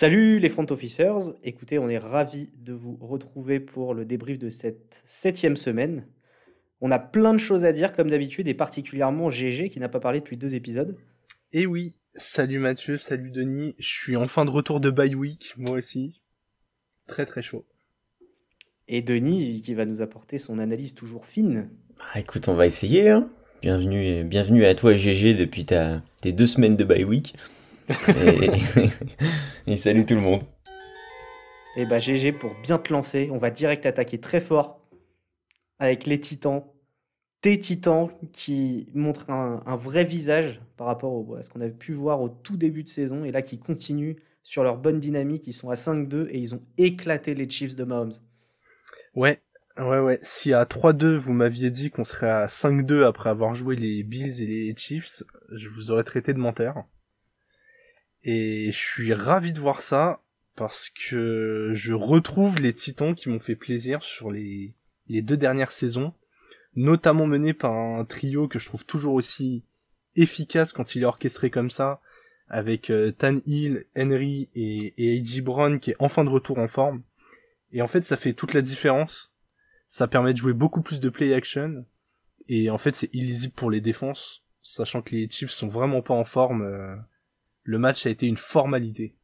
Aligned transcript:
Salut 0.00 0.38
les 0.38 0.48
front 0.48 0.64
officers, 0.70 1.34
écoutez, 1.44 1.78
on 1.78 1.90
est 1.90 1.98
ravis 1.98 2.48
de 2.56 2.72
vous 2.72 2.96
retrouver 3.02 3.60
pour 3.60 3.92
le 3.92 4.06
débrief 4.06 4.38
de 4.38 4.48
cette 4.48 5.02
septième 5.04 5.58
semaine. 5.58 6.06
On 6.80 6.90
a 6.90 6.98
plein 6.98 7.34
de 7.34 7.38
choses 7.38 7.66
à 7.66 7.72
dire 7.74 7.92
comme 7.92 8.08
d'habitude 8.08 8.48
et 8.48 8.54
particulièrement 8.54 9.28
GG 9.28 9.68
qui 9.68 9.78
n'a 9.78 9.90
pas 9.90 10.00
parlé 10.00 10.20
depuis 10.20 10.38
deux 10.38 10.54
épisodes. 10.54 10.96
Et 11.52 11.66
oui, 11.66 11.92
salut 12.14 12.60
Mathieu, 12.60 12.96
salut 12.96 13.30
Denis, 13.30 13.74
je 13.78 13.88
suis 13.88 14.16
en 14.16 14.26
fin 14.26 14.46
de 14.46 14.50
retour 14.50 14.80
de 14.80 14.88
bye 14.88 15.14
week, 15.14 15.52
moi 15.58 15.76
aussi. 15.76 16.22
Très 17.06 17.26
très 17.26 17.42
chaud. 17.42 17.66
Et 18.88 19.02
Denis 19.02 19.60
qui 19.60 19.74
va 19.74 19.84
nous 19.84 20.00
apporter 20.00 20.38
son 20.38 20.58
analyse 20.58 20.94
toujours 20.94 21.26
fine. 21.26 21.68
Ah, 22.14 22.20
écoute, 22.20 22.48
on 22.48 22.54
va 22.54 22.64
essayer. 22.64 23.10
Hein. 23.10 23.28
Bienvenue, 23.60 24.24
bienvenue 24.24 24.64
à 24.64 24.74
toi 24.74 24.94
GG 24.94 25.34
depuis 25.34 25.66
ta, 25.66 26.00
tes 26.22 26.32
deux 26.32 26.46
semaines 26.46 26.76
de 26.76 26.84
bye 26.84 27.04
week. 27.04 27.34
Et, 29.66 29.76
salut 29.76 30.06
tout 30.06 30.14
le 30.14 30.20
monde. 30.20 30.42
Et 31.76 31.86
bah 31.86 31.98
GG 31.98 32.32
pour 32.32 32.54
bien 32.62 32.78
te 32.78 32.92
lancer, 32.92 33.30
on 33.32 33.38
va 33.38 33.50
direct 33.50 33.86
attaquer 33.86 34.18
très 34.18 34.40
fort 34.40 34.80
avec 35.78 36.06
les 36.06 36.20
titans. 36.20 36.64
Tes 37.40 37.58
titans 37.58 38.10
qui 38.32 38.90
montrent 38.94 39.30
un, 39.30 39.76
vrai 39.76 40.04
visage 40.04 40.60
par 40.76 40.86
rapport 40.86 41.36
à 41.36 41.42
ce 41.42 41.48
qu'on 41.48 41.60
avait 41.60 41.70
pu 41.70 41.92
voir 41.92 42.20
au 42.20 42.28
tout 42.28 42.56
début 42.56 42.82
de 42.82 42.88
saison 42.88 43.24
et 43.24 43.32
là 43.32 43.40
qui 43.40 43.58
continuent 43.58 44.16
sur 44.42 44.62
leur 44.62 44.76
bonne 44.76 45.00
dynamique. 45.00 45.46
Ils 45.46 45.52
sont 45.52 45.70
à 45.70 45.74
5-2 45.74 46.28
et 46.28 46.38
ils 46.38 46.54
ont 46.54 46.62
éclaté 46.76 47.34
les 47.34 47.48
Chiefs 47.48 47.76
de 47.76 47.84
Mahomes. 47.84 48.12
Ouais, 49.14 49.40
ouais, 49.78 50.00
ouais. 50.00 50.18
Si 50.22 50.52
à 50.52 50.64
3-2 50.64 51.14
vous 51.14 51.32
m'aviez 51.32 51.70
dit 51.70 51.90
qu'on 51.90 52.04
serait 52.04 52.30
à 52.30 52.46
5-2 52.46 53.04
après 53.04 53.30
avoir 53.30 53.54
joué 53.54 53.74
les 53.74 54.02
Bills 54.02 54.42
et 54.42 54.46
les 54.46 54.74
Chiefs, 54.76 55.22
je 55.50 55.68
vous 55.68 55.90
aurais 55.90 56.04
traité 56.04 56.34
de 56.34 56.38
menteur. 56.38 56.84
Et 58.22 58.70
je 58.72 58.76
suis 58.76 59.14
ravi 59.14 59.52
de 59.52 59.60
voir 59.60 59.82
ça 59.82 60.20
parce 60.56 60.90
que 60.90 61.72
je 61.74 61.94
retrouve 61.94 62.58
les 62.60 62.74
Titans 62.74 63.14
qui 63.14 63.28
m'ont 63.28 63.38
fait 63.38 63.56
plaisir 63.56 64.02
sur 64.02 64.30
les, 64.30 64.74
deux 65.08 65.36
dernières 65.36 65.70
saisons, 65.70 66.12
notamment 66.76 67.26
menés 67.26 67.54
par 67.54 67.72
un 67.72 68.04
trio 68.04 68.46
que 68.46 68.58
je 68.58 68.66
trouve 68.66 68.84
toujours 68.84 69.14
aussi 69.14 69.64
efficace 70.16 70.72
quand 70.72 70.94
il 70.94 71.02
est 71.02 71.06
orchestré 71.06 71.50
comme 71.50 71.70
ça, 71.70 72.00
avec 72.48 72.90
euh, 72.90 73.12
Tan 73.12 73.38
Hill, 73.46 73.86
Henry 73.96 74.48
et, 74.54 74.92
et 74.98 75.18
A.J. 75.18 75.40
Brown 75.40 75.80
qui 75.80 75.92
est 75.92 75.96
enfin 75.98 76.24
de 76.24 76.30
retour 76.30 76.58
en 76.58 76.68
forme. 76.68 77.02
Et 77.72 77.80
en 77.80 77.88
fait, 77.88 78.04
ça 78.04 78.16
fait 78.16 78.32
toute 78.32 78.52
la 78.52 78.60
différence. 78.60 79.32
Ça 79.86 80.08
permet 80.08 80.32
de 80.32 80.38
jouer 80.38 80.52
beaucoup 80.52 80.82
plus 80.82 81.00
de 81.00 81.08
play 81.08 81.32
action. 81.32 81.86
Et 82.48 82.68
en 82.70 82.78
fait, 82.78 82.94
c'est 82.96 83.14
illisible 83.14 83.54
pour 83.54 83.70
les 83.70 83.80
défenses, 83.80 84.42
sachant 84.62 85.02
que 85.02 85.14
les 85.14 85.30
Chiefs 85.30 85.52
sont 85.52 85.68
vraiment 85.68 86.02
pas 86.02 86.14
en 86.14 86.24
forme. 86.24 86.62
Euh, 86.62 86.96
le 87.64 87.78
match 87.78 88.06
a 88.06 88.10
été 88.10 88.26
une 88.26 88.36
formalité. 88.36 89.14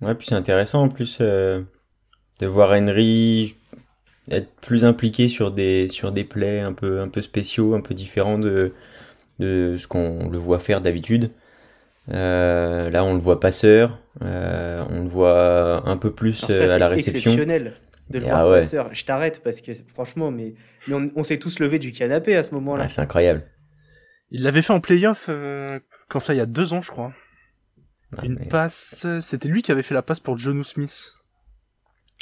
Ouais, 0.00 0.14
puis 0.14 0.26
c'est 0.26 0.34
intéressant 0.34 0.82
en 0.82 0.88
plus 0.88 1.18
euh, 1.20 1.62
de 2.40 2.46
voir 2.46 2.72
Henry 2.72 3.56
être 4.30 4.50
plus 4.60 4.84
impliqué 4.84 5.28
sur 5.28 5.50
des 5.50 5.88
sur 5.88 6.10
des 6.10 6.24
plays 6.24 6.60
un 6.60 6.72
peu 6.72 7.00
un 7.00 7.08
peu 7.08 7.22
spéciaux, 7.22 7.74
un 7.74 7.80
peu 7.80 7.94
différents 7.94 8.38
de 8.38 8.72
de 9.38 9.76
ce 9.78 9.86
qu'on 9.86 10.30
le 10.30 10.38
voit 10.38 10.58
faire 10.58 10.80
d'habitude. 10.80 11.30
Euh, 12.12 12.90
là, 12.90 13.04
on 13.04 13.14
le 13.14 13.20
voit 13.20 13.40
passeur, 13.40 13.98
euh, 14.22 14.84
on 14.90 15.02
le 15.04 15.08
voit 15.08 15.88
un 15.88 15.96
peu 15.96 16.12
plus 16.12 16.44
à 16.50 16.78
la 16.78 16.88
réception. 16.88 17.32
Exceptionnel 17.32 17.74
de 18.10 18.18
le 18.18 18.24
voir 18.26 18.50
passeur. 18.50 18.92
Je 18.92 19.04
t'arrête 19.04 19.42
parce 19.42 19.62
que 19.62 19.72
franchement, 19.88 20.30
mais, 20.30 20.54
mais 20.86 21.10
on, 21.16 21.22
s'est 21.24 21.38
tous 21.38 21.58
levé 21.58 21.78
du 21.78 21.92
canapé 21.92 22.36
à 22.36 22.42
ce 22.42 22.50
moment-là. 22.52 22.88
c'est 22.88 23.00
incroyable. 23.00 23.44
Il 24.30 24.42
l'avait 24.42 24.60
fait 24.60 24.72
en 24.72 24.80
playoff 24.80 25.30
quand 26.08 26.20
ça 26.20 26.34
il 26.34 26.36
y 26.36 26.40
a 26.40 26.46
deux 26.46 26.74
ans, 26.74 26.82
je 26.82 26.90
crois. 26.90 27.12
Une 28.22 28.46
passe, 28.48 29.06
c'était 29.20 29.48
lui 29.48 29.62
qui 29.62 29.72
avait 29.72 29.82
fait 29.82 29.94
la 29.94 30.02
passe 30.02 30.20
pour 30.20 30.38
Jonu 30.38 30.64
Smith. 30.64 31.14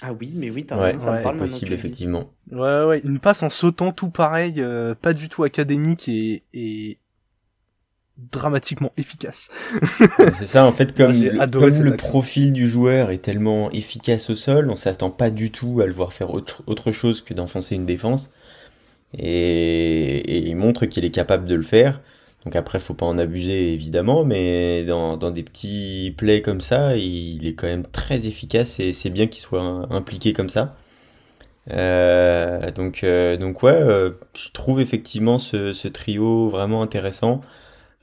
Ah 0.03 0.13
oui, 0.13 0.33
mais 0.37 0.51
oui, 0.51 0.65
t'as 0.67 0.77
ouais, 0.81 0.97
c'est 0.99 1.37
possible 1.37 1.73
effectivement. 1.73 2.33
Ouais, 2.51 2.85
ouais, 2.85 3.01
une 3.05 3.21
passe 3.21 3.45
en 3.45 3.51
sautant 3.51 3.93
tout 3.93 4.11
pareil, 4.11 4.55
euh, 4.59 4.97
pas 5.01 5.13
du 5.13 5.29
tout 5.29 5.45
académique 5.45 6.09
et, 6.09 6.43
et 6.53 6.99
dramatiquement 8.19 8.93
efficace. 8.97 9.51
c'est 10.35 10.47
ça, 10.47 10.65
en 10.67 10.73
fait, 10.73 10.93
comme, 10.97 11.13
le, 11.13 11.97
profil 11.97 12.53
du 12.53 12.67
joueur 12.67 13.13
est 13.13 13.19
tellement 13.19 13.71
efficace 13.71 14.29
au 14.29 14.35
sol, 14.35 14.69
on 14.71 14.77
s'attend 14.77 15.11
pas 15.11 15.31
du 15.31 15.53
tout 15.53 15.81
à 15.81 15.87
le 15.87 15.93
voir 15.93 16.13
faire 16.13 16.35
autre, 16.35 16.65
autre 16.67 16.91
chose 16.91 17.23
que 17.23 17.33
d'enfoncer 17.33 17.77
une 17.77 17.87
défense. 17.87 18.33
Et, 19.17 20.19
et 20.19 20.39
il 20.49 20.57
montre 20.57 20.87
qu'il 20.87 21.05
est 21.05 21.11
capable 21.11 21.47
de 21.47 21.55
le 21.55 21.63
faire. 21.63 22.01
Donc 22.45 22.57
après, 22.57 22.81
faut 22.81 22.95
pas 22.95 23.07
en 23.07 23.19
abuser 23.19 23.73
évidemment, 23.73 24.25
mais 24.25 24.85
dans, 24.85 25.17
dans 25.17 25.31
des 25.31 25.43
petits 25.45 26.15
plays 26.17 26.43
comme 26.43 26.61
ça, 26.61 26.97
il 26.97 27.47
est 27.47 27.55
quand 27.55 27.69
même 27.69 27.87
très 27.87 28.27
efficace 28.27 28.81
et 28.81 28.93
c'est 28.93 29.11
bien 29.11 29.27
qu'il 29.29 29.41
soit 29.41 29.63
impliqué 29.91 30.33
comme 30.33 30.49
ça. 30.49 30.77
Euh, 31.71 32.71
donc, 32.73 33.05
euh, 33.05 33.37
donc 33.37 33.63
ouais, 33.63 33.73
euh, 33.73 34.11
je 34.35 34.51
trouve 34.51 34.81
effectivement 34.81 35.39
ce, 35.39 35.73
ce, 35.73 35.87
trio 35.89 36.49
vraiment 36.49 36.83
intéressant 36.83 37.41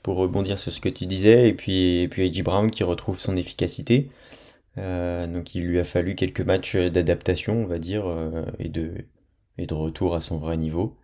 pour 0.02 0.16
rebondir 0.16 0.58
sur 0.58 0.72
ce 0.72 0.80
que 0.80 0.88
tu 0.88 1.06
disais 1.06 1.48
et 1.48 1.52
puis 1.54 2.00
et 2.02 2.08
puis 2.08 2.26
A.J. 2.28 2.42
Brown 2.42 2.70
qui 2.70 2.84
retrouve 2.84 3.18
son 3.20 3.36
efficacité. 3.36 4.10
Euh, 4.78 5.26
donc 5.26 5.54
il 5.54 5.64
lui 5.64 5.78
a 5.80 5.84
fallu 5.84 6.14
quelques 6.14 6.40
matchs 6.42 6.76
d'adaptation, 6.76 7.62
on 7.64 7.66
va 7.66 7.78
dire, 7.78 8.04
et 8.58 8.68
de 8.68 8.92
et 9.58 9.66
de 9.66 9.74
retour 9.74 10.14
à 10.16 10.20
son 10.22 10.38
vrai 10.38 10.56
niveau. 10.56 10.96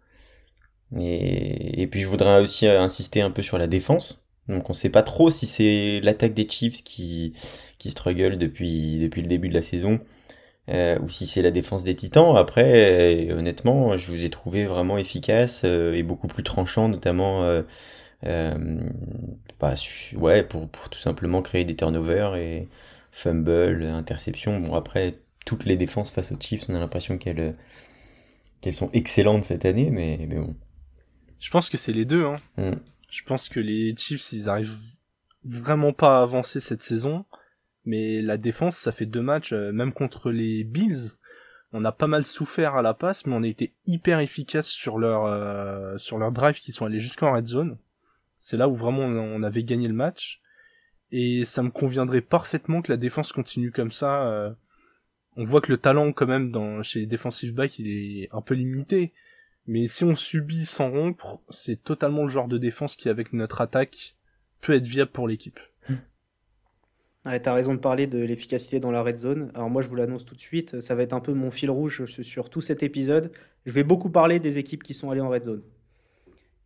Et, 0.94 1.86
puis 1.88 2.00
je 2.00 2.08
voudrais 2.08 2.40
aussi 2.40 2.66
insister 2.66 3.20
un 3.20 3.30
peu 3.30 3.42
sur 3.42 3.58
la 3.58 3.66
défense. 3.66 4.22
Donc 4.48 4.70
on 4.70 4.72
sait 4.74 4.90
pas 4.90 5.02
trop 5.02 5.30
si 5.30 5.46
c'est 5.46 6.00
l'attaque 6.02 6.34
des 6.34 6.48
Chiefs 6.48 6.84
qui, 6.84 7.34
qui 7.78 7.90
struggle 7.90 8.38
depuis, 8.38 9.00
depuis 9.00 9.22
le 9.22 9.28
début 9.28 9.48
de 9.48 9.54
la 9.54 9.62
saison. 9.62 10.00
Euh, 10.68 10.98
ou 10.98 11.08
si 11.08 11.26
c'est 11.26 11.42
la 11.42 11.52
défense 11.52 11.84
des 11.84 11.94
Titans. 11.94 12.36
Après, 12.36 13.30
euh, 13.30 13.38
honnêtement, 13.38 13.96
je 13.96 14.10
vous 14.10 14.24
ai 14.24 14.30
trouvé 14.30 14.64
vraiment 14.66 14.98
efficace 14.98 15.62
euh, 15.64 15.94
et 15.94 16.02
beaucoup 16.02 16.26
plus 16.26 16.42
tranchant, 16.42 16.88
notamment 16.88 17.62
bah, 19.60 19.74
ouais, 20.16 20.42
pour, 20.42 20.68
pour 20.68 20.88
tout 20.90 20.98
simplement 20.98 21.42
créer 21.42 21.64
des 21.64 21.76
turnovers 21.76 22.36
et 22.36 22.68
fumble, 23.12 23.84
interception. 23.84 24.60
Bon, 24.60 24.74
après, 24.74 25.18
toutes 25.44 25.64
les 25.64 25.76
défenses 25.76 26.10
face 26.10 26.32
aux 26.32 26.40
Chiefs, 26.40 26.68
on 26.68 26.74
a 26.74 26.80
l'impression 26.80 27.18
qu'elles 27.18 27.54
qu'elles 28.60 28.74
sont 28.74 28.90
excellentes 28.92 29.44
cette 29.44 29.64
année, 29.66 29.90
mais, 29.90 30.18
mais 30.28 30.36
bon. 30.36 30.54
Je 31.40 31.50
pense 31.50 31.70
que 31.70 31.78
c'est 31.78 31.92
les 31.92 32.04
deux. 32.04 32.24
Hein. 32.24 32.36
Mm. 32.56 32.76
Je 33.10 33.22
pense 33.24 33.48
que 33.48 33.60
les 33.60 33.94
Chiefs, 33.96 34.32
ils 34.32 34.48
arrivent 34.48 34.78
vraiment 35.44 35.92
pas 35.92 36.18
à 36.18 36.22
avancer 36.22 36.60
cette 36.60 36.82
saison. 36.82 37.24
Mais 37.84 38.20
la 38.20 38.36
défense, 38.36 38.76
ça 38.76 38.90
fait 38.90 39.06
deux 39.06 39.22
matchs, 39.22 39.52
euh, 39.52 39.72
même 39.72 39.92
contre 39.92 40.30
les 40.30 40.64
Bills, 40.64 41.18
on 41.72 41.84
a 41.84 41.92
pas 41.92 42.06
mal 42.06 42.24
souffert 42.24 42.76
à 42.76 42.82
la 42.82 42.94
passe, 42.94 43.26
mais 43.26 43.34
on 43.34 43.42
a 43.42 43.48
été 43.48 43.74
hyper 43.86 44.20
efficace 44.20 44.68
sur 44.68 44.98
leur 44.98 45.26
euh, 45.26 45.98
sur 45.98 46.18
leur 46.18 46.32
drive 46.32 46.60
qui 46.60 46.72
sont 46.72 46.86
allés 46.86 47.00
jusqu'en 47.00 47.32
red 47.32 47.46
zone. 47.46 47.78
C'est 48.38 48.56
là 48.56 48.68
où 48.68 48.74
vraiment 48.74 49.02
on 49.02 49.42
avait 49.42 49.64
gagné 49.64 49.88
le 49.88 49.94
match. 49.94 50.40
Et 51.12 51.44
ça 51.44 51.62
me 51.62 51.70
conviendrait 51.70 52.20
parfaitement 52.20 52.82
que 52.82 52.90
la 52.90 52.96
défense 52.96 53.32
continue 53.32 53.70
comme 53.70 53.90
ça. 53.90 54.26
Euh. 54.28 54.50
on 55.36 55.44
voit 55.44 55.60
que 55.60 55.70
le 55.70 55.78
talent 55.78 56.12
quand 56.12 56.26
même 56.26 56.50
dans 56.50 56.82
chez 56.82 57.00
les 57.00 57.06
defensive 57.06 57.54
backs 57.54 57.78
il 57.78 57.88
est 57.88 58.28
un 58.32 58.40
peu 58.40 58.54
limité. 58.54 59.12
Mais 59.66 59.88
si 59.88 60.04
on 60.04 60.14
subit 60.14 60.66
sans 60.66 60.90
rompre, 60.90 61.40
c'est 61.50 61.82
totalement 61.82 62.22
le 62.22 62.28
genre 62.28 62.48
de 62.48 62.58
défense 62.58 62.96
qui, 62.96 63.08
avec 63.08 63.32
notre 63.32 63.60
attaque, 63.60 64.16
peut 64.60 64.74
être 64.74 64.86
viable 64.86 65.10
pour 65.10 65.26
l'équipe. 65.26 65.58
Ouais, 67.24 67.40
T'as 67.40 67.52
raison 67.52 67.74
de 67.74 67.80
parler 67.80 68.06
de 68.06 68.18
l'efficacité 68.18 68.78
dans 68.78 68.92
la 68.92 69.02
red 69.02 69.18
zone. 69.18 69.50
Alors 69.54 69.68
moi, 69.68 69.82
je 69.82 69.88
vous 69.88 69.96
l'annonce 69.96 70.24
tout 70.24 70.36
de 70.36 70.40
suite, 70.40 70.80
ça 70.80 70.94
va 70.94 71.02
être 71.02 71.12
un 71.12 71.20
peu 71.20 71.32
mon 71.32 71.50
fil 71.50 71.70
rouge 71.70 72.06
sur 72.06 72.50
tout 72.50 72.60
cet 72.60 72.84
épisode. 72.84 73.32
Je 73.64 73.72
vais 73.72 73.82
beaucoup 73.82 74.10
parler 74.10 74.38
des 74.38 74.58
équipes 74.58 74.84
qui 74.84 74.94
sont 74.94 75.10
allées 75.10 75.20
en 75.20 75.28
red 75.28 75.44
zone. 75.44 75.62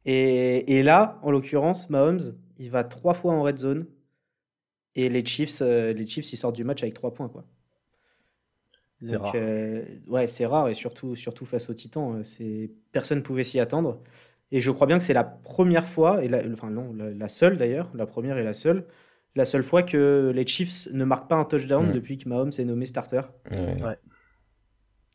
Et, 0.05 0.79
et 0.79 0.83
là, 0.83 1.19
en 1.23 1.31
l'occurrence, 1.31 1.89
Mahomes, 1.89 2.21
il 2.59 2.71
va 2.71 2.85
trois 2.85 3.15
fois 3.15 3.33
en 3.33 3.43
red 3.43 3.57
zone. 3.57 3.87
Et 4.95 5.09
les 5.09 5.25
Chiefs, 5.25 5.63
euh, 5.63 5.95
les 5.95 6.07
Chiefs, 6.07 6.31
ils 6.33 6.37
sortent 6.37 6.57
du 6.57 6.65
match 6.65 6.83
avec 6.83 6.95
trois 6.95 7.15
points, 7.15 7.29
quoi. 7.29 7.47
C'est 9.03 9.17
rare. 9.17 9.33
Euh, 9.35 9.83
ouais, 10.09 10.27
c'est 10.27 10.47
rare 10.47 10.69
et 10.69 10.75
surtout, 10.75 11.17
surtout 11.17 11.47
face 11.47 11.71
aux 11.71 11.75
Titans, 11.75 12.19
euh, 12.19 12.23
c'est 12.23 12.71
personne 12.93 13.19
ne 13.19 13.23
pouvait 13.23 13.45
s'y 13.45 13.59
attendre. 13.59 14.03
Et 14.53 14.61
je 14.61 14.71
crois 14.71 14.87
bien 14.87 14.99
que 14.99 15.05
c'est 15.05 15.15
la 15.15 15.25
première 15.25 15.87
fois, 15.87 16.25
et 16.25 16.29
la, 16.29 16.43
enfin 16.53 16.71
non, 16.71 16.93
la, 16.95 17.29
seule 17.29 17.57
d'ailleurs, 17.57 17.89
la 17.95 18.07
première 18.07 18.37
et 18.37 18.43
la 18.43 18.53
seule, 18.53 18.85
la 19.37 19.45
seule 19.45 19.63
fois 19.63 19.85
que 19.85 20.33
les 20.35 20.45
Chiefs 20.47 20.89
ne 20.93 21.05
marquent 21.05 21.29
pas 21.29 21.37
un 21.37 21.45
touchdown 21.45 21.89
mm. 21.89 21.93
depuis 21.93 22.19
que 22.19 22.29
Mahomes 22.29 22.51
est 22.59 22.65
nommé 22.65 22.85
starter. 22.85 23.23
Ouais. 23.53 23.97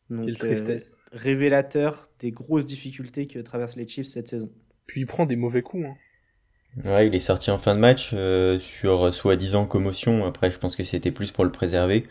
Donc, 0.08 0.24
Quelle 0.26 0.38
tristesse. 0.38 0.96
Euh, 1.12 1.18
révélateur 1.18 2.08
des 2.20 2.30
grosses 2.30 2.64
difficultés 2.64 3.26
que 3.26 3.38
traversent 3.40 3.76
les 3.76 3.86
Chiefs 3.86 4.06
cette 4.06 4.28
saison. 4.28 4.50
Puis 4.86 5.02
il 5.02 5.06
prend 5.06 5.26
des 5.26 5.36
mauvais 5.36 5.62
coups. 5.62 5.84
Hein. 5.84 5.94
Ouais, 6.84 7.06
il 7.06 7.14
est 7.14 7.20
sorti 7.20 7.50
en 7.50 7.58
fin 7.58 7.74
de 7.74 7.80
match 7.80 8.14
sur 8.60 9.12
soi-disant 9.12 9.66
commotion. 9.66 10.24
Après, 10.24 10.50
je 10.50 10.58
pense 10.58 10.76
que 10.76 10.82
c'était 10.82 11.10
plus 11.10 11.30
pour 11.30 11.44
le 11.44 11.50
préserver. 11.50 12.06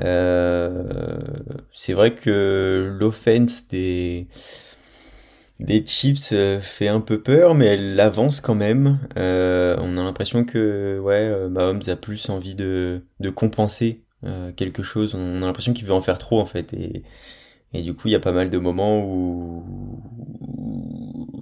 Euh, 0.00 0.84
c'est 1.72 1.92
vrai 1.92 2.14
que 2.14 2.96
l'offense 2.98 3.68
des 3.68 4.26
les 5.58 5.84
Chiefs 5.84 6.32
fait 6.60 6.88
un 6.88 7.00
peu 7.00 7.20
peur, 7.20 7.54
mais 7.54 7.66
elle 7.66 8.00
avance 8.00 8.40
quand 8.40 8.54
même. 8.54 8.98
on 9.16 9.18
a 9.98 10.02
l'impression 10.02 10.44
que 10.44 10.98
ouais, 10.98 11.48
Mahomes 11.50 11.82
a 11.88 11.96
plus 11.96 12.30
envie 12.30 12.54
de, 12.54 13.02
de 13.20 13.30
compenser 13.30 14.00
quelque 14.56 14.82
chose. 14.82 15.14
On 15.14 15.42
a 15.42 15.46
l'impression 15.46 15.74
qu'il 15.74 15.86
veut 15.86 15.92
en 15.92 16.00
faire 16.00 16.18
trop 16.18 16.40
en 16.40 16.46
fait. 16.46 16.72
Et, 16.72 17.02
et 17.72 17.82
du 17.82 17.94
coup, 17.94 18.08
il 18.08 18.12
y 18.12 18.16
a 18.16 18.20
pas 18.20 18.32
mal 18.32 18.50
de 18.50 18.58
moments 18.58 19.04
où, 19.04 19.64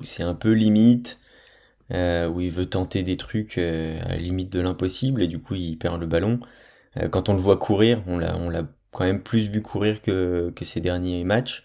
c'est 0.02 0.22
un 0.22 0.34
peu 0.34 0.52
limite, 0.52 1.20
euh, 1.92 2.28
où 2.28 2.40
il 2.40 2.50
veut 2.50 2.66
tenter 2.66 3.02
des 3.02 3.16
trucs 3.16 3.58
euh, 3.58 3.98
à 4.04 4.10
la 4.10 4.16
limite 4.16 4.52
de 4.52 4.60
l'impossible 4.60 5.22
et 5.22 5.28
du 5.28 5.38
coup 5.40 5.54
il 5.54 5.78
perd 5.78 6.00
le 6.00 6.06
ballon. 6.06 6.40
Euh, 6.99 7.09
quand 7.09 7.29
on 7.29 7.35
le 7.35 7.41
voit 7.41 7.56
courir, 7.56 8.03
on 8.06 8.19
l'a, 8.19 8.37
on 8.37 8.50
l'a 8.50 8.65
quand 8.93 9.05
même 9.05 9.23
plus 9.23 9.49
vu 9.49 9.62
courir 9.62 10.00
que, 10.03 10.53
que 10.55 10.65
ces 10.65 10.81
derniers 10.81 11.25
matchs. 11.25 11.65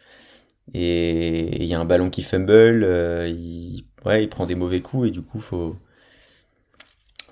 Et 0.74 1.62
il 1.62 1.66
y 1.66 1.74
a 1.74 1.80
un 1.80 1.86
ballon 1.86 2.10
qui 2.10 2.24
fumble, 2.24 2.86
il, 3.28 3.86
ouais, 4.06 4.24
il 4.24 4.30
prend 4.30 4.46
des 4.46 4.56
mauvais 4.56 4.82
coups 4.82 5.10
et 5.10 5.12
du 5.12 5.22
coup 5.22 5.42
faut, 5.42 5.76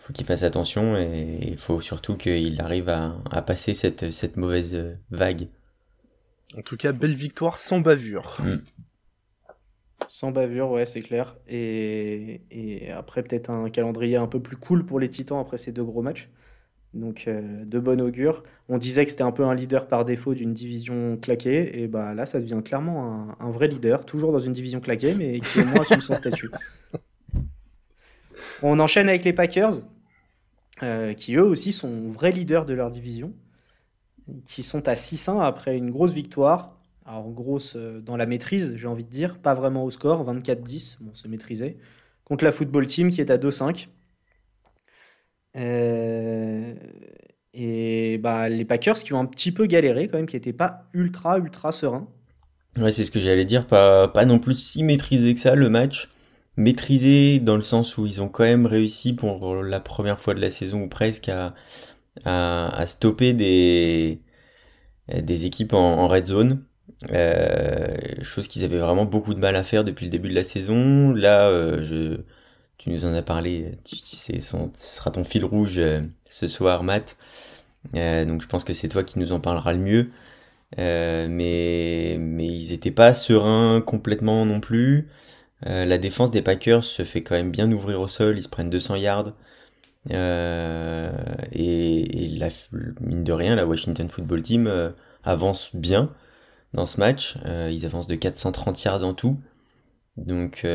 faut 0.01 0.11
qu'il 0.11 0.25
fasse 0.25 0.43
attention 0.43 0.97
et 0.97 1.39
il 1.41 1.57
faut 1.57 1.79
surtout 1.79 2.17
qu'il 2.17 2.59
arrive 2.59 2.89
à, 2.89 3.15
à 3.31 3.41
passer 3.41 3.73
cette, 3.73 4.11
cette 4.11 4.35
mauvaise 4.35 4.97
vague. 5.11 5.47
En 6.57 6.61
tout 6.61 6.77
cas, 6.77 6.91
belle 6.91 7.15
victoire 7.15 7.57
sans 7.57 7.79
bavure. 7.79 8.37
Mm. 8.39 8.57
Sans 10.07 10.31
bavure, 10.31 10.71
ouais, 10.71 10.85
c'est 10.85 11.01
clair. 11.01 11.37
Et, 11.47 12.41
après, 12.93 13.23
peut-être 13.23 13.49
un 13.49 13.69
calendrier 13.69 14.17
un 14.17 14.27
peu 14.27 14.41
plus 14.41 14.57
cool 14.57 14.85
pour 14.85 14.99
les 14.99 15.09
Titans 15.09 15.39
après 15.39 15.57
ces 15.57 15.71
deux 15.71 15.83
gros 15.83 16.01
matchs. 16.01 16.29
Donc, 16.93 17.25
euh, 17.27 17.63
de 17.65 17.79
bon 17.79 18.01
augure. 18.01 18.43
On 18.67 18.77
disait 18.77 19.05
que 19.05 19.11
c'était 19.11 19.23
un 19.23 19.31
peu 19.31 19.45
un 19.45 19.55
leader 19.55 19.87
par 19.87 20.03
défaut 20.03 20.33
d'une 20.33 20.53
division 20.53 21.17
claquée. 21.17 21.81
Et 21.81 21.87
bah 21.87 22.13
là, 22.13 22.25
ça 22.25 22.39
devient 22.39 22.61
clairement 22.63 23.35
un, 23.39 23.49
vrai 23.51 23.67
leader, 23.67 24.05
toujours 24.05 24.31
dans 24.31 24.39
une 24.39 24.53
division 24.53 24.79
claquée, 24.81 25.13
mais 25.15 25.39
qui 25.39 25.61
au 25.61 25.65
moins 25.65 25.81
assume 25.81 26.01
son 26.01 26.15
statut. 26.15 26.51
On 28.63 28.79
enchaîne 28.79 29.09
avec 29.09 29.23
les 29.23 29.33
Packers, 29.33 29.73
euh, 30.83 31.13
qui 31.13 31.35
eux 31.35 31.43
aussi 31.43 31.71
sont 31.71 32.09
vrais 32.09 32.31
leaders 32.31 32.65
de 32.65 32.73
leur 32.73 32.91
division 32.91 33.33
qui 34.45 34.63
sont 34.63 34.87
à 34.87 34.93
6-1 34.93 35.39
après 35.41 35.77
une 35.77 35.91
grosse 35.91 36.13
victoire. 36.13 36.77
Alors 37.05 37.29
grosse 37.31 37.75
euh, 37.75 37.99
dans 37.99 38.15
la 38.15 38.25
maîtrise, 38.25 38.75
j'ai 38.75 38.87
envie 38.87 39.03
de 39.03 39.09
dire, 39.09 39.37
pas 39.37 39.53
vraiment 39.53 39.83
au 39.83 39.89
score, 39.89 40.23
24-10, 40.31 40.97
bon 41.01 41.11
c'est 41.13 41.27
maîtrisé, 41.27 41.77
contre 42.23 42.43
la 42.43 42.51
football 42.51 42.87
team 42.87 43.09
qui 43.09 43.21
est 43.21 43.31
à 43.31 43.37
2-5. 43.37 43.87
Euh, 45.57 46.73
et 47.53 48.17
bah, 48.17 48.49
les 48.49 48.65
Packers 48.65 48.95
qui 48.95 49.13
ont 49.13 49.19
un 49.19 49.25
petit 49.25 49.51
peu 49.51 49.65
galéré 49.65 50.07
quand 50.07 50.17
même, 50.17 50.27
qui 50.27 50.35
n'étaient 50.35 50.53
pas 50.53 50.85
ultra 50.93 51.37
ultra 51.37 51.71
sereins. 51.71 52.07
Ouais, 52.77 52.91
c'est 52.91 53.03
ce 53.03 53.11
que 53.11 53.19
j'allais 53.19 53.45
dire, 53.45 53.67
pas, 53.67 54.07
pas 54.07 54.25
non 54.25 54.39
plus 54.39 54.55
si 54.55 54.83
maîtrisé 54.83 55.33
que 55.33 55.41
ça 55.41 55.55
le 55.55 55.69
match. 55.69 56.09
Maîtrisé 56.57 57.39
dans 57.39 57.55
le 57.55 57.61
sens 57.61 57.97
où 57.97 58.05
ils 58.05 58.21
ont 58.21 58.29
quand 58.29 58.43
même 58.43 58.65
réussi 58.65 59.13
pour 59.13 59.55
la 59.55 59.79
première 59.79 60.19
fois 60.19 60.33
de 60.33 60.41
la 60.41 60.49
saison 60.49 60.83
ou 60.83 60.87
presque 60.87 61.29
à, 61.29 61.53
à, 62.25 62.85
stopper 62.85 63.33
des, 63.33 64.21
des 65.13 65.45
équipes 65.45 65.73
en, 65.73 66.07
red 66.07 66.25
zone. 66.25 66.63
Euh, 67.11 67.97
chose 68.21 68.47
qu'ils 68.47 68.63
avaient 68.63 68.77
vraiment 68.77 69.05
beaucoup 69.05 69.33
de 69.33 69.39
mal 69.39 69.55
à 69.55 69.63
faire 69.63 69.83
depuis 69.83 70.05
le 70.05 70.11
début 70.11 70.29
de 70.29 70.35
la 70.35 70.43
saison. 70.43 71.11
Là, 71.11 71.49
euh, 71.49 71.81
je, 71.81 72.21
tu 72.81 72.89
nous 72.89 73.05
en 73.05 73.13
as 73.13 73.21
parlé, 73.21 73.77
tu, 73.83 73.95
sais, 73.95 74.39
ce 74.39 74.57
sera 74.75 75.11
ton 75.11 75.23
fil 75.23 75.45
rouge 75.45 75.77
euh, 75.77 76.01
ce 76.29 76.47
soir, 76.47 76.83
Matt. 76.83 77.15
donc 77.93 78.41
je 78.41 78.47
pense 78.47 78.63
que 78.63 78.73
c'est 78.73 78.89
toi 78.89 79.03
qui 79.03 79.19
nous 79.19 79.33
en 79.33 79.39
parlera 79.39 79.73
le 79.73 79.79
mieux. 79.79 80.09
mais, 80.77 82.17
mais 82.19 82.47
ils 82.47 82.73
étaient 82.73 82.91
pas 82.91 83.13
sereins 83.13 83.81
complètement 83.81 84.45
non 84.45 84.59
plus. 84.59 85.07
la 85.63 85.97
défense 85.97 86.31
des 86.31 86.41
Packers 86.41 86.83
se 86.83 87.03
fait 87.03 87.21
quand 87.23 87.35
même 87.35 87.51
bien 87.51 87.71
ouvrir 87.71 88.01
au 88.01 88.07
sol, 88.07 88.37
ils 88.37 88.43
se 88.43 88.49
prennent 88.49 88.69
200 88.69 88.95
yards. 88.95 89.33
Euh, 90.09 91.11
et, 91.51 92.39
mine 93.01 93.23
de 93.23 93.33
rien, 93.33 93.55
la 93.55 93.65
Washington 93.65 94.09
Football 94.09 94.41
Team 94.41 94.67
euh, 94.67 94.89
avance 95.23 95.75
bien 95.75 96.09
dans 96.73 96.85
ce 96.85 96.99
match. 96.99 97.37
Euh, 97.45 97.69
ils 97.71 97.85
avancent 97.85 98.07
de 98.07 98.15
430 98.15 98.83
yards 98.83 99.03
en 99.03 99.13
tout. 99.13 99.39
Donc, 100.17 100.65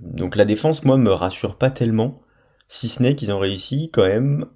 donc 0.00 0.36
la 0.36 0.44
défense, 0.44 0.84
moi, 0.84 0.96
me 0.96 1.10
rassure 1.10 1.56
pas 1.56 1.70
tellement. 1.70 2.20
Si 2.68 2.88
ce 2.88 3.02
n'est 3.02 3.14
qu'ils 3.14 3.32
ont 3.32 3.38
réussi 3.38 3.90
quand 3.92 4.06
même 4.06 4.46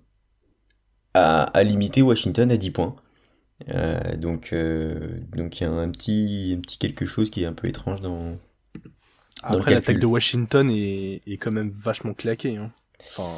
à, 1.14 1.62
limiter 1.62 2.02
Washington 2.02 2.50
à 2.50 2.56
10 2.56 2.70
points. 2.70 2.96
donc, 4.16 4.52
donc 4.52 5.60
il 5.60 5.62
y 5.62 5.64
a 5.64 5.70
un 5.70 5.90
petit, 5.90 6.54
un 6.56 6.60
petit 6.60 6.78
quelque 6.78 7.06
chose 7.06 7.30
qui 7.30 7.44
est 7.44 7.46
un 7.46 7.52
peu 7.52 7.68
étrange 7.68 8.00
dans. 8.00 8.36
Après, 9.42 9.74
l'attaque 9.74 10.00
de 10.00 10.06
Washington 10.06 10.70
est, 10.70 11.22
est 11.26 11.36
quand 11.36 11.52
même 11.52 11.70
vachement 11.70 12.14
claquée. 12.14 12.56
Hein. 12.56 12.72
Enfin, 13.00 13.30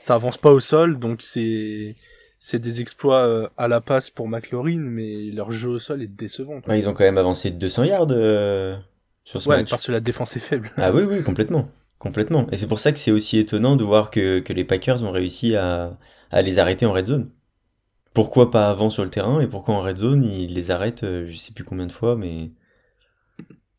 ça 0.00 0.14
avance 0.14 0.36
pas 0.36 0.50
au 0.50 0.60
sol, 0.60 0.98
donc 0.98 1.22
c'est 1.22 1.96
c'est 2.38 2.58
des 2.58 2.82
exploits 2.82 3.26
euh, 3.26 3.48
à 3.56 3.68
la 3.68 3.80
passe 3.80 4.10
pour 4.10 4.28
McLaurin, 4.28 4.76
mais 4.76 5.30
leur 5.32 5.50
jeu 5.50 5.70
au 5.70 5.78
sol 5.78 6.02
est 6.02 6.06
décevant. 6.06 6.60
ils 6.68 6.88
ont 6.90 6.92
quand 6.92 7.04
même 7.04 7.16
avancé 7.16 7.50
de 7.50 7.56
200 7.56 7.84
yards 7.84 8.08
euh, 8.10 8.76
sur 9.24 9.40
ce 9.42 9.48
ouais, 9.48 9.64
parce 9.64 9.86
que 9.86 9.92
la 9.92 10.00
défense 10.00 10.36
est 10.36 10.40
faible. 10.40 10.70
Ah 10.76 10.92
oui, 10.92 11.02
oui, 11.02 11.22
complètement. 11.22 11.68
Complètement. 11.98 12.46
Et 12.52 12.56
c'est 12.56 12.68
pour 12.68 12.78
ça 12.78 12.92
que 12.92 12.98
c'est 12.98 13.10
aussi 13.10 13.38
étonnant 13.38 13.76
de 13.76 13.84
voir 13.84 14.10
que, 14.10 14.40
que 14.40 14.52
les 14.52 14.64
Packers 14.64 15.02
ont 15.02 15.10
réussi 15.10 15.56
à, 15.56 15.98
à 16.30 16.42
les 16.42 16.58
arrêter 16.58 16.84
en 16.84 16.92
red 16.92 17.06
zone. 17.06 17.30
Pourquoi 18.12 18.50
pas 18.50 18.68
avant 18.68 18.90
sur 18.90 19.02
le 19.02 19.10
terrain 19.10 19.40
et 19.40 19.48
pourquoi 19.48 19.74
en 19.74 19.82
red 19.82 19.96
zone 19.96 20.24
ils 20.24 20.54
les 20.54 20.70
arrêtent 20.70 21.02
euh, 21.02 21.26
je 21.26 21.36
sais 21.36 21.52
plus 21.52 21.64
combien 21.64 21.86
de 21.86 21.92
fois, 21.92 22.14
mais 22.14 22.50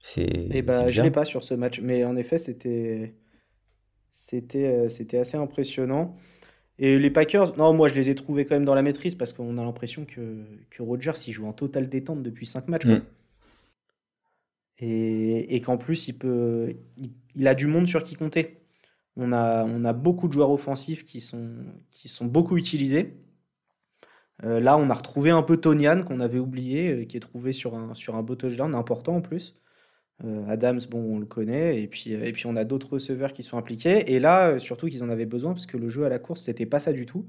c'est. 0.02 0.24
Et 0.24 0.50
eh 0.58 0.62
bah, 0.62 0.90
je 0.90 1.02
l'ai 1.02 1.12
pas 1.12 1.24
sur 1.24 1.44
ce 1.44 1.54
match, 1.54 1.80
mais 1.82 2.04
en 2.04 2.18
effet, 2.18 2.38
c'était 2.38 3.14
c'était, 4.12 4.66
euh, 4.66 4.90
c'était 4.90 5.20
assez 5.20 5.38
impressionnant. 5.38 6.16
Et 6.80 7.00
les 7.00 7.10
Packers, 7.10 7.58
non, 7.58 7.74
moi 7.74 7.88
je 7.88 7.96
les 7.96 8.10
ai 8.10 8.16
trouvés 8.16 8.46
quand 8.46 8.56
même 8.56 8.66
dans 8.66 8.76
la 8.76 8.82
maîtrise 8.82 9.16
parce 9.16 9.32
qu'on 9.32 9.58
a 9.58 9.64
l'impression 9.64 10.06
que, 10.06 10.44
que 10.70 10.82
Rodgers 10.82 11.14
il 11.28 11.32
joue 11.32 11.46
en 11.46 11.54
totale 11.54 11.88
détente 11.88 12.24
depuis 12.24 12.46
5 12.46 12.68
matchs. 12.68 12.86
Mm. 12.86 13.02
Et, 14.80 15.62
qu'en 15.62 15.78
plus 15.78 16.08
il, 16.10 16.18
peut, 16.18 16.76
il, 17.36 17.48
a 17.48 17.56
du 17.56 17.68
monde 17.68 17.88
sur 17.88 18.04
qui 18.04 18.16
compter. 18.16 18.62
On 19.16 19.32
a, 19.32 19.64
on 19.66 19.86
a 19.86 19.94
beaucoup 19.94 20.28
de 20.28 20.34
joueurs 20.34 20.52
offensifs 20.52 21.06
qui 21.06 21.22
sont, 21.22 21.56
qui 21.92 22.08
sont 22.10 22.26
beaucoup 22.26 22.58
utilisés. 22.58 23.16
Euh, 24.44 24.60
là, 24.60 24.78
on 24.78 24.90
a 24.90 24.94
retrouvé 24.94 25.30
un 25.30 25.44
peu 25.44 25.58
Tonian 25.58 26.04
qu'on 26.04 26.20
avait 26.20 26.40
oublié, 26.40 26.92
euh, 26.92 27.06
qui 27.06 27.18
est 27.18 27.22
trouvé 27.22 27.54
sur 27.54 27.76
un, 27.76 27.94
sur 27.94 28.16
un 28.16 28.24
beau 28.24 28.36
touchdown 28.36 28.76
important 28.76 29.16
en 29.18 29.22
plus. 29.22 29.58
Euh, 30.24 30.48
Adams, 30.48 30.82
bon, 30.90 31.00
on 31.16 31.20
le 31.20 31.26
connaît, 31.26 31.82
et 31.82 31.88
puis, 31.88 32.12
et 32.12 32.32
puis 32.34 32.46
on 32.48 32.56
a 32.56 32.66
d'autres 32.66 32.94
receveurs 32.94 33.34
qui 33.34 33.44
sont 33.44 33.58
impliqués. 33.58 34.14
Et 34.14 34.20
là, 34.20 34.60
surtout 34.60 34.88
qu'ils 34.88 35.04
en 35.04 35.10
avaient 35.10 35.26
besoin, 35.26 35.54
parce 35.54 35.66
que 35.66 35.78
le 35.78 35.90
jeu 35.90 36.06
à 36.06 36.10
la 36.10 36.20
course, 36.20 36.42
c'était 36.42 36.66
pas 36.66 36.80
ça 36.80 36.94
du 36.94 37.06
tout. 37.06 37.28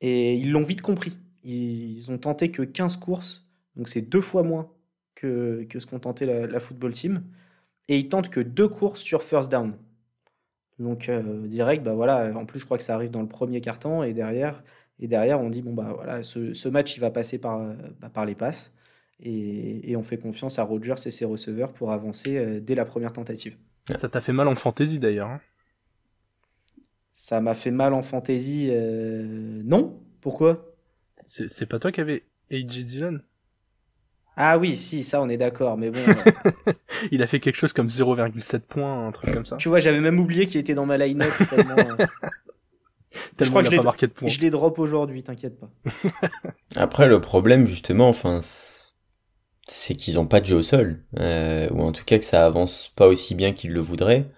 Et 0.00 0.34
ils 0.34 0.50
l'ont 0.52 0.62
vite 0.62 0.82
compris. 0.82 1.16
Ils 1.44 2.10
ont 2.10 2.18
tenté 2.18 2.50
que 2.50 2.62
15 2.62 2.96
courses, 2.96 3.48
donc 3.76 3.88
c'est 3.88 4.02
deux 4.02 4.20
fois 4.20 4.42
moins 4.42 4.70
que, 5.20 5.66
que 5.68 5.78
ce 5.80 5.86
qu'ont 5.86 5.98
tenté 5.98 6.26
la, 6.26 6.60
football 6.60 6.92
team. 6.92 7.22
Et 7.88 7.98
ils 7.98 8.08
tentent 8.08 8.30
que 8.30 8.40
deux 8.40 8.68
courses 8.68 9.00
sur 9.00 9.22
first 9.22 9.50
down. 9.50 9.74
Donc 10.78 11.08
euh, 11.08 11.46
direct, 11.46 11.82
bah 11.84 11.94
voilà, 11.94 12.32
en 12.36 12.46
plus 12.46 12.60
je 12.60 12.64
crois 12.64 12.78
que 12.78 12.82
ça 12.82 12.94
arrive 12.94 13.10
dans 13.10 13.20
le 13.20 13.28
premier 13.28 13.60
carton, 13.60 14.02
et 14.02 14.14
derrière, 14.14 14.62
et 14.98 15.08
derrière 15.08 15.40
on 15.40 15.50
dit, 15.50 15.60
bon 15.60 15.74
bah 15.74 15.92
voilà, 15.94 16.22
ce, 16.22 16.54
ce 16.54 16.68
match 16.68 16.96
il 16.96 17.00
va 17.00 17.10
passer 17.10 17.38
par, 17.38 17.60
bah, 18.00 18.08
par 18.08 18.24
les 18.24 18.34
passes. 18.34 18.72
Et, 19.22 19.94
on 19.96 20.02
fait 20.02 20.16
confiance 20.16 20.58
à 20.58 20.64
Rogers 20.64 20.94
et 21.04 21.10
ses 21.10 21.26
receveurs 21.26 21.72
pour 21.72 21.92
avancer 21.92 22.38
euh, 22.38 22.60
dès 22.60 22.74
la 22.74 22.86
première 22.86 23.12
tentative. 23.12 23.56
Ça 23.90 24.08
t'a 24.08 24.20
fait 24.20 24.32
mal 24.32 24.48
en 24.48 24.54
fantasy 24.54 24.98
d'ailleurs. 24.98 25.28
Hein? 25.28 25.40
ça 27.12 27.42
m'a 27.42 27.54
fait 27.54 27.70
mal 27.70 27.92
en 27.92 28.00
fantasy. 28.00 28.68
Euh, 28.70 29.60
non? 29.62 30.02
Pourquoi? 30.22 30.74
C'est 31.26 31.66
pas 31.66 31.78
toi 31.78 31.92
qui 31.92 32.00
avais 32.00 32.24
AJ 32.50 32.86
Dillon? 32.86 33.20
Ah 34.36 34.58
oui, 34.58 34.76
si, 34.76 35.04
ça 35.04 35.20
on 35.20 35.28
est 35.28 35.36
d'accord, 35.36 35.76
mais 35.76 35.90
bon. 35.90 36.00
il 37.10 37.22
a 37.22 37.26
fait 37.26 37.40
quelque 37.40 37.56
chose 37.56 37.72
comme 37.72 37.88
0,7 37.88 38.60
points, 38.60 39.08
un 39.08 39.12
truc 39.12 39.34
comme 39.34 39.46
ça. 39.46 39.56
Tu 39.56 39.68
vois, 39.68 39.80
j'avais 39.80 40.00
même 40.00 40.18
oublié 40.18 40.46
qu'il 40.46 40.60
était 40.60 40.74
dans 40.74 40.86
ma 40.86 40.96
line-up 40.96 41.32
tellement. 41.48 41.76
Euh, 41.76 42.06
je 43.40 43.50
crois 43.50 43.62
que 43.62 43.70
je 43.70 44.28
je 44.28 44.40
l'ai 44.40 44.50
drop 44.50 44.78
aujourd'hui, 44.78 45.22
t'inquiète 45.22 45.58
pas. 45.58 45.70
Après, 46.76 47.08
le 47.08 47.20
problème, 47.20 47.66
justement, 47.66 48.08
enfin, 48.08 48.40
c'est 49.66 49.94
qu'ils 49.94 50.18
ont 50.18 50.26
pas 50.26 50.40
de 50.40 50.46
jeu 50.46 50.56
au 50.56 50.62
sol, 50.62 51.02
euh, 51.18 51.68
ou 51.70 51.82
en 51.82 51.92
tout 51.92 52.04
cas 52.04 52.18
que 52.18 52.24
ça 52.24 52.46
avance 52.46 52.92
pas 52.96 53.08
aussi 53.08 53.34
bien 53.34 53.52
qu'ils 53.52 53.72
le 53.72 53.80
voudraient. 53.80 54.30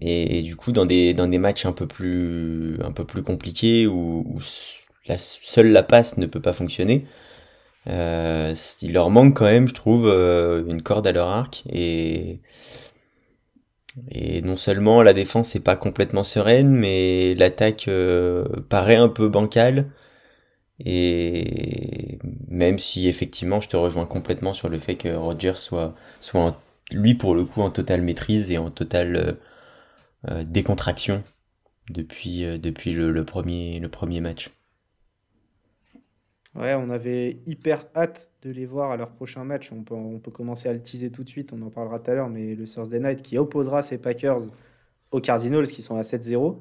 Et, 0.00 0.42
du 0.42 0.56
coup, 0.56 0.72
dans 0.72 0.84
des, 0.84 1.14
dans 1.14 1.26
des 1.26 1.38
matchs 1.38 1.64
un 1.64 1.72
peu 1.72 1.86
plus, 1.86 2.78
un 2.82 2.92
peu 2.92 3.04
plus 3.04 3.22
compliqués, 3.22 3.86
où, 3.86 4.38
la, 5.06 5.16
seule 5.16 5.72
la 5.72 5.82
passe 5.82 6.18
ne 6.18 6.26
peut 6.26 6.40
pas 6.40 6.52
fonctionner, 6.52 7.06
euh, 7.88 8.54
il 8.82 8.92
leur 8.92 9.10
manque 9.10 9.36
quand 9.36 9.44
même, 9.44 9.68
je 9.68 9.74
trouve, 9.74 10.06
euh, 10.08 10.64
une 10.66 10.82
corde 10.82 11.06
à 11.06 11.12
leur 11.12 11.28
arc. 11.28 11.62
Et, 11.70 12.40
et 14.10 14.42
non 14.42 14.56
seulement 14.56 15.02
la 15.02 15.14
défense 15.14 15.54
n'est 15.54 15.60
pas 15.60 15.76
complètement 15.76 16.22
sereine, 16.22 16.70
mais 16.70 17.34
l'attaque 17.34 17.88
paraît 18.68 18.96
un 18.96 19.08
peu 19.08 19.28
bancale. 19.28 19.90
Et 20.84 22.18
même 22.48 22.78
si 22.78 23.08
effectivement 23.08 23.60
je 23.60 23.68
te 23.68 23.76
rejoins 23.76 24.06
complètement 24.06 24.52
sur 24.52 24.68
le 24.68 24.78
fait 24.78 24.96
que 24.96 25.08
Rogers 25.08 25.54
soit, 25.56 25.94
soit 26.20 26.60
lui 26.92 27.14
pour 27.14 27.34
le 27.34 27.44
coup 27.44 27.62
en 27.62 27.70
totale 27.70 28.02
maîtrise 28.02 28.50
et 28.52 28.58
en 28.58 28.70
totale 28.70 29.38
décontraction 30.44 31.22
depuis, 31.90 32.44
depuis 32.58 32.92
le, 32.92 33.24
premier, 33.24 33.78
le 33.80 33.88
premier 33.88 34.20
match. 34.20 34.50
Ouais, 36.58 36.74
on 36.74 36.88
avait 36.88 37.38
hyper 37.46 37.84
hâte 37.94 38.32
de 38.40 38.50
les 38.50 38.64
voir 38.64 38.90
à 38.90 38.96
leur 38.96 39.10
prochain 39.10 39.44
match. 39.44 39.70
On 39.72 39.82
peut, 39.82 40.30
commencer 40.30 40.68
à 40.68 40.72
le 40.72 40.80
teaser 40.80 41.10
tout 41.10 41.22
de 41.22 41.28
suite, 41.28 41.52
on 41.52 41.60
en 41.60 41.70
parlera 41.70 41.98
tout 41.98 42.10
à 42.10 42.14
l'heure, 42.14 42.30
mais 42.30 42.54
le 42.54 42.64
Thursday 42.66 42.98
Night 42.98 43.20
qui 43.20 43.36
opposera 43.36 43.82
ses 43.82 43.98
Packers 43.98 44.40
aux 45.10 45.20
Cardinals 45.20 45.66
qui 45.66 45.82
sont 45.82 45.96
à 45.96 46.02
7-0. 46.02 46.56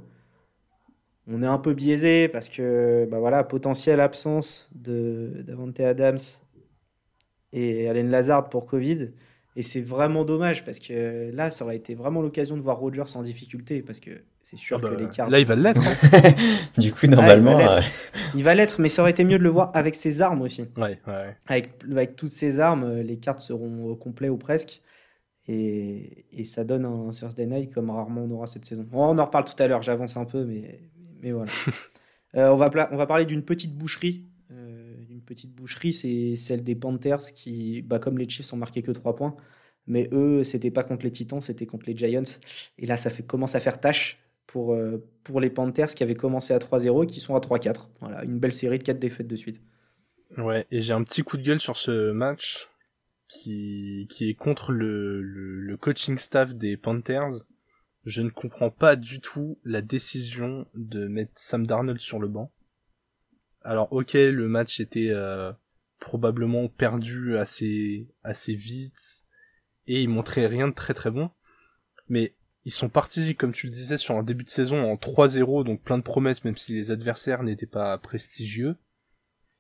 On 1.28 1.42
est 1.42 1.48
un 1.48 1.58
peu 1.58 1.74
biaisé 1.74 2.28
parce 2.28 2.50
que, 2.50 3.08
bah 3.10 3.20
voilà, 3.20 3.44
potentielle 3.44 4.00
absence 4.02 4.70
Davante 4.74 5.80
Adams 5.80 6.20
et 7.54 7.88
Allen 7.90 8.10
Lazard 8.12 8.50
pour 8.50 8.66
Covid. 8.66 9.12
Et 9.56 9.64
c'est 9.64 9.82
vraiment 9.82 10.26
dommage 10.26 10.66
parce 10.66 10.80
que 10.80 11.32
là, 11.34 11.50
ça 11.50 11.64
aurait 11.64 11.78
été 11.78 11.96
vraiment 11.96 12.22
l'occasion 12.22 12.58
de 12.58 12.62
voir 12.62 12.80
Rodgers 12.80 13.16
en 13.16 13.24
difficulté 13.24 13.82
parce 13.82 14.02
que 14.02 14.12
c'est 14.46 14.58
sûr 14.58 14.78
ah 14.80 14.86
que 14.88 14.94
bah, 14.94 15.02
les 15.02 15.10
cartes. 15.10 15.32
Là, 15.32 15.40
il 15.40 15.46
va 15.46 15.56
l'être. 15.56 15.82
Hein. 15.82 16.34
du 16.78 16.94
coup, 16.94 17.08
normalement. 17.08 17.60
il 18.36 18.44
va 18.44 18.54
l'être, 18.54 18.80
mais 18.80 18.90
ça 18.90 19.02
aurait 19.02 19.10
été 19.10 19.24
mieux 19.24 19.40
de 19.40 19.44
le 19.44 19.50
voir 19.50 19.72
avec 19.74 19.96
ses 19.96 20.22
armes 20.22 20.44
aussi. 20.44 20.68
Ouais, 20.78 21.00
ouais. 21.08 21.36
Avec, 21.48 21.72
avec 21.90 22.16
toutes 22.16 22.30
ses 22.30 22.60
armes, 22.60 22.84
euh, 22.84 23.02
les 23.02 23.18
cartes 23.18 23.40
seront 23.40 23.86
au 23.86 23.96
complet 23.96 24.30
ou 24.30 24.38
presque. 24.38 24.82
Et, 25.48 26.28
et, 26.32 26.46
ça 26.46 26.64
donne 26.64 26.86
un 26.86 27.10
Thursday 27.10 27.48
Night 27.48 27.74
comme 27.74 27.90
rarement 27.90 28.22
on 28.22 28.32
aura 28.32 28.46
cette 28.46 28.66
saison. 28.66 28.88
On 28.94 29.18
en 29.18 29.26
reparle 29.26 29.46
tout 29.46 29.62
à 29.62 29.68
l'heure, 29.68 29.82
j'avance 29.82 30.16
un 30.16 30.26
peu, 30.26 30.46
mais, 30.46 30.80
mais 31.22 31.32
voilà. 31.32 31.52
Euh, 32.38 32.50
on, 32.50 32.58
va, 32.58 32.70
on 32.92 32.98
va 32.98 33.06
parler 33.06 33.24
d'une 33.24 33.44
petite 33.44 33.74
boucherie. 33.74 34.26
Euh, 34.52 34.94
une 35.10 35.22
petite 35.22 35.56
boucherie, 35.56 35.94
c'est 35.94 36.36
celle 36.36 36.64
des 36.64 36.76
Panthers 36.76 37.32
qui, 37.34 37.82
bah, 37.82 37.98
comme 37.98 38.18
les 38.18 38.28
Chiefs, 38.28 38.52
ont 38.52 38.58
marqué 38.58 38.82
que 38.82 38.92
3 38.92 39.16
points. 39.16 39.38
Mais 39.88 40.10
eux, 40.12 40.44
c'était 40.44 40.70
pas 40.70 40.84
contre 40.84 41.06
les 41.06 41.12
Titans, 41.12 41.40
c'était 41.40 41.66
contre 41.66 41.86
les 41.88 41.96
Giants. 41.96 42.24
Et 42.78 42.88
là, 42.88 42.98
ça 42.98 43.10
fait, 43.10 43.24
commence 43.24 43.56
à 43.56 43.62
faire 43.62 43.80
tâche 43.80 44.20
pour, 44.48 44.74
euh, 44.74 45.04
pour 45.24 45.40
les 45.40 45.50
Panthers 45.50 45.88
qui 45.88 46.04
avaient 46.04 46.16
commencé 46.16 46.54
à 46.54 46.60
3-0 46.60 47.04
et 47.04 47.08
qui 47.08 47.20
sont 47.20 47.36
à 47.36 47.40
3-4. 47.40 47.90
Voilà, 48.00 48.24
une 48.24 48.40
belle 48.40 48.54
série 48.54 48.78
de 48.78 48.84
4 48.84 49.00
défaites 49.00 49.28
de 49.28 49.36
suite. 49.36 49.62
Ouais, 50.38 50.66
et 50.72 50.82
j'ai 50.82 50.94
un 50.94 51.04
petit 51.04 51.24
coup 51.24 51.38
de 51.38 51.44
gueule 51.44 51.60
sur 51.60 51.78
ce 51.78 52.12
match 52.12 52.70
qui, 53.28 54.08
qui 54.10 54.30
est 54.30 54.34
contre 54.34 54.72
le, 54.72 55.22
le, 55.22 55.78
coaching 55.78 56.18
staff 56.18 56.56
des 56.56 56.78
Panthers. 56.78 57.46
Je 58.06 58.22
ne 58.22 58.30
comprends 58.30 58.70
pas 58.70 58.96
du 58.96 59.20
tout 59.20 59.60
la 59.64 59.82
décision 59.82 60.68
de 60.76 61.08
mettre 61.08 61.32
Sam 61.36 61.66
Darnold 61.66 62.00
sur 62.00 62.20
le 62.20 62.28
banc. 62.28 62.52
Alors 63.62 63.92
ok, 63.92 64.14
le 64.14 64.48
match 64.48 64.80
était 64.80 65.10
euh, 65.10 65.52
probablement 66.00 66.68
perdu 66.68 67.36
assez 67.38 68.08
assez 68.24 68.54
vite 68.54 69.26
et 69.88 70.04
il 70.04 70.10
montrait 70.10 70.46
rien 70.46 70.68
de 70.68 70.74
très 70.74 70.94
très 70.94 71.10
bon. 71.10 71.32
Mais 72.08 72.36
ils 72.66 72.74
sont 72.74 72.90
partis, 72.90 73.36
comme 73.36 73.52
tu 73.54 73.68
le 73.68 73.72
disais, 73.72 73.98
sur 73.98 74.18
un 74.18 74.24
début 74.24 74.44
de 74.44 74.50
saison 74.50 74.92
en 74.92 74.96
3-0, 74.96 75.64
donc 75.64 75.82
plein 75.82 76.00
de 76.00 76.04
promesses, 76.04 76.44
même 76.44 76.58
si 76.58 76.74
les 76.74 76.90
adversaires 76.90 77.44
n'étaient 77.44 77.68
pas 77.68 77.98
prestigieux. 78.00 78.76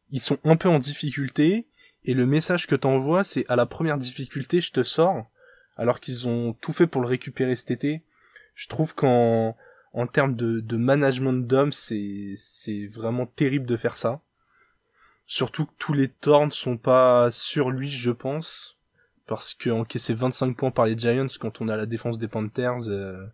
Ils 0.09 0.21
sont 0.21 0.39
un 0.43 0.55
peu 0.55 0.69
en 0.69 0.79
difficulté, 0.79 1.67
et 2.03 2.15
le 2.15 2.25
message 2.25 2.65
que 2.65 2.75
t'envoies, 2.75 3.23
c'est 3.23 3.45
à 3.47 3.55
la 3.55 3.67
première 3.67 3.99
difficulté, 3.99 4.59
je 4.59 4.71
te 4.71 4.81
sors, 4.81 5.29
alors 5.77 5.99
qu'ils 5.99 6.27
ont 6.27 6.53
tout 6.53 6.73
fait 6.73 6.87
pour 6.87 7.01
le 7.01 7.07
récupérer 7.07 7.55
cet 7.55 7.71
été. 7.71 8.01
Je 8.55 8.67
trouve 8.67 8.95
qu'en 8.95 9.55
en 9.93 10.07
termes 10.07 10.35
de, 10.35 10.77
management 10.77 11.45
d'hommes, 11.47 11.71
c'est 11.71 12.33
c'est 12.37 12.87
vraiment 12.87 13.25
terrible 13.25 13.65
de 13.65 13.77
faire 13.77 13.97
ça. 13.97 14.21
Surtout 15.25 15.65
que 15.65 15.73
tous 15.77 15.93
les 15.93 16.09
torts 16.09 16.45
ne 16.45 16.51
sont 16.51 16.77
pas 16.77 17.29
sur 17.31 17.69
lui, 17.71 17.89
je 17.89 18.11
pense 18.11 18.74
parce 19.27 19.53
que 19.53 19.69
encaisser 19.69 20.13
25 20.13 20.55
points 20.55 20.71
par 20.71 20.85
les 20.85 20.97
Giants 20.97 21.27
quand 21.39 21.61
on 21.61 21.67
a 21.67 21.75
la 21.75 21.85
défense 21.85 22.19
des 22.19 22.27
Panthers, 22.27 22.87
euh, 22.87 23.25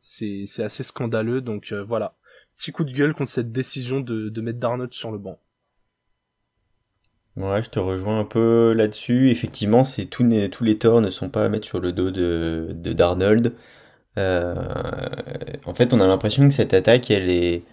c'est 0.00 0.62
assez 0.62 0.82
scandaleux. 0.82 1.40
Donc 1.40 1.72
euh, 1.72 1.82
voilà, 1.82 2.14
petit 2.56 2.72
coup 2.72 2.84
de 2.84 2.92
gueule 2.92 3.14
contre 3.14 3.30
cette 3.30 3.52
décision 3.52 4.00
de, 4.00 4.28
de 4.28 4.40
mettre 4.40 4.58
Darnold 4.58 4.92
sur 4.92 5.10
le 5.10 5.18
banc. 5.18 5.38
Ouais, 7.36 7.62
je 7.62 7.70
te 7.70 7.78
rejoins 7.78 8.20
un 8.20 8.24
peu 8.24 8.74
là-dessus. 8.74 9.30
Effectivement, 9.30 9.84
c'est 9.84 10.04
tous 10.04 10.22
les, 10.24 10.78
torts 10.78 11.00
ne 11.00 11.08
sont 11.08 11.30
pas 11.30 11.46
à 11.46 11.48
mettre 11.48 11.66
sur 11.66 11.80
le 11.80 11.92
dos 11.92 12.10
de, 12.10 12.72
de 12.74 12.92
Darnold. 12.92 13.54
Euh, 14.18 14.54
en 15.64 15.74
fait, 15.74 15.94
on 15.94 16.00
a 16.00 16.06
l'impression 16.06 16.46
que 16.46 16.54
cette 16.54 16.74
attaque, 16.74 17.10
elle 17.10 17.30
est, 17.30 17.64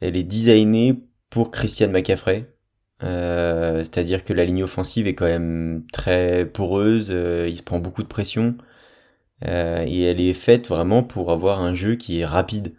elle 0.00 0.16
est 0.16 0.24
designée 0.24 0.94
pour 1.30 1.50
Christian 1.50 1.90
McCaffrey. 1.90 2.53
Euh, 3.02 3.78
c'est-à-dire 3.80 4.24
que 4.24 4.32
la 4.32 4.44
ligne 4.44 4.64
offensive 4.64 5.06
est 5.06 5.14
quand 5.14 5.26
même 5.26 5.84
très 5.92 6.46
poreuse, 6.46 7.10
euh, 7.12 7.46
il 7.48 7.58
se 7.58 7.62
prend 7.62 7.78
beaucoup 7.80 8.02
de 8.02 8.08
pression, 8.08 8.56
euh, 9.46 9.84
et 9.86 10.02
elle 10.04 10.20
est 10.20 10.34
faite 10.34 10.68
vraiment 10.68 11.02
pour 11.02 11.32
avoir 11.32 11.60
un 11.60 11.74
jeu 11.74 11.96
qui 11.96 12.20
est 12.20 12.26
rapide. 12.26 12.74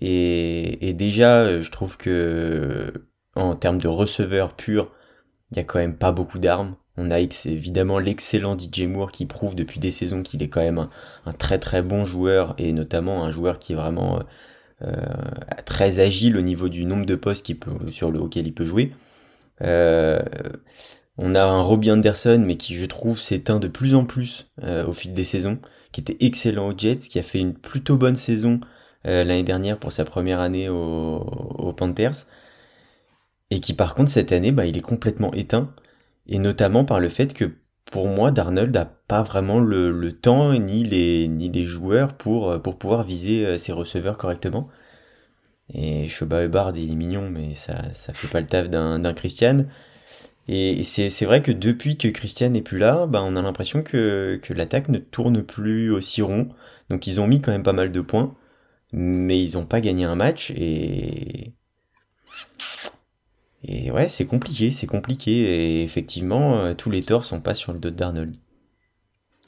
Et, 0.00 0.94
déjà, 0.94 1.60
je 1.60 1.70
trouve 1.70 1.96
que 1.96 2.92
en 3.36 3.56
termes 3.56 3.78
de 3.80 3.88
receveur 3.88 4.54
pur, 4.54 4.92
il 5.52 5.58
y 5.58 5.60
a 5.60 5.64
quand 5.64 5.78
même 5.78 5.96
pas 5.96 6.12
beaucoup 6.12 6.38
d'armes. 6.38 6.76
On 6.96 7.10
a 7.10 7.20
évidemment 7.20 7.98
l'excellent 7.98 8.56
DJ 8.58 8.82
Moore 8.82 9.12
qui 9.12 9.26
prouve 9.26 9.54
depuis 9.54 9.80
des 9.80 9.90
saisons 9.92 10.22
qu'il 10.22 10.42
est 10.42 10.48
quand 10.48 10.60
même 10.60 10.88
un, 11.26 11.32
très 11.32 11.58
très 11.58 11.82
bon 11.82 12.04
joueur 12.04 12.54
et 12.58 12.72
notamment 12.72 13.24
un 13.24 13.30
joueur 13.30 13.58
qui 13.58 13.72
est 13.72 13.76
vraiment 13.76 14.22
très 15.66 16.00
agile 16.00 16.36
au 16.36 16.42
niveau 16.42 16.68
du 16.68 16.84
nombre 16.84 17.06
de 17.06 17.14
postes 17.16 17.54
peut, 17.58 17.90
sur 17.90 18.10
lequel 18.12 18.46
il 18.46 18.54
peut 18.54 18.64
jouer. 18.64 18.92
Euh, 19.62 20.20
on 21.18 21.34
a 21.34 21.42
un 21.42 21.60
Robbie 21.60 21.90
Anderson, 21.90 22.42
mais 22.44 22.56
qui 22.56 22.74
je 22.74 22.86
trouve 22.86 23.20
s'éteint 23.20 23.60
de 23.60 23.68
plus 23.68 23.94
en 23.94 24.04
plus 24.04 24.50
euh, 24.62 24.86
au 24.86 24.92
fil 24.92 25.14
des 25.14 25.24
saisons, 25.24 25.58
qui 25.92 26.00
était 26.00 26.16
excellent 26.20 26.68
aux 26.68 26.78
Jets, 26.78 26.98
qui 26.98 27.18
a 27.18 27.22
fait 27.22 27.40
une 27.40 27.54
plutôt 27.54 27.96
bonne 27.96 28.16
saison 28.16 28.60
euh, 29.06 29.24
l'année 29.24 29.42
dernière 29.42 29.78
pour 29.78 29.92
sa 29.92 30.04
première 30.04 30.40
année 30.40 30.68
aux, 30.68 31.74
Panthers, 31.76 32.26
et 33.50 33.60
qui 33.60 33.74
par 33.74 33.94
contre 33.94 34.10
cette 34.10 34.32
année, 34.32 34.52
bah, 34.52 34.66
il 34.66 34.76
est 34.76 34.82
complètement 34.82 35.32
éteint, 35.34 35.74
et 36.26 36.38
notamment 36.38 36.84
par 36.84 37.00
le 37.00 37.08
fait 37.08 37.34
que 37.34 37.52
pour 37.90 38.06
moi, 38.06 38.30
Darnold 38.30 38.72
n'a 38.72 38.84
pas 38.84 39.22
vraiment 39.22 39.58
le, 39.58 40.12
temps 40.12 40.52
ni 40.54 40.84
les, 40.84 41.64
joueurs 41.64 42.14
pour 42.14 42.60
pouvoir 42.62 43.02
viser 43.02 43.58
ses 43.58 43.72
receveurs 43.72 44.16
correctement. 44.16 44.68
Et 45.72 46.08
Shoba 46.08 46.46
Bard, 46.48 46.76
il 46.76 46.92
est 46.92 46.96
mignon, 46.96 47.30
mais 47.30 47.54
ça, 47.54 47.92
ça 47.92 48.12
fait 48.12 48.28
pas 48.28 48.40
le 48.40 48.46
taf 48.46 48.68
d'un 48.68 49.14
Christian. 49.14 49.66
Et 50.48 50.82
c'est 50.82 51.24
vrai 51.24 51.42
que 51.42 51.52
depuis 51.52 51.96
que 51.96 52.08
Christian 52.08 52.50
n'est 52.50 52.62
plus 52.62 52.78
là, 52.78 53.06
bah, 53.06 53.22
on 53.22 53.36
a 53.36 53.42
l'impression 53.42 53.82
que, 53.82 54.40
que 54.42 54.52
l'attaque 54.52 54.88
ne 54.88 54.98
tourne 54.98 55.42
plus 55.42 55.92
aussi 55.92 56.22
rond. 56.22 56.48
Donc 56.88 57.06
ils 57.06 57.20
ont 57.20 57.28
mis 57.28 57.40
quand 57.40 57.52
même 57.52 57.62
pas 57.62 57.72
mal 57.72 57.92
de 57.92 58.00
points, 58.00 58.34
mais 58.92 59.40
ils 59.40 59.54
n'ont 59.54 59.64
pas 59.64 59.80
gagné 59.80 60.04
un 60.04 60.16
match. 60.16 60.50
Et, 60.56 61.52
et 63.62 63.92
ouais, 63.92 64.08
c'est 64.08 64.26
compliqué, 64.26 64.72
c'est 64.72 64.88
compliqué. 64.88 65.30
Et 65.30 65.82
effectivement, 65.84 66.58
euh, 66.58 66.74
tous 66.74 66.90
les 66.90 67.02
torts 67.02 67.24
sont 67.24 67.40
pas 67.40 67.54
sur 67.54 67.72
le 67.72 67.78
dos 67.78 67.90
d'Arnold. 67.90 68.34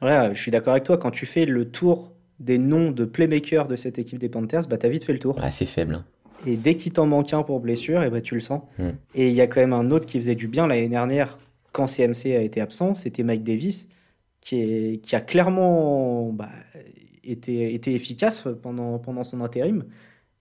Ouais, 0.02 0.30
je 0.34 0.40
suis 0.40 0.52
d'accord 0.52 0.74
avec 0.74 0.84
toi. 0.84 0.98
Quand 0.98 1.10
tu 1.10 1.26
fais 1.26 1.46
le 1.46 1.68
tour 1.68 2.12
des 2.38 2.58
noms 2.58 2.92
de 2.92 3.04
playmakers 3.04 3.66
de 3.66 3.74
cette 3.74 3.98
équipe 3.98 4.18
des 4.18 4.28
Panthers, 4.28 4.68
bah, 4.68 4.78
tu 4.78 4.86
as 4.86 4.88
vite 4.88 5.04
fait 5.04 5.12
le 5.12 5.18
tour. 5.18 5.34
Ah, 5.42 5.50
c'est 5.50 5.66
faible. 5.66 5.94
Hein. 5.94 6.04
Et 6.46 6.56
dès 6.56 6.74
qu'il 6.74 6.92
t'en 6.92 7.06
manque 7.06 7.32
un 7.32 7.42
pour 7.42 7.60
blessure, 7.60 8.02
et 8.02 8.06
eh 8.06 8.10
bah, 8.10 8.20
tu 8.20 8.34
le 8.34 8.40
sens. 8.40 8.62
Mm. 8.78 8.88
Et 9.14 9.28
il 9.28 9.34
y 9.34 9.40
a 9.40 9.46
quand 9.46 9.60
même 9.60 9.72
un 9.72 9.90
autre 9.90 10.06
qui 10.06 10.18
faisait 10.18 10.34
du 10.34 10.48
bien 10.48 10.66
l'année 10.66 10.88
dernière, 10.88 11.38
quand 11.72 11.86
CMC 11.86 12.36
a 12.36 12.42
été 12.42 12.60
absent, 12.60 12.94
c'était 12.94 13.22
Mike 13.22 13.44
Davis, 13.44 13.88
qui, 14.40 14.60
est, 14.60 15.00
qui 15.02 15.16
a 15.16 15.20
clairement 15.20 16.30
bah, 16.32 16.50
été, 17.24 17.74
été 17.74 17.94
efficace 17.94 18.46
pendant, 18.62 18.98
pendant 18.98 19.24
son 19.24 19.40
intérim, 19.40 19.84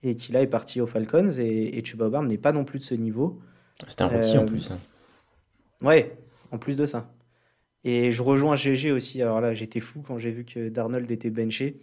et 0.02 0.16
qui 0.16 0.32
là 0.32 0.42
est 0.42 0.48
parti 0.48 0.80
aux 0.80 0.86
Falcons, 0.86 1.30
et, 1.38 1.78
et 1.78 1.84
Chuba 1.84 2.22
n'est 2.22 2.38
pas 2.38 2.52
non 2.52 2.64
plus 2.64 2.80
de 2.80 2.84
ce 2.84 2.94
niveau. 2.94 3.40
C'était 3.88 4.02
un 4.02 4.08
rookie 4.08 4.38
en 4.38 4.42
euh, 4.42 4.46
plus. 4.46 4.70
Hein. 4.70 4.78
Ouais, 5.80 6.16
en 6.50 6.58
plus 6.58 6.76
de 6.76 6.86
ça. 6.86 7.12
Et 7.84 8.12
je 8.12 8.22
rejoins 8.22 8.54
GG 8.54 8.92
aussi. 8.92 9.22
Alors 9.22 9.40
là, 9.40 9.54
j'étais 9.54 9.80
fou 9.80 10.02
quand 10.06 10.18
j'ai 10.18 10.30
vu 10.30 10.44
que 10.44 10.68
Darnold 10.68 11.10
était 11.10 11.30
benché. 11.30 11.78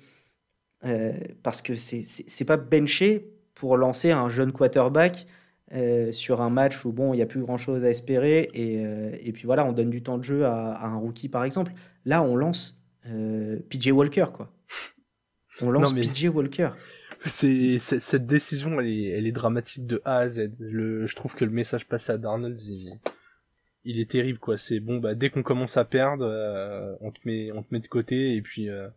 Euh, 0.86 1.12
parce 1.44 1.62
que 1.62 1.76
c'est 1.76 2.46
pas 2.46 2.56
benché 2.56 3.34
pour 3.56 3.78
lancer 3.78 4.12
un 4.12 4.30
jeune 4.30 4.52
quarterback 4.52 5.26
euh, 5.74 6.12
sur 6.12 6.42
un 6.42 6.50
match 6.50 6.84
où 6.86 6.92
bon, 6.92 7.14
il 7.14 7.18
n'y 7.18 7.24
a 7.24 7.26
plus 7.26 7.42
grand 7.42 7.58
chose 7.58 7.84
à 7.84 7.90
espérer. 7.90 8.50
Et, 8.54 8.86
euh, 8.86 9.16
et, 9.22 9.32
puis 9.32 9.44
voilà, 9.46 9.66
on 9.66 9.72
donne 9.72 9.90
du 9.90 10.02
temps 10.02 10.18
de 10.18 10.24
jeu 10.24 10.46
à, 10.46 10.86
un 10.86 10.96
rookie 10.96 11.30
par 11.30 11.44
exemple. 11.44 11.74
Là, 12.06 12.24
on 12.24 12.36
lance 12.36 12.82
PJ 13.04 13.92
Walker, 13.92 14.26
quoi. 14.34 14.52
On 15.62 15.72
lance 15.72 15.94
PJ 15.94 16.26
Walker. 16.26 16.72
C'est 17.26 17.80
cette 17.80 18.26
décision, 18.26 18.80
elle 18.80 18.88
est, 18.88 19.10
elle 19.10 19.28
est, 19.28 19.32
dramatique 19.34 19.86
de 19.86 20.02
A 20.06 20.20
à 20.20 20.30
Z. 20.30 20.52
Le, 20.60 21.06
je 21.06 21.16
trouve 21.16 21.36
que 21.36 21.44
le 21.44 21.52
message 21.52 21.86
passé 21.86 22.14
à 22.14 22.18
Darnold, 22.18 22.62
il, 22.62 22.98
il 23.84 24.00
est 24.00 24.10
terrible 24.10 24.40
quoi. 24.40 24.58
C'est 24.58 24.80
bon 24.80 25.00
bah 25.00 25.16
dès 25.16 25.30
qu'on 25.30 25.44
commence 25.44 25.78
à 25.78 25.86
perdre, 25.86 26.26
euh, 26.26 26.96
on 27.02 27.12
te 27.12 27.20
met 27.26 27.52
on 27.52 27.64
te 27.64 27.74
met 27.74 27.80
de 27.80 27.88
côté 27.88 28.36
et 28.36 28.42
puis 28.42 28.70
euh, 28.70 28.88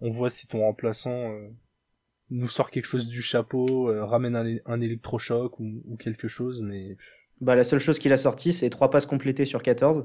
on 0.00 0.10
voit 0.10 0.30
si 0.30 0.46
ton 0.46 0.60
remplaçant 0.60 1.32
euh, 1.32 1.48
nous 2.30 2.48
sort 2.48 2.70
quelque 2.70 2.86
chose 2.86 3.08
du 3.08 3.22
chapeau, 3.22 3.92
ramène 4.06 4.60
un, 4.66 4.80
électrochoc 4.80 5.58
ou, 5.60 5.96
quelque 5.98 6.28
chose 6.28 6.62
mais 6.62 6.96
bah 7.40 7.54
la 7.54 7.64
seule 7.64 7.78
chose 7.78 7.98
qu'il 7.98 8.12
a 8.12 8.16
sorti 8.16 8.52
c'est 8.52 8.68
trois 8.70 8.90
passes 8.90 9.06
complétées 9.06 9.44
sur 9.44 9.62
14. 9.62 10.04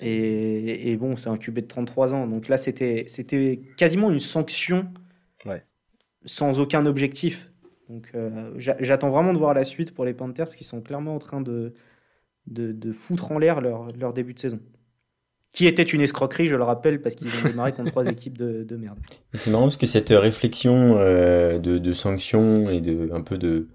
Et, 0.00 0.96
bon, 0.96 1.16
c'est 1.16 1.28
un 1.28 1.36
QB 1.36 1.60
de 1.60 1.66
33 1.66 2.14
ans. 2.14 2.26
Donc 2.28 2.46
là, 2.46 2.56
c'était 2.56 3.06
quasiment 3.76 4.10
une 4.10 4.20
sanction 4.20 4.92
sans 6.24 6.60
aucun 6.60 6.86
objectif. 6.86 7.50
Donc 7.88 8.10
euh, 8.14 8.52
j'attends 8.56 9.10
vraiment 9.10 9.32
de 9.32 9.38
voir 9.38 9.54
la 9.54 9.64
suite 9.64 9.94
pour 9.94 10.04
les 10.04 10.12
Panthers 10.12 10.54
qui 10.54 10.64
sont 10.64 10.82
clairement 10.82 11.14
en 11.14 11.18
train 11.18 11.40
de, 11.40 11.74
de, 12.46 12.92
foutre 12.92 13.32
en 13.32 13.38
l'air 13.38 13.60
leur, 13.60 13.90
leur, 13.92 14.12
début 14.12 14.34
de 14.34 14.38
saison. 14.38 14.60
Qui 15.58 15.66
était 15.66 15.82
une 15.82 16.02
escroquerie, 16.02 16.46
je 16.46 16.54
le 16.54 16.62
rappelle, 16.62 17.02
parce 17.02 17.16
qu'ils 17.16 17.26
ont 17.26 17.48
démarré 17.48 17.72
contre 17.72 17.90
trois 17.90 18.06
équipes 18.06 18.38
de, 18.38 18.62
de 18.62 18.76
merde. 18.76 18.96
C'est 19.34 19.50
marrant 19.50 19.64
parce 19.64 19.76
que 19.76 19.88
cette 19.88 20.10
réflexion 20.10 20.94
euh, 20.98 21.58
de, 21.58 21.92
sanctions 21.92 22.70
et 22.70 22.80
de 22.80 23.10
un 23.12 23.22
peu 23.22 23.38
de, 23.38 23.66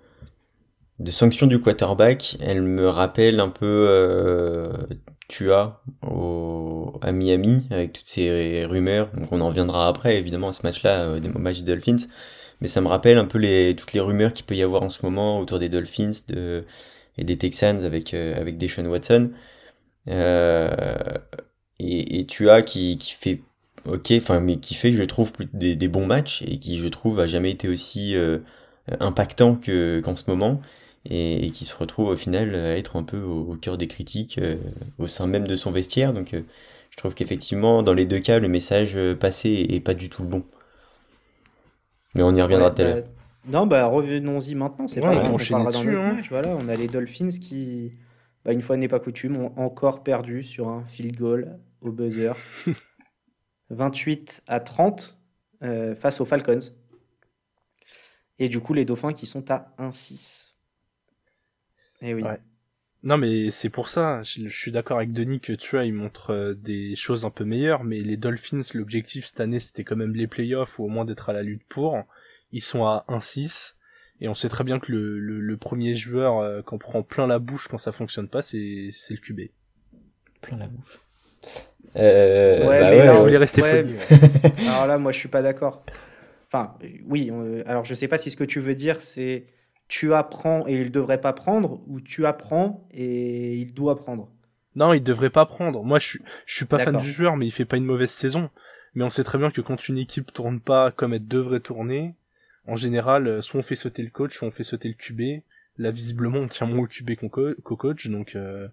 de 1.00 1.12
sanctions 1.12 1.46
du 1.46 1.60
quarterback, 1.60 2.38
elle 2.40 2.62
me 2.62 2.88
rappelle 2.88 3.42
un 3.42 3.50
peu 3.50 3.66
euh, 3.90 4.72
tu 5.28 5.52
as 5.52 5.82
au, 6.08 6.94
à 7.02 7.12
Miami 7.12 7.68
avec 7.70 7.92
toutes 7.92 8.08
ces 8.08 8.64
rumeurs. 8.64 9.10
Donc 9.18 9.34
on 9.34 9.42
en 9.42 9.50
reviendra 9.50 9.90
après 9.90 10.18
évidemment 10.18 10.48
à 10.48 10.54
ce 10.54 10.64
match-là, 10.64 11.02
euh, 11.02 11.20
des 11.20 11.28
matchs 11.38 11.64
des 11.64 11.74
Dolphins. 11.74 12.08
Mais 12.62 12.70
ça 12.70 12.80
me 12.80 12.88
rappelle 12.88 13.18
un 13.18 13.26
peu 13.26 13.40
toutes 13.76 13.92
les 13.92 14.00
rumeurs 14.00 14.32
qu'il 14.32 14.46
peut 14.46 14.56
y 14.56 14.64
avoir 14.64 14.84
en 14.84 14.90
ce 14.90 15.06
moment 15.06 15.38
autour 15.42 15.60
des 15.60 15.68
Dolphins 15.68 16.14
et 17.18 17.26
des 17.26 17.38
Texans 17.38 17.84
avec, 17.84 18.14
euh, 18.14 18.40
avec 18.40 18.58
Deshaun 18.58 18.88
Watson. 18.88 19.32
Euh, 20.08 20.70
et, 21.80 22.20
et, 22.20 22.26
tu 22.26 22.50
as 22.50 22.62
qui, 22.62 22.98
qui 22.98 23.14
fait 23.14 23.42
ok, 23.86 24.14
enfin 24.18 24.40
mais 24.40 24.58
qui 24.58 24.76
fait 24.76 24.94
je 24.94 25.04
trouve 25.04 25.34
des, 25.54 25.76
des, 25.76 25.88
bons 25.88 26.06
matchs 26.06 26.44
et 26.44 26.60
qui 26.60 26.78
je 26.78 26.88
trouve 26.88 27.20
a 27.20 27.28
jamais 27.28 27.52
été 27.52 27.68
aussi 27.68 28.16
euh, 28.16 28.40
impactant 29.00 29.56
que 29.56 30.00
qu'en 30.02 30.16
ce 30.16 30.24
moment 30.30 30.62
et, 31.10 31.52
qui 31.52 31.66
se 31.66 31.76
retrouve 31.76 32.10
au 32.10 32.16
final 32.16 32.56
à 32.56 32.78
être 32.78 32.96
un 32.96 33.04
peu 33.04 33.22
au, 33.22 33.56
cœur 33.56 33.78
des 33.78 33.88
critiques 33.88 34.38
euh, 34.38 34.56
au 35.00 35.08
sein 35.08 35.28
même 35.28 35.48
de 35.48 35.56
son 35.56 35.72
vestiaire. 35.72 36.14
Donc 36.14 36.34
euh, 36.34 36.42
je 36.92 36.98
trouve 36.98 37.14
qu'effectivement, 37.16 37.84
dans 37.84 37.94
les 37.94 38.06
deux 38.06 38.20
cas, 38.20 38.40
le 38.40 38.48
message 38.48 38.98
passé 39.20 39.66
est 39.70 39.80
pas 39.80 39.96
du 39.96 40.10
tout 40.10 40.22
le 40.22 40.30
bon. 40.30 40.44
Mais 42.16 42.22
on 42.22 42.34
y 42.36 42.42
reviendra 42.42 42.70
tout 42.72 42.84
à 42.84 42.86
l'heure. 42.86 42.96
Bah, 42.98 43.10
non, 43.48 43.68
bah 43.68 43.86
revenons-y 43.88 44.56
maintenant. 44.56 44.88
C'est 44.88 45.02
pas 45.02 45.08
on, 45.08 45.34
on 45.34 45.38
parlera 45.38 45.72
dans 45.72 45.84
le 45.84 46.00
hein. 46.00 46.14
match. 46.14 46.30
Voilà, 46.30 46.56
on 46.56 46.70
a 46.70 46.76
les 46.76 46.88
Dolphins 46.88 47.30
qui, 47.30 47.92
bah, 48.46 48.54
une 48.54 48.62
fois 48.62 48.78
n'est 48.78 48.88
pas 48.88 49.00
coutume, 49.00 49.38
ont 49.38 49.54
encore 49.58 50.04
perdu 50.04 50.44
sur 50.44 50.70
un 50.70 50.86
field 50.86 51.16
goal 51.18 51.60
au 51.82 51.92
buzzer. 51.92 52.34
28 53.70 54.44
à 54.48 54.60
30 54.60 55.18
face 55.96 56.20
aux 56.20 56.26
Falcons. 56.26 56.60
Et 58.40 58.50
du 58.50 58.60
coup, 58.60 58.74
les 58.74 58.86
Dauphins 58.86 59.14
qui 59.14 59.26
sont 59.26 59.50
à 59.52 59.74
1-6. 59.80 60.54
Eh 62.02 62.14
oui. 62.14 62.24
Non, 63.04 63.18
mais 63.18 63.52
c'est 63.52 63.70
pour 63.70 63.90
ça. 63.90 64.24
Je, 64.24 64.48
suis 64.48 64.72
d'accord 64.72 64.98
avec 64.98 65.12
Denis 65.12 65.42
que 65.42 65.54
tu 65.54 65.72
vois, 65.72 65.86
il 65.86 65.94
montre 65.94 66.32
euh, 66.32 66.54
des 66.54 66.96
choses 66.96 67.26
un 67.26 67.30
peu 67.30 67.44
meilleures, 67.44 67.84
mais 67.84 68.00
les 68.00 68.16
Dolphins, 68.16 68.62
l'objectif 68.74 69.26
cette 69.26 69.42
année, 69.42 69.60
c'était 69.60 69.84
quand 69.84 69.98
même 69.98 70.16
les 70.16 70.28
playoffs 70.28 70.80
ou 70.80 70.86
au 70.86 70.88
moins 70.88 71.04
d'être 71.04 71.30
à 71.30 71.34
la 71.34 71.44
lutte 71.44 71.66
pour. 71.68 72.02
Ils 72.52 72.62
sont 72.62 72.86
à 72.86 73.06
1-6. 73.10 73.76
Et 74.24 74.30
on 74.30 74.36
sait 74.36 74.48
très 74.48 74.64
bien 74.64 74.80
que 74.80 74.90
le, 74.90 75.20
le, 75.20 75.58
premier 75.58 75.96
joueur 75.96 76.40
euh, 76.40 76.62
qu'on 76.62 76.78
prend 76.78 77.04
plein 77.04 77.28
la 77.28 77.40
bouche 77.40 77.68
quand 77.68 77.78
ça 77.78 77.92
fonctionne 77.92 78.30
pas, 78.30 78.42
c'est, 78.42 78.58
le 78.58 79.18
QB. 79.18 79.42
Plein 80.42 80.56
la 80.56 80.68
bouche. 80.68 81.02
Euh, 81.98 82.66
ouais, 82.66 82.80
bah 82.80 82.90
mais 82.90 83.06
là, 83.06 83.12
voulait 83.12 83.38
rester 83.38 83.62
Alors 84.70 84.88
là, 84.88 84.98
moi, 84.98 85.12
je 85.12 85.20
suis 85.20 85.28
pas 85.28 85.42
d'accord. 85.42 85.84
Enfin, 86.48 86.74
oui. 87.06 87.34
alors, 87.66 87.84
je 87.84 87.94
sais 87.94 88.08
pas 88.08 88.18
si 88.18 88.32
ce 88.32 88.38
que 88.38 88.46
tu 88.46 88.62
veux 88.62 88.76
dire, 88.76 89.02
c'est 89.04 89.48
tu 89.90 90.14
apprends 90.14 90.66
et 90.70 90.80
il 90.80 90.92
devrait 90.92 91.20
pas 91.20 91.34
prendre 91.34 91.82
ou 91.88 92.00
tu 92.00 92.26
apprends 92.26 92.88
et 92.92 93.58
il 93.58 93.74
doit 93.74 93.98
prendre 93.98 94.30
Non, 94.78 94.94
il 94.94 95.04
devrait 95.04 95.32
pas 95.32 95.46
prendre. 95.46 95.84
Moi, 95.84 96.00
je 96.00 96.08
suis, 96.08 96.20
je 96.46 96.56
suis 96.56 96.66
pas 96.66 96.80
fan 96.80 96.96
du 96.96 97.12
joueur, 97.12 97.36
mais 97.36 97.46
il 97.46 97.52
fait 97.52 97.66
pas 97.66 97.76
une 97.76 97.84
mauvaise 97.84 98.12
saison. 98.12 98.50
Mais 98.96 99.04
on 99.04 99.10
sait 99.10 99.26
très 99.26 99.38
bien 99.38 99.52
que 99.52 99.60
quand 99.60 99.90
une 99.90 99.98
équipe 99.98 100.32
tourne 100.32 100.62
pas 100.62 100.92
comme 100.92 101.14
elle 101.14 101.28
devrait 101.28 101.60
tourner, 101.60 102.16
en 102.68 102.76
général, 102.76 103.28
euh, 103.28 103.42
soit 103.42 103.60
on 103.60 103.64
fait 103.64 103.76
sauter 103.76 104.04
le 104.04 104.10
coach, 104.10 104.36
soit 104.36 104.48
on 104.48 104.52
fait 104.52 104.64
sauter 104.64 104.88
le 104.88 104.94
QB. 104.96 105.44
Là, 105.78 105.92
visiblement, 105.92 106.40
on 106.40 106.48
tient 106.48 106.68
moins 106.68 106.84
au 106.84 106.88
QB 106.88 107.16
qu'au 107.16 107.76
coach, 107.78 108.08
donc 108.08 108.36
euh, 108.36 108.68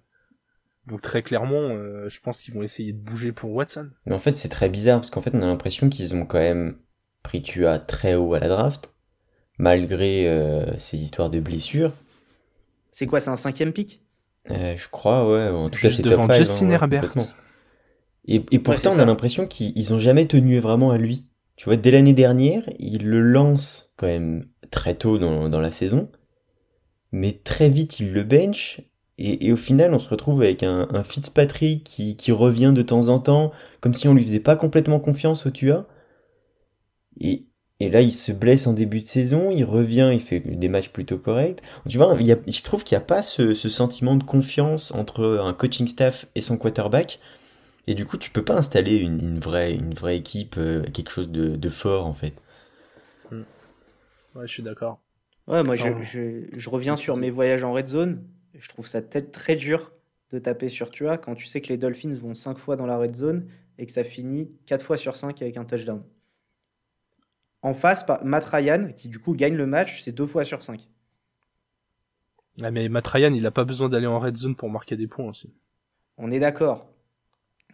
donc 0.87 1.03
très 1.03 1.23
clairement, 1.23 1.69
euh, 1.71 2.09
je 2.09 2.21
pense 2.21 2.43
qu'ils 2.43 2.55
vont 2.55 2.63
essayer 2.63 2.93
de 2.93 2.99
bouger 2.99 3.33
pour 3.33 3.53
Watson. 3.53 3.91
Mais 4.07 4.15
en 4.15 4.19
fait, 4.19 4.37
c'est 4.37 4.49
très 4.49 4.69
bizarre 4.69 5.01
parce 5.01 5.11
qu'en 5.11 5.21
fait, 5.21 5.35
on 5.35 5.43
a 5.43 5.47
l'impression 5.47 5.89
qu'ils 5.89 6.15
ont 6.15 6.27
quand 6.27 6.39
même 6.39 6.79
pris 7.23 7.43
Tua 7.43 7.79
très 7.79 8.15
haut 8.15 8.35
à 8.35 8.41
la 8.41 8.49
draft 8.49 8.95
malgré 9.59 10.27
euh, 10.27 10.77
ces 10.79 10.97
histoires 10.97 11.31
de 11.31 11.39
blessures. 11.39 11.93
C'est 12.91 13.07
quoi, 13.07 13.21
c'est 13.21 13.31
un 13.31 13.37
cinquième 13.37 13.73
pic 13.73 14.03
euh, 14.51 14.75
Je 14.77 14.89
crois, 14.89 15.31
ouais. 15.31 15.49
En 15.49 15.69
tout 15.69 15.79
cas, 15.79 15.91
c'est 15.91 16.03
devant 16.03 16.33
Justin 16.33 16.71
Herbert. 16.71 17.13
Et, 18.27 18.45
et, 18.51 18.59
pourtant, 18.59 18.91
on 18.93 18.99
a 18.99 19.05
l'impression 19.05 19.47
qu'ils 19.47 19.95
ont 19.95 19.99
jamais 19.99 20.27
tenu 20.27 20.59
vraiment 20.59 20.91
à 20.91 20.99
lui. 20.99 21.27
Tu 21.61 21.67
vois, 21.67 21.77
dès 21.77 21.91
l'année 21.91 22.15
dernière, 22.15 22.63
il 22.79 23.07
le 23.07 23.21
lance 23.21 23.93
quand 23.99 24.07
même 24.07 24.47
très 24.71 24.95
tôt 24.95 25.19
dans, 25.19 25.61
la 25.61 25.71
saison, 25.71 26.09
mais 27.13 27.33
très 27.33 27.69
vite 27.69 28.01
il 28.01 28.15
le 28.15 28.23
bench. 28.23 28.81
Et, 29.19 29.53
au 29.53 29.59
final, 29.59 29.93
on 29.93 29.99
se 29.99 30.09
retrouve 30.09 30.41
avec 30.41 30.63
un, 30.63 31.05
Fitzpatrick 31.05 31.85
qui, 31.85 32.33
revient 32.33 32.73
de 32.75 32.81
temps 32.81 33.09
en 33.09 33.19
temps, 33.19 33.53
comme 33.83 33.93
si 33.93 34.09
on 34.09 34.15
lui 34.15 34.23
faisait 34.23 34.41
pas 34.41 34.57
complètement 34.57 35.01
confiance 35.01 35.45
au 35.45 35.51
Tua. 35.51 35.87
Et, 37.21 37.45
là, 37.79 38.01
il 38.01 38.13
se 38.13 38.33
blesse 38.33 38.67
en 38.67 38.73
début 38.73 39.03
de 39.03 39.07
saison, 39.07 39.51
il 39.51 39.65
revient, 39.65 40.13
il 40.15 40.21
fait 40.21 40.41
des 40.41 40.71
matchs 40.71 40.89
plutôt 40.89 41.19
corrects. 41.19 41.61
Tu 41.91 41.99
vois, 41.99 42.19
je 42.19 42.63
trouve 42.63 42.85
qu'il 42.85 42.97
n'y 42.97 43.03
a 43.03 43.07
pas 43.07 43.21
ce, 43.21 43.53
sentiment 43.53 44.17
de 44.17 44.25
confiance 44.25 44.93
entre 44.93 45.39
un 45.45 45.53
coaching 45.53 45.89
staff 45.89 46.25
et 46.35 46.41
son 46.41 46.57
quarterback. 46.57 47.21
Et 47.91 47.95
du 47.97 48.07
coup, 48.07 48.19
tu 48.19 48.31
peux 48.31 48.45
pas 48.45 48.57
installer 48.57 48.99
une, 48.99 49.19
une 49.19 49.41
vraie, 49.41 49.75
une 49.75 49.95
vraie 49.95 50.17
équipe, 50.17 50.55
euh, 50.59 50.85
quelque 50.85 51.11
chose 51.11 51.29
de, 51.29 51.57
de, 51.57 51.69
fort 51.69 52.07
en 52.07 52.15
fait. 52.15 52.35
Hmm. 53.33 53.43
Ouais, 54.37 54.47
je 54.47 54.53
suis 54.53 54.63
d'accord. 54.63 55.01
Ouais, 55.49 55.65
moi, 55.65 55.75
je, 55.75 56.01
je, 56.03 56.45
je, 56.53 56.71
reviens 56.71 56.95
sur 56.95 57.17
mes 57.17 57.31
voyages 57.31 57.65
en 57.65 57.73
red 57.73 57.89
zone. 57.89 58.23
Je 58.55 58.69
trouve 58.69 58.87
ça 58.87 59.03
peut-être 59.03 59.33
très 59.33 59.57
dur 59.57 59.91
de 60.31 60.39
taper 60.39 60.69
sur 60.69 60.93
Tua 60.93 61.19
quand 61.19 61.35
tu 61.35 61.47
sais 61.47 61.61
que 61.61 61.67
les 61.67 61.79
Dolphins 61.79 62.13
vont 62.13 62.33
5 62.33 62.59
fois 62.59 62.77
dans 62.77 62.87
la 62.87 62.97
red 62.97 63.17
zone 63.17 63.49
et 63.77 63.87
que 63.87 63.93
ça 63.93 64.05
finit 64.05 64.53
4 64.67 64.87
fois 64.87 64.97
sur 64.97 65.17
5 65.17 65.43
avec 65.43 65.57
un 65.57 65.65
touchdown. 65.65 66.05
En 67.63 67.75
face, 67.75 68.07
Matt 68.23 68.45
Ryan, 68.45 68.93
qui 68.97 69.09
du 69.09 69.19
coup 69.19 69.35
gagne 69.35 69.57
le 69.57 69.67
match, 69.67 70.01
c'est 70.05 70.13
deux 70.13 70.29
fois 70.29 70.45
sur 70.45 70.63
cinq. 70.63 70.89
Ah, 72.63 72.71
mais 72.71 72.89
Matt 72.89 73.09
Ryan, 73.09 73.33
il 73.35 73.45
a 73.47 73.51
pas 73.51 73.65
besoin 73.65 73.89
d'aller 73.89 74.07
en 74.07 74.21
red 74.21 74.37
zone 74.37 74.55
pour 74.55 74.71
marquer 74.71 74.97
des 74.97 75.09
points 75.09 75.29
aussi. 75.29 75.53
On 76.19 76.31
est 76.31 76.39
d'accord. 76.39 76.87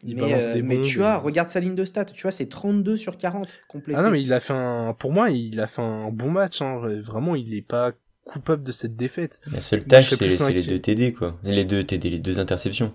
Mais, 0.05 0.35
euh, 0.35 0.81
tu 0.83 0.99
vois, 0.99 1.17
regarde 1.19 1.49
sa 1.49 1.61
ligne 1.61 1.75
de 1.75 1.85
stats, 1.85 2.07
tu 2.07 2.23
vois, 2.23 2.31
c'est 2.31 2.47
32 2.47 2.97
sur 2.97 3.17
40 3.17 3.49
complété. 3.69 3.99
Ah 3.99 4.03
non, 4.03 4.11
mais 4.11 4.23
il 4.23 4.33
a 4.33 4.41
fait 4.41 4.53
un, 4.53 4.95
pour 4.99 5.13
moi, 5.13 5.31
il 5.31 5.61
a 5.61 5.67
fait 5.67 5.83
un 5.83 6.11
bon 6.11 6.31
match, 6.31 6.63
hein. 6.63 6.81
Vraiment, 7.03 7.35
il 7.35 7.55
est 7.55 7.63
pas 7.63 7.93
coupable 8.25 8.63
de 8.63 8.73
cette 8.73 8.97
défaite. 8.97 9.41
La 9.53 9.61
seule 9.61 9.85
tâche, 9.85 10.15
c'est 10.15 10.53
les, 10.53 10.63
deux 10.63 10.79
TD, 10.79 11.13
quoi. 11.13 11.39
Les 11.45 11.65
deux 11.65 11.83
TD, 11.83 12.11
les 12.11 12.19
deux 12.19 12.39
interceptions. 12.39 12.93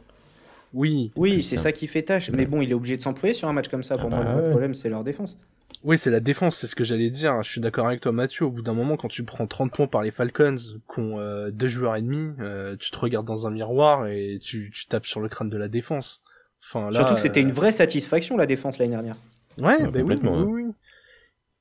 Oui. 0.74 1.12
Oui, 1.16 1.44
c'est 1.44 1.58
ça 1.58 1.72
qui 1.72 1.88
fait 1.88 2.04
tâche. 2.04 2.30
Mais 2.32 2.46
bon, 2.46 2.62
il 2.62 2.72
est 2.72 2.74
obligé 2.74 2.98
de 2.98 3.02
s'employer 3.02 3.34
sur 3.34 3.48
un 3.48 3.54
match 3.54 3.68
comme 3.68 3.84
ça. 3.84 3.98
Pour 3.98 4.10
ah 4.14 4.16
moi, 4.16 4.26
bah 4.26 4.42
le 4.42 4.50
problème, 4.50 4.74
c'est 4.74 4.90
leur 4.90 5.04
défense. 5.04 5.38
Oui, 5.84 5.98
c'est 5.98 6.12
la 6.12 6.20
défense, 6.20 6.58
c'est 6.58 6.68
ce 6.68 6.76
que 6.76 6.84
j'allais 6.84 7.10
dire. 7.10 7.42
Je 7.42 7.50
suis 7.50 7.62
d'accord 7.62 7.88
avec 7.88 8.02
toi, 8.02 8.12
Mathieu. 8.12 8.46
Au 8.46 8.52
bout 8.52 8.62
d'un 8.62 8.74
moment, 8.74 8.98
quand 8.98 9.08
tu 9.08 9.24
prends 9.24 9.48
30 9.48 9.72
points 9.72 9.88
par 9.88 10.04
les 10.04 10.12
Falcons, 10.12 10.56
qui 10.56 11.00
ont 11.00 11.20
euh, 11.20 11.50
deux 11.50 11.68
joueurs 11.68 11.96
ennemis, 11.96 12.34
euh, 12.40 12.76
tu 12.78 12.92
te 12.92 13.00
regardes 13.00 13.26
dans 13.26 13.48
un 13.48 13.52
miroir 13.52 14.08
et 14.08 14.38
tu, 14.42 14.70
tu 14.72 14.86
tapes 14.86 15.08
sur 15.08 15.22
le 15.22 15.30
crâne 15.30 15.50
de 15.50 15.58
la 15.58 15.68
défense. 15.68 16.22
Enfin, 16.64 16.92
Surtout 16.92 17.16
que 17.16 17.20
c'était 17.20 17.40
euh, 17.40 17.44
une 17.44 17.52
vraie 17.52 17.72
satisfaction, 17.72 18.38
la 18.38 18.46
défense, 18.46 18.78
l'année 18.78 18.92
dernière. 18.92 19.18
Ouais, 19.58 19.78
bah 19.88 20.00
oui, 20.04 20.20
oui, 20.22 20.44
oui, 20.46 20.66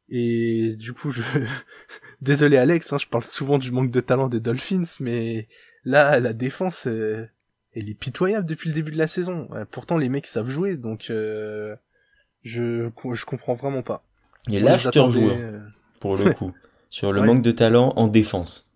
Et 0.08 0.76
du 0.76 0.92
coup, 0.92 1.10
je... 1.10 1.22
Désolé 2.20 2.56
Alex, 2.56 2.92
hein, 2.92 2.98
je 2.98 3.06
parle 3.06 3.24
souvent 3.24 3.58
du 3.58 3.72
manque 3.72 3.90
de 3.90 4.00
talent 4.00 4.28
des 4.28 4.40
Dolphins, 4.40 4.84
mais 5.00 5.48
là, 5.84 6.20
la 6.20 6.32
défense, 6.32 6.86
elle 6.86 7.30
est 7.74 7.98
pitoyable 7.98 8.46
depuis 8.46 8.68
le 8.68 8.74
début 8.74 8.92
de 8.92 8.98
la 8.98 9.08
saison. 9.08 9.48
Pourtant, 9.70 9.96
les 9.96 10.10
mecs 10.10 10.26
savent 10.26 10.50
jouer, 10.50 10.76
donc 10.76 11.06
je, 11.06 11.74
je 12.44 13.24
comprends 13.24 13.54
vraiment 13.54 13.82
pas. 13.82 14.04
Et 14.48 14.60
là, 14.60 14.76
je 14.76 14.90
te 14.90 14.98
rejoins, 14.98 15.62
pour 15.98 16.16
le 16.16 16.32
coup, 16.34 16.52
sur 16.90 17.12
le 17.12 17.22
manque 17.22 17.42
de 17.42 17.52
talent 17.52 17.92
en 17.96 18.06
défense. 18.06 18.70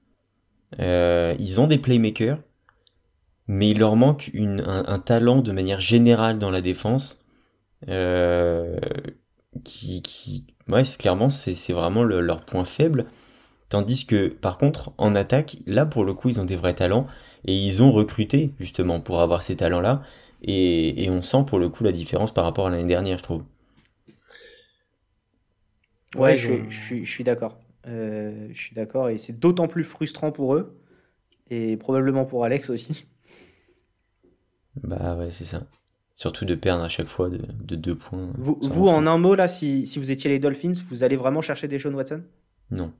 Euh, 0.80 1.34
ils 1.38 1.60
ont 1.60 1.66
des 1.66 1.78
playmakers, 1.78 2.38
mais 3.46 3.70
il 3.70 3.78
leur 3.78 3.96
manque 3.96 4.30
une, 4.32 4.60
un, 4.60 4.98
talent 4.98 5.40
de 5.40 5.52
manière 5.52 5.80
générale 5.80 6.38
dans 6.38 6.50
la 6.50 6.60
défense, 6.60 7.24
euh, 7.88 8.78
qui, 9.64 10.02
qui, 10.02 10.46
ouais, 10.70 10.82
clairement, 10.98 11.28
c'est 11.28 11.72
vraiment 11.72 12.02
leur 12.02 12.44
point 12.44 12.64
faible. 12.64 13.06
Tandis 13.68 14.06
que, 14.06 14.28
par 14.28 14.58
contre, 14.58 14.92
en 14.98 15.14
attaque, 15.14 15.56
là, 15.66 15.86
pour 15.86 16.04
le 16.04 16.14
coup, 16.14 16.28
ils 16.28 16.40
ont 16.40 16.44
des 16.44 16.56
vrais 16.56 16.74
talents, 16.74 17.06
et 17.46 17.54
ils 17.54 17.82
ont 17.82 17.92
recruté, 17.92 18.52
justement, 18.58 19.00
pour 19.00 19.20
avoir 19.20 19.42
ces 19.42 19.56
talents-là, 19.56 20.02
et, 20.42 21.04
et 21.04 21.10
on 21.10 21.22
sent, 21.22 21.44
pour 21.46 21.58
le 21.58 21.68
coup, 21.68 21.84
la 21.84 21.92
différence 21.92 22.32
par 22.32 22.44
rapport 22.44 22.66
à 22.66 22.70
l'année 22.70 22.84
dernière, 22.84 23.18
je 23.18 23.22
trouve. 23.22 23.44
Ouais, 26.16 26.38
je, 26.38 26.68
je, 26.68 27.04
suis 27.04 27.24
d'accord. 27.24 27.58
Euh, 27.86 28.48
je 28.52 28.58
suis 28.58 28.74
d'accord 28.74 29.08
et 29.08 29.18
c'est 29.18 29.38
d'autant 29.38 29.68
plus 29.68 29.84
frustrant 29.84 30.32
pour 30.32 30.54
eux 30.54 30.80
et 31.50 31.76
probablement 31.76 32.24
pour 32.24 32.44
Alex 32.44 32.70
aussi. 32.70 33.06
Bah 34.82 35.16
ouais, 35.16 35.30
c'est 35.30 35.44
ça. 35.44 35.66
Surtout 36.14 36.44
de 36.44 36.54
perdre 36.54 36.84
à 36.84 36.88
chaque 36.88 37.08
fois 37.08 37.28
de, 37.28 37.76
deux 37.76 37.96
points. 37.96 38.30
Vous, 38.38 38.56
vous 38.60 38.88
en 38.88 39.06
un 39.06 39.18
mot, 39.18 39.34
là, 39.34 39.48
si, 39.48 39.86
si, 39.86 39.98
vous 39.98 40.10
étiez 40.10 40.30
les 40.30 40.38
Dolphins, 40.38 40.72
vous 40.88 41.02
allez 41.02 41.16
vraiment 41.16 41.40
chercher 41.40 41.66
des 41.66 41.78
Sean 41.78 41.92
Watson? 41.92 42.22
Non. 42.70 42.92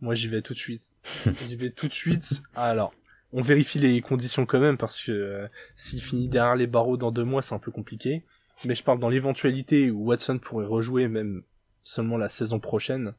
Moi, 0.00 0.14
j'y 0.14 0.26
vais 0.26 0.42
tout 0.42 0.52
de 0.52 0.58
suite. 0.58 0.96
j'y 1.46 1.54
vais 1.54 1.70
tout 1.70 1.86
de 1.86 1.92
suite. 1.92 2.42
Alors, 2.56 2.92
on 3.32 3.40
vérifie 3.40 3.78
les 3.78 4.00
conditions 4.00 4.46
quand 4.46 4.58
même, 4.58 4.76
parce 4.76 5.00
que 5.00 5.12
euh, 5.12 5.48
s'il 5.76 6.02
finit 6.02 6.28
derrière 6.28 6.56
les 6.56 6.66
barreaux 6.66 6.96
dans 6.96 7.12
deux 7.12 7.24
mois, 7.24 7.42
c'est 7.42 7.54
un 7.54 7.60
peu 7.60 7.70
compliqué. 7.70 8.24
Mais 8.64 8.74
je 8.74 8.82
parle 8.82 8.98
dans 8.98 9.08
l'éventualité 9.08 9.90
où 9.90 10.06
Watson 10.06 10.38
pourrait 10.38 10.66
rejouer 10.66 11.06
même 11.06 11.42
seulement 11.84 12.16
la 12.16 12.28
saison 12.28 12.58
prochaine. 12.58 13.14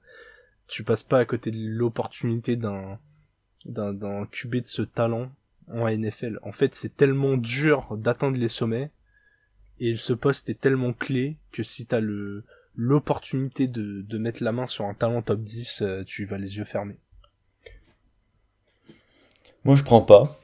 Tu 0.68 0.84
passes 0.84 1.04
pas 1.04 1.20
à 1.20 1.26
côté 1.26 1.52
de 1.52 1.58
l'opportunité 1.58 2.56
d'un 2.56 3.00
d'un 3.66 3.94
d'un 3.94 4.26
QB 4.26 4.58
de 4.58 4.68
ce 4.68 4.82
talent 4.82 5.32
en 5.74 5.90
NFL. 5.90 6.40
En 6.44 6.52
fait, 6.52 6.76
c'est 6.76 6.96
tellement 6.96 7.38
dur 7.38 7.98
d'atteindre 7.98 8.38
les 8.38 8.48
sommets 8.48 8.92
et 9.80 9.96
ce 9.96 10.14
poste 10.14 10.50
est 10.50 10.60
tellement 10.60 10.94
clé 10.94 11.38
que 11.52 11.64
si 11.64 11.86
t'as 11.86 12.00
le 12.00 12.44
l'opportunité 12.76 13.68
de, 13.68 14.02
de 14.02 14.18
mettre 14.18 14.42
la 14.42 14.54
main 14.54 14.66
sur 14.66 14.86
un 14.86 14.94
talent 14.94 15.22
top 15.22 15.42
10, 15.42 15.82
euh, 15.82 16.04
tu 16.06 16.24
vas 16.24 16.38
les 16.38 16.56
yeux 16.58 16.64
fermés. 16.64 16.98
Moi, 19.66 19.76
je 19.76 19.84
prends 19.84 20.02
pas. 20.02 20.40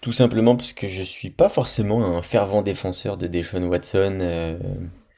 Tout 0.00 0.12
simplement 0.12 0.56
parce 0.56 0.72
que 0.72 0.88
je 0.88 1.02
suis 1.02 1.28
pas 1.28 1.50
forcément 1.50 2.16
un 2.16 2.22
fervent 2.22 2.62
défenseur 2.62 3.18
de 3.18 3.26
Deshaun 3.26 3.64
Watson. 3.64 4.18
Euh, 4.22 4.58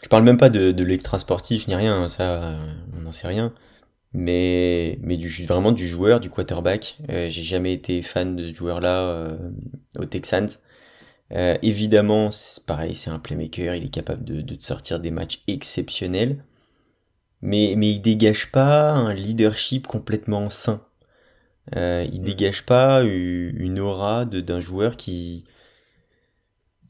je 0.03 0.09
parle 0.09 0.25
même 0.25 0.37
pas 0.37 0.51
de, 0.51 0.73
de 0.73 0.85
l'extra 0.85 1.21
sportif 1.21 1.68
ni 1.68 1.77
rien, 1.77 2.09
ça, 2.09 2.42
euh, 2.42 2.59
on 2.97 3.03
n'en 3.03 3.12
sait 3.12 3.29
rien 3.29 3.55
mais 4.14 4.98
mais 5.03 5.16
du 5.16 5.29
vraiment 5.46 5.72
du 5.72 5.87
joueur, 5.88 6.20
du 6.20 6.31
quarterback. 6.31 6.98
Euh, 7.11 7.29
j'ai 7.29 7.42
jamais 7.42 7.72
été 7.72 8.03
fan 8.03 8.37
de 8.37 8.46
ce 8.48 8.55
joueur-là 8.55 9.03
euh, 9.11 9.38
aux 9.98 10.05
Texans. 10.05 10.48
Euh, 11.33 11.57
évidemment, 11.62 12.31
pareil, 12.66 12.94
c'est 12.94 13.11
un 13.11 13.18
playmaker, 13.18 13.75
il 13.75 13.85
est 13.87 13.90
capable 13.90 14.25
de, 14.25 14.42
de 14.42 14.61
sortir 14.61 15.01
des 15.01 15.11
matchs 15.11 15.42
exceptionnels, 15.48 16.44
mais 17.42 17.75
mais 17.77 17.90
il 17.90 18.01
dégage 18.01 18.53
pas 18.53 18.90
un 18.92 19.14
leadership 19.14 19.87
complètement 19.87 20.51
sain. 20.51 20.85
Euh, 21.77 22.07
il 22.12 22.20
mm. 22.22 22.25
dégage 22.25 22.66
pas 22.66 23.03
une 23.05 23.79
aura 23.81 24.25
de 24.27 24.40
d'un 24.40 24.61
joueur 24.61 24.96
qui 24.96 25.44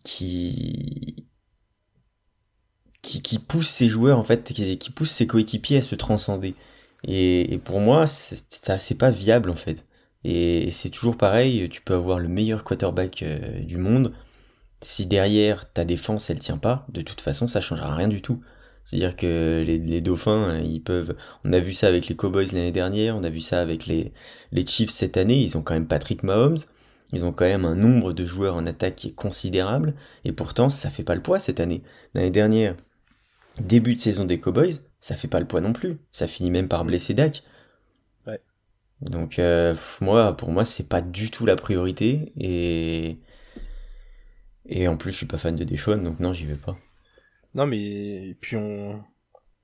qui 0.04 1.26
qui, 3.02 3.20
qui 3.22 3.38
pousse 3.38 3.68
ses 3.68 3.88
joueurs 3.88 4.18
en 4.18 4.24
fait, 4.24 4.52
qui, 4.52 4.78
qui 4.78 4.90
pousse 4.90 5.10
ses 5.10 5.26
coéquipiers 5.26 5.78
à 5.78 5.82
se 5.82 5.94
transcender. 5.94 6.54
Et, 7.04 7.58
pour 7.64 7.80
moi, 7.80 8.06
c'est 8.06 8.98
pas 8.98 9.10
viable 9.10 9.50
en 9.50 9.56
fait. 9.56 9.86
Et 10.24 10.70
c'est 10.70 10.90
toujours 10.90 11.16
pareil, 11.16 11.68
tu 11.68 11.82
peux 11.82 11.94
avoir 11.94 12.18
le 12.18 12.28
meilleur 12.28 12.62
quarterback 12.64 13.22
euh, 13.22 13.60
du 13.60 13.76
monde. 13.76 14.12
Si 14.80 15.06
derrière 15.06 15.72
ta 15.72 15.84
défense 15.84 16.30
elle 16.30 16.38
tient 16.38 16.58
pas, 16.58 16.86
de 16.90 17.02
toute 17.02 17.20
façon 17.20 17.48
ça 17.48 17.60
changera 17.60 17.94
rien 17.94 18.08
du 18.08 18.22
tout. 18.22 18.40
C'est-à-dire 18.84 19.16
que 19.16 19.64
les, 19.66 20.00
dauphins, 20.00 20.58
ils 20.60 20.82
peuvent. 20.82 21.16
On 21.44 21.52
a 21.52 21.60
vu 21.60 21.72
ça 21.72 21.86
avec 21.88 22.08
les 22.08 22.16
Cowboys 22.16 22.46
l'année 22.52 22.72
dernière, 22.72 23.16
on 23.16 23.22
a 23.24 23.30
vu 23.30 23.40
ça 23.40 23.60
avec 23.60 23.86
les, 23.86 24.12
les 24.50 24.66
Chiefs 24.66 24.90
cette 24.90 25.16
année. 25.16 25.40
Ils 25.40 25.56
ont 25.56 25.62
quand 25.62 25.74
même 25.74 25.86
Patrick 25.86 26.22
Mahomes, 26.24 26.58
ils 27.12 27.24
ont 27.24 27.32
quand 27.32 27.44
même 27.44 27.64
un 27.64 27.76
nombre 27.76 28.12
de 28.12 28.24
joueurs 28.24 28.56
en 28.56 28.66
attaque 28.66 28.96
qui 28.96 29.08
est 29.08 29.14
considérable, 29.14 29.94
et 30.24 30.32
pourtant 30.32 30.68
ça 30.68 30.90
fait 30.90 31.04
pas 31.04 31.14
le 31.14 31.22
poids 31.22 31.38
cette 31.38 31.60
année. 31.60 31.82
L'année 32.14 32.30
dernière, 32.30 32.76
début 33.60 33.94
de 33.94 34.00
saison 34.00 34.24
des 34.24 34.40
Cowboys, 34.40 34.74
ça 35.02 35.16
fait 35.16 35.28
pas 35.28 35.40
le 35.40 35.46
poids 35.46 35.60
non 35.60 35.72
plus. 35.74 35.98
Ça 36.12 36.28
finit 36.28 36.50
même 36.50 36.68
par 36.68 36.84
blesser 36.84 37.12
Dak. 37.12 37.42
Ouais. 38.26 38.40
Donc 39.02 39.38
euh, 39.38 39.74
moi, 40.00 40.34
pour 40.36 40.50
moi, 40.50 40.64
c'est 40.64 40.88
pas 40.88 41.02
du 41.02 41.30
tout 41.30 41.44
la 41.44 41.56
priorité 41.56 42.32
et 42.38 43.18
et 44.64 44.86
en 44.86 44.96
plus, 44.96 45.10
je 45.10 45.16
suis 45.16 45.26
pas 45.26 45.38
fan 45.38 45.56
de 45.56 45.64
Deshaun, 45.64 45.98
donc 45.98 46.20
non, 46.20 46.32
j'y 46.32 46.46
vais 46.46 46.54
pas. 46.54 46.78
Non, 47.54 47.66
mais 47.66 48.36
puis 48.40 48.56
on 48.56 49.04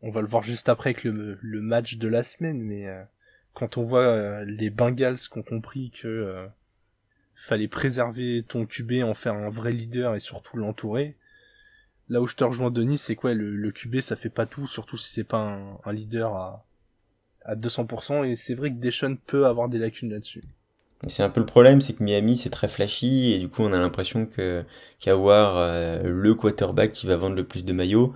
on 0.03 0.11
va 0.11 0.20
le 0.20 0.27
voir 0.27 0.42
juste 0.42 0.68
après 0.68 0.90
avec 0.90 1.05
le, 1.05 1.38
le 1.40 1.61
match 1.61 1.96
de 1.98 2.09
la 2.09 2.24
semaine, 2.24 2.61
mais 2.61 2.88
euh, 2.88 3.03
quand 3.55 3.79
on 3.79 3.85
voit 3.85 4.07
euh, 4.07 4.44
les 4.44 4.70
Bengals 4.70 5.18
qui 5.18 5.38
ont 5.38 5.42
compris 5.42 5.92
que 5.92 6.48
fallait 7.37 7.68
préserver 7.68 8.44
ton 8.48 8.66
QB, 8.66 9.05
en 9.05 9.14
faire 9.14 9.35
un 9.35 9.48
vrai 9.48 9.72
leader 9.72 10.16
et 10.16 10.20
surtout 10.20 10.57
l'entourer, 10.57 11.16
là 12.09 12.21
où 12.21 12.27
je 12.27 12.35
te 12.35 12.44
rejoins 12.44 12.71
Denis, 12.71 12.99
c'est 12.99 13.16
quoi 13.16 13.35
le, 13.35 13.55
le 13.55 13.73
QB 13.73 14.01
ça 14.01 14.16
fait 14.16 14.29
pas 14.31 14.47
tout, 14.47 14.66
surtout 14.66 14.97
si 14.97 15.12
c'est 15.12 15.25
pas 15.25 15.59
un, 15.85 15.92
leader 15.92 16.35
à, 16.35 16.66
à 17.44 17.55
200%, 17.55 18.25
et 18.25 18.37
c'est 18.37 18.55
vrai 18.55 18.71
que 18.71 18.77
Deshaun 18.77 19.16
peut 19.27 19.47
avoir 19.47 19.68
des 19.68 19.79
lacunes 19.79 20.11
là-dessus. 20.11 20.42
C'est 21.07 21.23
un 21.23 21.29
peu 21.31 21.40
le 21.40 21.47
problème, 21.47 21.81
c'est 21.81 21.92
que 21.92 22.03
Miami 22.03 22.37
c'est 22.37 22.51
très 22.51 22.68
flashy, 22.68 23.33
et 23.33 23.38
du 23.38 23.49
coup 23.49 23.62
on 23.62 23.73
a 23.73 23.79
l'impression 23.79 24.27
que 24.27 24.64
qu'avoir 24.99 25.57
euh, 25.57 26.03
le 26.03 26.35
quarterback 26.35 26.92
qui 26.92 27.07
va 27.07 27.16
vendre 27.16 27.37
le 27.37 27.44
plus 27.44 27.64
de 27.64 27.73
maillots, 27.73 28.14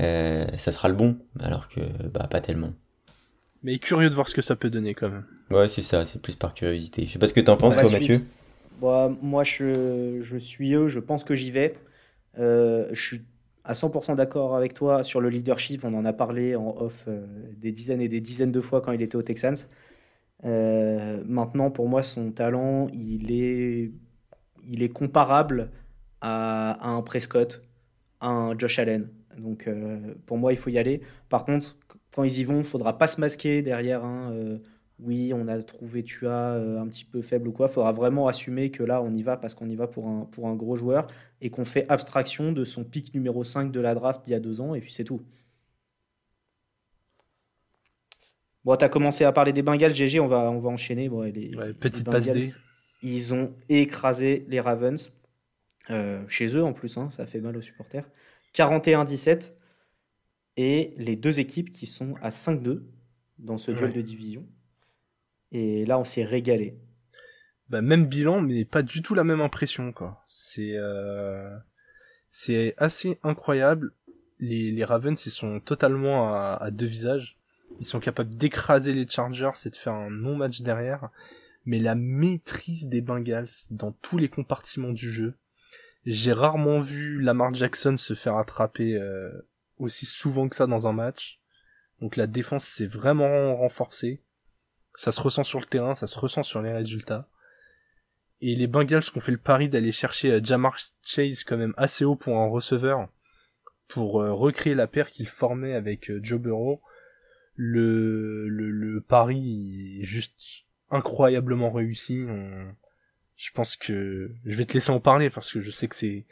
euh, 0.00 0.46
ça 0.56 0.72
sera 0.72 0.88
le 0.88 0.94
bon, 0.94 1.18
alors 1.38 1.68
que 1.68 1.80
bah 2.08 2.26
pas 2.28 2.40
tellement. 2.40 2.72
Mais 3.62 3.78
curieux 3.78 4.10
de 4.10 4.14
voir 4.14 4.28
ce 4.28 4.34
que 4.34 4.42
ça 4.42 4.56
peut 4.56 4.70
donner 4.70 4.94
quand 4.94 5.08
même. 5.08 5.24
Ouais 5.50 5.68
c'est 5.68 5.82
ça, 5.82 6.04
c'est 6.04 6.20
plus 6.20 6.34
par 6.34 6.52
curiosité. 6.52 7.06
Je 7.06 7.12
sais 7.12 7.18
pas 7.18 7.28
ce 7.28 7.34
que 7.34 7.40
t'en 7.40 7.56
penses 7.56 7.76
toi 7.76 7.90
Mathieu. 7.90 8.20
Bah, 8.80 9.10
moi 9.22 9.44
je, 9.44 10.20
je 10.20 10.36
suis 10.36 10.74
eux, 10.74 10.88
je 10.88 10.98
pense 10.98 11.22
que 11.22 11.34
j'y 11.34 11.50
vais. 11.52 11.76
Euh, 12.38 12.88
je 12.92 13.00
suis 13.00 13.22
à 13.64 13.72
100% 13.72 14.14
d'accord 14.14 14.56
avec 14.56 14.74
toi 14.74 15.02
sur 15.02 15.20
le 15.20 15.28
leadership. 15.28 15.84
On 15.84 15.94
en 15.94 16.04
a 16.04 16.12
parlé 16.12 16.56
en 16.56 16.76
off 16.78 17.04
euh, 17.08 17.26
des 17.56 17.72
dizaines 17.72 18.00
et 18.00 18.08
des 18.08 18.20
dizaines 18.20 18.52
de 18.52 18.60
fois 18.60 18.80
quand 18.80 18.92
il 18.92 19.02
était 19.02 19.16
aux 19.16 19.22
Texans. 19.22 19.56
Euh, 20.44 21.22
maintenant, 21.26 21.70
pour 21.70 21.88
moi, 21.88 22.02
son 22.02 22.30
talent, 22.30 22.88
il 22.92 23.32
est, 23.32 23.90
il 24.68 24.82
est 24.82 24.88
comparable 24.88 25.70
à, 26.20 26.88
un 26.88 27.02
Prescott, 27.02 27.62
à 28.20 28.28
un 28.28 28.58
Josh 28.58 28.78
Allen. 28.78 29.08
Donc, 29.38 29.68
pour 30.24 30.38
moi, 30.38 30.52
il 30.52 30.56
faut 30.56 30.70
y 30.70 30.78
aller. 30.78 31.02
Par 31.28 31.44
contre, 31.44 31.76
quand 32.10 32.24
ils 32.24 32.40
y 32.40 32.44
vont, 32.44 32.60
il 32.60 32.64
faudra 32.64 32.96
pas 32.96 33.06
se 33.06 33.20
masquer 33.20 33.60
derrière 33.60 34.02
un 34.02 34.58
oui, 34.98 35.32
on 35.34 35.46
a 35.48 35.62
trouvé 35.62 36.02
Tua 36.02 36.54
euh, 36.54 36.80
un 36.80 36.88
petit 36.88 37.04
peu 37.04 37.20
faible 37.20 37.48
ou 37.48 37.52
quoi. 37.52 37.66
Il 37.68 37.72
faudra 37.72 37.92
vraiment 37.92 38.28
assumer 38.28 38.70
que 38.70 38.82
là, 38.82 39.02
on 39.02 39.12
y 39.12 39.22
va 39.22 39.36
parce 39.36 39.54
qu'on 39.54 39.68
y 39.68 39.76
va 39.76 39.86
pour 39.86 40.08
un, 40.08 40.24
pour 40.24 40.48
un 40.48 40.54
gros 40.54 40.76
joueur 40.76 41.06
et 41.40 41.50
qu'on 41.50 41.64
fait 41.66 41.86
abstraction 41.90 42.52
de 42.52 42.64
son 42.64 42.82
pic 42.82 43.12
numéro 43.12 43.44
5 43.44 43.70
de 43.70 43.80
la 43.80 43.94
draft 43.94 44.24
d'il 44.24 44.32
y 44.32 44.34
a 44.34 44.40
deux 44.40 44.60
ans, 44.60 44.74
et 44.74 44.80
puis 44.80 44.92
c'est 44.92 45.04
tout. 45.04 45.22
Bon, 48.64 48.74
tu 48.74 48.84
as 48.84 48.88
commencé 48.88 49.24
à 49.24 49.32
parler 49.32 49.52
des 49.52 49.62
Bengals, 49.62 49.94
GG, 49.94 50.18
on 50.18 50.28
va, 50.28 50.50
on 50.50 50.58
va 50.58 50.70
enchaîner. 50.70 51.08
Bon, 51.08 51.20
les, 51.20 51.50
petite 51.78 52.06
passe 52.06 52.58
Ils 53.02 53.34
ont 53.34 53.52
écrasé 53.68 54.46
les 54.48 54.60
Ravens, 54.60 55.12
euh, 55.90 56.24
chez 56.26 56.48
eux 56.56 56.64
en 56.64 56.72
plus, 56.72 56.96
hein, 56.96 57.10
ça 57.10 57.26
fait 57.26 57.40
mal 57.40 57.56
aux 57.56 57.62
supporters. 57.62 58.08
41-17, 58.54 59.52
et 60.56 60.94
les 60.96 61.16
deux 61.16 61.38
équipes 61.38 61.70
qui 61.70 61.86
sont 61.86 62.14
à 62.22 62.30
5-2 62.30 62.82
dans 63.38 63.58
ce 63.58 63.70
duel 63.70 63.92
de 63.92 64.00
division. 64.00 64.46
Et 65.56 65.86
là, 65.86 65.98
on 65.98 66.04
s'est 66.04 66.24
régalé. 66.24 66.76
Bah, 67.70 67.80
même 67.80 68.04
bilan, 68.04 68.42
mais 68.42 68.66
pas 68.66 68.82
du 68.82 69.00
tout 69.00 69.14
la 69.14 69.24
même 69.24 69.40
impression, 69.40 69.90
quoi. 69.90 70.22
C'est, 70.28 70.74
euh... 70.74 71.56
assez 72.76 73.18
incroyable. 73.22 73.92
Les, 74.38 74.70
les 74.70 74.84
Ravens, 74.84 75.24
ils 75.24 75.30
sont 75.30 75.60
totalement 75.60 76.34
à, 76.34 76.70
deux 76.70 76.84
visages. 76.84 77.38
Ils 77.80 77.86
sont 77.86 78.00
capables 78.00 78.34
d'écraser 78.34 78.92
les 78.92 79.08
Chargers 79.08 79.58
et 79.64 79.70
de 79.70 79.76
faire 79.76 79.94
un 79.94 80.10
non-match 80.10 80.60
derrière. 80.60 81.08
Mais 81.64 81.78
la 81.78 81.94
maîtrise 81.94 82.88
des 82.88 83.00
Bengals 83.00 83.48
dans 83.70 83.92
tous 83.92 84.18
les 84.18 84.28
compartiments 84.28 84.92
du 84.92 85.10
jeu. 85.10 85.32
J'ai 86.04 86.32
rarement 86.32 86.80
vu 86.80 87.22
Lamar 87.22 87.54
Jackson 87.54 87.96
se 87.96 88.12
faire 88.12 88.36
attraper 88.36 88.94
euh, 88.94 89.30
aussi 89.78 90.04
souvent 90.04 90.50
que 90.50 90.54
ça 90.54 90.66
dans 90.66 90.86
un 90.86 90.92
match. 90.92 91.40
Donc 92.02 92.16
la 92.16 92.26
défense 92.26 92.66
s'est 92.66 92.86
vraiment 92.86 93.56
renforcée. 93.56 94.20
Ça 94.96 95.12
se 95.12 95.20
ressent 95.20 95.44
sur 95.44 95.60
le 95.60 95.66
terrain, 95.66 95.94
ça 95.94 96.06
se 96.06 96.18
ressent 96.18 96.42
sur 96.42 96.62
les 96.62 96.72
résultats. 96.72 97.28
Et 98.40 98.54
les 98.54 98.66
Bengals 98.66 99.02
qui 99.02 99.16
ont 99.16 99.20
fait 99.20 99.32
le 99.32 99.38
pari 99.38 99.68
d'aller 99.68 99.92
chercher 99.92 100.32
euh, 100.32 100.40
Jamar 100.42 100.76
Chase 101.02 101.44
quand 101.44 101.56
même 101.56 101.74
assez 101.76 102.04
haut 102.04 102.16
pour 102.16 102.36
un 102.38 102.48
receveur, 102.48 103.08
pour 103.88 104.20
euh, 104.20 104.32
recréer 104.32 104.74
la 104.74 104.86
paire 104.86 105.10
qu'il 105.10 105.28
formait 105.28 105.74
avec 105.74 106.10
euh, 106.10 106.20
Joe 106.22 106.40
Burrow, 106.40 106.82
le, 107.54 108.48
le, 108.48 108.70
le, 108.70 109.00
pari 109.00 110.00
est 110.02 110.04
juste 110.04 110.64
incroyablement 110.90 111.70
réussi. 111.70 112.26
Je 113.36 113.50
pense 113.52 113.76
que 113.76 114.30
je 114.44 114.56
vais 114.56 114.66
te 114.66 114.74
laisser 114.74 114.90
en 114.90 115.00
parler 115.00 115.30
parce 115.30 115.50
que 115.50 115.62
je 115.62 115.70
sais 115.70 115.88
que 115.88 115.96
c'est 115.96 116.26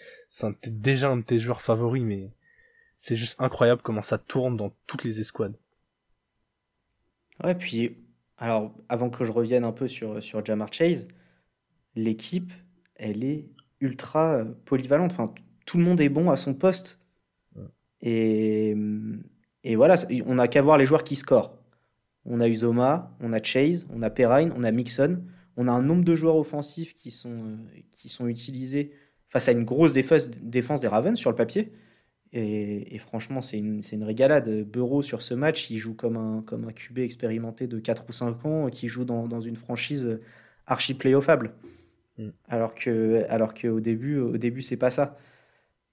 déjà 0.66 1.08
un 1.08 1.16
de 1.16 1.22
tes 1.22 1.40
joueurs 1.40 1.62
favoris, 1.62 2.02
mais 2.02 2.30
c'est 2.98 3.16
juste 3.16 3.40
incroyable 3.40 3.80
comment 3.82 4.02
ça 4.02 4.18
tourne 4.18 4.58
dans 4.58 4.74
toutes 4.86 5.04
les 5.04 5.18
escouades. 5.18 5.56
Ouais, 7.42 7.54
puis 7.54 7.96
alors, 8.36 8.74
avant 8.88 9.10
que 9.10 9.24
je 9.24 9.32
revienne 9.32 9.64
un 9.64 9.72
peu 9.72 9.88
sur, 9.88 10.22
sur 10.22 10.44
Jamar 10.44 10.72
Chase, 10.72 11.08
l'équipe, 11.94 12.52
elle 12.96 13.24
est 13.24 13.48
ultra 13.80 14.34
euh, 14.34 14.44
polyvalente. 14.64 15.12
Enfin, 15.12 15.32
tout 15.66 15.78
le 15.78 15.84
monde 15.84 16.00
est 16.00 16.08
bon 16.08 16.30
à 16.30 16.36
son 16.36 16.54
poste. 16.54 17.00
Et, 18.00 18.76
et 19.62 19.76
voilà, 19.76 19.94
on 20.26 20.34
n'a 20.34 20.48
qu'à 20.48 20.60
voir 20.60 20.76
les 20.76 20.84
joueurs 20.84 21.04
qui 21.04 21.16
scorent. 21.16 21.56
On 22.26 22.40
a 22.40 22.48
Uzoma, 22.48 23.16
on 23.20 23.32
a 23.32 23.42
Chase, 23.42 23.86
on 23.90 24.02
a 24.02 24.10
Perrine, 24.10 24.52
on 24.56 24.62
a 24.62 24.70
Mixon. 24.70 25.22
On 25.56 25.68
a 25.68 25.72
un 25.72 25.82
nombre 25.82 26.04
de 26.04 26.14
joueurs 26.14 26.36
offensifs 26.36 26.94
qui 26.94 27.10
sont, 27.10 27.30
euh, 27.30 27.80
qui 27.92 28.08
sont 28.08 28.26
utilisés, 28.26 28.92
face 29.28 29.48
à 29.48 29.52
une 29.52 29.64
grosse 29.64 29.92
défense, 29.92 30.30
défense 30.30 30.80
des 30.80 30.88
Ravens 30.88 31.18
sur 31.18 31.30
le 31.30 31.36
papier. 31.36 31.72
Et, 32.36 32.98
franchement, 32.98 33.40
c'est 33.40 33.58
une, 33.58 33.80
une, 33.92 34.04
régalade. 34.04 34.64
Bureau 34.64 35.02
sur 35.02 35.22
ce 35.22 35.34
match, 35.34 35.70
il 35.70 35.78
joue 35.78 35.94
comme 35.94 36.16
un, 36.16 36.42
comme 36.42 36.64
un 36.64 36.72
QB 36.72 36.98
expérimenté 36.98 37.68
de 37.68 37.78
4 37.78 38.06
ou 38.08 38.12
5 38.12 38.44
ans 38.44 38.68
qui 38.70 38.88
joue 38.88 39.04
dans, 39.04 39.28
dans 39.28 39.40
une 39.40 39.54
franchise 39.54 40.18
archi 40.66 40.94
playoffable. 40.94 41.54
Mm. 42.18 42.28
Alors 42.48 42.74
que 42.74 43.24
alors 43.28 43.54
qu'au 43.54 43.80
début, 43.80 44.18
au 44.18 44.36
début 44.36 44.62
c'est 44.62 44.76
pas 44.76 44.90
ça. 44.90 45.16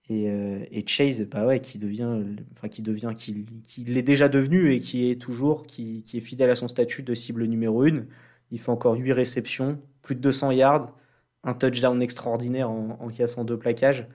Et, 0.09 0.29
euh, 0.29 0.65
et, 0.71 0.85
Chase, 0.87 1.27
bah 1.29 1.45
ouais, 1.45 1.59
qui 1.61 1.77
devient, 1.77 2.23
enfin 2.53 2.67
qui 2.69 2.81
devient, 2.81 3.13
qui, 3.15 3.45
qui 3.63 3.83
l'est 3.85 4.01
déjà 4.01 4.27
devenu 4.29 4.73
et 4.73 4.79
qui 4.79 5.09
est 5.11 5.15
toujours, 5.21 5.65
qui, 5.67 6.03
qui, 6.03 6.17
est 6.17 6.21
fidèle 6.21 6.49
à 6.49 6.55
son 6.55 6.67
statut 6.67 7.03
de 7.03 7.13
cible 7.13 7.45
numéro 7.45 7.83
1. 7.83 8.05
Il 8.51 8.59
fait 8.59 8.71
encore 8.71 8.95
8 8.95 9.13
réceptions, 9.13 9.79
plus 10.01 10.15
de 10.15 10.21
200 10.21 10.51
yards, 10.51 10.97
un 11.43 11.53
touchdown 11.53 12.01
extraordinaire 12.01 12.69
en, 12.69 12.97
en 12.99 13.09
cassant 13.09 13.45
deux 13.45 13.57
plaquages. 13.57 14.07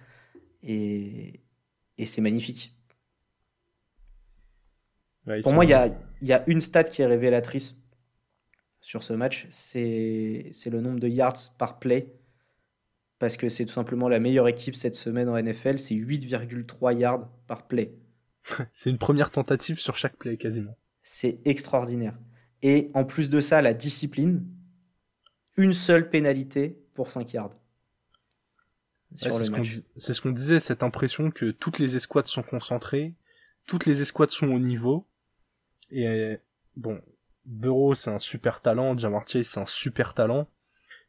Et, 0.64 1.40
et 1.98 2.06
c'est 2.06 2.20
magnifique. 2.20 2.74
Pour 5.42 5.52
moi, 5.52 5.64
il 5.64 5.70
y 5.70 5.74
a, 5.74 5.88
y 6.22 6.32
a, 6.32 6.44
une 6.46 6.61
stat 6.61 6.85
qui 6.85 7.02
est 7.02 7.06
révélatrice 7.06 7.76
sur 8.80 9.02
ce 9.02 9.12
match, 9.12 9.46
c'est 9.50 10.52
le 10.66 10.80
nombre 10.80 11.00
de 11.00 11.09
yards 11.09 11.56
par 11.59 11.78
play. 11.80 12.12
Parce 13.18 13.37
que 13.37 13.48
c'est 13.48 13.64
tout 13.64 13.72
simplement 13.72 14.09
la 14.09 14.20
meilleure 14.20 14.46
équipe 14.46 14.76
cette 14.76 14.94
semaine 14.94 15.28
en 15.28 15.40
NFL, 15.40 15.78
c'est 15.78 15.94
8,3 15.94 16.96
yards 16.96 17.28
par 17.46 17.66
play. 17.66 17.94
c'est 18.74 18.90
une 18.90 18.98
première 18.98 19.30
tentative 19.30 19.80
sur 19.80 19.96
chaque 19.96 20.16
play 20.16 20.37
quasiment. 20.37 20.76
C'est 21.02 21.40
extraordinaire. 21.44 22.16
Et 22.62 22.90
en 22.94 23.04
plus 23.04 23.30
de 23.30 23.40
ça, 23.40 23.62
la 23.62 23.74
discipline, 23.74 24.46
une 25.56 25.72
seule 25.72 26.09
pénalité 26.11 26.78
pour 26.94 27.11
5 27.11 27.32
yards. 27.32 27.54
C'est 29.16 30.14
ce 30.14 30.20
qu'on 30.20 30.31
disait, 30.31 30.61
cette 30.61 30.83
impression 30.83 31.31
que 31.31 31.50
toutes 31.50 31.79
les 31.79 31.96
escouades 31.96 32.26
sont 32.26 32.42
concentrées, 32.42 33.14
toutes 33.66 33.87
les 33.87 34.02
escouades 34.02 34.31
sont 34.31 34.48
au 34.48 34.59
niveau. 34.59 35.07
Et 35.90 36.38
bon, 36.76 37.00
Bureau 37.44 37.94
c'est 37.94 38.11
un 38.11 38.18
super 38.18 38.61
talent, 38.61 38.96
Jamar 38.96 39.26
Chase 39.26 39.46
c'est 39.46 39.61
un 39.61 39.66
super 39.66 40.14
talent, 40.14 40.48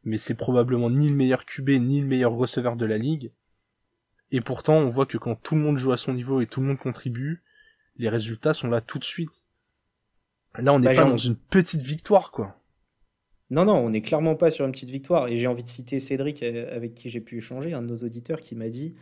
mais 0.03 0.17
c'est 0.17 0.35
probablement 0.35 0.89
ni 0.89 1.09
le 1.09 1.15
meilleur 1.15 1.45
QB 1.45 1.69
ni 1.69 2.01
le 2.01 2.07
meilleur 2.07 2.33
receveur 2.33 2.75
de 2.75 2.85
la 2.85 2.97
ligue. 2.97 3.31
Et 4.31 4.41
pourtant, 4.41 4.75
on 4.75 4.87
voit 4.87 5.05
que 5.05 5.17
quand 5.17 5.35
tout 5.35 5.55
le 5.55 5.61
monde 5.61 5.77
joue 5.77 5.91
à 5.91 5.97
son 5.97 6.13
niveau 6.13 6.41
et 6.41 6.47
tout 6.47 6.59
le 6.61 6.67
monde 6.67 6.79
contribue, 6.79 7.43
les 7.97 8.09
résultats 8.09 8.53
sont 8.53 8.67
là 8.67 8.81
tout 8.81 8.99
de 8.99 9.03
suite. 9.03 9.45
Là, 10.57 10.73
on 10.73 10.79
n'est 10.79 10.87
bah, 10.87 11.03
pas 11.03 11.09
dans 11.09 11.17
une 11.17 11.35
petite 11.35 11.81
victoire, 11.81 12.31
quoi. 12.31 12.59
Non, 13.49 13.65
non, 13.65 13.75
on 13.77 13.89
n'est 13.89 14.01
clairement 14.01 14.35
pas 14.35 14.51
sur 14.51 14.65
une 14.65 14.71
petite 14.71 14.89
victoire. 14.89 15.27
Et 15.27 15.37
j'ai 15.37 15.47
envie 15.47 15.63
de 15.63 15.69
citer 15.69 15.99
Cédric, 15.99 16.43
euh, 16.43 16.75
avec 16.75 16.93
qui 16.95 17.09
j'ai 17.09 17.21
pu 17.21 17.37
échanger, 17.37 17.73
un 17.73 17.81
de 17.81 17.87
nos 17.87 17.97
auditeurs, 17.97 18.41
qui 18.41 18.55
m'a 18.55 18.69
dit 18.69 18.95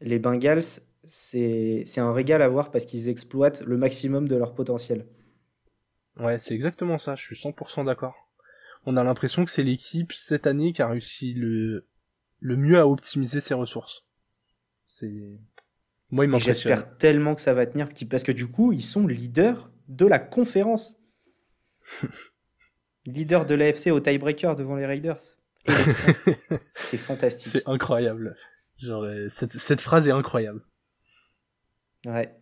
les 0.00 0.18
Bengals, 0.18 0.80
c'est 1.04 1.84
un 1.98 2.12
régal 2.12 2.42
à 2.42 2.48
voir 2.48 2.70
parce 2.70 2.84
qu'ils 2.84 3.08
exploitent 3.08 3.62
le 3.62 3.76
maximum 3.76 4.28
de 4.28 4.36
leur 4.36 4.54
potentiel. 4.54 5.06
Ouais, 6.18 6.38
c'est 6.38 6.54
exactement 6.54 6.98
ça, 6.98 7.14
je 7.14 7.22
suis 7.22 7.36
100% 7.36 7.86
d'accord. 7.86 8.28
On 8.84 8.96
a 8.96 9.04
l'impression 9.04 9.44
que 9.44 9.50
c'est 9.50 9.62
l'équipe 9.62 10.12
cette 10.12 10.46
année 10.46 10.72
qui 10.72 10.82
a 10.82 10.88
réussi 10.88 11.32
le, 11.34 11.86
le 12.40 12.56
mieux 12.56 12.78
à 12.78 12.86
optimiser 12.86 13.40
ses 13.40 13.54
ressources. 13.54 14.04
C'est. 14.86 15.40
Moi, 16.10 16.26
il 16.26 16.36
J'espère 16.38 16.98
tellement 16.98 17.34
que 17.34 17.40
ça 17.40 17.54
va 17.54 17.64
tenir, 17.64 17.88
parce 18.10 18.22
que 18.22 18.32
du 18.32 18.46
coup, 18.46 18.72
ils 18.72 18.82
sont 18.82 19.06
leaders 19.06 19.70
de 19.88 20.04
la 20.04 20.18
conférence. 20.18 20.98
Leader 23.06 23.46
de 23.46 23.54
l'AFC 23.54 23.88
au 23.88 24.00
tiebreaker 24.00 24.54
devant 24.54 24.76
les 24.76 24.86
Raiders. 24.86 25.20
c'est 26.74 26.98
fantastique. 26.98 27.52
C'est 27.52 27.68
incroyable. 27.68 28.36
Genre, 28.78 29.04
euh, 29.04 29.28
cette, 29.28 29.52
cette 29.52 29.80
phrase 29.80 30.08
est 30.08 30.12
incroyable. 30.12 30.62
Ouais. 32.06 32.34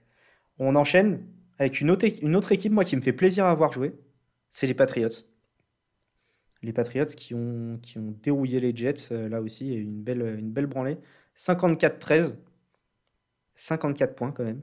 On 0.58 0.76
enchaîne 0.76 1.26
avec 1.58 1.80
une 1.80 1.90
autre, 1.90 2.06
une 2.22 2.36
autre 2.36 2.52
équipe, 2.52 2.72
moi, 2.72 2.84
qui 2.84 2.96
me 2.96 3.00
fait 3.00 3.12
plaisir 3.12 3.44
à 3.44 3.54
voir 3.54 3.72
jouer, 3.72 3.94
c'est 4.48 4.66
les 4.66 4.74
Patriots. 4.74 5.08
Les 6.62 6.72
Patriots 6.72 7.06
qui 7.06 7.34
ont, 7.34 7.78
qui 7.82 7.98
ont 7.98 8.14
dérouillé 8.22 8.60
les 8.60 8.74
Jets, 8.74 9.12
euh, 9.12 9.28
là 9.28 9.40
aussi, 9.40 9.72
et 9.72 9.76
une 9.76 10.02
belle, 10.02 10.22
une 10.38 10.50
belle 10.50 10.66
branlée. 10.66 10.98
54-13. 11.36 12.38
54 13.56 14.14
points 14.14 14.32
quand 14.32 14.44
même. 14.44 14.62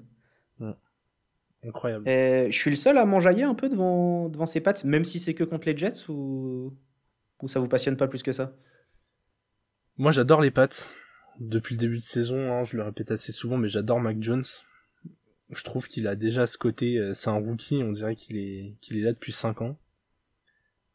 Incroyable. 1.67 2.05
je 2.05 2.57
suis 2.57 2.69
le 2.69 2.75
seul 2.75 2.97
à 2.97 3.05
m'enjailler 3.05 3.43
un 3.43 3.55
peu 3.55 3.69
devant, 3.69 4.29
devant 4.29 4.45
ces 4.45 4.61
pattes, 4.61 4.83
même 4.83 5.03
si 5.03 5.19
c'est 5.19 5.33
que 5.33 5.43
contre 5.43 5.67
les 5.67 5.75
Jets 5.75 6.09
ou, 6.09 6.73
ou 7.41 7.47
ça 7.47 7.59
vous 7.59 7.67
passionne 7.67 7.97
pas 7.97 8.07
plus 8.07 8.23
que 8.23 8.31
ça? 8.31 8.53
Moi 9.97 10.11
j'adore 10.11 10.41
les 10.41 10.51
pattes. 10.51 10.95
Depuis 11.39 11.75
le 11.75 11.79
début 11.79 11.97
de 11.97 12.03
saison, 12.03 12.51
hein, 12.51 12.63
je 12.63 12.77
le 12.77 12.83
répète 12.83 13.11
assez 13.11 13.31
souvent, 13.31 13.57
mais 13.57 13.67
j'adore 13.67 13.99
Mac 13.99 14.17
Jones 14.21 14.43
je 15.49 15.63
trouve 15.63 15.87
qu'il 15.87 16.07
a 16.07 16.15
déjà 16.15 16.47
ce 16.47 16.57
côté, 16.57 16.97
euh, 16.97 17.13
c'est 17.13 17.29
un 17.29 17.37
rookie, 17.37 17.81
on 17.83 17.91
dirait 17.91 18.15
qu'il 18.15 18.37
est, 18.37 18.75
qu'il 18.81 18.97
est 18.97 19.01
là 19.01 19.13
depuis 19.13 19.31
5 19.31 19.61
ans. 19.61 19.77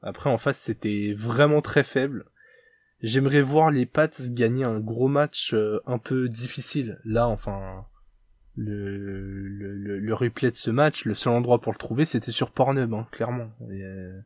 Après, 0.03 0.31
en 0.31 0.39
face, 0.39 0.59
c'était 0.59 1.15
vraiment 1.17 1.63
très 1.63 1.85
faible. 1.85 2.27
J'aimerais 3.03 3.41
voir 3.41 3.71
les 3.71 3.87
Pats 3.87 4.11
gagner 4.31 4.65
un 4.65 4.79
gros 4.79 5.09
match 5.09 5.55
euh, 5.55 5.81
un 5.87 5.99
peu 5.99 6.29
difficile. 6.29 7.01
Là, 7.05 7.29
enfin, 7.29 7.87
le, 8.57 9.49
le, 9.49 9.99
le, 9.99 10.15
replay 10.15 10.51
de 10.51 10.57
ce 10.57 10.71
match, 10.71 11.05
le 11.05 11.15
seul 11.15 11.33
endroit 11.33 11.61
pour 11.61 11.73
le 11.73 11.79
trouver, 11.79 12.05
c'était 12.05 12.33
sur 12.33 12.51
Pornhub, 12.51 12.93
hein, 12.93 13.07
clairement. 13.11 13.51
Euh, 13.71 14.21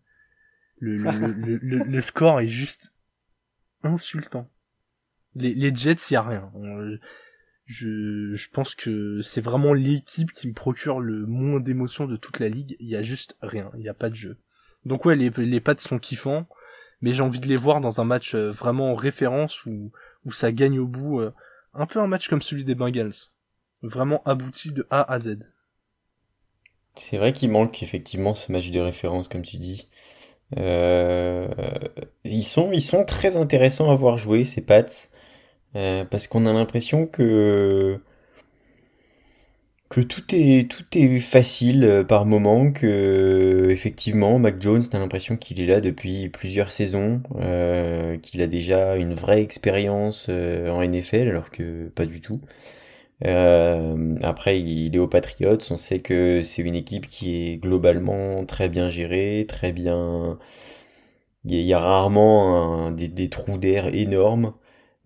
le, 0.78 0.96
le, 0.96 1.56
le, 1.84 2.00
score 2.00 2.40
est 2.40 2.48
juste 2.48 2.92
insultant. 3.82 4.50
Les, 5.34 5.54
les 5.54 5.74
Jets, 5.74 6.10
y 6.10 6.16
a 6.16 6.22
rien 6.22 6.50
je, 7.66 8.34
je 8.34 8.48
pense 8.50 8.74
que 8.74 9.20
c'est 9.22 9.40
vraiment 9.40 9.74
l'équipe 9.74 10.30
qui 10.32 10.48
me 10.48 10.54
procure 10.54 11.00
le 11.00 11.26
moins 11.26 11.60
d'émotions 11.60 12.06
de 12.06 12.16
toute 12.16 12.38
la 12.38 12.48
ligue. 12.48 12.76
Il 12.78 12.88
y 12.88 12.96
a 12.96 13.02
juste 13.02 13.36
rien, 13.42 13.70
il 13.74 13.80
n'y 13.80 13.88
a 13.88 13.94
pas 13.94 14.08
de 14.08 14.14
jeu. 14.14 14.38
Donc 14.84 15.04
ouais, 15.04 15.16
les, 15.16 15.30
les 15.30 15.60
pattes 15.60 15.80
sont 15.80 15.98
kiffants, 15.98 16.46
mais 17.00 17.12
j'ai 17.12 17.22
envie 17.22 17.40
de 17.40 17.48
les 17.48 17.56
voir 17.56 17.80
dans 17.80 18.00
un 18.00 18.04
match 18.04 18.34
euh, 18.34 18.52
vraiment 18.52 18.92
en 18.92 18.94
référence 18.94 19.66
où, 19.66 19.90
où 20.24 20.32
ça 20.32 20.52
gagne 20.52 20.78
au 20.78 20.86
bout. 20.86 21.20
Euh, 21.20 21.32
un 21.74 21.86
peu 21.86 22.00
un 22.00 22.06
match 22.06 22.28
comme 22.28 22.40
celui 22.40 22.64
des 22.64 22.76
Bengals. 22.76 23.12
Vraiment 23.86 24.22
abouti 24.24 24.72
de 24.72 24.86
A 24.90 25.12
à 25.12 25.18
Z. 25.18 25.38
C'est 26.96 27.18
vrai 27.18 27.32
qu'il 27.32 27.50
manque 27.50 27.82
effectivement 27.82 28.34
ce 28.34 28.50
match 28.50 28.70
de 28.70 28.80
référence, 28.80 29.28
comme 29.28 29.42
tu 29.42 29.58
dis. 29.58 29.88
Euh, 30.56 31.48
ils, 32.24 32.44
sont, 32.44 32.72
ils 32.72 32.80
sont 32.80 33.04
très 33.04 33.36
intéressants 33.36 33.90
à 33.90 33.94
voir 33.94 34.16
jouer, 34.16 34.44
ces 34.44 34.62
Pats. 34.62 34.84
Euh, 35.76 36.04
parce 36.04 36.26
qu'on 36.26 36.46
a 36.46 36.52
l'impression 36.52 37.06
que 37.06 38.00
que 39.88 40.00
tout 40.00 40.22
est 40.32 40.68
tout 40.70 40.84
est 40.94 41.18
facile 41.18 41.84
euh, 41.84 42.02
par 42.02 42.24
moment 42.24 42.72
que 42.72 43.68
effectivement 43.70 44.38
Mac 44.38 44.60
Jones 44.60 44.82
a 44.92 44.98
l'impression 44.98 45.36
qu'il 45.36 45.60
est 45.60 45.66
là 45.66 45.80
depuis 45.80 46.28
plusieurs 46.28 46.70
saisons 46.70 47.20
qu'il 48.22 48.42
a 48.42 48.46
déjà 48.46 48.96
une 48.96 49.12
vraie 49.12 49.42
expérience 49.42 50.28
en 50.28 50.82
NFL 50.82 51.28
alors 51.28 51.50
que 51.50 51.88
pas 51.88 52.06
du 52.06 52.20
tout 52.20 52.40
après 53.22 54.60
il 54.60 54.94
est 54.94 54.98
aux 54.98 55.08
Patriots 55.08 55.58
on 55.70 55.76
sait 55.76 56.00
que 56.00 56.42
c'est 56.42 56.62
une 56.62 56.74
équipe 56.74 57.06
qui 57.06 57.52
est 57.52 57.56
globalement 57.56 58.44
très 58.44 58.68
bien 58.68 58.90
gérée 58.90 59.46
très 59.48 59.72
bien 59.72 60.38
il 61.44 61.60
y 61.60 61.72
a, 61.72 61.78
rarement 61.78 62.90
des, 62.90 63.08
des, 63.08 63.30
trous 63.30 63.56
d'air 63.58 63.86
énormes 63.94 64.52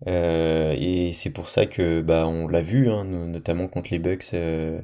euh, 0.07 0.75
et 0.77 1.13
c'est 1.13 1.31
pour 1.31 1.49
ça 1.49 1.65
que 1.65 2.01
bah 2.01 2.27
on 2.27 2.47
l'a 2.47 2.61
vu, 2.61 2.89
hein, 2.89 3.03
notamment 3.05 3.67
contre 3.67 3.91
les 3.91 3.99
Bucks. 3.99 4.33
Euh, 4.33 4.81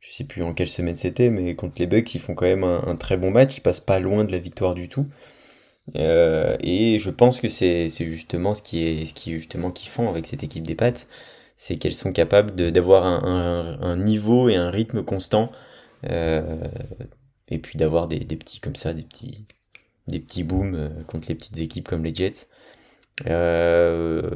je 0.00 0.12
sais 0.12 0.24
plus 0.24 0.42
en 0.42 0.54
quelle 0.54 0.68
semaine 0.68 0.96
c'était, 0.96 1.30
mais 1.30 1.54
contre 1.56 1.74
les 1.78 1.86
Bucks, 1.86 2.14
ils 2.14 2.20
font 2.20 2.34
quand 2.34 2.46
même 2.46 2.64
un, 2.64 2.96
très 2.96 3.16
bon 3.16 3.30
match. 3.30 3.56
Ils 3.56 3.60
passent 3.62 3.80
pas 3.80 4.00
loin 4.00 4.24
de 4.24 4.32
la 4.32 4.38
victoire 4.38 4.74
du 4.74 4.88
tout. 4.88 5.06
Euh, 5.96 6.56
et 6.60 6.98
je 6.98 7.10
pense 7.10 7.40
que 7.40 7.48
c'est 7.48 7.88
justement 7.88 8.54
ce 8.54 8.62
qui 8.62 8.86
est 8.86 9.06
ce 9.06 9.14
qui 9.14 9.32
est 9.32 9.36
justement 9.38 9.70
kiffant 9.70 10.10
avec 10.10 10.26
cette 10.26 10.42
équipe 10.44 10.66
des 10.66 10.74
Pats, 10.74 10.92
c'est 11.58 11.76
qu'elles 11.76 11.94
sont 11.94 12.12
capables 12.12 12.54
d'avoir 12.72 13.04
un, 13.04 13.96
niveau 13.96 14.48
et 14.48 14.56
un 14.56 14.70
rythme 14.70 15.02
constant. 15.02 15.52
et 16.04 17.58
puis 17.60 17.76
d'avoir 17.76 18.08
des, 18.08 18.20
petits 18.20 18.60
comme 18.60 18.76
ça, 18.76 18.94
des 18.94 19.02
petits 19.02 19.44
des 20.06 20.42
booms 20.42 20.90
contre 21.06 21.28
les 21.28 21.34
petites 21.34 21.58
équipes 21.58 21.86
comme 21.86 22.04
les 22.04 22.14
Jets. 22.14 22.46
Euh, 23.26 24.30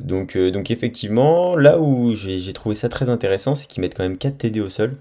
donc, 0.00 0.36
euh, 0.36 0.52
effectivement, 0.68 1.56
là 1.56 1.80
où 1.80 2.14
j'ai 2.14 2.52
trouvé 2.52 2.74
ça 2.74 2.88
très 2.88 3.08
intéressant, 3.08 3.54
c'est 3.54 3.66
qu'ils 3.66 3.80
mettent 3.80 3.96
quand 3.96 4.02
même 4.02 4.18
4 4.18 4.38
TD 4.38 4.60
au 4.60 4.68
sol. 4.68 4.96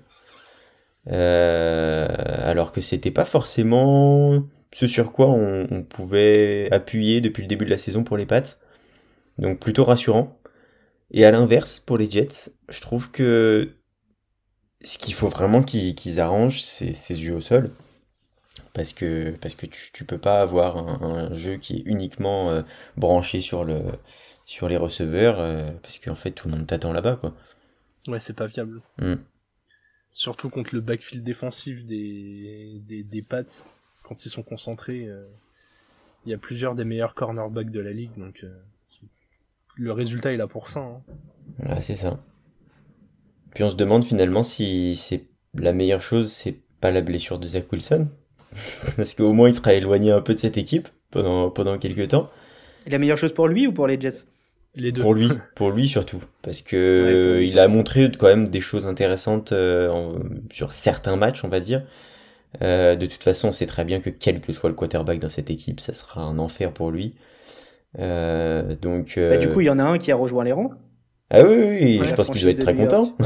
Euh, 1.12 2.08
alors 2.50 2.72
que 2.72 2.82
c'était 2.82 3.12
pas 3.12 3.26
forcément 3.26 4.44
ce 4.72 4.88
sur 4.88 5.12
quoi 5.12 5.28
on, 5.28 5.84
pouvait 5.84 6.68
appuyer 6.72 7.22
depuis 7.22 7.44
le 7.44 7.48
début 7.48 7.66
de 7.66 7.70
la 7.70 7.78
saison 7.78 8.04
pour 8.04 8.18
les 8.18 8.26
Pats. 8.26 8.44
Donc 9.38 9.60
plutôt 9.60 9.84
rassurant. 9.84 10.38
Et 11.16 11.24
à 11.24 11.32
l'inverse, 11.32 11.80
pour 11.80 11.98
les 11.98 12.12
Jets, 12.12 12.52
je 12.68 12.82
trouve 12.82 13.10
que 13.10 13.70
ce 14.84 14.98
qu'il 14.98 15.14
faut 15.14 15.30
vraiment 15.30 15.64
qu'ils 15.64 16.20
arrangent, 16.20 16.62
c'est 16.62 16.94
ces 16.94 17.16
jeux 17.16 17.36
au 17.36 17.42
sol 17.42 17.72
parce 18.74 18.92
que, 18.92 19.32
parce 19.42 19.56
que 19.56 19.66
tu, 19.66 19.94
tu 19.94 20.04
peux 20.04 20.18
pas 20.18 20.42
avoir 20.42 20.78
un, 20.78 21.34
jeu 21.34 21.56
qui 21.56 21.78
est 21.78 21.84
uniquement 21.86 22.52
euh, 22.52 22.64
branché 22.98 23.40
sur 23.40 23.64
le, 23.64 23.82
sur 24.46 24.68
les 24.68 24.76
receveurs, 24.76 25.38
parce 25.82 26.00
qu'en 26.00 26.16
fait 26.16 26.32
tout 26.32 26.50
le 26.50 26.58
monde 26.58 26.68
t'attend 26.68 26.92
là-bas 26.92 27.16
quoi. 27.16 27.34
Ouais, 28.10 28.20
c'est 28.20 28.36
pas 28.36 28.48
viable. 28.48 28.82
Mm. 28.98 29.16
Surtout 30.12 30.50
contre 30.50 30.76
le 30.76 30.82
backfield 30.82 31.24
défensif 31.24 31.86
des, 31.86 32.82
des, 32.86 33.04
des 33.04 33.22
Pats, 33.22 33.44
quand 34.04 34.26
ils 34.26 34.30
sont 34.30 34.44
concentrés, 34.44 35.08
il 36.26 36.32
y 36.32 36.34
a 36.34 36.38
plusieurs 36.38 36.76
des 36.76 36.84
meilleurs 36.84 37.16
cornerbacks 37.16 37.72
de 37.72 37.80
la 37.80 37.94
ligue, 37.94 38.18
donc 38.18 38.46
le 39.76 39.92
résultat 39.92 40.34
est 40.34 40.38
là 40.38 40.48
pour 40.48 40.70
ça. 40.70 40.80
Hein. 40.80 41.02
Ouais, 41.64 41.82
c'est 41.82 41.96
ça. 41.96 42.20
Puis 43.54 43.64
on 43.64 43.70
se 43.70 43.76
demande 43.76 44.04
finalement 44.04 44.44
si 44.44 44.96
c'est 44.96 45.26
la 45.54 45.74
meilleure 45.74 46.02
chose, 46.02 46.32
c'est 46.32 46.58
pas 46.82 46.92
la 46.92 47.02
blessure 47.02 47.40
de 47.40 47.48
Zach 47.48 47.72
Wilson. 47.72 48.08
Parce 48.96 49.16
qu'au 49.16 49.34
moins 49.34 49.50
il 49.50 49.54
sera 49.54 49.74
éloigné 49.74 50.12
un 50.12 50.22
peu 50.22 50.34
de 50.34 50.40
cette 50.40 50.58
équipe 50.58 50.88
pendant, 51.12 51.50
pendant 51.50 51.78
quelques 51.78 52.10
temps. 52.10 52.30
Et 52.86 52.90
la 52.90 53.00
meilleure 53.00 53.18
chose 53.18 53.34
pour 53.34 53.48
lui 53.48 53.68
ou 53.68 53.72
pour 53.72 53.88
les 53.88 54.00
Jets? 54.00 54.26
Les 54.76 54.92
deux. 54.92 55.02
Pour 55.02 55.14
lui, 55.14 55.30
pour 55.56 55.72
lui 55.72 55.88
surtout. 55.88 56.22
Parce 56.42 56.62
que 56.62 57.42
il 57.44 57.58
a 57.60 57.68
montré 57.68 58.12
quand 58.12 58.28
même 58.28 58.48
des 58.48 58.62
choses 58.62 58.88
intéressantes 58.88 59.54
euh, 59.54 60.20
sur 60.52 60.72
certains 60.72 61.16
matchs, 61.16 61.44
on 61.44 61.48
va 61.48 61.62
dire. 61.62 61.84
Euh, 62.62 62.96
de 62.96 63.06
toute 63.06 63.24
façon, 63.24 63.50
on 63.50 63.52
sait 63.52 63.66
très 63.66 63.86
bien 63.86 64.00
que 64.00 64.10
quel 64.10 64.42
que 64.42 64.54
soit 64.54 64.70
le 64.70 64.76
quarterback 64.76 65.20
dans 65.20 65.30
cette 65.30 65.50
équipe, 65.50 65.80
ça 65.80 65.94
sera 65.94 66.22
un 66.22 66.38
enfer 66.40 66.72
pour 66.72 66.92
lui. 66.92 67.16
Euh, 68.00 68.76
donc, 68.76 69.14
bah, 69.18 69.38
du 69.38 69.50
coup, 69.50 69.62
il 69.62 69.66
y 69.66 69.70
en 69.70 69.80
a 69.80 69.84
un 69.84 69.98
qui 69.98 70.12
a 70.12 70.16
rejoint 70.16 70.44
les 70.44 70.52
rangs. 70.52 70.72
Ah 71.30 71.44
oui, 71.44 71.56
oui, 71.56 72.02
je 72.04 72.14
pense 72.14 72.30
qu'il 72.30 72.42
doit 72.42 72.52
être 72.52 72.60
très 72.60 72.76
content. 72.76 73.16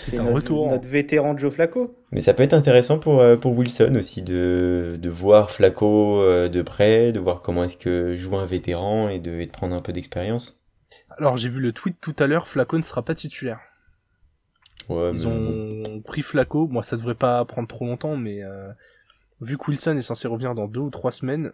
C'est 0.00 0.18
un 0.18 0.32
retour. 0.32 0.70
Notre 0.70 0.88
vétéran 0.88 1.36
Joe 1.36 1.52
Flacco. 1.52 1.94
Mais 2.10 2.20
ça 2.20 2.34
peut 2.34 2.42
être 2.42 2.54
intéressant 2.54 2.98
pour, 2.98 3.20
euh, 3.20 3.36
pour 3.36 3.56
Wilson 3.56 3.94
aussi 3.96 4.22
de, 4.22 4.98
de 5.00 5.08
voir 5.08 5.50
Flacco 5.50 6.20
euh, 6.22 6.48
de 6.48 6.62
près, 6.62 7.12
de 7.12 7.20
voir 7.20 7.42
comment 7.42 7.64
est-ce 7.64 7.76
que 7.76 8.14
joue 8.16 8.36
un 8.36 8.46
vétéran 8.46 9.08
et 9.08 9.18
de, 9.18 9.44
prendre 9.46 9.74
un 9.76 9.80
peu 9.80 9.92
d'expérience. 9.92 10.60
Alors 11.18 11.36
j'ai 11.36 11.48
vu 11.48 11.60
le 11.60 11.72
tweet 11.72 11.96
tout 12.00 12.16
à 12.18 12.26
l'heure, 12.26 12.48
Flacco 12.48 12.78
ne 12.78 12.82
sera 12.82 13.04
pas 13.04 13.14
titulaire. 13.14 13.60
Ouais, 14.88 15.10
Ils 15.12 15.28
ont 15.28 16.00
pris 16.04 16.22
Flacco, 16.22 16.66
moi 16.66 16.82
ça 16.82 16.96
devrait 16.96 17.14
pas 17.14 17.44
prendre 17.44 17.68
trop 17.68 17.86
longtemps, 17.86 18.16
mais 18.16 18.42
euh, 18.42 18.68
vu 19.40 19.58
que 19.58 19.70
Wilson 19.70 19.96
est 19.96 20.02
censé 20.02 20.26
revenir 20.26 20.54
dans 20.54 20.66
deux 20.66 20.80
ou 20.80 20.90
trois 20.90 21.12
semaines, 21.12 21.52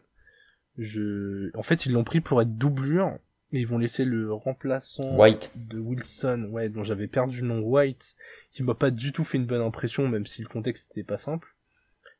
je... 0.79 1.51
en 1.57 1.63
fait 1.63 1.87
ils 1.87 1.93
l'ont 1.93 2.05
pris 2.05 2.21
pour 2.21 2.41
être 2.43 2.57
doublure 2.57 3.19
et 3.53 3.61
ils 3.61 3.67
vont 3.67 3.79
laisser 3.79 4.05
le 4.05 4.33
remplaçant 4.33 5.17
White. 5.17 5.53
de 5.69 5.79
Wilson, 5.79 6.49
ouais, 6.51 6.69
dont 6.69 6.83
j'avais 6.83 7.07
perdu 7.07 7.43
le 7.43 7.47
nom 7.47 7.61
White, 7.61 8.17
qui 8.51 8.63
m'a 8.65 8.75
pas 8.75 8.91
du 8.91 9.13
tout 9.13 9.23
fait 9.25 9.39
une 9.39 9.47
bonne 9.47 9.63
impression, 9.63 10.09
même 10.09 10.27
si 10.27 10.43
le 10.43 10.49
contexte 10.49 10.91
était 10.91 11.05
pas 11.05 11.19
simple, 11.19 11.55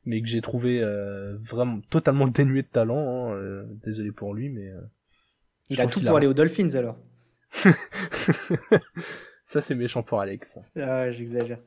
mais 0.05 0.21
que 0.21 0.27
j'ai 0.27 0.41
trouvé 0.41 0.81
euh, 0.81 1.35
vraiment 1.37 1.81
totalement 1.89 2.27
dénué 2.27 2.61
de 2.61 2.67
talent. 2.67 3.29
Hein, 3.29 3.33
euh, 3.35 3.65
désolé 3.85 4.11
pour 4.11 4.33
lui, 4.33 4.49
mais 4.49 4.69
euh, 4.69 4.79
il 5.69 5.81
a 5.81 5.87
tout 5.87 6.01
pour 6.01 6.15
aller 6.15 6.27
aux 6.27 6.33
Dolphins 6.33 6.75
alors. 6.75 6.97
Ça 9.45 9.61
c'est 9.61 9.75
méchant 9.75 10.03
pour 10.03 10.21
Alex. 10.21 10.59
Ah, 10.77 11.11
j'exagère. 11.11 11.59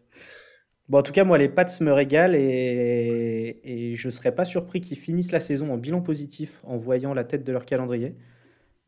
Bon, 0.91 0.99
en 0.99 1.03
tout 1.03 1.13
cas, 1.13 1.23
moi, 1.23 1.39
les 1.39 1.49
Pats 1.49 1.67
me 1.81 1.93
régalent 1.93 2.35
et, 2.35 3.61
et 3.63 3.95
je 3.95 4.11
serais 4.11 4.35
pas 4.35 4.45
surpris 4.45 4.81
qu'ils 4.81 4.99
finissent 4.99 5.31
la 5.31 5.39
saison 5.39 5.73
en 5.73 5.77
bilan 5.77 6.01
positif 6.01 6.61
en 6.65 6.79
voyant 6.79 7.15
la 7.15 7.23
tête 7.23 7.45
de 7.45 7.53
leur 7.53 7.65
calendrier. 7.65 8.17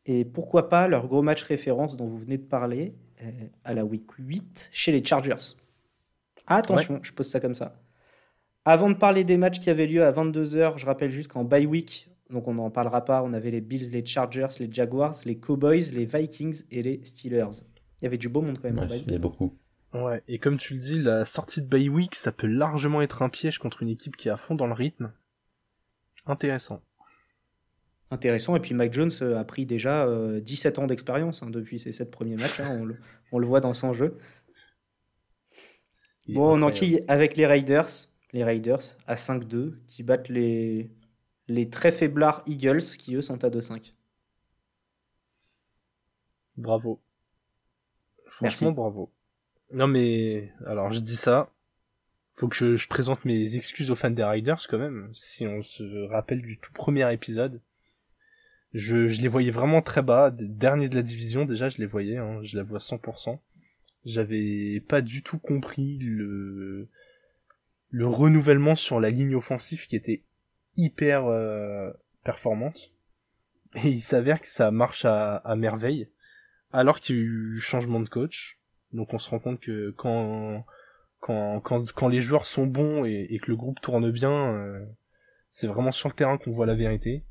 Et 0.05 0.25
pourquoi 0.25 0.67
pas 0.67 0.89
leur 0.89 1.07
gros 1.07 1.21
match 1.21 1.43
référence 1.43 1.95
dont 1.95 2.05
vous 2.07 2.17
venez 2.17 2.37
de 2.37 2.43
parler 2.43 2.93
euh, 3.21 3.31
à 3.63 3.73
la 3.73 3.85
week 3.85 4.03
8 4.19 4.67
chez 4.73 4.91
les 4.91 5.01
Chargers. 5.01 5.55
Attention, 6.45 6.99
je 7.03 7.13
pose 7.13 7.27
ça 7.27 7.39
comme 7.39 7.55
ça. 7.55 7.81
Avant 8.65 8.89
de 8.89 8.95
parler 8.95 9.23
des 9.23 9.37
matchs 9.37 9.61
qui 9.61 9.69
avaient 9.69 9.87
lieu 9.87 10.03
à 10.03 10.11
22h, 10.11 10.77
je 10.77 10.85
rappelle 10.85 11.09
juste 11.09 11.31
qu'en 11.31 11.45
bye 11.45 11.65
week, 11.65 12.09
donc 12.29 12.49
on 12.49 12.55
n'en 12.55 12.69
parlera 12.69 13.05
pas, 13.05 13.23
on 13.23 13.31
avait 13.31 13.51
les 13.51 13.61
Bills, 13.61 13.91
les 13.93 14.05
Chargers, 14.05 14.47
les 14.59 14.69
Jaguars, 14.69 15.15
les 15.23 15.37
Cowboys, 15.37 15.93
les 15.93 16.05
Vikings 16.05 16.63
et 16.69 16.83
les 16.83 16.99
Steelers. 17.05 17.63
Il 18.01 18.03
y 18.03 18.07
avait 18.07 18.17
du 18.17 18.27
beau 18.27 18.41
monde 18.41 18.59
quand 18.61 18.69
même. 18.69 18.85
il 18.89 19.05
y 19.05 19.09
avait 19.11 19.19
beaucoup. 19.19 19.53
Ouais, 19.93 20.23
et 20.27 20.39
comme 20.39 20.57
tu 20.57 20.73
le 20.73 20.79
dis, 20.79 20.99
la 20.99 21.23
sortie 21.25 21.61
de 21.61 21.67
bye 21.67 21.89
week, 21.89 22.15
ça 22.15 22.31
peut 22.31 22.47
largement 22.47 23.01
être 23.01 23.21
un 23.21 23.29
piège 23.29 23.59
contre 23.59 23.83
une 23.83 23.89
équipe 23.89 24.17
qui 24.17 24.27
est 24.27 24.31
à 24.31 24.37
fond 24.37 24.55
dans 24.55 24.67
le 24.67 24.73
rythme. 24.73 25.13
Intéressant 26.25 26.81
intéressant. 28.13 28.55
Et 28.55 28.59
puis 28.59 28.73
Mike 28.73 28.93
Jones 28.93 29.11
euh, 29.21 29.39
a 29.39 29.43
pris 29.43 29.65
déjà 29.65 30.07
17 30.39 30.77
euh, 30.77 30.81
ans 30.81 30.87
d'expérience 30.87 31.43
hein, 31.43 31.49
depuis 31.49 31.79
ses 31.79 31.91
7 31.91 32.09
premiers 32.09 32.37
matchs. 32.37 32.59
Hein, 32.59 32.77
on, 32.79 32.85
le, 32.85 32.97
on, 33.31 33.39
le, 33.39 33.47
voit 33.47 33.59
dans 33.59 33.73
son 33.73 33.93
jeu. 33.93 34.17
bon, 36.29 36.57
on 36.57 36.61
enquille 36.61 37.03
avec 37.07 37.35
les 37.35 37.45
Raiders. 37.45 37.89
Les 38.31 38.43
Raiders 38.43 38.97
à 39.05 39.15
5-2 39.15 39.73
qui 39.87 40.01
battent 40.01 40.29
les, 40.29 40.89
les 41.47 41.69
très 41.69 41.91
faiblards 41.91 42.43
Eagles 42.47 42.81
qui 42.97 43.15
eux 43.15 43.21
sont 43.21 43.43
à 43.43 43.49
2-5. 43.49 43.93
Bravo. 46.57 47.01
Franchement, 48.27 48.71
bravo. 48.71 49.11
Non 49.73 49.87
mais, 49.87 50.51
alors 50.67 50.93
je 50.93 50.99
dis 50.99 51.15
ça, 51.15 51.51
faut 52.35 52.47
que 52.47 52.77
je, 52.77 52.87
présente 52.87 53.25
mes 53.25 53.55
excuses 53.55 53.89
aux 53.89 53.95
fans 53.95 54.11
des 54.11 54.23
Riders 54.23 54.67
quand 54.69 54.77
même, 54.77 55.09
si 55.13 55.47
on 55.47 55.63
se 55.63 56.07
rappelle 56.09 56.41
du 56.41 56.59
tout 56.59 56.71
premier 56.73 57.11
épisode. 57.11 57.59
Je, 58.73 59.07
je 59.07 59.21
les 59.21 59.27
voyais 59.27 59.51
vraiment 59.51 59.81
très 59.81 60.03
bas, 60.03 60.31
dernier 60.31 60.89
de 60.89 60.95
la 60.95 61.01
division 61.01 61.45
déjà, 61.45 61.69
je 61.69 61.79
les 61.79 61.87
voyais, 61.87 62.17
hein, 62.17 62.39
je 62.43 62.55
la 62.55 62.63
vois 62.63 62.79
100%. 62.79 63.39
J'avais 64.05 64.79
pas 64.87 65.01
du 65.01 65.23
tout 65.23 65.39
compris 65.39 65.97
le 65.99 66.87
le 67.89 68.07
renouvellement 68.07 68.75
sur 68.75 68.99
la 68.99 69.11
ligne 69.11 69.35
offensive 69.35 69.87
qui 69.87 69.95
était 69.95 70.23
hyper 70.77 71.27
euh, 71.27 71.91
performante. 72.23 72.91
Et 73.75 73.89
il 73.89 74.01
s'avère 74.01 74.41
que 74.41 74.47
ça 74.47 74.71
marche 74.71 75.05
à, 75.05 75.37
à 75.37 75.55
merveille, 75.55 76.09
alors 76.71 76.99
qu'il 76.99 77.15
y 77.15 77.19
a 77.19 77.21
eu 77.21 77.59
changement 77.59 77.99
de 77.99 78.09
coach. 78.09 78.59
Donc 78.93 79.13
on 79.13 79.17
se 79.17 79.29
rend 79.29 79.39
compte 79.39 79.59
que 79.59 79.91
quand 79.91 80.65
les 82.09 82.21
joueurs 82.21 82.45
sont 82.45 82.67
bons 82.67 83.05
et, 83.05 83.27
et 83.29 83.39
que 83.39 83.49
le 83.49 83.57
groupe 83.57 83.81
tourne 83.81 84.11
bien, 84.11 84.53
euh, 84.53 84.85
c'est 85.51 85.67
vraiment 85.67 85.91
sur 85.91 86.09
le 86.09 86.15
terrain 86.15 86.37
qu'on 86.37 86.51
voit 86.51 86.65
la 86.65 86.75
vérité 86.75 87.25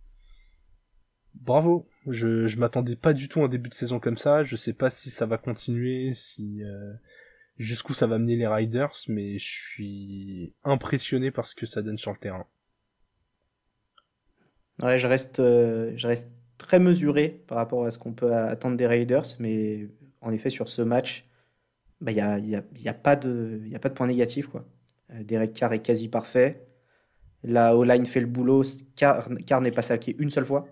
bravo. 1.35 1.89
Je, 2.07 2.47
je 2.47 2.59
m'attendais 2.59 2.97
pas 2.97 3.13
du 3.13 3.29
tout 3.29 3.41
à 3.43 3.45
un 3.45 3.49
début 3.49 3.69
de 3.69 3.75
saison 3.75 4.01
comme 4.01 4.17
ça. 4.17 4.43
Je 4.43 4.57
sais 4.57 4.73
pas 4.73 4.91
si 4.91 5.11
ça 5.11 5.27
va 5.27 5.39
continuer, 5.39 6.13
si 6.15 6.63
euh, 6.63 6.93
jusqu'où 7.59 7.95
ça 7.95 8.07
va 8.07 8.19
mener 8.19 8.37
les 8.37 8.47
Riders, 8.47 8.93
mais 9.09 9.39
je 9.39 9.49
suis 9.49 10.55
impressionné 10.65 11.31
par 11.31 11.47
ce 11.47 11.55
que 11.55 11.67
ça 11.67 11.83
donne 11.83 11.99
sur 11.99 12.13
le 12.13 12.19
terrain. 12.19 12.47
Ouais, 14.83 14.99
je 14.99 15.07
reste, 15.07 15.39
euh, 15.39 15.93
je 15.97 16.07
reste 16.07 16.29
très 16.59 16.79
mesuré 16.79 17.43
par 17.47 17.59
rapport 17.59 17.85
à 17.85 17.91
ce 17.91 17.99
qu'on 17.99 18.15
peut 18.15 18.35
attendre 18.35 18.77
des 18.77 18.87
Raiders, 18.87 19.27
mais 19.39 19.89
en 20.21 20.33
effet 20.33 20.51
sur 20.51 20.69
ce 20.69 20.83
match, 20.83 21.27
il 22.03 22.15
bah, 22.17 22.41
n'y 22.41 22.89
a, 22.89 22.95
pas 22.95 23.17
de, 23.17 23.61
y 23.67 23.77
a 23.77 23.79
point 23.79 24.07
négatif. 24.07 24.49
Euh, 24.55 25.23
Derek 25.23 25.53
Carr 25.53 25.73
est 25.73 25.83
quasi 25.83 26.09
parfait. 26.09 26.67
La 27.45 27.77
O-line 27.77 28.07
fait 28.07 28.21
le 28.21 28.27
boulot. 28.27 28.63
Carr, 28.97 29.31
n'est 29.61 29.71
pas 29.71 29.83
saqué 29.83 30.17
une 30.19 30.31
seule 30.31 30.45
fois. 30.45 30.67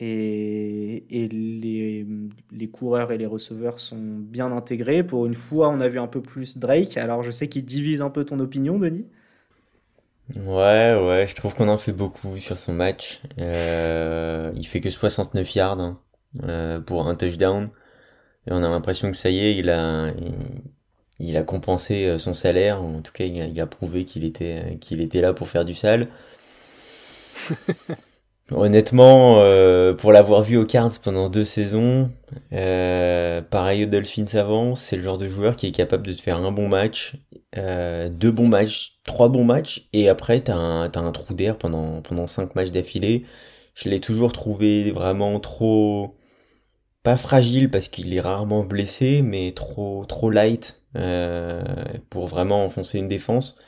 Et, 0.00 1.04
les, 1.10 2.06
les, 2.50 2.68
coureurs 2.68 3.12
et 3.12 3.18
les 3.18 3.26
receveurs 3.26 3.78
sont 3.78 4.18
bien 4.18 4.50
intégrés. 4.50 5.04
Pour 5.04 5.26
une 5.26 5.34
fois, 5.34 5.68
on 5.68 5.80
a 5.80 5.88
vu 5.88 6.00
un 6.00 6.08
peu 6.08 6.20
plus 6.20 6.58
Drake. 6.58 6.96
Alors, 6.96 7.22
je 7.22 7.30
sais 7.30 7.48
qu'il 7.48 7.64
divise 7.64 8.02
un 8.02 8.10
peu 8.10 8.24
ton 8.24 8.40
opinion, 8.40 8.78
Denis. 8.78 9.06
Ouais, 10.34 10.98
ouais, 11.00 11.26
je 11.28 11.34
trouve 11.34 11.54
qu'on 11.54 11.68
en 11.68 11.78
fait 11.78 11.92
beaucoup 11.92 12.36
sur 12.38 12.58
son 12.58 12.72
match. 12.72 13.20
Euh, 13.38 14.52
il 14.56 14.66
fait 14.66 14.80
que 14.80 14.90
69 14.90 15.54
yards 15.54 15.80
hein, 15.80 16.00
euh, 16.44 16.80
pour 16.80 17.06
un 17.06 17.14
touchdown. 17.14 17.70
Et 18.46 18.52
on 18.52 18.62
a 18.62 18.68
l'impression 18.68 19.10
que 19.10 19.16
ça 19.16 19.30
y 19.30 19.40
est, 19.40 19.56
il 19.56 19.70
a, 19.70 20.12
il, 21.18 21.36
a 21.36 21.42
compensé 21.42 22.06
euh, 22.06 22.18
son 22.18 22.34
salaire. 22.34 22.82
En 22.82 23.02
tout 23.02 23.12
cas, 23.12 23.24
il 23.24 23.40
a, 23.40 23.46
il 23.46 23.60
a 23.60 23.66
prouvé 23.66 24.04
qu'il 24.04 24.24
était, 24.24 24.78
qu'il 24.80 25.00
était 25.00 25.20
là 25.20 25.32
pour 25.32 25.48
faire 25.48 25.64
du 25.64 25.74
sale. 25.74 26.08
Honnêtement, 28.50 29.36
euh, 29.38 29.94
pour 29.94 30.12
l'avoir 30.12 30.42
vu 30.42 30.56
aux 30.56 30.66
Cards 30.66 30.92
pendant 31.02 31.30
deux 31.30 31.44
saisons, 31.44 32.10
euh, 32.52 33.40
pareil 33.40 33.84
aux 33.84 33.86
Dolphins 33.86 34.34
avant, 34.34 34.74
c'est 34.74 34.96
le 34.96 35.02
genre 35.02 35.16
de 35.16 35.28
joueur 35.28 35.56
qui 35.56 35.68
est 35.68 35.72
capable 35.72 36.06
de 36.06 36.12
te 36.12 36.20
faire 36.20 36.36
un 36.36 36.52
bon 36.52 36.68
match, 36.68 37.14
euh, 37.56 38.08
deux 38.10 38.30
bons 38.30 38.48
matchs, 38.48 38.98
trois 39.04 39.28
bons 39.28 39.44
matchs, 39.44 39.88
et 39.92 40.08
après 40.08 40.40
t'as 40.40 40.54
un, 40.54 40.90
as 40.90 40.98
un 40.98 41.12
trou 41.12 41.34
d'air 41.34 41.56
pendant, 41.56 42.02
pendant 42.02 42.26
cinq 42.26 42.54
matchs 42.54 42.70
d'affilée. 42.70 43.24
Je 43.74 43.88
l'ai 43.88 44.00
toujours 44.00 44.32
trouvé 44.32 44.90
vraiment 44.90 45.40
trop, 45.40 46.14
pas 47.02 47.16
fragile 47.16 47.70
parce 47.70 47.88
qu'il 47.88 48.14
est 48.14 48.20
rarement 48.20 48.64
blessé, 48.64 49.22
mais 49.22 49.52
trop, 49.52 50.04
trop 50.06 50.30
light 50.30 50.82
pour 52.10 52.26
vraiment 52.26 52.64
enfoncer 52.64 52.98
une 52.98 53.08
défense. 53.08 53.58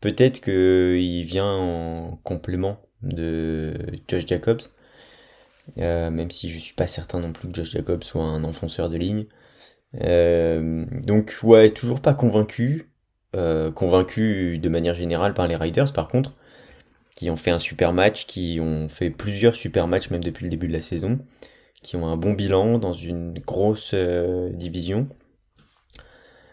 Peut-être 0.00 0.40
qu'il 0.40 1.24
vient 1.24 1.52
en 1.52 2.18
complément 2.24 2.80
de 3.02 3.74
Josh 4.08 4.26
Jacobs. 4.26 4.62
Euh, 5.78 6.10
même 6.10 6.30
si 6.30 6.50
je 6.50 6.58
suis 6.58 6.74
pas 6.74 6.86
certain 6.86 7.20
non 7.20 7.32
plus 7.32 7.48
que 7.48 7.54
Josh 7.54 7.70
Jacobs 7.70 8.02
soit 8.02 8.24
un 8.24 8.44
enfonceur 8.44 8.90
de 8.90 8.96
ligne. 8.96 9.26
Euh, 10.00 10.84
donc 11.06 11.32
ouais, 11.42 11.70
toujours 11.70 12.00
pas 12.00 12.14
convaincu. 12.14 12.90
Euh, 13.34 13.70
convaincu 13.72 14.58
de 14.58 14.68
manière 14.68 14.94
générale 14.94 15.32
par 15.34 15.48
les 15.48 15.56
Riders 15.56 15.92
par 15.92 16.08
contre, 16.08 16.34
qui 17.16 17.30
ont 17.30 17.36
fait 17.36 17.50
un 17.50 17.58
super 17.58 17.92
match, 17.92 18.26
qui 18.26 18.58
ont 18.60 18.88
fait 18.88 19.10
plusieurs 19.10 19.54
super 19.54 19.88
matchs 19.88 20.10
même 20.10 20.22
depuis 20.24 20.44
le 20.44 20.50
début 20.50 20.68
de 20.68 20.74
la 20.74 20.82
saison, 20.82 21.18
qui 21.82 21.96
ont 21.96 22.06
un 22.06 22.16
bon 22.16 22.32
bilan 22.32 22.78
dans 22.78 22.92
une 22.92 23.34
grosse 23.40 23.94
division. 23.94 25.08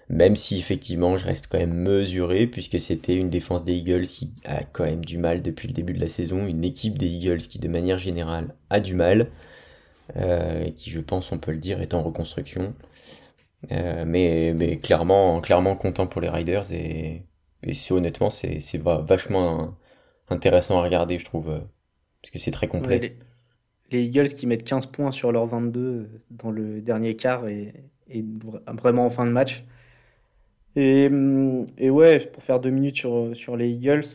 Même 0.09 0.35
si 0.35 0.57
effectivement 0.57 1.17
je 1.17 1.25
reste 1.25 1.47
quand 1.47 1.59
même 1.59 1.73
mesuré 1.73 2.47
puisque 2.47 2.79
c'était 2.79 3.15
une 3.15 3.29
défense 3.29 3.63
des 3.63 3.75
Eagles 3.75 4.07
qui 4.07 4.33
a 4.43 4.63
quand 4.63 4.83
même 4.83 5.05
du 5.05 5.19
mal 5.19 5.43
depuis 5.43 5.67
le 5.67 5.73
début 5.73 5.93
de 5.93 5.99
la 5.99 6.09
saison, 6.09 6.47
une 6.47 6.63
équipe 6.63 6.97
des 6.97 7.05
Eagles 7.05 7.37
qui 7.37 7.59
de 7.59 7.67
manière 7.67 7.99
générale 7.99 8.55
a 8.71 8.79
du 8.79 8.95
mal, 8.95 9.29
euh, 10.17 10.71
qui 10.71 10.89
je 10.89 10.99
pense 10.99 11.31
on 11.31 11.37
peut 11.37 11.51
le 11.51 11.59
dire 11.59 11.79
est 11.79 11.93
en 11.93 12.01
reconstruction. 12.01 12.73
Euh, 13.71 14.03
mais, 14.07 14.79
clairement, 14.81 15.41
clairement 15.41 15.75
content 15.75 16.07
pour 16.07 16.21
les 16.21 16.29
Riders 16.29 16.71
et, 16.71 17.25
et 17.61 17.73
honnêtement 17.91 18.31
c'est 18.31 18.59
vachement 18.81 19.75
intéressant 20.29 20.79
à 20.79 20.83
regarder 20.83 21.19
je 21.19 21.25
trouve 21.25 21.49
euh, 21.49 21.59
parce 22.23 22.31
que 22.31 22.39
c'est 22.39 22.51
très 22.51 22.67
complet. 22.67 23.15
Les, 23.91 24.03
Eagles 24.03 24.29
qui 24.29 24.47
mettent 24.47 24.63
15 24.63 24.87
points 24.87 25.11
sur 25.11 25.31
leur 25.31 25.45
22 25.47 26.09
dans 26.31 26.51
le 26.51 26.81
dernier 26.81 27.15
quart 27.15 27.47
et, 27.47 27.73
vraiment 28.67 29.05
en 29.05 29.09
fin 29.09 29.25
de 29.25 29.31
match. 29.31 29.63
Et, 30.75 31.09
et, 31.77 31.89
ouais, 31.89 32.19
pour 32.27 32.43
faire 32.43 32.59
deux 32.59 32.69
minutes 32.69 32.95
sur, 32.97 33.35
sur 33.35 33.57
les 33.57 33.69
Eagles, 33.69 34.05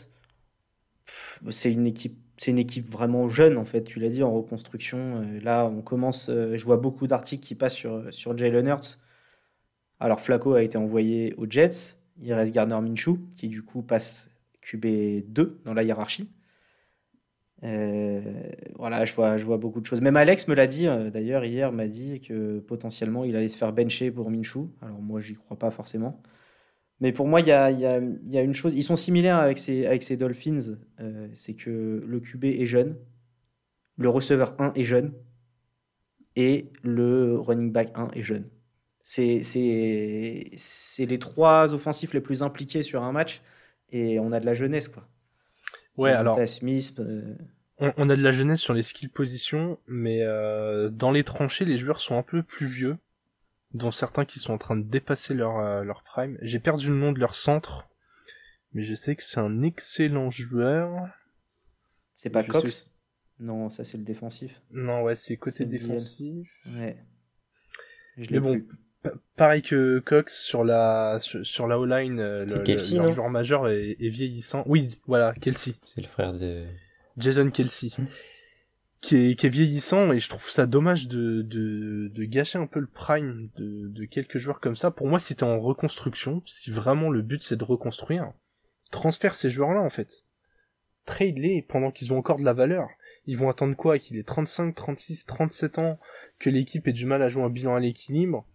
c'est 1.51 1.73
une 1.73 1.87
équipe 1.87 2.19
c'est 2.37 2.51
une 2.51 2.59
équipe 2.59 2.87
vraiment 2.87 3.29
jeune 3.29 3.57
en 3.59 3.65
fait, 3.65 3.85
tu 3.85 4.01
l'as 4.01 4.09
dit, 4.09 4.23
en 4.23 4.33
reconstruction. 4.33 5.23
Euh, 5.23 5.41
là, 5.41 5.67
on 5.67 5.83
commence, 5.83 6.29
euh, 6.31 6.57
je 6.57 6.65
vois 6.65 6.77
beaucoup 6.77 7.07
d'articles 7.07 7.45
qui 7.45 7.55
passent 7.55 7.77
sur, 7.77 8.13
sur 8.13 8.37
Jalen 8.37 8.67
Hurts. 8.67 8.99
Alors 10.01 10.21
Flacco 10.21 10.55
a 10.55 10.63
été 10.63 10.77
envoyé 10.77 11.35
aux 11.37 11.47
Jets, 11.49 11.97
il 12.21 12.33
reste 12.35 12.53
Gardner 12.53 12.81
Minshew, 12.81 13.19
qui 13.37 13.49
du 13.49 13.63
coup 13.63 13.83
passe 13.83 14.31
QB2 14.65 15.63
dans 15.65 15.75
la 15.75 15.83
hiérarchie. 15.85 16.29
Euh, 17.65 18.21
voilà, 18.77 19.05
je 19.05 19.15
vois, 19.15 19.37
je 19.37 19.45
vois 19.45 19.57
beaucoup 19.57 19.81
de 19.81 19.87
choses. 19.87 20.01
Même 20.01 20.17
Alex 20.17 20.49
me 20.49 20.55
l'a 20.55 20.67
dit, 20.67 20.87
d'ailleurs, 21.13 21.45
hier, 21.45 21.73
m'a 21.73 21.89
dit 21.89 22.21
que 22.21 22.61
potentiellement 22.61 23.25
il 23.25 23.37
allait 23.37 23.49
se 23.49 23.57
faire 23.57 23.73
bencher 23.73 24.11
pour 24.11 24.31
Minshew. 24.31 24.69
Alors 24.83 25.01
moi, 25.01 25.21
j'y 25.21 25.35
crois 25.35 25.59
pas 25.59 25.71
forcément. 25.71 26.21
Mais 27.01 27.13
pour 27.13 27.27
moi, 27.27 27.41
il 27.41 27.49
y 27.49 27.53
a, 27.53 27.71
y, 27.71 27.87
a, 27.87 28.01
y 28.01 28.39
a, 28.39 28.43
une 28.43 28.55
chose. 28.55 28.75
Ils 28.77 28.83
sont 28.83 28.97
similaires 28.97 29.39
avec 29.39 29.59
ces, 29.59 29.87
avec 29.87 30.03
ces 30.03 30.17
Dolphins. 30.17 30.79
Euh, 31.01 31.29
c'est 31.35 31.55
que 31.55 32.03
le 32.07 32.21
QB 32.21 32.45
est 32.45 32.67
jeune, 32.67 32.97
le 33.97 34.09
receveur 34.09 34.55
1 34.59 34.73
est 34.75 34.85
jeune, 34.85 35.13
et 36.37 36.71
le 36.83 37.39
running 37.39 37.73
back 37.73 37.93
1 37.95 38.09
est 38.15 38.23
jeune. 38.23 38.49
C'est 39.03 39.43
les 40.99 41.19
trois 41.19 41.75
offensifs 41.75 42.15
les 42.15 42.21
plus 42.21 42.43
impliqués 42.43 42.83
sur 42.83 43.03
un 43.03 43.13
match, 43.13 43.43
et 43.91 44.19
on 44.19 44.33
a 44.33 44.41
de 44.41 44.47
la 44.47 44.55
jeunesse. 44.55 44.89
Quoi. 44.89 45.07
Ouais, 45.97 46.11
alors. 46.11 46.39
Smith, 46.49 46.99
euh, 46.99 47.37
on, 47.79 47.93
on, 47.97 48.11
a 48.11 48.17
de 48.17 48.23
la 48.23 48.33
jeunesse 48.33 48.61
sur 48.61 48.75
les 48.75 48.83
skill 48.83 49.11
positions, 49.11 49.79
mais 49.87 50.23
euh, 50.23 50.89
dans 50.89 51.11
les 51.11 51.25
tranchées, 51.25 51.65
les 51.65 51.79
joueurs 51.79 52.01
sont 52.01 52.19
un 52.19 52.23
peu 52.23 52.43
plus 52.43 52.67
vieux 52.67 52.97
dont 53.73 53.91
certains 53.91 54.25
qui 54.25 54.39
sont 54.39 54.53
en 54.53 54.59
train 54.59 54.77
de 54.77 54.85
dépasser 54.85 55.35
leur, 55.35 55.59
euh, 55.59 55.83
leur 55.83 56.03
prime. 56.03 56.39
J'ai 56.43 56.61
perdu 56.61 56.89
le 56.89 56.95
nom 56.95 57.13
de 57.13 57.19
leur 57.19 57.35
centre, 57.35 57.89
mais 58.73 58.85
je 58.85 58.95
sais 58.95 59.17
que 59.17 59.23
c'est 59.23 59.41
un 59.41 59.63
excellent 59.63 60.31
joueur. 60.31 61.09
C'est 62.15 62.31
pas 62.31 62.45
Cox 62.45 62.93
Non, 63.41 63.71
ça 63.71 63.85
c'est 63.85 63.99
le 63.99 64.05
défensif. 64.05 64.63
Non, 64.71 65.03
ouais, 65.03 65.17
c'est 65.17 65.37
côté 65.37 65.65
défensif. 65.65 66.49
Ouais. 66.67 66.97
mais 68.31 68.39
bon, 68.39 68.63
pareil 69.37 69.63
que 69.63 69.99
Cox 69.99 70.39
sur 70.41 70.65
la 70.65 71.19
sur, 71.21 71.67
la 71.67 71.79
O-line, 71.79 72.21
euh, 72.21 72.45
le, 72.45 72.61
Kelsey, 72.61 72.97
joueur 73.13 73.31
majeur 73.31 73.69
est, 73.69 73.97
vieillissant. 74.01 74.63
Oui, 74.67 75.01
voilà, 75.07 75.35
Kelsey. 75.41 75.75
C'est 75.85 76.01
le 76.01 76.07
frère 76.07 76.33
de 76.33 76.65
Jason 77.17 77.51
Kelsey. 77.51 77.91
Hum 77.99 78.07
qui 79.05 79.17
est, 79.17 79.49
vieillissant 79.49 80.13
et 80.13 80.19
je 80.19 80.31
trouve 80.31 80.49
ça 80.49 80.65
dommage 80.65 81.09
de, 81.09 81.43
de, 81.43 82.25
gâcher 82.25 82.59
un 82.59 82.67
peu 82.67 82.81
le 82.81 82.87
prime 82.87 83.51
de, 83.57 83.89
de 83.89 84.05
quelques 84.07 84.39
joueurs 84.39 84.61
comme 84.61 84.77
ça. 84.77 84.91
Pour 84.91 85.09
moi, 85.09 85.19
si 85.19 85.37
t'es 85.37 85.45
en 85.45 85.61
reconstruction, 85.61 86.43
si 86.47 86.71
vraiment 86.71 87.11
le 87.11 87.21
but 87.21 87.43
c'est 87.43 87.57
de 87.57 87.65
reconstruire, 87.65 88.33
transfère 88.91 89.35
ces 89.35 89.51
joueurs-là 89.51 89.83
en 89.83 89.91
fait. 89.91 90.25
Trade-les 91.05 91.67
pendant 91.69 91.91
qu'ils 91.91 92.15
ont 92.15 92.19
encore 92.19 92.39
de 92.39 92.45
la 92.45 92.55
valeur. 92.55 92.89
Ils 93.27 93.37
vont 93.37 93.51
attendre 93.51 93.77
quoi? 93.77 93.99
Qu'il 93.99 94.17
ait 94.17 94.23
35, 94.23 94.75
36, 94.75 95.27
37 95.27 95.79
ans, 95.79 95.99
que 96.39 96.49
l'équipe 96.49 96.89
ait 96.89 96.93
du 96.93 97.05
mal 97.05 97.23
à 97.23 97.29
jouer 97.29 97.43
un 97.43 97.51
bilan 97.51 97.75
à 97.75 97.81
l'équilibre 97.81 98.47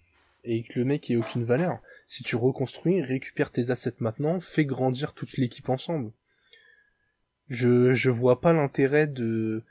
et 0.44 0.64
que 0.64 0.80
le 0.80 0.86
mec 0.86 1.10
ait 1.10 1.16
aucune 1.16 1.44
valeur. 1.44 1.80
Si 2.08 2.24
tu 2.24 2.36
reconstruis, 2.36 3.02
récupère 3.02 3.52
tes 3.52 3.70
assets 3.72 3.96
maintenant, 4.00 4.40
fais 4.40 4.66
grandir 4.66 5.14
toute 5.14 5.38
l'équipe 5.38 5.70
ensemble. 5.70 6.12
Je, 7.50 7.94
je 7.94 8.10
vois 8.10 8.42
pas 8.42 8.54
l'intérêt 8.54 9.08
de, 9.08 9.64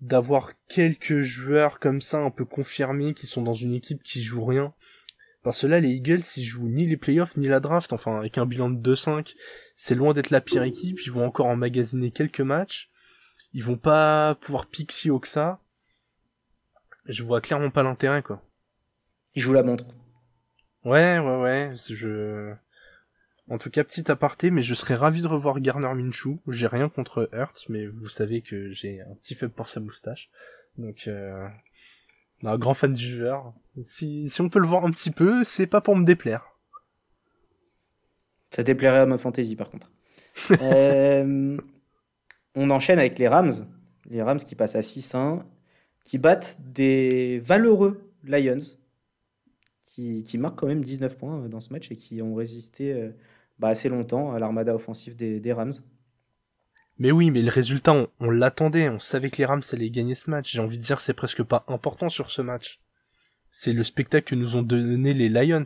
d'avoir 0.00 0.52
quelques 0.68 1.22
joueurs 1.22 1.80
comme 1.80 2.00
ça 2.00 2.18
un 2.18 2.30
peu 2.30 2.44
confirmés 2.44 3.14
qui 3.14 3.26
sont 3.26 3.42
dans 3.42 3.54
une 3.54 3.74
équipe 3.74 4.02
qui 4.02 4.22
joue 4.22 4.44
rien. 4.44 4.74
Parce 5.42 5.62
que 5.62 5.66
là, 5.68 5.80
les 5.80 5.90
Eagles, 5.90 6.24
ils 6.36 6.42
jouent 6.42 6.68
ni 6.68 6.86
les 6.86 6.96
playoffs 6.96 7.36
ni 7.36 7.46
la 7.46 7.60
draft. 7.60 7.92
Enfin, 7.92 8.18
avec 8.18 8.36
un 8.36 8.46
bilan 8.46 8.68
de 8.68 8.94
2-5, 8.94 9.34
c'est 9.76 9.94
loin 9.94 10.12
d'être 10.12 10.30
la 10.30 10.40
pire 10.40 10.64
équipe. 10.64 10.98
Ils 11.06 11.12
vont 11.12 11.24
encore 11.24 11.46
emmagasiner 11.46 12.10
quelques 12.10 12.40
matchs. 12.40 12.90
Ils 13.52 13.62
vont 13.62 13.76
pas 13.76 14.34
pouvoir 14.40 14.66
piquer 14.66 14.92
si 14.92 15.10
haut 15.10 15.20
que 15.20 15.28
ça. 15.28 15.60
Je 17.06 17.22
vois 17.22 17.40
clairement 17.40 17.70
pas 17.70 17.84
l'intérêt, 17.84 18.22
quoi. 18.22 18.42
Ils 19.36 19.42
jouent 19.42 19.52
la 19.52 19.62
montre. 19.62 19.84
Ouais, 20.84 21.18
ouais, 21.18 21.36
ouais. 21.36 21.72
Je... 21.74 22.54
En 23.48 23.58
tout 23.58 23.70
cas, 23.70 23.84
petit 23.84 24.10
aparté, 24.10 24.50
mais 24.50 24.62
je 24.62 24.74
serais 24.74 24.94
ravi 24.94 25.22
de 25.22 25.28
revoir 25.28 25.60
Garner 25.60 25.92
Minshew. 25.94 26.40
J'ai 26.48 26.66
rien 26.66 26.88
contre 26.88 27.28
Hurts, 27.32 27.66
mais 27.68 27.86
vous 27.86 28.08
savez 28.08 28.40
que 28.40 28.72
j'ai 28.72 29.02
un 29.02 29.14
petit 29.14 29.34
faible 29.34 29.52
pour 29.52 29.68
sa 29.68 29.78
moustache. 29.78 30.30
Donc, 30.78 31.04
euh, 31.06 31.46
un 32.42 32.58
grand 32.58 32.74
fan 32.74 32.94
du 32.94 33.06
joueur. 33.06 33.52
Si, 33.82 34.28
si 34.30 34.40
on 34.40 34.48
peut 34.48 34.58
le 34.58 34.66
voir 34.66 34.84
un 34.84 34.90
petit 34.90 35.10
peu, 35.10 35.44
c'est 35.44 35.66
pas 35.66 35.80
pour 35.80 35.96
me 35.96 36.04
déplaire. 36.04 36.56
Ça 38.50 38.62
déplairait 38.62 39.00
à 39.00 39.06
ma 39.06 39.18
fantaisie, 39.18 39.54
par 39.54 39.70
contre. 39.70 39.92
euh, 40.62 41.56
on 42.54 42.70
enchaîne 42.70 42.98
avec 42.98 43.18
les 43.18 43.28
Rams. 43.28 43.52
Les 44.08 44.22
Rams 44.22 44.38
qui 44.38 44.54
passent 44.54 44.76
à 44.76 44.80
6-1, 44.80 45.42
qui 46.04 46.18
battent 46.18 46.56
des 46.60 47.38
valeureux 47.40 48.10
Lions, 48.24 48.60
qui, 49.96 50.22
qui 50.22 50.36
marquent 50.36 50.58
quand 50.58 50.66
même 50.66 50.84
19 50.84 51.16
points 51.16 51.48
dans 51.48 51.60
ce 51.60 51.72
match 51.72 51.90
et 51.90 51.96
qui 51.96 52.20
ont 52.20 52.34
résisté 52.34 52.92
euh, 52.92 53.10
bah, 53.58 53.68
assez 53.68 53.88
longtemps 53.88 54.32
à 54.32 54.38
l'armada 54.38 54.74
offensive 54.74 55.16
des, 55.16 55.52
Rams. 55.52 55.72
Mais 56.98 57.10
oui, 57.10 57.30
mais 57.30 57.40
le 57.40 57.50
résultat, 57.50 58.06
on, 58.20 58.30
l'attendait, 58.30 58.90
on 58.90 58.98
savait 58.98 59.30
que 59.30 59.38
les 59.38 59.46
Rams 59.46 59.62
allaient 59.72 59.90
gagner 59.90 60.14
ce 60.14 60.28
match. 60.28 60.52
J'ai 60.52 60.60
envie 60.60 60.78
de 60.78 60.82
dire, 60.82 61.00
c'est 61.00 61.14
presque 61.14 61.42
pas 61.42 61.64
important 61.68 62.10
sur 62.10 62.30
ce 62.30 62.42
match. 62.42 62.80
C'est 63.50 63.72
le 63.72 63.82
spectacle 63.82 64.28
que 64.28 64.34
nous 64.34 64.56
ont 64.56 64.62
donné 64.62 65.14
les 65.14 65.30
Lions. 65.30 65.64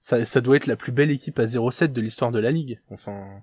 Ça, 0.00 0.26
ça 0.26 0.42
doit 0.42 0.56
être 0.56 0.66
la 0.66 0.76
plus 0.76 0.92
belle 0.92 1.10
équipe 1.10 1.38
à 1.38 1.46
0-7 1.46 1.86
de 1.86 2.00
l'histoire 2.02 2.32
de 2.32 2.40
la 2.40 2.50
ligue. 2.50 2.80
Enfin, 2.90 3.42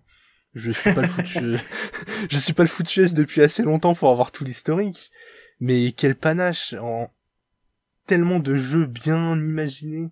je 0.54 0.72
suis 0.72 0.94
pas 0.94 1.02
le 1.02 1.08
foot, 1.08 1.26
je, 2.30 2.38
suis 2.38 2.54
pas 2.54 2.64
le 2.64 2.70
foot 2.70 3.00
depuis 3.16 3.42
assez 3.42 3.64
longtemps 3.64 3.96
pour 3.96 4.12
avoir 4.12 4.32
tout 4.32 4.44
l'historique. 4.44 5.10
Mais 5.60 5.94
quel 5.94 6.16
panache 6.16 6.74
en 6.74 7.10
tellement 8.08 8.40
de 8.40 8.56
jeux 8.56 8.86
bien 8.86 9.36
imaginés, 9.38 10.10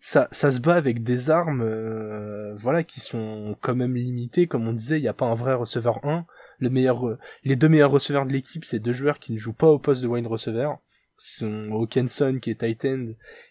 ça, 0.00 0.28
ça 0.32 0.52
se 0.52 0.60
bat 0.60 0.74
avec 0.74 1.02
des 1.02 1.30
armes 1.30 1.62
euh, 1.62 2.54
voilà 2.56 2.84
qui 2.84 3.00
sont 3.00 3.56
quand 3.60 3.74
même 3.74 3.94
limitées. 3.94 4.46
Comme 4.46 4.68
on 4.68 4.72
disait 4.72 4.98
il 4.98 5.02
n'y 5.02 5.08
a 5.08 5.14
pas 5.14 5.26
un 5.26 5.34
vrai 5.34 5.54
receveur 5.54 6.04
1 6.04 6.24
le 6.60 6.70
meilleur 6.70 7.06
euh, 7.06 7.18
les 7.44 7.56
deux 7.56 7.68
meilleurs 7.68 7.90
receveurs 7.90 8.26
de 8.26 8.32
l'équipe 8.32 8.64
c'est 8.64 8.78
deux 8.78 8.92
joueurs 8.92 9.18
qui 9.18 9.32
ne 9.32 9.38
jouent 9.38 9.52
pas 9.52 9.68
au 9.68 9.78
poste 9.78 10.02
de 10.02 10.08
wide 10.08 10.26
receiver. 10.26 10.70
Ce 11.16 11.40
sont 11.40 11.72
Hawkinson 11.72 12.38
qui 12.40 12.50
est 12.50 12.60
tight 12.60 12.84
end 12.84 13.08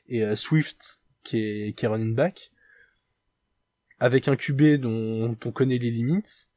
et 0.08 0.24
euh, 0.24 0.36
Swift 0.36 1.02
qui 1.24 1.38
est, 1.38 1.78
qui 1.78 1.86
est 1.86 1.90
running 1.90 2.16
back. 2.16 2.52
Avec 4.00 4.28
un 4.28 4.36
QB 4.36 4.80
dont 4.80 5.36
on 5.46 5.52
connaît 5.52 5.80
les 5.80 5.92
limites. 5.92 6.50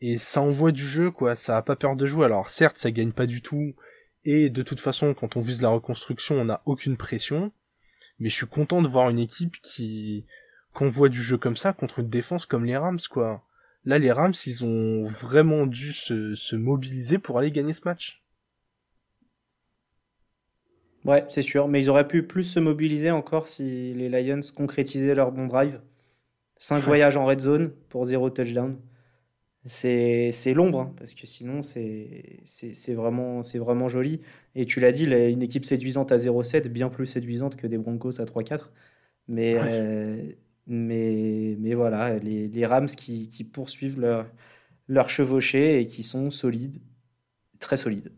Et 0.00 0.16
ça 0.16 0.40
envoie 0.40 0.72
du 0.72 0.86
jeu 0.86 1.10
quoi. 1.10 1.36
Ça 1.36 1.56
a 1.58 1.62
pas 1.62 1.76
peur 1.76 1.96
de 1.96 2.06
jouer. 2.06 2.24
Alors 2.24 2.48
certes 2.48 2.78
ça 2.78 2.90
gagne 2.90 3.12
pas 3.12 3.26
du 3.26 3.42
tout 3.42 3.74
et 4.30 4.50
de 4.50 4.62
toute 4.62 4.80
façon 4.80 5.14
quand 5.14 5.36
on 5.36 5.40
vise 5.40 5.62
la 5.62 5.68
reconstruction 5.68 6.36
on 6.36 6.44
n'a 6.46 6.62
aucune 6.66 6.96
pression 6.96 7.52
mais 8.18 8.28
je 8.28 8.34
suis 8.34 8.46
content 8.46 8.82
de 8.82 8.88
voir 8.88 9.10
une 9.10 9.18
équipe 9.18 9.56
qui 9.62 10.24
voit 10.86 11.08
du 11.08 11.20
jeu 11.20 11.36
comme 11.36 11.56
ça 11.56 11.72
contre 11.72 11.98
une 11.98 12.08
défense 12.08 12.46
comme 12.46 12.64
les 12.64 12.76
Rams, 12.76 13.00
quoi. 13.10 13.42
Là, 13.84 13.98
les 13.98 14.12
Rams, 14.12 14.34
ils 14.46 14.64
ont 14.64 15.04
vraiment 15.04 15.66
dû 15.66 15.92
se, 15.92 16.34
se 16.34 16.54
mobiliser 16.54 17.18
pour 17.18 17.38
aller 17.38 17.50
gagner 17.50 17.72
ce 17.72 17.82
match. 17.84 18.22
Ouais, 21.04 21.24
c'est 21.28 21.42
sûr, 21.42 21.68
mais 21.68 21.80
ils 21.82 21.90
auraient 21.90 22.06
pu 22.06 22.22
plus 22.22 22.44
se 22.44 22.60
mobiliser 22.60 23.10
encore 23.10 23.48
si 23.48 23.94
les 23.94 24.08
Lions 24.08 24.40
concrétisaient 24.54 25.14
leur 25.14 25.32
bon 25.32 25.46
drive. 25.46 25.80
5 26.58 26.80
voyages 26.80 27.16
en 27.16 27.24
red 27.24 27.40
zone 27.40 27.72
pour 27.88 28.04
zéro 28.04 28.30
touchdown 28.30 28.76
c'est 29.68 30.54
l'ombre, 30.54 30.80
hein, 30.80 30.94
parce 30.96 31.14
que 31.14 31.26
sinon 31.26 31.60
c'est 31.62 32.94
vraiment, 32.94 33.42
vraiment 33.42 33.88
joli. 33.88 34.20
Et 34.54 34.66
tu 34.66 34.80
l'as 34.80 34.92
dit, 34.92 35.04
une 35.04 35.42
équipe 35.42 35.64
séduisante 35.64 36.10
à 36.12 36.16
0-7, 36.16 36.68
bien 36.68 36.88
plus 36.88 37.06
séduisante 37.06 37.56
que 37.56 37.66
des 37.66 37.78
Broncos 37.78 38.20
à 38.20 38.24
3-4. 38.24 38.70
Mais, 39.28 39.56
euh, 39.58 40.32
mais, 40.66 41.56
mais 41.60 41.74
voilà, 41.74 42.18
les, 42.18 42.48
les 42.48 42.66
Rams 42.66 42.86
qui, 42.86 43.28
qui, 43.28 43.44
poursuivent 43.44 44.00
leur, 44.00 44.26
leur 44.88 45.10
chevauchée 45.10 45.80
et 45.80 45.86
qui 45.86 46.02
sont 46.02 46.30
solides, 46.30 46.78
très 47.60 47.76
solides. 47.76 48.10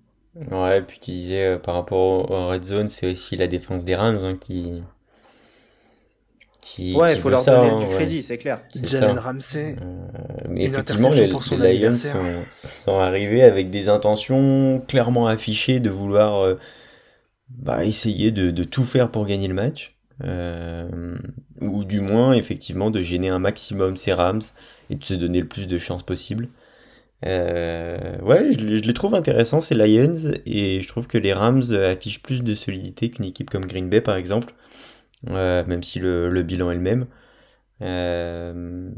Ouais, 0.53 0.83
puis 0.83 1.01
tu 1.01 1.11
disais 1.11 1.45
euh, 1.45 1.59
par 1.59 1.75
rapport 1.75 2.31
au, 2.31 2.49
red 2.49 2.63
zone, 2.63 2.89
c'est 2.89 3.11
aussi 3.11 3.37
la 3.37 3.49
défense 3.49 3.85
des 3.85 3.97
Rams 3.97 4.17
hein, 4.17 4.37
qui. 4.37 4.83
Qui. 6.61 6.95
Ouais, 6.95 7.15
il 7.15 7.21
faut 7.21 7.31
leur 7.31 7.45
donner 7.45 7.85
du 7.85 7.87
crédit, 7.87 8.23
c'est 8.23 8.39
clair. 8.39 8.61
Jalen 8.83 9.19
Ramsey. 9.19 9.77
Euh, 9.81 10.47
mais 10.49 10.65
effectivement, 10.65 11.11
les, 11.11 11.27
Lions 11.27 11.97
sont, 12.51 12.99
arrivés 12.99 13.43
avec 13.43 13.71
des 13.71 13.89
intentions 13.89 14.83
clairement 14.87 15.27
affichées 15.27 15.81
de 15.81 15.91
vouloir 15.91 16.43
euh, 16.43 16.55
bah, 17.49 17.85
essayer 17.85 18.31
de, 18.31 18.51
de, 18.51 18.65
tout 18.65 18.85
faire 18.85 19.11
pour 19.11 19.27
gagner 19.27 19.49
le 19.49 19.55
match. 19.55 19.97
ou 21.61 21.85
du 21.85 22.01
moins, 22.01 22.33
effectivement, 22.35 22.91
de 22.91 23.03
gêner 23.03 23.29
un 23.29 23.39
maximum 23.39 23.97
ces 23.97 24.13
Rams 24.13 24.43
et 24.91 24.97
de 24.97 25.05
se 25.05 25.15
donner 25.15 25.41
le 25.41 25.49
plus 25.49 25.67
de 25.67 25.79
chances 25.79 26.03
possible. 26.03 26.49
Euh, 27.27 28.19
ouais, 28.23 28.53
je, 28.53 28.65
les 28.65 28.95
trouve 28.95 29.15
intéressants, 29.15 29.61
ces 29.61 29.75
Lions, 29.75 30.33
et 30.47 30.81
je 30.81 30.89
trouve 30.89 31.07
que 31.07 31.19
les 31.19 31.33
Rams 31.33 31.63
affichent 31.73 32.23
plus 32.23 32.43
de 32.43 32.55
solidité 32.55 33.11
qu'une 33.11 33.27
équipe 33.27 33.51
comme 33.51 33.67
Green 33.67 33.89
Bay, 33.89 34.01
par 34.01 34.17
exemple, 34.17 34.55
euh, 35.29 35.65
même 35.67 35.83
si 35.83 35.99
le, 35.99 36.43
bilan 36.43 36.71
est 36.71 36.75
le 36.75 36.81
même. 36.81 37.07
Euh, 37.83 38.91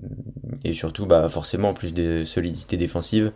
et 0.64 0.72
surtout, 0.72 1.06
bah, 1.06 1.28
forcément, 1.28 1.74
plus 1.74 1.92
de 1.94 2.24
solidité 2.24 2.76
défensive. 2.76 3.32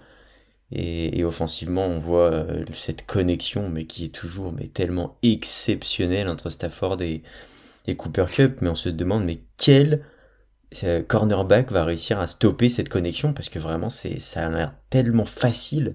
Et, 0.72 1.22
offensivement, 1.24 1.86
on 1.86 1.98
voit 1.98 2.46
cette 2.72 3.06
connexion, 3.06 3.68
mais 3.68 3.86
qui 3.86 4.06
est 4.06 4.14
toujours 4.14 4.52
mais 4.52 4.66
tellement 4.66 5.16
exceptionnelle 5.22 6.28
entre 6.28 6.50
Stafford 6.50 7.00
et, 7.02 7.22
et 7.86 7.96
Cooper 7.96 8.26
Cup. 8.32 8.58
Mais 8.60 8.68
on 8.68 8.74
se 8.74 8.88
demande, 8.88 9.24
mais 9.24 9.40
quel 9.58 10.02
cornerback 11.08 11.70
va 11.70 11.84
réussir 11.84 12.18
à 12.18 12.26
stopper 12.26 12.68
cette 12.70 12.88
connexion? 12.88 13.32
Parce 13.32 13.48
que 13.48 13.58
vraiment 13.58 13.90
c'est 13.90 14.18
ça 14.18 14.46
a 14.46 14.50
l'air 14.50 14.74
tellement 14.90 15.24
facile. 15.24 15.94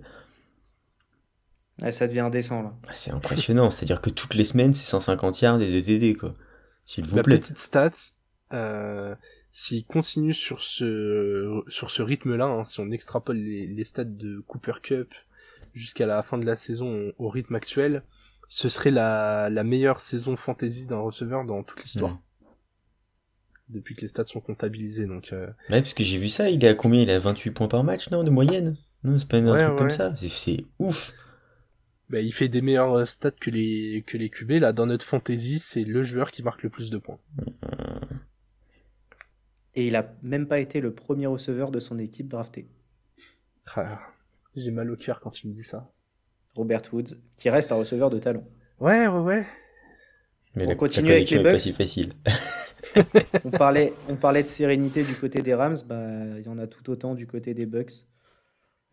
ça 1.89 2.07
devient 2.07 2.21
indécent 2.21 2.61
là. 2.61 2.73
Ah, 2.87 2.91
c'est 2.93 3.11
impressionnant, 3.11 3.69
c'est-à-dire 3.69 4.01
que 4.01 4.09
toutes 4.09 4.35
les 4.35 4.45
semaines 4.45 4.73
c'est 4.73 4.89
150 4.89 5.41
yards 5.41 5.61
et 5.61 5.71
de 5.71 5.79
TD 5.79 6.15
quoi. 6.15 6.35
S'il 6.85 7.05
vous 7.05 7.15
La 7.15 7.23
plaît. 7.23 7.39
petite 7.39 7.59
stats, 7.59 7.91
euh, 8.53 9.15
s'il 9.51 9.85
continue 9.85 10.33
sur 10.33 10.61
ce 10.61 11.61
sur 11.67 11.89
ce 11.89 12.01
rythme-là, 12.01 12.45
hein, 12.45 12.63
si 12.63 12.79
on 12.79 12.91
extrapole 12.91 13.37
les, 13.37 13.67
les 13.67 13.83
stats 13.83 14.03
de 14.03 14.43
Cooper 14.47 14.73
Cup 14.81 15.13
jusqu'à 15.73 16.05
la 16.05 16.21
fin 16.21 16.37
de 16.37 16.45
la 16.45 16.55
saison 16.55 17.13
au 17.17 17.29
rythme 17.29 17.55
actuel, 17.55 18.03
ce 18.47 18.67
serait 18.67 18.91
la, 18.91 19.49
la 19.49 19.63
meilleure 19.63 20.01
saison 20.01 20.35
fantasy 20.35 20.85
d'un 20.85 20.99
receveur 20.99 21.45
dans 21.45 21.63
toute 21.63 21.81
l'histoire. 21.83 22.15
Mm 22.15 22.21
depuis 23.71 23.95
que 23.95 24.01
les 24.01 24.07
stats 24.07 24.25
sont 24.25 24.41
comptabilisés. 24.41 25.05
Donc, 25.05 25.33
euh... 25.33 25.47
Ouais, 25.69 25.81
parce 25.81 25.93
que 25.93 26.03
j'ai 26.03 26.17
vu 26.17 26.29
ça, 26.29 26.49
il 26.49 26.63
est 26.63 26.67
à 26.67 26.75
combien? 26.75 27.01
Il 27.01 27.09
est 27.09 27.13
à 27.13 27.19
28 27.19 27.51
points 27.51 27.67
par 27.67 27.83
match, 27.83 28.09
non, 28.11 28.23
de 28.23 28.29
moyenne? 28.29 28.75
Non, 29.03 29.17
c'est 29.17 29.27
pas 29.27 29.37
un 29.37 29.57
truc 29.57 29.77
comme 29.77 29.89
ça, 29.89 30.13
c'est 30.15 30.65
ouf 30.77 31.13
bah, 32.11 32.19
il 32.19 32.33
fait 32.33 32.49
des 32.49 32.61
meilleurs 32.61 32.93
euh, 32.93 33.05
stats 33.05 33.31
que 33.31 33.49
les, 33.49 34.03
que 34.05 34.17
les 34.17 34.29
QB. 34.29 34.51
Là, 34.51 34.73
dans 34.73 34.85
notre 34.85 35.05
fantasy, 35.05 35.59
c'est 35.59 35.85
le 35.85 36.03
joueur 36.03 36.31
qui 36.31 36.43
marque 36.43 36.61
le 36.61 36.69
plus 36.69 36.89
de 36.89 36.97
points. 36.97 37.19
Et 39.75 39.87
il 39.87 39.95
a 39.95 40.13
même 40.21 40.45
pas 40.47 40.59
été 40.59 40.81
le 40.81 40.93
premier 40.93 41.27
receveur 41.27 41.71
de 41.71 41.79
son 41.79 41.97
équipe 41.97 42.27
drafté. 42.27 42.67
Ah, 43.75 44.01
j'ai 44.55 44.71
mal 44.71 44.91
au 44.91 44.97
cœur 44.97 45.21
quand 45.21 45.29
tu 45.29 45.47
me 45.47 45.53
dis 45.53 45.63
ça. 45.63 45.89
Robert 46.55 46.81
Woods, 46.91 47.15
qui 47.37 47.49
reste 47.49 47.71
un 47.71 47.75
receveur 47.75 48.09
de 48.09 48.19
talent. 48.19 48.43
Ouais, 48.81 49.07
ouais, 49.07 49.19
ouais. 49.19 49.45
Mais 50.55 50.67
on 50.67 50.75
continue 50.75 51.11
avec 51.11 51.29
les 51.29 51.37
Bucks. 51.39 51.53
pas 51.53 51.59
si 51.59 51.71
facile. 51.71 52.11
on, 53.45 53.51
parlait, 53.51 53.93
on 54.09 54.17
parlait 54.17 54.43
de 54.43 54.49
sérénité 54.49 55.03
du 55.03 55.15
côté 55.15 55.41
des 55.41 55.53
Rams, 55.53 55.77
bah, 55.87 56.37
il 56.37 56.43
y 56.45 56.49
en 56.49 56.57
a 56.57 56.67
tout 56.67 56.89
autant 56.89 57.15
du 57.15 57.25
côté 57.25 57.53
des 57.53 57.65
Bucks. 57.65 58.05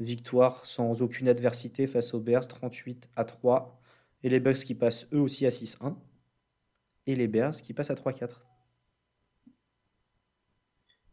Victoire 0.01 0.65
sans 0.65 1.03
aucune 1.03 1.29
adversité 1.29 1.87
face 1.87 2.15
aux 2.15 2.21
Bears, 2.21 2.47
38 2.47 3.11
à 3.17 3.25
3. 3.25 3.81
Et 4.23 4.29
les 4.29 4.41
Bucks 4.41 4.59
qui 4.59 4.75
passent 4.75 5.07
eux 5.13 5.21
aussi 5.21 5.47
à 5.47 5.51
6-1. 5.51 5.97
Et 7.07 7.15
les 7.15 7.29
Bears 7.29 7.57
qui 7.57 7.73
passent 7.73 7.91
à 7.91 7.95
3-4. 7.95 8.43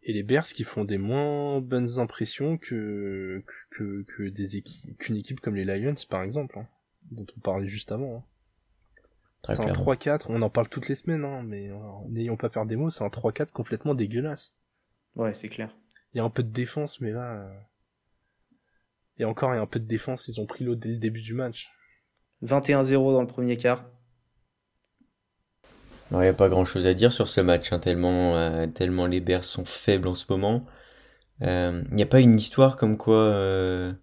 Et 0.04 0.14
les 0.14 0.22
Bears 0.22 0.46
qui 0.46 0.64
font 0.64 0.86
des 0.86 1.00
moins 1.00 1.60
bonnes 1.62 1.98
impressions 1.98 2.60
que, 2.60 3.44
que, 3.72 4.04
que 4.04 4.30
des 4.30 4.58
équipes, 4.58 4.96
qu'une 5.00 5.16
équipe 5.16 5.40
comme 5.40 5.56
les 5.56 5.66
Lions, 5.66 5.96
par 6.08 6.22
exemple, 6.22 6.60
hein, 6.60 6.68
dont 7.10 7.26
on 7.36 7.40
parlait 7.40 7.68
juste 7.68 7.92
avant. 7.92 8.18
Hein. 8.18 8.24
C'est 9.48 9.62
un 9.62 9.72
3-4, 9.72 10.26
on 10.30 10.42
en 10.42 10.50
parle 10.50 10.70
toutes 10.70 10.90
les 10.90 10.96
semaines, 10.96 11.24
hein, 11.24 11.44
mais 11.44 11.70
euh, 11.70 11.78
n'ayons 12.10 12.38
pas 12.38 12.50
peur 12.50 12.66
des 12.66 12.76
mots, 12.76 12.90
c'est 12.90 13.04
un 13.04 13.10
3-4 13.10 13.52
complètement 13.52 13.96
dégueulasse. 13.96 14.56
Ouais, 15.16 15.34
c'est 15.34 15.50
clair. 15.50 15.76
Il 16.14 16.18
y 16.18 16.20
a 16.20 16.24
un 16.24 16.30
peu 16.30 16.44
de 16.44 16.52
défense, 16.52 17.02
mais 17.02 17.12
là... 17.12 17.52
Euh, 19.20 19.24
et 19.24 19.26
encore, 19.26 19.54
il 19.54 19.58
y 19.58 19.60
a 19.60 19.62
un 19.62 19.68
peu 19.68 19.80
de 19.80 19.88
défense, 19.88 20.28
ils 20.28 20.40
ont 20.40 20.46
pris 20.46 20.64
l'eau 20.64 20.76
dès 20.76 20.90
le 20.90 20.98
début 20.98 21.22
du 21.22 21.34
match. 21.34 21.70
21-0 22.44 23.14
dans 23.14 23.22
le 23.22 23.28
premier 23.28 23.58
quart. 23.58 23.86
Il 26.12 26.18
n'y 26.18 26.28
a 26.28 26.34
pas 26.34 26.50
grand 26.50 26.66
chose 26.66 26.86
à 26.86 26.94
dire 26.94 27.12
sur 27.12 27.28
ce 27.28 27.42
match, 27.42 27.74
hein, 27.74 27.80
tellement, 27.80 28.36
euh, 28.36 28.68
tellement 28.68 29.08
les 29.08 29.22
Bears 29.22 29.44
sont 29.44 29.66
faibles 29.66 30.08
en 30.08 30.16
ce 30.16 30.26
moment. 30.30 30.64
Il 31.42 31.88
n'y 31.92 32.04
a 32.04 32.06
pas 32.06 32.22
une 32.22 32.38
histoire 32.38 32.78
comme 32.78 32.98
quoi 32.98 33.94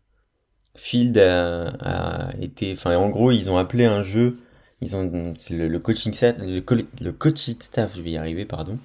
Field 0.77 1.17
a, 1.17 1.69
a 1.69 2.37
été. 2.41 2.73
Enfin, 2.73 2.97
en 2.97 3.09
gros, 3.09 3.31
ils 3.31 3.51
ont 3.51 3.57
appelé 3.57 3.87
un 3.87 4.03
jeu 4.03 4.39
ils 4.83 4.97
ont 4.97 5.35
le, 5.51 5.79
coaching 5.79 6.13
staff, 6.13 6.37
le, 6.41 7.11
coaching 7.13 7.57
staff, 7.61 7.97
je 7.97 8.03
vais 8.03 8.11
y 8.11 8.17
arriver, 8.17 8.45
pardon, 8.45 8.79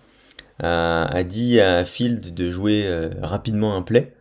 a, 0.59 1.23
dit 1.23 1.59
à 1.59 1.83
Field 1.85 2.35
de 2.35 2.51
jouer 2.51 2.83
euh, 2.85 3.09
rapidement 3.21 3.75
un 3.75 3.81
play 3.81 4.13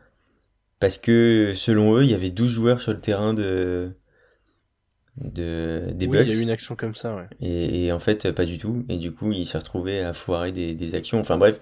parce 0.80 0.98
que 0.98 1.52
selon 1.54 1.96
eux, 1.96 2.04
il 2.04 2.10
y 2.10 2.14
avait 2.14 2.30
12 2.30 2.50
joueurs 2.50 2.80
sur 2.80 2.92
le 2.92 3.00
terrain 3.00 3.34
de 3.34 3.92
de 5.16 5.92
des 5.94 6.06
oui, 6.06 6.18
il 6.24 6.30
y 6.30 6.34
a 6.34 6.38
eu 6.38 6.42
une 6.42 6.50
action 6.50 6.76
comme 6.76 6.94
ça, 6.94 7.16
ouais. 7.16 7.26
Et, 7.40 7.90
en 7.90 7.98
fait, 7.98 8.30
pas 8.32 8.44
du 8.44 8.58
tout. 8.58 8.84
Et 8.90 8.98
du 8.98 9.12
coup, 9.12 9.32
il 9.32 9.46
s'est 9.46 9.58
retrouvé 9.58 10.00
à 10.00 10.12
foirer 10.12 10.52
des, 10.52 10.94
actions. 10.94 11.18
Enfin 11.18 11.38
bref, 11.38 11.58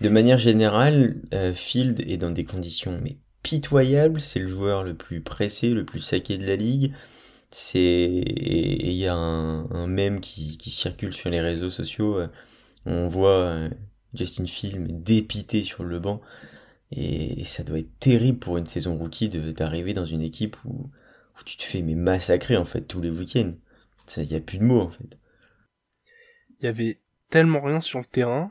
de 0.00 0.08
manière 0.08 0.38
générale, 0.38 1.16
euh, 1.34 1.52
Field 1.52 2.00
est 2.00 2.16
dans 2.16 2.30
des 2.30 2.44
conditions 2.44 2.98
mais 3.02 3.18
pitoyables. 3.42 4.20
C'est 4.20 4.40
le 4.40 4.48
joueur 4.48 4.84
le 4.84 4.94
plus 4.94 5.20
pressé, 5.20 5.70
le 5.70 5.84
plus 5.84 6.00
saqué 6.00 6.38
de 6.38 6.46
la 6.46 6.56
ligue. 6.56 6.94
C'est 7.50 7.78
et 7.78 8.88
il 8.88 8.96
y 8.96 9.06
a 9.06 9.14
un, 9.14 9.70
un 9.70 9.86
mème 9.86 10.20
qui, 10.20 10.58
qui, 10.58 10.70
circule 10.70 11.12
sur 11.12 11.30
les 11.30 11.40
réseaux 11.40 11.70
sociaux. 11.70 12.18
Euh, 12.18 12.28
on 12.86 13.08
voit 13.08 13.44
euh, 13.44 13.68
Justin 14.14 14.46
Field 14.46 15.02
dépité 15.02 15.62
sur 15.64 15.84
le 15.84 15.98
banc 15.98 16.20
et, 16.90 17.44
ça 17.44 17.62
doit 17.62 17.78
être 17.78 17.98
terrible 17.98 18.38
pour 18.38 18.56
une 18.56 18.66
saison 18.66 18.96
rookie 18.96 19.28
d'arriver 19.28 19.94
dans 19.94 20.06
une 20.06 20.22
équipe 20.22 20.56
où, 20.64 20.90
tu 21.44 21.56
te 21.56 21.62
fais 21.62 21.82
mais 21.82 21.94
massacrer 21.94 22.56
en 22.56 22.64
fait 22.64 22.80
tous 22.80 23.00
les 23.00 23.10
week-ends. 23.10 23.52
Il 24.16 24.26
n'y 24.26 24.34
a 24.34 24.40
plus 24.40 24.58
de 24.58 24.64
mots 24.64 24.80
en 24.80 24.90
fait. 24.90 25.16
Il 26.60 26.64
y 26.64 26.68
avait 26.68 26.98
tellement 27.30 27.60
rien 27.60 27.80
sur 27.80 28.00
le 28.00 28.04
terrain 28.04 28.50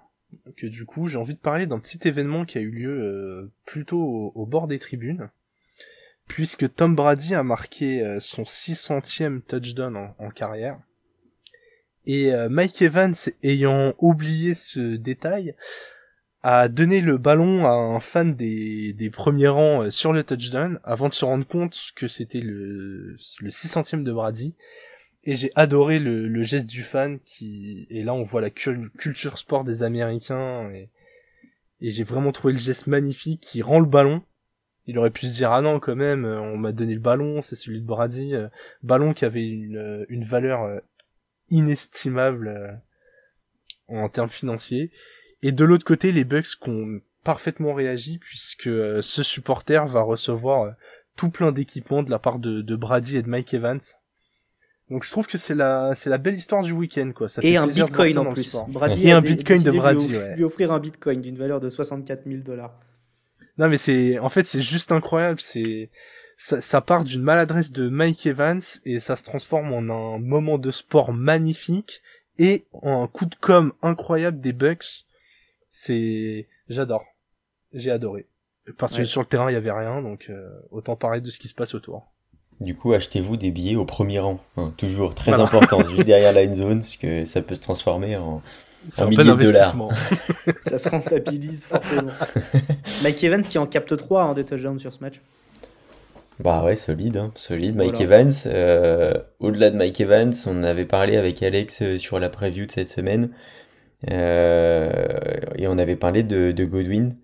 que 0.55 0.67
du 0.67 0.85
coup 0.85 1.07
j'ai 1.07 1.17
envie 1.17 1.35
de 1.35 1.39
parler 1.39 1.65
d'un 1.65 1.79
petit 1.79 1.99
événement 2.07 2.45
qui 2.45 2.57
a 2.57 2.61
eu 2.61 2.71
lieu 2.71 3.01
euh, 3.01 3.51
plutôt 3.65 4.31
au, 4.33 4.45
bord 4.45 4.67
des 4.67 4.79
tribunes 4.79 5.29
puisque 6.27 6.73
Tom 6.75 6.95
Brady 6.95 7.35
a 7.35 7.43
marqué 7.43 8.01
euh, 8.01 8.19
son 8.19 8.43
600e 8.43 9.41
touchdown 9.41 10.13
en, 10.17 10.29
carrière. 10.29 10.79
Et 12.05 12.33
euh, 12.33 12.49
Mike 12.49 12.81
Evans, 12.81 13.15
ayant 13.43 13.93
oublié 13.97 14.53
ce 14.53 14.95
détail, 14.95 15.55
a 16.49 16.69
donné 16.69 17.01
le 17.01 17.17
ballon 17.17 17.65
à 17.65 17.71
un 17.71 17.99
fan 17.99 18.33
des, 18.33 18.93
des 18.93 19.09
premiers 19.09 19.49
rangs 19.49 19.83
euh, 19.83 19.91
sur 19.91 20.13
le 20.13 20.23
touchdown 20.23 20.79
avant 20.85 21.09
de 21.09 21.13
se 21.13 21.25
rendre 21.25 21.45
compte 21.45 21.77
que 21.93 22.07
c'était 22.07 22.39
le, 22.39 23.17
le 23.41 23.49
600e 23.49 24.03
de 24.03 24.13
Brady. 24.13 24.55
Et 25.25 25.35
j'ai 25.35 25.51
adoré 25.55 25.99
le, 25.99 26.43
geste 26.43 26.69
du 26.69 26.83
fan 26.83 27.19
qui, 27.25 27.85
et 27.89 28.01
là 28.01 28.13
on 28.13 28.23
voit 28.23 28.39
la 28.39 28.49
culture 28.49 29.37
sport 29.37 29.65
des 29.65 29.83
Américains 29.83 30.71
et, 30.71 30.89
et 31.81 31.91
j'ai 31.91 32.05
vraiment 32.05 32.31
trouvé 32.31 32.53
le 32.53 32.59
geste 32.59 32.87
magnifique 32.87 33.41
qui 33.41 33.61
rend 33.61 33.81
le 33.81 33.85
ballon 33.85 34.21
il 34.85 34.97
aurait 34.97 35.11
pu 35.11 35.25
se 35.25 35.33
dire 35.33 35.51
ah 35.51 35.59
non 35.59 35.81
quand 35.81 35.97
même 35.97 36.23
euh, 36.23 36.39
on 36.39 36.55
m'a 36.55 36.71
donné 36.71 36.93
le 36.93 37.01
ballon 37.01 37.41
c'est 37.41 37.57
celui 37.57 37.81
de 37.81 37.85
Brady 37.85 38.35
euh, 38.35 38.47
ballon 38.83 39.13
qui 39.13 39.25
avait 39.25 39.45
une, 39.45 40.05
une 40.07 40.23
valeur 40.23 40.81
inestimable 41.49 42.81
en 43.89 44.07
termes 44.07 44.29
financiers 44.29 44.91
et 45.47 45.51
de 45.51 45.65
l'autre 45.65 45.85
côté 45.85 46.11
les 46.11 46.23
Bucks 46.23 46.57
qui 46.61 46.69
ont 46.69 46.99
parfaitement 47.23 47.73
réagi 47.73 48.17
puisque 48.17 48.69
ce 48.69 49.23
supporter 49.23 49.85
va 49.87 50.01
recevoir 50.01 50.73
tout 51.15 51.29
plein 51.29 51.51
d'équipements 51.51 52.03
de 52.03 52.11
la 52.11 52.19
part 52.19 52.39
de, 52.39 52.61
de 52.61 52.75
Brady 52.75 53.17
et 53.17 53.21
de 53.21 53.29
Mike 53.29 53.53
Evans 53.53 53.81
donc 54.89 55.03
je 55.03 55.11
trouve 55.11 55.27
que 55.27 55.37
c'est 55.37 55.55
la 55.55 55.93
c'est 55.95 56.09
la 56.09 56.17
belle 56.17 56.35
histoire 56.35 56.63
du 56.63 56.71
week-end 56.71 57.11
quoi. 57.13 57.27
Ça 57.27 57.41
et 57.43 57.57
un 57.57 57.67
bitcoin 57.67 58.17
en 58.17 58.31
plus. 58.31 58.55
Brady 58.69 59.03
et 59.07 59.11
un 59.11 59.21
bitcoin 59.21 59.61
de 59.61 59.71
Brady. 59.71 60.07
Lui, 60.07 60.17
ouais. 60.17 60.35
lui 60.37 60.43
offrir 60.45 60.71
un 60.71 60.79
bitcoin 60.79 61.21
d'une 61.21 61.37
valeur 61.37 61.59
de 61.59 61.67
64 61.67 62.23
000 62.25 62.41
dollars. 62.41 62.79
Non 63.57 63.67
mais 63.67 63.77
c'est 63.77 64.17
en 64.19 64.29
fait 64.29 64.45
c'est 64.45 64.61
juste 64.61 64.93
incroyable, 64.93 65.41
c'est 65.41 65.89
ça, 66.37 66.61
ça, 66.61 66.81
part 66.81 67.03
d'une 67.03 67.23
maladresse 67.23 67.71
de 67.71 67.89
Mike 67.89 68.27
Evans 68.27 68.61
et 68.85 68.99
ça 68.99 69.15
se 69.15 69.23
transforme 69.23 69.73
en 69.73 70.15
un 70.15 70.19
moment 70.19 70.59
de 70.59 70.69
sport 70.69 71.11
magnifique 71.11 72.01
et 72.37 72.65
en 72.71 73.03
un 73.03 73.07
coup 73.07 73.25
de 73.25 73.35
com 73.35 73.73
incroyable 73.81 74.39
des 74.39 74.53
Bucks. 74.53 75.06
C'est 75.79 76.47
j'adore. 76.69 77.05
J'ai 77.71 77.91
adoré. 77.91 78.25
Parce 78.79 78.97
que 78.97 79.05
sur 79.05 79.21
le 79.21 79.27
terrain 79.27 79.51
il 79.51 79.53
y 79.53 79.57
avait 79.57 79.71
rien 79.71 80.01
donc 80.01 80.25
euh, 80.29 80.49
autant 80.71 80.95
parler 80.95 81.21
de 81.21 81.29
ce 81.29 81.37
qui 81.37 81.47
se 81.47 81.53
passe 81.53 81.75
autour. 81.75 82.07
Du 82.59 82.75
coup, 82.75 82.93
achetez-vous 82.93 83.37
des 83.37 83.51
billets 83.51 83.75
au 83.75 83.85
premier 83.85 84.17
rang. 84.17 84.39
Hein, 84.57 84.73
toujours 84.77 85.13
très 85.13 85.39
important, 85.39 85.79
juste 85.83 86.05
derrière 86.05 86.33
la 86.33 86.47
zone, 86.53 86.79
parce 86.79 86.97
que 86.97 87.25
ça 87.25 87.43
peut 87.43 87.53
se 87.53 87.61
transformer 87.61 88.17
en, 88.17 88.41
un 88.97 89.05
millier 89.05 89.23
de 89.23 89.35
dollars. 89.35 89.75
ça 90.61 90.79
se 90.79 90.89
rentabilise 90.89 91.65
fortement. 91.65 92.11
Mike 93.03 93.23
Evans 93.23 93.43
qui 93.43 93.59
en 93.59 93.67
capte 93.67 93.95
3 93.95 94.23
en 94.23 94.33
des 94.33 94.45
touchdowns 94.45 94.79
sur 94.79 94.91
ce 94.91 94.99
match. 95.01 95.21
Bah 96.39 96.63
ouais, 96.63 96.73
solide, 96.73 97.17
hein, 97.17 97.31
solide. 97.35 97.75
Mike 97.75 98.01
Evans. 98.01 98.31
Euh, 98.47 99.13
au-delà 99.39 99.69
de 99.69 99.75
Mike 99.75 100.01
Evans, 100.01 100.33
on 100.47 100.63
avait 100.63 100.85
parlé 100.85 101.17
avec 101.17 101.43
Alex 101.43 101.83
euh, 101.83 101.97
sur 101.99 102.19
la 102.19 102.29
preview 102.29 102.65
de 102.65 102.71
cette 102.71 102.89
semaine. 102.89 103.29
Euh, 104.11 105.19
et 105.55 105.67
on 105.67 105.77
avait 105.77 105.95
parlé 105.95 106.23
de, 106.23 106.51
de 106.51 106.65
Godwin, 106.65 107.17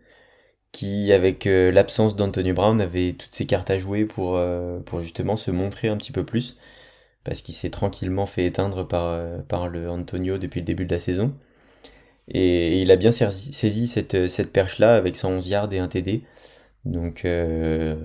qui, 0.71 1.11
avec 1.13 1.45
l'absence 1.45 2.15
d'Antonio 2.15 2.53
Brown, 2.53 2.81
avait 2.81 3.13
toutes 3.13 3.33
ses 3.35 3.45
cartes 3.45 3.69
à 3.71 3.77
jouer 3.77 4.05
pour, 4.05 4.39
pour 4.85 5.01
justement 5.01 5.35
se 5.37 5.51
montrer 5.51 5.87
un 5.89 5.97
petit 5.97 6.11
peu 6.11 6.25
plus. 6.25 6.57
Parce 7.23 7.41
qu'il 7.41 7.55
s'est 7.55 7.69
tranquillement 7.69 8.25
fait 8.25 8.45
éteindre 8.45 8.87
par, 8.87 9.19
par 9.47 9.69
le 9.69 9.89
Antonio 9.89 10.37
depuis 10.37 10.61
le 10.61 10.65
début 10.65 10.85
de 10.85 10.93
la 10.93 10.99
saison. 10.99 11.33
Et, 12.27 12.81
il 12.81 12.91
a 12.91 12.95
bien 12.95 13.11
saisi, 13.11 13.87
cette, 13.87 14.27
cette 14.27 14.51
perche-là 14.51 14.95
avec 14.95 15.15
111 15.15 15.47
yards 15.47 15.73
et 15.73 15.79
un 15.79 15.87
TD. 15.87 16.23
Donc, 16.85 17.23
euh, 17.23 17.95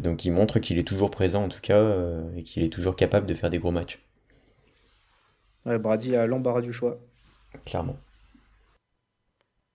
donc 0.00 0.24
il 0.24 0.32
montre 0.32 0.60
qu'il 0.60 0.78
est 0.78 0.86
toujours 0.86 1.10
présent 1.10 1.44
en 1.44 1.48
tout 1.48 1.60
cas 1.60 1.76
euh, 1.76 2.22
et 2.36 2.42
qu'il 2.42 2.62
est 2.62 2.72
toujours 2.72 2.94
capable 2.94 3.26
de 3.26 3.34
faire 3.34 3.50
des 3.50 3.58
gros 3.58 3.72
matchs. 3.72 4.00
Ouais, 5.66 5.78
Brady 5.78 6.14
a 6.16 6.26
l'embarras 6.26 6.62
du 6.62 6.72
choix. 6.72 6.98
Clairement. 7.64 7.96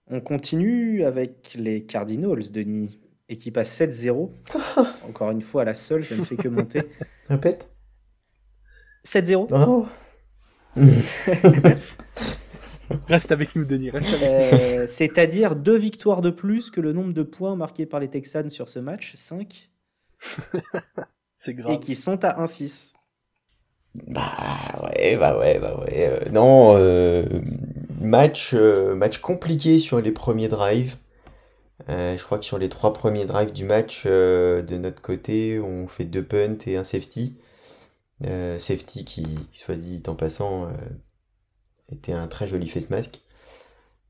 On 0.09 0.21
continue 0.21 1.03
avec 1.03 1.55
les 1.57 1.83
Cardinals, 1.83 2.51
Denis. 2.51 2.99
Équipe 3.27 3.57
à 3.57 3.63
7-0. 3.63 4.29
Encore 5.07 5.31
une 5.31 5.41
fois, 5.41 5.65
la 5.65 5.73
seule, 5.73 6.05
ça 6.05 6.15
ne 6.15 6.23
fait 6.23 6.35
que 6.35 6.47
monter. 6.47 6.83
Répète. 7.29 7.71
7-0. 9.03 9.47
Oh. 9.51 9.87
Reste 13.07 13.31
avec 13.31 13.55
nous, 13.55 13.65
Denis. 13.65 13.89
Euh, 13.91 14.85
c'est-à-dire 14.87 15.55
deux 15.55 15.77
victoires 15.77 16.21
de 16.21 16.29
plus 16.29 16.69
que 16.69 16.81
le 16.81 16.93
nombre 16.93 17.13
de 17.13 17.23
points 17.23 17.55
marqués 17.55 17.87
par 17.87 17.99
les 17.99 18.09
Texans 18.09 18.49
sur 18.51 18.69
ce 18.69 18.77
match, 18.77 19.13
5. 19.15 19.71
C'est 21.35 21.55
grave. 21.55 21.73
Et 21.73 21.79
qui 21.79 21.95
sont 21.95 22.23
à 22.23 22.45
1-6. 22.45 22.93
Bah 24.07 24.31
ouais, 24.83 25.15
bah 25.15 25.37
ouais, 25.37 25.57
bah 25.57 25.79
ouais. 25.79 26.09
Euh, 26.11 26.31
non, 26.31 26.75
euh, 26.77 27.23
match, 27.99 28.53
match 28.53 29.19
compliqué 29.19 29.79
sur 29.79 30.01
les 30.01 30.11
premiers 30.11 30.47
drives. 30.47 30.95
je 31.87 32.23
crois 32.23 32.37
que 32.39 32.45
sur 32.45 32.57
les 32.57 32.69
trois 32.69 32.93
premiers 32.93 33.25
drives 33.25 33.53
du 33.53 33.65
match, 33.65 34.05
de 34.05 34.77
notre 34.77 35.01
côté, 35.01 35.59
on 35.59 35.87
fait 35.87 36.05
deux 36.05 36.23
punts 36.23 36.57
et 36.67 36.77
un 36.77 36.83
safety. 36.83 37.37
safety 38.21 39.05
qui, 39.05 39.25
soit 39.53 39.75
dit 39.75 40.03
en 40.07 40.15
passant, 40.15 40.69
était 41.91 42.13
un 42.13 42.27
très 42.27 42.47
joli 42.47 42.67
face 42.67 42.89
mask. 42.89 43.19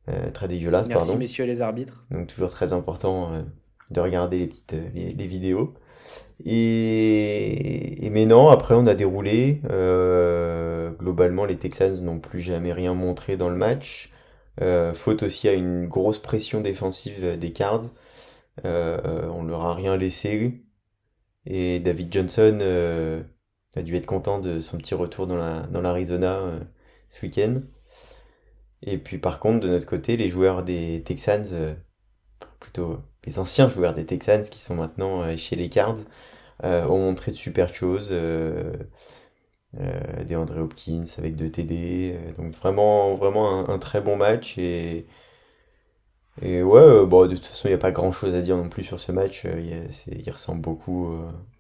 Euh, 0.07 0.29
très 0.31 0.47
dégueulasse, 0.47 0.87
Merci, 0.87 1.07
pardon. 1.07 1.19
messieurs 1.19 1.45
les 1.45 1.61
arbitres. 1.61 2.05
Donc 2.11 2.27
toujours 2.27 2.51
très 2.51 2.73
important 2.73 3.33
euh, 3.33 3.41
de 3.89 3.99
regarder 3.99 4.37
les 4.37 4.47
petites 4.47 4.73
euh, 4.73 4.89
les, 4.93 5.27
vidéos. 5.27 5.73
Et, 6.43 8.09
mais 8.11 8.25
non, 8.25 8.49
après 8.49 8.75
on 8.75 8.87
a 8.87 8.95
déroulé. 8.95 9.61
globalement, 10.99 11.45
les 11.45 11.57
Texans 11.57 12.01
n'ont 12.01 12.19
plus 12.19 12.41
jamais 12.41 12.73
rien 12.73 12.93
montré 12.93 13.37
dans 13.37 13.49
le 13.49 13.55
match. 13.55 14.11
faute 14.95 15.23
aussi 15.23 15.47
à 15.47 15.53
une 15.53 15.87
grosse 15.87 16.19
pression 16.19 16.61
défensive 16.61 17.37
des 17.39 17.51
Cards. 17.53 17.91
on 18.63 19.43
leur 19.43 19.65
a 19.65 19.73
rien 19.73 19.97
laissé. 19.97 20.61
Et 21.45 21.79
David 21.79 22.13
Johnson 22.13 22.59
a 23.75 23.81
dû 23.81 23.95
être 23.95 24.05
content 24.05 24.39
de 24.39 24.59
son 24.59 24.77
petit 24.77 24.95
retour 24.95 25.27
dans 25.27 25.81
l'Arizona. 25.81 26.41
Ce 27.09 27.25
week-end. 27.25 27.61
Et 28.81 28.97
puis 28.97 29.17
par 29.17 29.39
contre, 29.39 29.65
de 29.65 29.69
notre 29.71 29.85
côté, 29.85 30.17
les 30.17 30.29
joueurs 30.29 30.63
des 30.63 31.03
Texans, 31.05 31.45
euh, 31.53 31.73
plutôt 32.59 32.99
les 33.25 33.39
anciens 33.39 33.69
joueurs 33.69 33.93
des 33.95 34.05
Texans 34.05 34.43
qui 34.43 34.59
sont 34.59 34.75
maintenant 34.75 35.23
euh, 35.23 35.37
chez 35.37 35.55
les 35.55 35.69
Cards, 35.69 35.97
euh, 35.97 36.03
ont 36.63 36.97
montré 36.99 37.31
de 37.31 37.37
super 37.37 37.73
choses. 37.73 38.13
des 39.73 40.35
André 40.35 40.59
Hopkins 40.59 41.05
avec 41.17 41.35
deux 41.35 41.49
TD. 41.49 42.17
donc 42.37 42.53
vraiment, 42.55 43.15
vraiment 43.15 43.69
un, 43.69 43.79
très 43.79 44.01
bon 44.01 44.15
match. 44.15 44.57
Et, 44.57 45.05
et 46.41 46.63
ouais, 46.63 47.05
bon, 47.05 47.27
de 47.27 47.35
toute 47.35 47.45
façon, 47.45 47.67
il 47.67 47.71
n'y 47.71 47.75
a 47.75 47.79
pas 47.79 47.91
grand 47.91 48.11
chose 48.11 48.33
à 48.33 48.41
dire 48.41 48.57
non 48.57 48.69
plus 48.69 48.83
sur 48.83 48.99
ce 48.99 49.11
match. 49.11 49.45
Il, 49.45 50.31
ressemble 50.31 50.61
beaucoup 50.61 51.13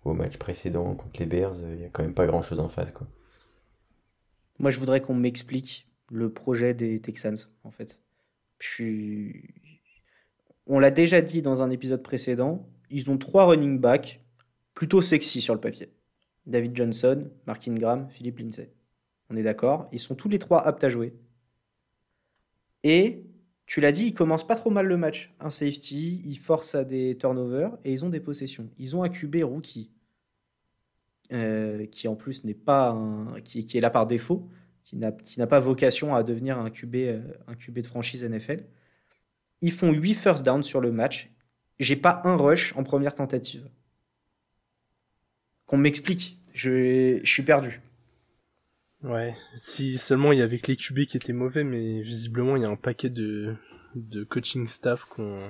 au 0.05 0.13
match 0.13 0.37
précédent 0.37 0.95
contre 0.95 1.19
les 1.19 1.25
Bears. 1.25 1.55
Il 1.71 1.77
n'y 1.77 1.85
a 1.85 1.89
quand 1.89 2.03
même 2.03 2.13
pas 2.13 2.27
grand 2.27 2.41
chose 2.41 2.59
en 2.59 2.69
face. 2.69 2.91
Quoi. 2.91 3.07
Moi, 4.59 4.71
je 4.71 4.79
voudrais 4.79 5.01
qu'on 5.01 5.15
m'explique 5.15 5.87
le 6.09 6.31
projet 6.31 6.73
des 6.73 7.01
Texans, 7.01 7.37
en 7.63 7.71
fait. 7.71 7.99
Je. 8.59 9.31
On 10.67 10.79
l'a 10.79 10.91
déjà 10.91 11.21
dit 11.21 11.41
dans 11.41 11.61
un 11.61 11.69
épisode 11.69 12.01
précédent, 12.01 12.67
ils 12.89 13.11
ont 13.11 13.17
trois 13.17 13.45
running 13.45 13.79
backs 13.79 14.21
plutôt 14.75 15.01
sexy 15.01 15.41
sur 15.41 15.55
le 15.55 15.59
papier. 15.59 15.89
David 16.45 16.75
Johnson, 16.75 17.31
Mark 17.47 17.67
Ingram, 17.67 18.07
Philippe 18.11 18.37
Lindsay. 18.37 18.71
On 19.29 19.35
est 19.35 19.43
d'accord 19.43 19.89
Ils 19.91 19.99
sont 19.99 20.13
tous 20.13 20.29
les 20.29 20.37
trois 20.37 20.61
aptes 20.61 20.83
à 20.83 20.89
jouer. 20.89 21.15
Et 22.83 23.23
tu 23.65 23.81
l'as 23.81 23.91
dit, 23.91 24.07
ils 24.07 24.13
commencent 24.13 24.45
pas 24.45 24.55
trop 24.55 24.69
mal 24.69 24.85
le 24.85 24.97
match. 24.97 25.33
Un 25.39 25.49
safety, 25.49 26.21
ils 26.25 26.37
forcent 26.37 26.75
à 26.75 26.83
des 26.83 27.17
turnovers 27.17 27.75
et 27.83 27.91
ils 27.91 28.05
ont 28.05 28.09
des 28.09 28.19
possessions. 28.19 28.69
Ils 28.77 28.95
ont 28.95 29.01
un 29.01 29.09
QB 29.09 29.37
rookie 29.43 29.89
euh, 31.31 31.87
qui 31.87 32.07
en 32.07 32.15
plus 32.15 32.43
n'est 32.43 32.53
pas 32.53 32.95
qui, 33.43 33.65
est 33.75 33.81
là 33.81 33.89
par 33.89 34.05
défaut, 34.05 34.47
qui 34.83 34.97
n'a, 34.97 35.11
pas 35.47 35.59
vocation 35.59 36.13
à 36.13 36.21
devenir 36.21 36.59
un 36.59 36.69
QB, 36.69 36.95
euh, 36.95 37.21
un 37.47 37.55
QB 37.55 37.79
de 37.79 37.87
franchise 37.87 38.23
NFL. 38.23 38.65
Ils 39.61 39.71
font 39.71 39.91
8 39.91 40.13
first 40.13 40.45
down 40.45 40.61
sur 40.61 40.79
le 40.79 40.91
match. 40.91 41.31
J'ai 41.79 41.95
pas 41.95 42.21
un 42.25 42.35
rush 42.35 42.75
en 42.77 42.83
première 42.83 43.15
tentative. 43.15 43.67
Qu'on 45.67 45.77
m'explique. 45.77 46.37
Je, 46.53 47.19
je 47.23 47.29
suis 47.29 47.43
perdu. 47.43 47.81
Ouais, 49.03 49.35
si 49.57 49.97
seulement 49.97 50.31
il 50.31 50.39
y 50.39 50.41
avait 50.41 50.57
que 50.57 50.67
les 50.67 50.77
QB 50.77 51.05
qui 51.05 51.17
étaient 51.17 51.33
mauvais, 51.33 51.63
mais 51.63 52.01
visiblement 52.01 52.55
il 52.55 52.63
y 52.63 52.65
a 52.65 52.69
un 52.69 52.75
paquet 52.75 53.09
de, 53.09 53.55
de 53.93 54.23
coaching 54.23 54.67
staff 54.67 55.05
qu'on. 55.05 55.49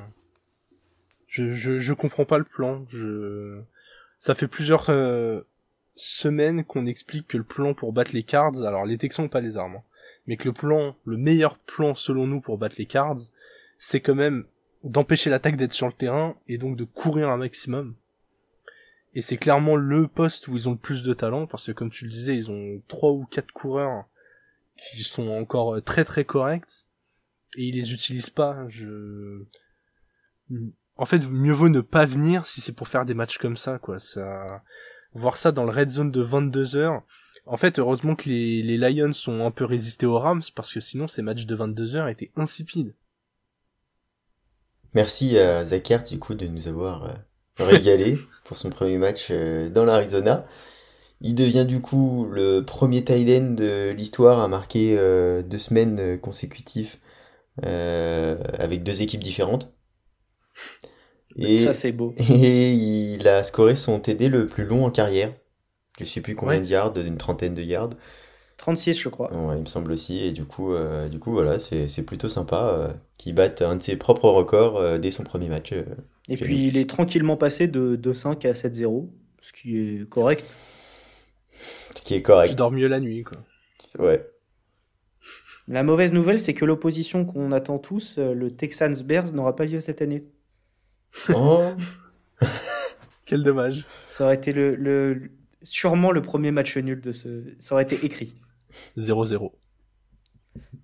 Je, 1.27 1.53
je, 1.53 1.79
je 1.79 1.93
comprends 1.93 2.25
pas 2.25 2.37
le 2.37 2.43
plan. 2.43 2.85
Je... 2.89 3.61
Ça 4.17 4.35
fait 4.35 4.47
plusieurs 4.47 4.89
euh, 4.89 5.41
semaine 5.95 6.63
qu'on 6.65 6.85
explique 6.85 7.27
que 7.27 7.37
le 7.37 7.43
plan 7.43 7.73
pour 7.73 7.93
battre 7.93 8.11
les 8.13 8.23
Cards, 8.23 8.65
alors 8.65 8.85
les 8.85 8.97
Texans 8.97 9.25
ont 9.25 9.29
pas 9.29 9.41
les 9.41 9.57
armes, 9.57 9.77
hein, 9.77 9.83
mais 10.27 10.37
que 10.37 10.45
le 10.45 10.53
plan, 10.53 10.95
le 11.05 11.17
meilleur 11.17 11.57
plan 11.57 11.93
selon 11.93 12.27
nous 12.27 12.41
pour 12.41 12.57
battre 12.57 12.75
les 12.77 12.85
Cards, 12.85 13.19
c'est 13.79 14.01
quand 14.01 14.15
même 14.15 14.45
d'empêcher 14.83 15.29
l'attaque 15.29 15.57
d'être 15.57 15.73
sur 15.73 15.87
le 15.87 15.93
terrain 15.93 16.35
et 16.47 16.57
donc 16.57 16.77
de 16.77 16.83
courir 16.83 17.29
un 17.29 17.37
maximum. 17.37 17.95
Et 19.15 19.21
c'est 19.21 19.37
clairement 19.37 19.77
le 19.77 20.07
poste 20.07 20.47
où 20.47 20.55
ils 20.55 20.67
ont 20.67 20.73
le 20.73 20.77
plus 20.77 21.01
de 21.01 21.13
talent 21.13 21.47
parce 21.47 21.65
que 21.67 21.71
comme 21.71 21.89
tu 21.89 22.05
le 22.05 22.11
disais, 22.11 22.35
ils 22.35 22.51
ont 22.51 22.81
trois 22.87 23.11
ou 23.11 23.25
quatre 23.25 23.51
coureurs 23.53 24.05
qui 24.77 25.03
sont 25.03 25.29
encore 25.29 25.81
très 25.83 26.03
très 26.03 26.25
corrects 26.25 26.87
et 27.55 27.63
ils 27.63 27.75
les 27.75 27.93
utilisent 27.93 28.29
pas. 28.29 28.67
Je 28.69 29.45
en 30.97 31.05
fait, 31.05 31.25
mieux 31.29 31.53
vaut 31.53 31.69
ne 31.69 31.81
pas 31.81 32.05
venir 32.05 32.45
si 32.45 32.61
c'est 32.61 32.71
pour 32.71 32.87
faire 32.87 33.05
des 33.05 33.13
matchs 33.13 33.37
comme 33.37 33.57
ça, 33.57 33.79
quoi. 33.79 33.99
Ça, 33.99 34.63
voir 35.13 35.37
ça 35.37 35.51
dans 35.51 35.63
le 35.63 35.71
red 35.71 35.89
zone 35.89 36.11
de 36.11 36.21
22 36.21 36.75
heures. 36.75 37.03
En 37.45 37.57
fait, 37.57 37.79
heureusement 37.79 38.15
que 38.15 38.29
les, 38.29 38.77
Lions 38.77 39.11
ont 39.27 39.45
un 39.45 39.51
peu 39.51 39.65
résisté 39.65 40.05
aux 40.05 40.17
Rams, 40.17 40.41
parce 40.55 40.73
que 40.73 40.79
sinon 40.79 41.07
ces 41.07 41.21
matchs 41.21 41.45
de 41.45 41.55
22 41.55 41.95
heures 41.95 42.07
étaient 42.07 42.31
insipides. 42.35 42.93
Merci 44.93 45.37
à 45.37 45.63
Zachert, 45.63 46.03
du 46.03 46.17
coup, 46.17 46.33
de 46.33 46.47
nous 46.47 46.67
avoir 46.67 47.03
euh, 47.03 47.13
régalé 47.59 48.17
pour 48.43 48.57
son 48.57 48.69
premier 48.69 48.97
match 48.97 49.27
euh, 49.31 49.69
dans 49.69 49.85
l'Arizona. 49.85 50.45
Il 51.21 51.35
devient 51.35 51.65
du 51.65 51.81
coup 51.81 52.27
le 52.29 52.61
premier 52.61 53.03
tight 53.03 53.29
end 53.29 53.53
de 53.53 53.91
l'histoire 53.91 54.39
à 54.39 54.47
marquer 54.47 54.95
euh, 54.97 55.41
deux 55.41 55.57
semaines 55.57 56.19
consécutives 56.19 56.97
avec 57.61 58.83
deux 58.83 59.01
équipes 59.01 59.23
différentes. 59.23 59.73
Et, 61.37 61.59
ça, 61.59 61.73
c'est 61.73 61.91
beau. 61.91 62.13
Et 62.29 62.71
il 62.73 63.27
a 63.27 63.43
scoré 63.43 63.75
son 63.75 63.99
TD 63.99 64.29
le 64.29 64.47
plus 64.47 64.65
long 64.65 64.85
en 64.85 64.91
carrière. 64.91 65.33
Je 65.99 66.05
sais 66.05 66.21
plus 66.21 66.35
combien 66.35 66.59
de 66.59 66.65
yards, 66.65 66.91
d'une 66.91 67.17
trentaine 67.17 67.53
de 67.53 67.61
yards. 67.61 67.91
36, 68.57 68.99
je 68.99 69.09
crois. 69.09 69.33
Ouais, 69.33 69.57
il 69.57 69.61
me 69.61 69.65
semble 69.65 69.91
aussi. 69.91 70.23
Et 70.23 70.31
du 70.31 70.45
coup, 70.45 70.73
euh, 70.73 71.09
du 71.09 71.19
coup 71.19 71.31
voilà, 71.31 71.59
c'est 71.59 72.05
plutôt 72.05 72.27
sympa 72.27 72.73
euh, 72.73 72.87
qu'il 73.17 73.35
batte 73.35 73.61
un 73.61 73.75
de 73.75 73.83
ses 73.83 73.95
propres 73.95 74.29
records 74.29 74.77
euh, 74.77 74.97
dès 74.97 75.11
son 75.11 75.23
premier 75.23 75.49
match. 75.49 75.73
et 76.29 76.37
puis, 76.37 76.67
il 76.67 76.77
est 76.77 76.89
tranquillement 76.89 77.37
passé 77.37 77.67
de 77.67 77.99
2-5 78.01 78.47
à 78.47 78.53
7-0, 78.53 79.09
ce 79.39 79.53
qui 79.53 79.77
est 79.77 80.09
correct. 80.09 80.45
Ce 81.95 82.01
qui 82.01 82.15
est 82.15 82.21
correct. 82.21 82.49
Tu 82.49 82.55
dors 82.55 82.71
mieux 82.71 82.87
la 82.87 82.99
nuit, 82.99 83.23
quoi. 83.23 83.37
Ouais. 83.99 84.25
La 85.67 85.83
mauvaise 85.83 86.13
nouvelle, 86.13 86.39
c'est 86.39 86.53
que 86.53 86.65
l'opposition 86.65 87.25
qu'on 87.25 87.51
attend 87.51 87.79
tous, 87.79 88.19
le 88.19 88.51
Texans 88.51 88.95
Bears, 89.03 89.33
n'aura 89.33 89.55
pas 89.55 89.65
lieu 89.65 89.79
cette 89.79 90.01
année. 90.01 90.25
Oh 91.33 91.71
Quel 93.25 93.43
dommage. 93.43 93.85
Ça 94.07 94.25
aurait 94.25 94.35
été 94.35 94.53
le, 94.53 94.75
le, 94.75 95.31
sûrement 95.63 96.11
le 96.11 96.21
premier 96.21 96.51
match 96.51 96.77
nul 96.77 97.01
de 97.01 97.11
ce. 97.11 97.43
Ça 97.59 97.75
aurait 97.75 97.83
été 97.83 98.03
écrit. 98.05 98.35
0-0. 98.97 99.51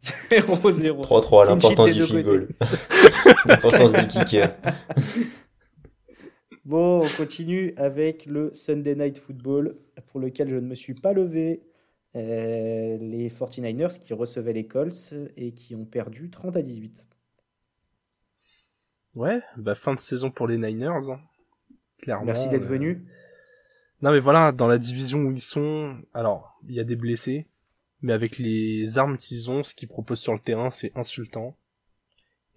0-0. 0.03 1.01
3-3, 1.01 1.47
l'importance 1.47 1.91
du 1.91 2.03
field 2.03 2.25
goal. 2.25 2.47
l'importance 3.45 3.93
du 3.93 4.07
kicker. 4.07 4.55
Bon, 6.63 7.03
on 7.03 7.17
continue 7.17 7.73
avec 7.75 8.27
le 8.27 8.53
Sunday 8.53 8.93
Night 8.93 9.17
Football, 9.17 9.77
pour 10.05 10.19
lequel 10.19 10.47
je 10.47 10.55
ne 10.55 10.61
me 10.61 10.75
suis 10.75 10.93
pas 10.93 11.11
levé. 11.11 11.63
Euh, 12.15 12.97
les 12.97 13.29
49ers 13.29 13.97
qui 13.97 14.13
recevaient 14.13 14.53
les 14.53 14.67
Colts 14.67 15.13
et 15.37 15.53
qui 15.53 15.75
ont 15.75 15.85
perdu 15.85 16.29
30 16.29 16.57
à 16.57 16.61
18. 16.61 17.07
Ouais, 19.15 19.41
bah 19.57 19.75
fin 19.75 19.95
de 19.95 19.99
saison 19.99 20.29
pour 20.29 20.47
les 20.47 20.57
Niners. 20.57 21.09
Hein. 21.09 21.19
Clairement. 21.99 22.25
Merci 22.25 22.49
d'être 22.49 22.65
euh, 22.65 22.67
venu. 22.67 23.05
Non 24.01 24.11
mais 24.11 24.19
voilà, 24.19 24.51
dans 24.51 24.67
la 24.67 24.77
division 24.77 25.19
où 25.19 25.31
ils 25.31 25.41
sont, 25.41 25.97
alors 26.13 26.59
il 26.67 26.73
y 26.73 26.79
a 26.79 26.83
des 26.83 26.95
blessés, 26.95 27.47
mais 28.01 28.13
avec 28.13 28.37
les 28.37 28.97
armes 28.97 29.17
qu'ils 29.17 29.51
ont, 29.51 29.63
ce 29.63 29.75
qu'ils 29.75 29.89
proposent 29.89 30.21
sur 30.21 30.33
le 30.33 30.39
terrain, 30.39 30.69
c'est 30.71 30.91
insultant. 30.97 31.55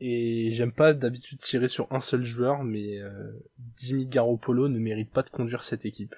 Et 0.00 0.50
j'aime 0.52 0.72
pas 0.72 0.92
d'habitude 0.92 1.38
tirer 1.38 1.68
sur 1.68 1.86
un 1.92 2.00
seul 2.00 2.24
joueur, 2.24 2.64
mais 2.64 2.98
euh, 2.98 3.32
Jimmy 3.76 4.06
Garoppolo 4.06 4.68
ne 4.68 4.78
mérite 4.78 5.10
pas 5.10 5.22
de 5.22 5.30
conduire 5.30 5.64
cette 5.64 5.84
équipe. 5.84 6.14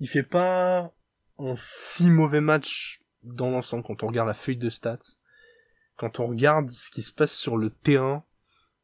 Il 0.00 0.08
fait 0.08 0.24
pas 0.24 0.92
un 1.38 1.54
si 1.56 2.10
mauvais 2.10 2.40
match 2.40 3.00
dans 3.22 3.50
l'ensemble 3.50 3.84
quand 3.84 4.02
on 4.02 4.08
regarde 4.08 4.28
la 4.28 4.34
feuille 4.34 4.56
de 4.56 4.70
stats. 4.70 4.98
Quand 5.96 6.18
on 6.18 6.26
regarde 6.26 6.70
ce 6.70 6.90
qui 6.90 7.02
se 7.02 7.12
passe 7.12 7.32
sur 7.32 7.56
le 7.56 7.70
terrain, 7.70 8.24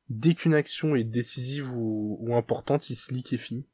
dès 0.09 0.35
qu'une 0.35 0.55
action 0.55 0.95
est 0.95 1.05
décisive 1.05 1.71
ou, 1.75 2.35
importante, 2.35 2.91
il 2.91 2.97
se 2.97 3.13
liquéfie. 3.13 3.67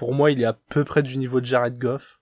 Pour 0.00 0.14
moi, 0.14 0.30
il 0.30 0.40
est 0.40 0.46
à 0.46 0.54
peu 0.54 0.82
près 0.82 1.02
du 1.02 1.18
niveau 1.18 1.42
de 1.42 1.44
Jared 1.44 1.76
Goff. 1.76 2.20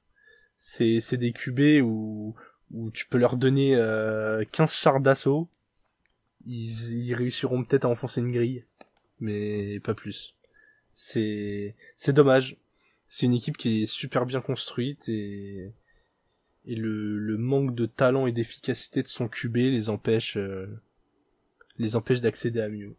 C'est, 0.59 1.15
des 1.17 1.33
QB 1.33 1.81
où, 1.85 2.35
où 2.73 2.91
tu 2.91 3.07
peux 3.07 3.19
leur 3.19 3.37
donner 3.37 3.77
euh, 3.77 4.43
15 4.51 4.73
chars 4.73 4.99
d'assaut 4.99 5.49
ils, 6.45 7.15
réussiront 7.15 7.63
peut-être 7.63 7.85
à 7.85 7.89
enfoncer 7.89 8.21
une 8.21 8.33
grille, 8.33 8.65
mais 9.21 9.79
pas 9.79 9.95
plus. 9.95 10.35
C'est 10.97 11.77
c'est 11.97 12.13
dommage. 12.13 12.57
C'est 13.11 13.27
une 13.27 13.35
équipe 13.35 13.57
qui 13.57 13.85
est 13.85 13.87
super 13.87 14.27
bien 14.27 14.41
construite 14.41 15.09
et 15.09 15.71
et 16.67 16.75
le, 16.75 17.17
le 17.17 17.39
manque 17.39 17.77
de 17.77 17.87
talent 17.87 18.27
et 18.27 18.33
d'efficacité 18.33 19.05
de 19.05 19.09
son 19.09 19.29
QB 19.29 19.55
les 19.55 19.89
empêche 19.89 20.37
euh, 20.37 20.67
les 21.79 21.95
empêche 21.95 22.23
d'accéder 22.23 22.61
à 22.61 22.69
mieux. 22.69 22.97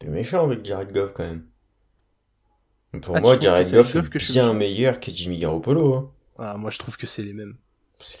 T'es 0.00 0.08
méchant 0.08 0.44
avec 0.44 0.64
Jared 0.64 0.92
Goff 0.92 1.12
quand 1.12 1.22
même. 1.22 1.46
Pour 3.02 3.16
ah, 3.16 3.20
moi, 3.20 3.38
Jared 3.38 3.70
Goff 3.70 3.96
est 3.96 4.32
bien 4.32 4.52
meilleur 4.54 4.98
que 5.00 5.10
Jimmy 5.10 5.38
Garoppolo. 5.38 5.94
Hein. 5.94 6.10
Ah, 6.38 6.56
moi 6.56 6.70
je 6.70 6.78
trouve 6.78 6.96
que 6.96 7.06
c'est 7.06 7.22
les 7.22 7.32
mêmes. 7.32 7.56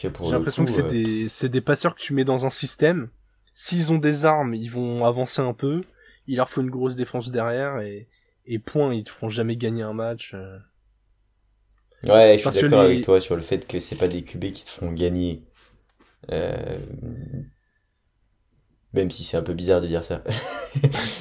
J'ai 0.00 0.08
l'impression 0.30 0.64
que 0.64 0.70
c'est 0.70 0.82
euh, 0.82 0.88
des, 0.88 1.28
c'est 1.28 1.48
des 1.48 1.60
passeurs 1.60 1.94
que 1.94 2.00
tu 2.00 2.12
mets 2.12 2.24
dans 2.24 2.44
un 2.44 2.50
système 2.50 3.10
S'ils 3.60 3.92
ont 3.92 3.98
des 3.98 4.24
armes, 4.24 4.54
ils 4.54 4.70
vont 4.70 5.04
avancer 5.04 5.42
un 5.42 5.52
peu. 5.52 5.82
Il 6.28 6.36
leur 6.36 6.48
faut 6.48 6.60
une 6.60 6.70
grosse 6.70 6.94
défense 6.94 7.32
derrière 7.32 7.80
et, 7.80 8.06
et 8.46 8.60
point, 8.60 8.94
ils 8.94 9.02
te 9.02 9.10
feront 9.10 9.28
jamais 9.28 9.56
gagner 9.56 9.82
un 9.82 9.94
match. 9.94 10.32
Euh. 10.32 10.58
Ouais, 12.06 12.38
je 12.38 12.48
suis 12.48 12.62
d'accord 12.62 12.82
avec 12.82 13.02
toi 13.02 13.20
sur 13.20 13.34
le 13.34 13.42
fait 13.42 13.66
que 13.66 13.80
c'est 13.80 13.96
pas 13.96 14.06
des 14.06 14.22
QB 14.22 14.52
qui 14.52 14.64
te 14.64 14.70
feront 14.70 14.92
gagner. 14.92 15.42
Euh, 16.30 16.78
même 18.94 19.10
si 19.10 19.22
c'est 19.22 19.36
un 19.36 19.42
peu 19.42 19.54
bizarre 19.54 19.80
de 19.80 19.86
dire 19.86 20.04
ça. 20.04 20.22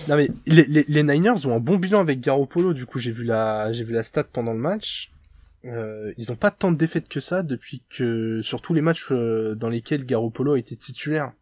non 0.08 0.16
mais 0.16 0.30
les, 0.46 0.86
les, 0.88 1.04
Niners 1.04 1.46
ont 1.46 1.56
un 1.56 1.60
bon 1.60 1.78
bilan 1.78 2.00
avec 2.00 2.22
Garoppolo. 2.22 2.74
Du 2.74 2.86
coup, 2.86 3.00
j'ai 3.00 3.12
vu 3.12 3.24
la 3.24 3.72
j'ai 3.72 3.84
vu 3.84 3.94
la 3.94 4.04
stat 4.04 4.26
pendant 4.26 4.54
le 4.54 4.60
match. 4.60 5.12
Euh, 5.66 6.14
ils 6.18 6.32
ont 6.32 6.36
pas 6.36 6.52
tant 6.52 6.72
de 6.72 6.78
défaites 6.78 7.10
que 7.10 7.20
ça 7.20 7.44
depuis 7.44 7.84
que 7.90 8.42
sur 8.42 8.62
tous 8.62 8.74
les 8.74 8.82
matchs 8.82 9.12
dans 9.12 9.70
lesquels 9.70 10.06
Garoppolo 10.06 10.54
a 10.54 10.60
été 10.60 10.76
titulaire. 10.76 11.34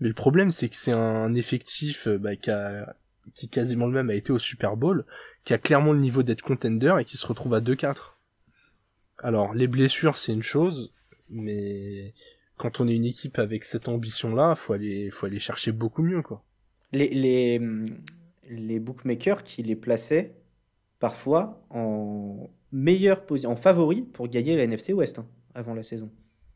Mais 0.00 0.08
le 0.08 0.14
problème, 0.14 0.50
c'est 0.50 0.68
que 0.68 0.76
c'est 0.76 0.92
un 0.92 1.34
effectif 1.34 2.08
euh, 2.08 2.18
bah, 2.18 2.36
qui, 2.36 2.50
a, 2.50 2.96
qui 3.34 3.48
quasiment 3.48 3.86
le 3.86 3.92
même 3.92 4.10
a 4.10 4.14
été 4.14 4.32
au 4.32 4.38
Super 4.38 4.76
Bowl, 4.76 5.04
qui 5.44 5.54
a 5.54 5.58
clairement 5.58 5.92
le 5.92 6.00
niveau 6.00 6.22
d'être 6.22 6.42
contender 6.42 6.94
et 7.00 7.04
qui 7.04 7.16
se 7.16 7.26
retrouve 7.26 7.54
à 7.54 7.60
2-4. 7.60 8.14
Alors, 9.18 9.54
les 9.54 9.68
blessures, 9.68 10.18
c'est 10.18 10.32
une 10.32 10.42
chose, 10.42 10.92
mais 11.30 12.12
quand 12.56 12.80
on 12.80 12.88
est 12.88 12.94
une 12.94 13.04
équipe 13.04 13.38
avec 13.38 13.64
cette 13.64 13.88
ambition-là, 13.88 14.54
faut 14.54 14.72
aller, 14.72 15.10
faut 15.10 15.26
aller 15.26 15.38
chercher 15.38 15.72
beaucoup 15.72 16.02
mieux, 16.02 16.22
quoi. 16.22 16.42
Les, 16.92 17.08
les, 17.08 17.60
les 18.48 18.78
bookmakers 18.78 19.42
qui 19.42 19.62
les 19.62 19.76
plaçaient 19.76 20.34
parfois 21.00 21.64
en 21.70 22.50
meilleure 22.72 23.26
position, 23.26 23.50
en 23.50 23.56
favori 23.56 24.02
pour 24.02 24.28
gagner 24.28 24.56
la 24.56 24.64
NFC 24.64 24.92
West 24.92 25.18
hein, 25.18 25.26
avant 25.54 25.74
la 25.74 25.82
saison. 25.82 26.10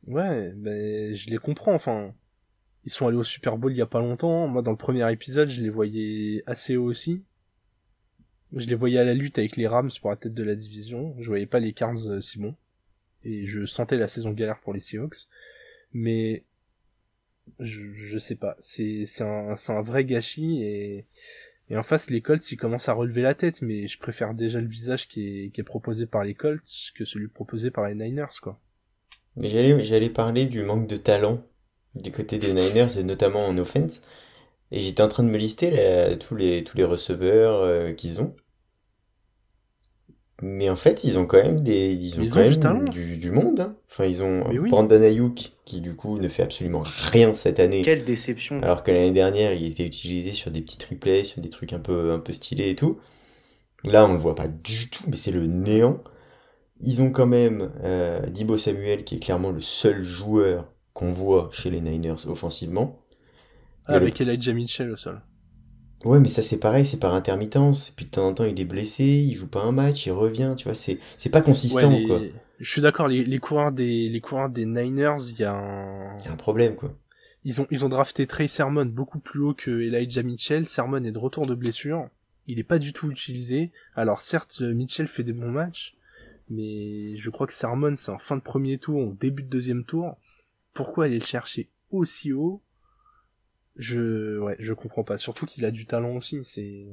Ouais, 0.06 0.52
ben 0.56 1.14
je 1.14 1.28
les 1.28 1.38
comprends. 1.38 1.74
Enfin, 1.74 2.14
ils 2.84 2.90
sont 2.90 3.06
allés 3.06 3.16
au 3.16 3.24
Super 3.24 3.58
Bowl 3.58 3.72
il 3.72 3.76
y 3.76 3.82
a 3.82 3.86
pas 3.86 4.00
longtemps. 4.00 4.48
Moi, 4.48 4.62
dans 4.62 4.70
le 4.70 4.76
premier 4.76 5.10
épisode, 5.12 5.50
je 5.50 5.62
les 5.62 5.70
voyais 5.70 6.42
assez 6.46 6.76
haut 6.76 6.86
aussi. 6.86 7.24
Je 8.54 8.66
les 8.66 8.74
voyais 8.74 8.98
à 8.98 9.04
la 9.04 9.14
lutte 9.14 9.38
avec 9.38 9.56
les 9.56 9.66
Rams 9.66 9.90
pour 10.00 10.10
la 10.10 10.16
tête 10.16 10.34
de 10.34 10.42
la 10.42 10.54
division. 10.54 11.14
Je 11.20 11.28
voyais 11.28 11.46
pas 11.46 11.60
les 11.60 11.74
Cards 11.74 12.06
euh, 12.06 12.20
si 12.20 12.38
bon. 12.38 12.54
Et 13.24 13.46
je 13.46 13.66
sentais 13.66 13.98
la 13.98 14.08
saison 14.08 14.30
galère 14.30 14.60
pour 14.60 14.72
les 14.72 14.80
Seahawks. 14.80 15.28
Mais 15.92 16.44
je, 17.60 17.80
je 17.94 18.18
sais 18.18 18.36
pas. 18.36 18.56
C'est 18.60 19.06
un, 19.20 19.82
vrai 19.82 20.04
gâchis 20.04 20.62
et, 20.62 21.06
en 21.76 21.82
face, 21.82 22.10
les 22.10 22.22
Colts, 22.22 22.50
ils 22.50 22.56
commencent 22.56 22.88
à 22.88 22.94
relever 22.94 23.22
la 23.22 23.34
tête, 23.34 23.62
mais 23.62 23.88
je 23.88 23.98
préfère 23.98 24.34
déjà 24.34 24.60
le 24.60 24.68
visage 24.68 25.08
qui 25.08 25.52
est, 25.54 25.62
proposé 25.62 26.06
par 26.06 26.24
les 26.24 26.34
Colts 26.34 26.92
que 26.94 27.04
celui 27.04 27.28
proposé 27.28 27.70
par 27.70 27.88
les 27.88 27.94
Niners, 27.94 28.40
quoi. 28.42 28.60
J'allais, 29.36 30.10
parler 30.10 30.46
du 30.46 30.62
manque 30.62 30.88
de 30.88 30.96
talent 30.96 31.44
du 31.94 32.10
côté 32.10 32.38
des 32.38 32.52
Niners 32.52 32.98
et 32.98 33.04
notamment 33.04 33.46
en 33.46 33.56
offense. 33.58 34.02
Et 34.70 34.80
j'étais 34.80 35.02
en 35.02 35.08
train 35.08 35.22
de 35.22 35.30
me 35.30 35.38
lister 35.38 36.16
tous, 36.18 36.34
les, 36.34 36.64
tous 36.64 36.76
les 36.76 36.84
receveurs 36.84 37.62
euh, 37.62 37.92
qu'ils 37.92 38.20
ont. 38.20 38.34
Mais 40.40 40.70
en 40.70 40.76
fait, 40.76 41.02
ils 41.02 41.18
ont 41.18 41.26
quand 41.26 41.42
même 41.42 41.60
des, 41.60 41.92
ils 41.94 42.20
ont 42.20 42.28
quand 42.28 42.72
même 42.74 42.88
du, 42.88 43.16
du, 43.16 43.32
monde. 43.32 43.58
Hein. 43.58 43.76
Enfin, 43.90 44.04
ils 44.04 44.22
ont 44.22 44.44
Brandon 44.68 45.02
Ayuk 45.02 45.52
qui 45.64 45.80
du 45.80 45.96
coup 45.96 46.16
ne 46.18 46.28
fait 46.28 46.44
absolument 46.44 46.84
rien 46.84 47.34
cette 47.34 47.58
année. 47.58 47.82
Quelle 47.82 48.04
déception. 48.04 48.62
Alors 48.62 48.84
que 48.84 48.92
l'année 48.92 49.10
dernière, 49.10 49.52
il 49.52 49.66
était 49.66 49.84
utilisé 49.84 50.32
sur 50.32 50.52
des 50.52 50.60
petits 50.60 50.78
triplets, 50.78 51.24
sur 51.24 51.42
des 51.42 51.50
trucs 51.50 51.72
un 51.72 51.80
peu, 51.80 52.12
un 52.12 52.20
peu 52.20 52.32
stylés 52.32 52.70
et 52.70 52.76
tout. 52.76 53.00
Là, 53.82 54.06
on 54.06 54.12
le 54.12 54.18
voit 54.18 54.36
pas 54.36 54.48
du 54.48 54.90
tout, 54.90 55.04
mais 55.08 55.16
c'est 55.16 55.32
le 55.32 55.46
néant. 55.46 56.02
Ils 56.80 57.02
ont 57.02 57.10
quand 57.10 57.26
même 57.26 57.72
euh, 57.82 58.24
Dibo 58.26 58.56
Samuel 58.56 59.02
qui 59.02 59.16
est 59.16 59.20
clairement 59.20 59.50
le 59.50 59.60
seul 59.60 60.02
joueur 60.02 60.72
qu'on 60.92 61.10
voit 61.10 61.48
chez 61.52 61.70
les 61.70 61.80
Niners 61.80 62.26
offensivement. 62.28 63.04
Ah, 63.86 63.94
avec 63.94 64.20
Elijah 64.20 64.52
Mitchell 64.52 64.90
au 64.90 64.96
sol. 64.96 65.20
Ouais, 66.04 66.20
mais 66.20 66.28
ça 66.28 66.42
c'est 66.42 66.60
pareil, 66.60 66.84
c'est 66.84 67.00
par 67.00 67.14
intermittence. 67.14 67.90
Puis 67.90 68.06
de 68.06 68.10
temps 68.10 68.28
en 68.28 68.34
temps, 68.34 68.44
il 68.44 68.60
est 68.60 68.64
blessé, 68.64 69.04
il 69.04 69.34
joue 69.34 69.48
pas 69.48 69.62
un 69.62 69.72
match, 69.72 70.06
il 70.06 70.12
revient, 70.12 70.54
tu 70.56 70.64
vois, 70.64 70.74
c'est 70.74 70.98
c'est 71.16 71.30
pas 71.30 71.40
consistant 71.40 72.00
quoi. 72.06 72.20
Je 72.60 72.70
suis 72.70 72.80
d'accord, 72.80 73.08
les, 73.08 73.24
les 73.24 73.38
coureurs 73.38 73.72
des 73.72 74.08
les 74.08 74.20
coureurs 74.20 74.48
des 74.48 74.64
Niners, 74.64 75.16
il 75.30 75.38
y 75.40 75.44
a 75.44 75.52
un 75.52 76.16
il 76.18 76.24
y 76.24 76.28
a 76.28 76.32
un 76.32 76.36
problème 76.36 76.74
quoi. 76.74 76.94
Ils 77.44 77.60
ont 77.60 77.66
ils 77.70 77.84
ont 77.84 77.88
drafté 77.88 78.26
Trey 78.26 78.48
Sermon 78.48 78.86
beaucoup 78.86 79.18
plus 79.18 79.40
haut 79.40 79.54
que 79.54 79.70
Elijah 79.70 80.22
Mitchell. 80.22 80.68
Sermon 80.68 81.02
est 81.04 81.12
de 81.12 81.18
retour 81.18 81.46
de 81.46 81.54
blessure, 81.54 82.08
il 82.46 82.58
est 82.58 82.64
pas 82.64 82.78
du 82.78 82.92
tout 82.92 83.10
utilisé. 83.10 83.72
Alors 83.94 84.20
certes, 84.20 84.60
Mitchell 84.60 85.06
fait 85.06 85.24
des 85.24 85.32
bons 85.32 85.50
matchs, 85.50 85.96
mais 86.48 87.16
je 87.16 87.30
crois 87.30 87.46
que 87.46 87.52
Sermon 87.52 87.94
c'est 87.96 88.10
en 88.10 88.18
fin 88.18 88.36
de 88.36 88.42
premier 88.42 88.78
tour, 88.78 89.00
au 89.00 89.12
début 89.14 89.42
de 89.42 89.48
deuxième 89.48 89.84
tour 89.84 90.16
pourquoi 90.78 91.06
aller 91.06 91.18
le 91.18 91.24
chercher 91.24 91.70
aussi 91.90 92.32
haut 92.32 92.62
Je 93.78 94.38
ouais, 94.38 94.56
je 94.58 94.72
comprends 94.72 95.04
pas. 95.04 95.18
Surtout 95.18 95.46
qu'il 95.46 95.64
a 95.64 95.70
du 95.70 95.86
talent 95.86 96.16
aussi. 96.16 96.40
C'est 96.44 96.86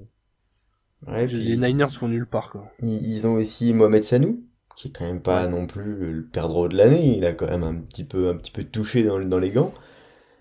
les 1.08 1.58
Niners 1.58 1.88
vont 2.00 2.08
nulle 2.08 2.26
part 2.26 2.52
quoi. 2.52 2.72
Ils 2.82 3.28
ont 3.28 3.34
aussi 3.34 3.74
Mohamed 3.74 4.04
Sanou 4.04 4.44
qui 4.76 4.90
est 4.90 4.92
quand 4.92 5.06
même 5.06 5.22
pas 5.22 5.48
non 5.48 5.68
plus 5.68 6.14
le 6.14 6.26
perdreau 6.26 6.68
de 6.68 6.76
l'année. 6.76 7.18
Il 7.18 7.26
a 7.26 7.34
quand 7.34 7.48
même 7.48 7.64
un 7.64 7.76
petit 7.76 8.04
peu 8.04 8.30
un 8.30 8.36
petit 8.36 8.52
peu 8.52 8.64
touché 8.64 9.04
dans, 9.04 9.20
dans 9.20 9.40
les 9.40 9.52
gants. 9.52 9.74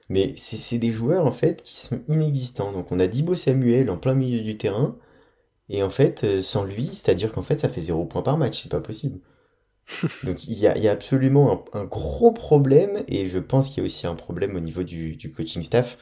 Mais 0.08 0.34
c'est 0.36 0.78
des 0.78 0.92
joueurs 0.92 1.26
en 1.26 1.32
fait 1.32 1.62
qui 1.62 1.76
sont 1.76 2.02
inexistants. 2.08 2.72
Donc 2.72 2.92
on 2.92 2.98
a 2.98 3.06
Dibo 3.06 3.34
Samuel 3.34 3.90
en 3.90 3.96
plein 3.96 4.14
milieu 4.14 4.42
du 4.42 4.56
terrain. 4.58 4.96
Et 5.68 5.82
en 5.82 5.90
fait, 5.90 6.24
euh, 6.24 6.42
sans 6.42 6.64
lui, 6.64 6.86
c'est-à-dire 6.86 7.32
qu'en 7.32 7.42
fait, 7.42 7.58
ça 7.58 7.68
fait 7.68 7.80
zéro 7.80 8.04
point 8.04 8.22
par 8.22 8.36
match, 8.36 8.62
c'est 8.62 8.70
pas 8.70 8.80
possible. 8.80 9.20
Donc 10.24 10.46
il 10.46 10.58
y 10.58 10.66
a, 10.66 10.90
absolument 10.90 11.64
un, 11.72 11.84
gros 11.84 12.32
problème 12.32 13.02
et 13.08 13.26
je 13.26 13.38
pense 13.38 13.68
qu'il 13.68 13.78
y 13.78 13.80
a 13.80 13.84
aussi 13.84 14.06
un 14.06 14.14
problème 14.14 14.56
au 14.56 14.60
niveau 14.60 14.82
du, 14.82 15.18
coaching 15.36 15.62
staff 15.62 15.98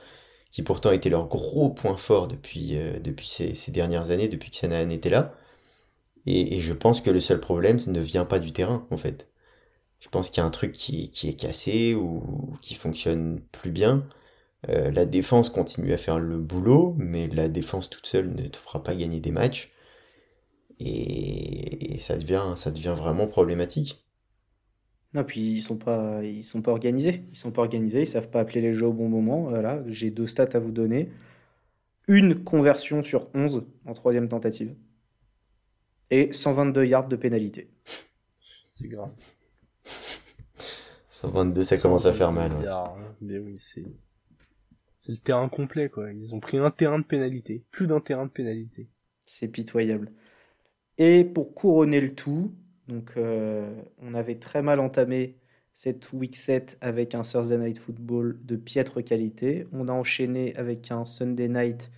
qui 0.52 0.62
pourtant 0.62 0.92
était 0.92 1.10
leur 1.10 1.28
gros 1.28 1.70
point 1.70 1.96
fort 1.96 2.28
depuis, 2.28 2.76
euh, 2.76 2.98
ces, 3.24 3.72
dernières 3.72 4.10
années, 4.10 4.28
depuis 4.28 4.50
que 4.50 4.56
Sanahan 4.56 4.90
était 4.90 5.10
là. 5.10 5.34
Et, 6.26 6.60
je 6.60 6.72
pense 6.74 7.00
que 7.00 7.10
le 7.10 7.20
seul 7.20 7.40
problème, 7.40 7.78
ça 7.80 7.90
ne 7.90 8.00
vient 8.00 8.26
pas 8.26 8.38
du 8.38 8.52
terrain 8.52 8.86
en 8.90 8.98
fait. 8.98 9.28
Je 10.00 10.08
pense 10.08 10.30
qu'il 10.30 10.38
y 10.42 10.44
a 10.44 10.46
un 10.46 10.50
truc 10.50 10.72
qui, 10.72 11.10
est 11.24 11.40
cassé 11.40 11.94
ou 11.94 12.56
qui 12.62 12.74
fonctionne 12.74 13.40
plus 13.52 13.70
bien. 13.72 14.06
Euh, 14.68 14.90
la 14.92 15.06
défense 15.06 15.50
continue 15.50 15.92
à 15.94 15.98
faire 15.98 16.18
le 16.20 16.38
boulot, 16.38 16.94
mais 16.98 17.28
la 17.28 17.48
défense 17.48 17.90
toute 17.90 18.06
seule 18.06 18.34
ne 18.34 18.46
te 18.48 18.56
fera 18.58 18.82
pas 18.82 18.94
gagner 18.94 19.20
des 19.20 19.32
matchs. 19.32 19.72
et, 20.80 21.98
ça 22.00 22.16
devient 22.16 22.94
vraiment 22.96 23.26
problématique. 23.28 24.04
Non, 25.14 25.24
puis 25.24 25.40
ils 25.40 25.62
sont 25.62 25.76
pas, 25.76 26.24
ils 26.24 26.44
sont 26.44 26.62
pas 26.62 26.70
organisés. 26.70 27.24
Ils 27.30 27.36
sont 27.36 27.50
pas 27.50 27.62
organisés, 27.62 28.02
ils 28.02 28.06
savent 28.06 28.30
pas 28.30 28.40
appeler 28.40 28.60
les 28.62 28.74
jeux 28.74 28.86
au 28.86 28.92
bon 28.92 29.08
moment. 29.08 29.42
Voilà, 29.42 29.82
j'ai 29.86 30.10
deux 30.10 30.26
stats 30.26 30.48
à 30.54 30.58
vous 30.58 30.70
donner. 30.70 31.10
Une 32.08 32.42
conversion 32.42 33.04
sur 33.04 33.28
11 33.34 33.64
en 33.84 33.94
troisième 33.94 34.28
tentative. 34.28 34.74
Et 36.10 36.32
122 36.32 36.84
yards 36.84 37.08
de 37.08 37.16
pénalité. 37.16 37.70
C'est 38.72 38.88
grave. 38.88 39.12
122, 41.08 41.62
ça 41.62 41.78
commence 41.78 42.06
à 42.06 42.12
faire 42.12 42.32
mal. 42.32 42.52
Hein. 42.52 42.94
Mais 43.20 43.38
oui, 43.38 43.56
c'est. 43.58 43.84
C'est 44.98 45.12
le 45.12 45.18
terrain 45.18 45.48
complet, 45.48 45.88
quoi. 45.88 46.12
Ils 46.12 46.34
ont 46.34 46.40
pris 46.40 46.58
un 46.58 46.70
terrain 46.70 46.98
de 46.98 47.04
pénalité. 47.04 47.64
Plus 47.70 47.86
d'un 47.86 48.00
terrain 48.00 48.26
de 48.26 48.30
pénalité. 48.30 48.88
C'est 49.26 49.48
pitoyable. 49.48 50.12
Et 50.98 51.24
pour 51.24 51.54
couronner 51.54 52.00
le 52.00 52.14
tout, 52.14 52.54
donc 52.88 53.12
euh, 53.16 53.72
on 53.98 54.14
avait 54.14 54.36
très 54.36 54.62
mal 54.62 54.80
entamé 54.80 55.36
cette 55.74 56.12
week 56.12 56.36
7 56.36 56.78
avec 56.80 57.14
un 57.14 57.22
Thursday 57.22 57.58
Night 57.58 57.78
Football 57.78 58.38
de 58.42 58.56
piètre 58.56 59.02
qualité. 59.02 59.66
On 59.72 59.88
a 59.88 59.92
enchaîné 59.92 60.54
avec 60.56 60.90
un 60.90 61.04
Sunday 61.04 61.48
Night 61.48 61.90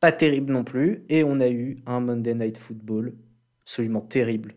pas 0.00 0.12
terrible 0.12 0.52
non 0.52 0.64
plus. 0.64 1.04
Et 1.08 1.24
on 1.24 1.40
a 1.40 1.48
eu 1.48 1.76
un 1.86 2.00
Monday 2.00 2.34
Night 2.34 2.58
Football 2.58 3.14
absolument 3.62 4.00
terrible. 4.00 4.54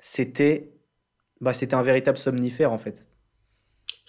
C'était 0.00 0.70
bah, 1.40 1.52
c'était 1.52 1.74
un 1.74 1.82
véritable 1.82 2.18
somnifère 2.18 2.72
en 2.72 2.78
fait. 2.78 3.06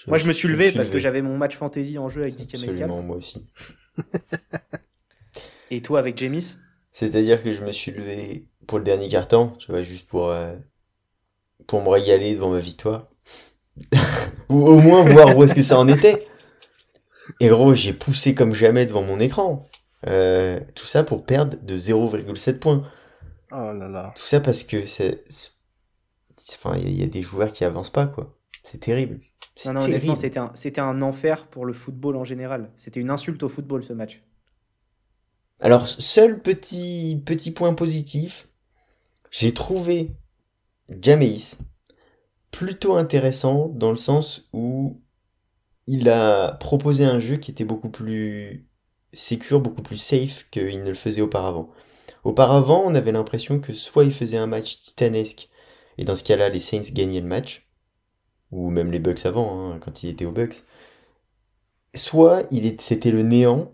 moi, 0.07 0.17
je 0.17 0.27
me 0.27 0.33
suis 0.33 0.47
levé 0.47 0.71
parce 0.71 0.89
que 0.89 0.99
j'avais 0.99 1.21
mon 1.21 1.37
match 1.37 1.55
fantasy 1.55 1.97
en 1.97 2.09
jeu 2.09 2.23
avec 2.23 2.35
DK 2.35 2.55
Absolument, 2.55 3.01
moi 3.01 3.17
aussi. 3.17 3.45
Et 5.71 5.81
toi 5.81 5.99
avec 5.99 6.17
Jamis 6.17 6.57
C'est-à-dire 6.91 7.41
que 7.41 7.51
je 7.51 7.63
me 7.63 7.71
suis 7.71 7.91
levé 7.91 8.45
pour 8.68 8.78
le 8.78 8.84
dernier 8.84 9.07
carton, 9.07 9.53
tu 9.59 9.72
vois, 9.72 9.84
juste 9.84 10.07
pour, 10.07 10.30
euh, 10.30 10.55
pour 11.68 11.82
me 11.82 11.89
régaler 11.89 12.36
devant 12.36 12.49
ma 12.49 12.59
victoire. 12.59 13.07
Ou 14.49 14.68
au 14.68 14.80
moins 14.80 15.03
voir 15.03 15.36
où 15.36 15.43
est-ce 15.43 15.55
que 15.55 15.61
ça 15.61 15.78
en 15.78 15.88
était. 15.88 16.28
Et 17.39 17.49
gros, 17.49 17.74
j'ai 17.74 17.93
poussé 17.93 18.36
comme 18.36 18.53
jamais 18.53 18.86
devant 18.86 19.01
mon 19.01 19.20
écran. 19.20 19.68
Euh, 20.07 20.59
tout 20.76 20.86
ça 20.86 21.03
pour 21.03 21.26
perdre 21.26 21.57
de 21.61 21.78
0,7 21.78 22.59
points. 22.59 22.88
Oh 23.51 23.74
là 23.74 23.88
là. 23.88 24.13
Tout 24.16 24.24
ça 24.24 24.39
parce 24.39 24.63
que 24.63 24.86
c'est. 24.86 25.24
Enfin, 26.53 26.78
il 26.78 26.99
y, 26.99 27.03
a 27.03 27.07
des 27.07 27.22
joueurs 27.22 27.51
qui 27.51 27.63
avancent 27.66 27.89
pas, 27.89 28.05
quoi. 28.05 28.38
C'est 28.63 28.80
terrible. 28.80 29.20
Non, 29.66 29.74
non, 29.74 29.82
honnêtement, 29.82 30.16
c'était 30.16 30.38
un, 30.38 30.51
c'était 30.53 30.82
un 30.82 31.01
enfer 31.01 31.47
pour 31.47 31.66
le 31.66 31.74
football 31.74 32.18
en 32.18 32.24
général. 32.24 32.72
C'était 32.78 32.99
une 32.99 33.09
insulte 33.09 33.41
au 33.41 33.49
football, 33.49 33.84
ce 33.84 33.93
match. 33.93 34.22
Alors, 35.59 35.88
seul 35.88 36.41
petit, 36.41 37.22
petit 37.26 37.51
point 37.51 37.74
positif, 37.74 38.49
j'ai 39.38 39.53
trouvé 39.53 40.11
Jameis 41.01 41.57
plutôt 42.51 42.95
intéressant 42.95 43.67
dans 43.67 43.89
le 43.89 43.97
sens 43.97 44.47
où 44.53 45.01
il 45.88 46.07
a 46.07 46.53
proposé 46.53 47.03
un 47.03 47.19
jeu 47.19 47.36
qui 47.36 47.51
était 47.51 47.65
beaucoup 47.65 47.89
plus 47.89 48.65
sécure, 49.11 49.59
beaucoup 49.59 49.81
plus 49.81 49.97
safe 49.97 50.47
qu'il 50.51 50.83
ne 50.83 50.89
le 50.89 50.95
faisait 50.95 51.21
auparavant. 51.21 51.69
Auparavant, 52.23 52.81
on 52.86 52.95
avait 52.95 53.11
l'impression 53.11 53.59
que 53.59 53.73
soit 53.73 54.05
il 54.05 54.13
faisait 54.13 54.38
un 54.38 54.47
match 54.47 54.77
titanesque, 54.77 55.49
et 55.97 56.05
dans 56.05 56.15
ce 56.15 56.23
cas-là, 56.23 56.47
les 56.47 56.61
Saints 56.61 56.93
gagnaient 56.93 57.21
le 57.21 57.27
match, 57.27 57.67
ou 58.51 58.69
même 58.69 58.91
les 58.91 58.99
Bucks 58.99 59.25
avant, 59.25 59.73
hein, 59.73 59.79
quand 59.79 60.01
il 60.01 60.09
était 60.09 60.25
aux 60.25 60.31
Bucks, 60.31 60.63
soit 61.93 62.47
c'était 62.79 63.11
le 63.11 63.21
néant, 63.21 63.73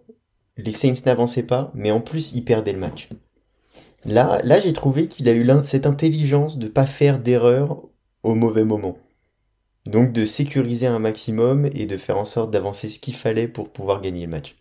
les 0.58 0.72
Saints 0.72 1.06
n'avançaient 1.06 1.46
pas, 1.46 1.72
mais 1.76 1.92
en 1.92 2.02
plus 2.02 2.34
ils 2.34 2.44
perdaient 2.44 2.74
le 2.74 2.80
match. 2.80 3.10
Là, 4.06 4.42
là 4.44 4.60
j'ai 4.60 4.74
trouvé 4.74 5.08
qu'il 5.08 5.30
a 5.30 5.34
eu 5.34 5.48
cette 5.64 5.86
intelligence 5.86 6.58
de 6.58 6.68
pas 6.68 6.86
faire 6.86 7.20
d'erreur 7.20 7.84
au 8.24 8.36
mauvais 8.36 8.64
moment. 8.64 8.98
Donc 9.86 10.12
de 10.14 10.26
sécuriser 10.26 10.88
un 10.88 11.00
maximum 11.00 11.66
et 11.74 11.86
de 11.86 11.98
faire 11.98 12.18
en 12.18 12.26
sorte 12.26 12.52
d'avancer 12.52 12.90
ce 12.90 13.00
qu'il 13.00 13.16
fallait 13.16 13.48
pour 13.48 13.72
pouvoir 13.72 14.02
gagner 14.02 14.26
le 14.26 14.32
match. 14.32 14.56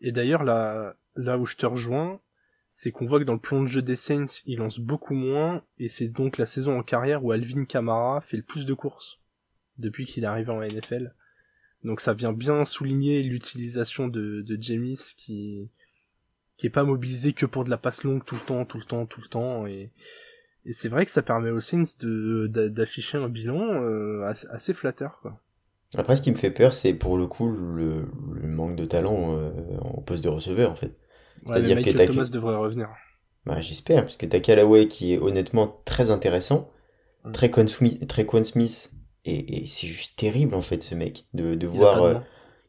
Et 0.00 0.12
d'ailleurs, 0.12 0.44
là, 0.44 0.96
là 1.16 1.38
où 1.38 1.46
je 1.46 1.56
te 1.56 1.66
rejoins, 1.66 2.20
c'est 2.70 2.90
qu'on 2.90 3.06
voit 3.06 3.18
que 3.18 3.24
dans 3.24 3.34
le 3.34 3.40
plan 3.40 3.62
de 3.62 3.66
jeu 3.66 3.82
des 3.82 3.96
Saints, 3.96 4.42
il 4.44 4.58
lance 4.58 4.78
beaucoup 4.78 5.14
moins, 5.14 5.62
et 5.78 5.88
c'est 5.88 6.08
donc 6.08 6.36
la 6.36 6.44
saison 6.44 6.78
en 6.78 6.82
carrière 6.82 7.24
où 7.24 7.32
Alvin 7.32 7.64
Kamara 7.64 8.20
fait 8.20 8.36
le 8.36 8.42
plus 8.42 8.66
de 8.66 8.74
courses 8.74 9.20
depuis 9.78 10.04
qu'il 10.04 10.24
est 10.24 10.26
arrivé 10.26 10.50
en 10.50 10.60
NFL. 10.60 11.14
Donc 11.84 12.00
ça 12.00 12.14
vient 12.14 12.32
bien 12.32 12.64
souligner 12.64 13.22
l'utilisation 13.22 14.08
de, 14.08 14.42
de 14.42 14.60
James 14.60 14.96
qui 15.16 15.70
qui 16.56 16.66
est 16.66 16.70
pas 16.70 16.84
mobilisé 16.84 17.32
que 17.32 17.46
pour 17.46 17.64
de 17.64 17.70
la 17.70 17.78
passe 17.78 18.04
longue 18.04 18.24
tout 18.24 18.34
le 18.36 18.40
temps, 18.40 18.64
tout 18.64 18.78
le 18.78 18.84
temps, 18.84 19.06
tout 19.06 19.20
le 19.20 19.28
temps, 19.28 19.66
et 19.66 19.92
et 20.66 20.72
c'est 20.72 20.88
vrai 20.88 21.04
que 21.04 21.12
ça 21.12 21.22
permet 21.22 21.50
aux 21.50 21.60
Saints 21.60 21.84
de, 22.00 22.48
d'afficher 22.48 23.18
un 23.18 23.28
bilan 23.28 23.60
euh, 23.60 24.28
assez, 24.50 24.74
flatteur. 24.74 25.20
Quoi. 25.22 25.40
Après, 25.96 26.16
ce 26.16 26.22
qui 26.22 26.32
me 26.32 26.36
fait 26.36 26.50
peur, 26.50 26.72
c'est 26.72 26.92
pour 26.92 27.16
le 27.16 27.28
coup 27.28 27.48
le, 27.48 28.08
manque 28.42 28.74
de 28.74 28.84
talent 28.84 29.36
euh, 29.38 29.52
en 29.80 30.02
poste 30.02 30.24
de 30.24 30.28
receveur, 30.28 30.72
en 30.72 30.74
fait. 30.74 30.92
C'est-à-dire 31.46 31.80
que 31.80 31.90
Thomas 31.90 32.28
devrait 32.28 32.56
revenir. 32.56 32.88
Bah, 33.44 33.60
j'espère, 33.60 34.02
parce 34.02 34.16
que 34.16 34.26
t'as 34.26 34.40
Callaway 34.40 34.88
qui 34.88 35.14
est 35.14 35.18
honnêtement 35.18 35.80
très 35.84 36.10
intéressant, 36.10 36.68
mm. 37.24 37.30
très 37.30 37.50
Quan 37.50 37.68
Smith, 37.68 38.12
Smith, 38.42 38.90
et, 39.24 39.66
c'est 39.68 39.86
juste 39.86 40.18
terrible 40.18 40.54
en 40.54 40.62
fait 40.62 40.82
ce 40.82 40.96
mec 40.96 41.26
de, 41.32 41.54
de 41.54 41.66
voir. 41.68 42.02
Euh, 42.02 42.14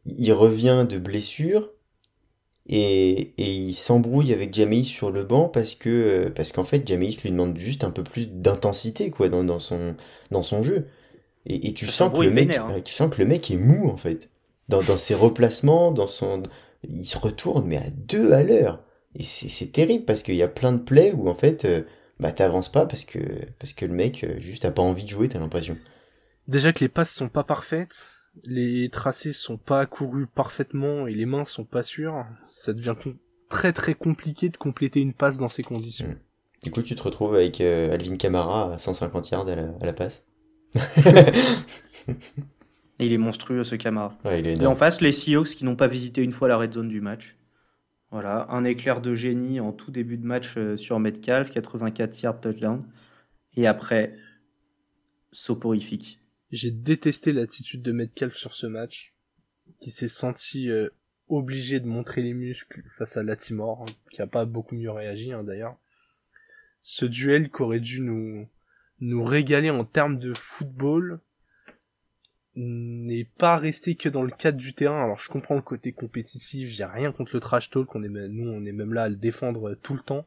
il 0.05 0.31
revient 0.31 0.85
de 0.87 0.99
blessure, 0.99 1.71
et, 2.69 3.33
et 3.37 3.53
il 3.53 3.73
s'embrouille 3.73 4.33
avec 4.33 4.53
Jameis 4.53 4.83
sur 4.83 5.09
le 5.09 5.23
banc 5.23 5.47
parce 5.47 5.73
que 5.73 5.89
euh, 5.89 6.29
parce 6.29 6.51
qu'en 6.51 6.65
fait 6.65 6.85
Jameis 6.85 7.17
lui 7.23 7.31
demande 7.31 7.57
juste 7.57 7.85
un 7.85 7.91
peu 7.91 8.03
plus 8.03 8.29
d'intensité 8.29 9.09
quoi 9.09 9.29
dans, 9.29 9.43
dans 9.43 9.59
son 9.59 9.95
dans 10.31 10.41
son 10.41 10.63
jeu. 10.63 10.87
Et, 11.45 11.69
et 11.69 11.73
tu 11.73 11.85
sens 11.85 12.11
que 12.11 12.21
le 12.23 12.31
mec 12.31 12.57
hein. 12.57 12.67
tu 12.83 12.93
sens 12.93 13.09
que 13.09 13.21
le 13.21 13.27
mec 13.27 13.49
est 13.49 13.57
mou 13.57 13.89
en 13.89 13.97
fait. 13.97 14.29
Dans, 14.67 14.83
dans 14.83 14.97
ses 14.97 15.15
replacements 15.15 15.91
dans 15.91 16.07
son 16.07 16.43
il 16.87 17.05
se 17.05 17.17
retourne 17.17 17.65
mais 17.65 17.77
à 17.77 17.89
deux 17.95 18.33
à 18.33 18.43
l'heure. 18.43 18.83
Et 19.15 19.23
c'est 19.23 19.71
terrible 19.71 20.03
parce 20.03 20.21
qu'il 20.21 20.35
y 20.35 20.43
a 20.43 20.49
plein 20.49 20.73
de 20.73 20.81
plays 20.81 21.13
où 21.13 21.29
en 21.29 21.35
fait 21.35 21.63
euh, 21.63 21.83
bah 22.19 22.33
t'avances 22.33 22.69
pas 22.69 22.85
parce 22.85 23.05
que 23.05 23.19
parce 23.59 23.71
que 23.71 23.85
le 23.85 23.93
mec 23.93 24.25
euh, 24.25 24.39
juste 24.39 24.65
a 24.65 24.71
pas 24.71 24.81
envie 24.81 25.05
de 25.05 25.09
jouer 25.09 25.29
t'as 25.29 25.39
l'impression. 25.39 25.77
Déjà 26.49 26.73
que 26.73 26.81
les 26.81 26.89
passes 26.89 27.11
sont 27.11 27.29
pas 27.29 27.45
parfaites 27.45 28.16
les 28.43 28.89
tracés 28.89 29.33
sont 29.33 29.57
pas 29.57 29.85
courus 29.85 30.27
parfaitement 30.33 31.07
et 31.07 31.13
les 31.13 31.25
mains 31.25 31.45
sont 31.45 31.65
pas 31.65 31.83
sûres, 31.83 32.25
ça 32.47 32.73
devient 32.73 32.95
très 33.49 33.73
très 33.73 33.93
compliqué 33.93 34.49
de 34.49 34.57
compléter 34.57 34.99
une 34.99 35.13
passe 35.13 35.37
dans 35.37 35.49
ces 35.49 35.63
conditions. 35.63 36.07
Hmm. 36.07 36.17
Du 36.63 36.71
coup, 36.71 36.81
tu 36.81 36.95
te 36.95 37.03
retrouves 37.03 37.35
avec 37.35 37.61
euh, 37.61 37.93
Alvin 37.93 38.17
Kamara 38.17 38.73
à 38.73 38.77
150 38.77 39.29
yards 39.29 39.47
à 39.47 39.85
la, 39.85 39.93
passe. 39.93 40.25
et 40.75 40.81
il 42.99 43.13
est 43.13 43.17
monstrueux 43.17 43.63
ce 43.63 43.75
Kamara. 43.75 44.17
et 44.25 44.65
en 44.65 44.75
face, 44.75 45.01
les 45.01 45.11
Seahawks 45.11 45.49
qui 45.49 45.65
n'ont 45.65 45.75
pas 45.75 45.87
visité 45.87 46.23
une 46.23 46.31
fois 46.31 46.47
la 46.47 46.57
red 46.57 46.73
zone 46.73 46.89
du 46.89 46.99
match. 46.99 47.35
Voilà, 48.09 48.47
un 48.49 48.63
éclair 48.63 49.01
de 49.01 49.13
génie 49.13 49.59
en 49.59 49.73
tout 49.73 49.91
début 49.91 50.17
de 50.17 50.25
match 50.25 50.53
euh, 50.57 50.77
sur 50.77 50.99
Metcalf, 50.99 51.51
84 51.51 52.21
yards 52.21 52.39
touchdown. 52.39 52.83
Et 53.55 53.67
après, 53.67 54.13
soporifique. 55.31 56.19
J'ai 56.51 56.71
détesté 56.71 57.33
l'attitude 57.33 57.81
de 57.81 57.91
Metcalf 57.91 58.35
sur 58.35 58.53
ce 58.53 58.67
match, 58.67 59.13
qui 59.79 59.91
s'est 59.91 60.07
senti 60.07 60.69
euh, 60.69 60.89
obligé 61.27 61.79
de 61.79 61.87
montrer 61.87 62.21
les 62.21 62.33
muscles 62.33 62.83
face 62.89 63.17
à 63.17 63.23
Latimore, 63.23 63.83
hein, 63.83 63.93
qui 64.11 64.21
a 64.21 64.27
pas 64.27 64.45
beaucoup 64.45 64.75
mieux 64.75 64.91
réagi 64.91 65.33
hein, 65.33 65.43
d'ailleurs. 65.43 65.77
Ce 66.81 67.05
duel 67.05 67.51
qui 67.51 67.61
aurait 67.61 67.81
dû 67.81 67.99
nous 67.99 68.47
nous 68.99 69.23
régaler 69.23 69.69
en 69.69 69.85
termes 69.85 70.17
de 70.17 70.33
football 70.33 71.19
n'est 72.55 73.27
pas 73.37 73.57
resté 73.57 73.95
que 73.95 74.09
dans 74.09 74.23
le 74.23 74.31
cadre 74.31 74.57
du 74.57 74.73
terrain. 74.73 75.03
Alors 75.03 75.19
je 75.19 75.29
comprends 75.29 75.55
le 75.55 75.61
côté 75.61 75.91
compétitif, 75.91 76.69
j'ai 76.69 76.85
rien 76.85 77.11
contre 77.11 77.35
le 77.35 77.39
trash 77.39 77.69
talk, 77.69 77.93
on 77.93 78.03
est 78.03 78.09
nous 78.09 78.49
on 78.49 78.65
est 78.65 78.71
même 78.71 78.93
là 78.93 79.03
à 79.03 79.09
le 79.09 79.15
défendre 79.15 79.75
tout 79.75 79.93
le 79.93 79.99
temps. 79.99 80.25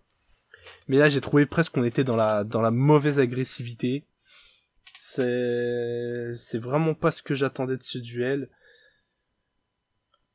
Mais 0.86 0.98
là 0.98 1.08
j'ai 1.08 1.20
trouvé 1.20 1.46
presque 1.46 1.72
qu'on 1.72 1.82
était 1.82 2.04
dans 2.04 2.14
la 2.14 2.44
dans 2.44 2.60
la 2.60 2.70
mauvaise 2.70 3.18
agressivité 3.18 4.04
c'est 5.14 6.32
c'est 6.36 6.58
vraiment 6.58 6.94
pas 6.94 7.10
ce 7.10 7.22
que 7.22 7.34
j'attendais 7.34 7.76
de 7.76 7.82
ce 7.82 7.98
duel. 7.98 8.48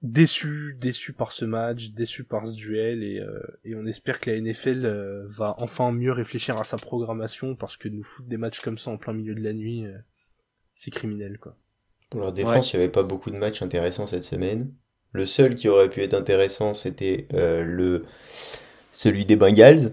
Déçu, 0.02 0.76
déçu 0.80 1.14
par 1.14 1.32
ce 1.32 1.46
match, 1.46 1.90
déçu 1.90 2.24
par 2.24 2.46
ce 2.46 2.54
duel 2.54 3.02
et, 3.02 3.20
euh, 3.20 3.40
et 3.64 3.74
on 3.76 3.88
espère 3.88 4.20
que 4.20 4.30
la 4.30 4.40
NFL 4.40 4.86
euh, 4.86 5.26
va 5.28 5.56
enfin 5.58 5.92
mieux 5.92 6.12
réfléchir 6.12 6.60
à 6.60 6.64
sa 6.64 6.78
programmation 6.78 7.56
parce 7.56 7.76
que 7.76 7.88
nous 7.90 8.04
foutre 8.04 8.30
des 8.30 8.38
matchs 8.38 8.60
comme 8.60 8.78
ça 8.78 8.92
en 8.92 8.98
plein 8.98 9.14
milieu 9.14 9.34
de 9.34 9.42
la 9.42 9.54
nuit, 9.54 9.86
euh, 9.86 9.98
c'est 10.74 10.92
criminel 10.92 11.40
quoi. 11.40 11.58
Pour 12.12 12.20
leur 12.20 12.34
défense, 12.34 12.72
il 12.72 12.78
n'y 12.78 12.84
avait 12.84 12.92
pas 12.92 13.02
beaucoup 13.02 13.32
de 13.32 13.38
matchs 13.38 13.64
intéressants 13.64 14.06
cette 14.06 14.24
semaine. 14.24 14.72
Le 15.12 15.26
seul 15.26 15.56
qui 15.56 15.70
aurait 15.70 15.90
pu 15.90 16.02
être 16.02 16.14
intéressant, 16.14 16.74
c'était 16.76 17.28
le 17.32 18.04
celui 18.92 19.26
des 19.26 19.36
Bengals 19.36 19.92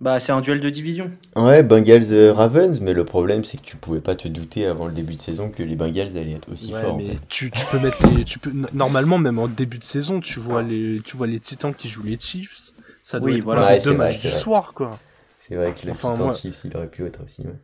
bah, 0.00 0.20
c'est 0.20 0.30
un 0.30 0.40
duel 0.40 0.60
de 0.60 0.70
division. 0.70 1.10
Ouais, 1.34 1.62
Bengals 1.62 2.12
euh, 2.12 2.32
Ravens, 2.32 2.80
mais 2.80 2.92
le 2.92 3.04
problème 3.04 3.44
c'est 3.44 3.58
que 3.58 3.64
tu 3.64 3.76
pouvais 3.76 4.00
pas 4.00 4.14
te 4.14 4.28
douter 4.28 4.66
avant 4.66 4.86
le 4.86 4.92
début 4.92 5.16
de 5.16 5.22
saison 5.22 5.50
que 5.50 5.62
les 5.62 5.74
Bengals 5.74 6.16
allaient 6.16 6.34
être 6.34 6.52
aussi 6.52 6.70
forts. 6.70 6.96
Mais 6.96 7.16
tu, 7.28 7.50
tu, 7.50 7.64
peux 7.70 7.80
mettre 7.80 8.06
les, 8.14 8.24
tu 8.24 8.38
peux 8.38 8.52
normalement 8.72 9.18
même 9.18 9.38
en 9.38 9.48
début 9.48 9.78
de 9.78 9.84
saison, 9.84 10.20
tu 10.20 10.38
vois 10.38 10.62
les 10.62 11.00
tu 11.04 11.16
vois 11.16 11.26
les 11.26 11.40
Titans 11.40 11.74
qui 11.74 11.88
jouent 11.88 12.04
les 12.04 12.18
Chiefs, 12.18 12.72
Ça 13.02 13.18
doit 13.18 13.30
oui, 13.30 13.38
être 13.38 13.44
voilà, 13.44 13.78
deux 13.78 13.94
matchs 13.94 14.22
du 14.22 14.30
soir, 14.30 14.72
quoi. 14.74 14.90
C'est 15.36 15.54
vrai 15.54 15.72
que 15.72 15.86
le 15.86 15.92
enfin, 15.92 16.14
moi... 16.16 16.34
Chiefs, 16.34 16.60
il 16.64 16.76
aurait 16.76 16.88
pu 16.88 17.06
être 17.06 17.22
aussi. 17.24 17.42
Ouais. 17.42 17.54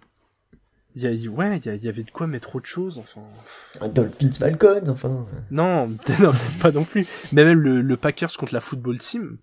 Il 0.96 1.02
y 1.02 1.08
a, 1.08 1.30
ouais, 1.30 1.60
il 1.64 1.84
y, 1.84 1.88
avait 1.88 2.04
de 2.04 2.10
quoi 2.12 2.28
mettre 2.28 2.54
autre 2.54 2.68
chose, 2.68 3.00
enfin. 3.00 3.20
Un 3.80 3.88
Dolphins 3.88 4.30
Falcons, 4.30 4.88
enfin. 4.88 5.26
Non, 5.50 5.86
non 6.20 6.30
pas 6.62 6.70
non 6.70 6.84
plus. 6.84 7.08
Mais 7.32 7.44
même 7.44 7.58
le, 7.58 7.80
le, 7.80 7.96
Packers 7.96 8.36
contre 8.36 8.54
la 8.54 8.60
football 8.60 8.98
team. 8.98 9.38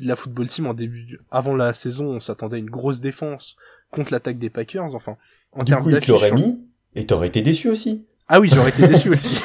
La 0.00 0.16
football 0.16 0.48
team 0.48 0.66
en 0.66 0.74
début, 0.74 1.20
avant 1.30 1.54
la 1.54 1.72
saison, 1.72 2.06
on 2.06 2.20
s'attendait 2.20 2.56
à 2.56 2.58
une 2.58 2.70
grosse 2.70 3.00
défense 3.00 3.56
contre 3.90 4.12
l'attaque 4.12 4.38
des 4.38 4.50
Packers, 4.50 4.94
enfin. 4.94 5.16
En 5.52 5.64
du 5.64 5.74
coup, 5.76 5.90
il 5.90 5.98
te 5.98 6.10
l'aurait 6.10 6.32
mis, 6.32 6.60
et 6.94 7.06
t'aurais 7.06 7.28
été 7.28 7.42
déçu 7.42 7.68
aussi. 7.68 8.06
Ah 8.28 8.38
oui, 8.38 8.48
j'aurais 8.52 8.70
été 8.70 8.86
déçu 8.86 9.10
aussi. 9.10 9.42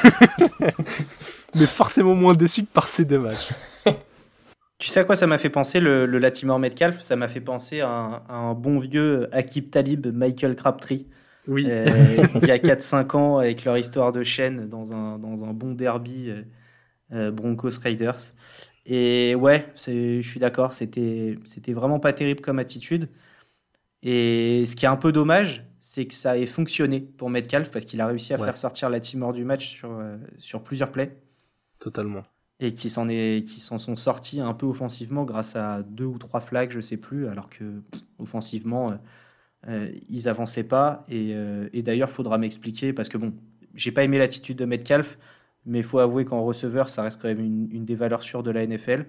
Mais 1.54 1.66
forcément 1.66 2.14
moins 2.14 2.34
déçu 2.34 2.62
que 2.62 2.72
par 2.72 2.88
ces 2.88 3.04
deux 3.04 3.18
matchs. 3.18 3.50
Tu 4.78 4.88
sais 4.88 5.00
à 5.00 5.04
quoi 5.04 5.16
ça 5.16 5.26
m'a 5.26 5.38
fait 5.38 5.48
penser 5.48 5.80
le, 5.80 6.04
le 6.04 6.18
Latimore 6.18 6.58
Metcalf? 6.58 7.00
Ça 7.00 7.16
m'a 7.16 7.28
fait 7.28 7.40
penser 7.40 7.80
à 7.80 7.88
un, 7.88 8.12
à 8.28 8.34
un, 8.34 8.52
bon 8.52 8.78
vieux 8.78 9.26
Akib 9.34 9.70
Talib, 9.70 10.06
Michael 10.08 10.54
Crabtree. 10.54 11.06
Oui. 11.48 11.66
Euh, 11.68 11.86
il 12.42 12.46
y 12.46 12.50
a 12.50 12.58
4-5 12.58 13.16
ans, 13.16 13.38
avec 13.38 13.64
leur 13.64 13.78
histoire 13.78 14.12
de 14.12 14.22
chaîne 14.22 14.68
dans 14.68 14.92
un, 14.92 15.18
dans 15.18 15.44
un 15.44 15.54
bon 15.54 15.72
derby 15.72 16.28
euh, 16.28 16.42
euh, 17.12 17.30
Broncos 17.30 17.78
Raiders. 17.82 18.34
Et 18.86 19.34
ouais, 19.34 19.66
je 19.86 20.20
suis 20.22 20.40
d'accord, 20.40 20.74
c'était 20.74 21.36
vraiment 21.68 21.98
pas 21.98 22.12
terrible 22.12 22.40
comme 22.40 22.58
attitude. 22.58 23.08
Et 24.02 24.64
ce 24.66 24.76
qui 24.76 24.84
est 24.84 24.88
un 24.88 24.96
peu 24.96 25.10
dommage, 25.10 25.66
c'est 25.80 26.06
que 26.06 26.14
ça 26.14 26.38
ait 26.38 26.46
fonctionné 26.46 27.00
pour 27.00 27.28
Metcalf 27.28 27.70
parce 27.70 27.84
qu'il 27.84 28.00
a 28.00 28.06
réussi 28.06 28.32
à 28.32 28.38
faire 28.38 28.56
sortir 28.56 28.88
la 28.88 29.00
team 29.00 29.22
hors 29.22 29.32
du 29.32 29.44
match 29.44 29.68
sur, 29.68 30.00
sur 30.38 30.62
plusieurs 30.62 30.92
plays. 30.92 31.16
Totalement. 31.78 32.24
Et 32.60 32.72
qui 32.72 32.88
s'en 32.88 33.78
sont 33.78 33.96
sortis 33.96 34.40
un 34.40 34.54
peu 34.54 34.66
offensivement 34.66 35.24
grâce 35.24 35.56
à 35.56 35.82
deux 35.82 36.04
ou 36.04 36.18
trois 36.18 36.40
flags, 36.40 36.70
je 36.70 36.80
sais 36.80 36.96
plus, 36.96 37.26
alors 37.26 37.50
que 37.50 37.82
offensivement, 38.18 38.98
euh, 39.68 39.90
ils 40.08 40.28
avançaient 40.28 40.64
pas. 40.64 41.04
Et, 41.08 41.32
euh, 41.34 41.68
et 41.72 41.82
d'ailleurs, 41.82 42.10
faudra 42.10 42.38
m'expliquer 42.38 42.92
parce 42.92 43.08
que 43.08 43.18
bon, 43.18 43.34
j'ai 43.74 43.92
pas 43.92 44.04
aimé 44.04 44.18
l'attitude 44.18 44.56
de 44.56 44.64
Metcalf, 44.64 45.18
mais 45.66 45.78
il 45.78 45.84
faut 45.84 45.98
avouer 45.98 46.24
qu'en 46.24 46.42
receveur, 46.42 46.88
ça 46.88 47.02
reste 47.02 47.20
quand 47.20 47.28
même 47.28 47.40
une, 47.40 47.84
des 47.84 47.94
valeurs 47.94 48.22
sûres 48.22 48.42
de 48.42 48.50
la 48.50 48.66
NFL. 48.66 49.06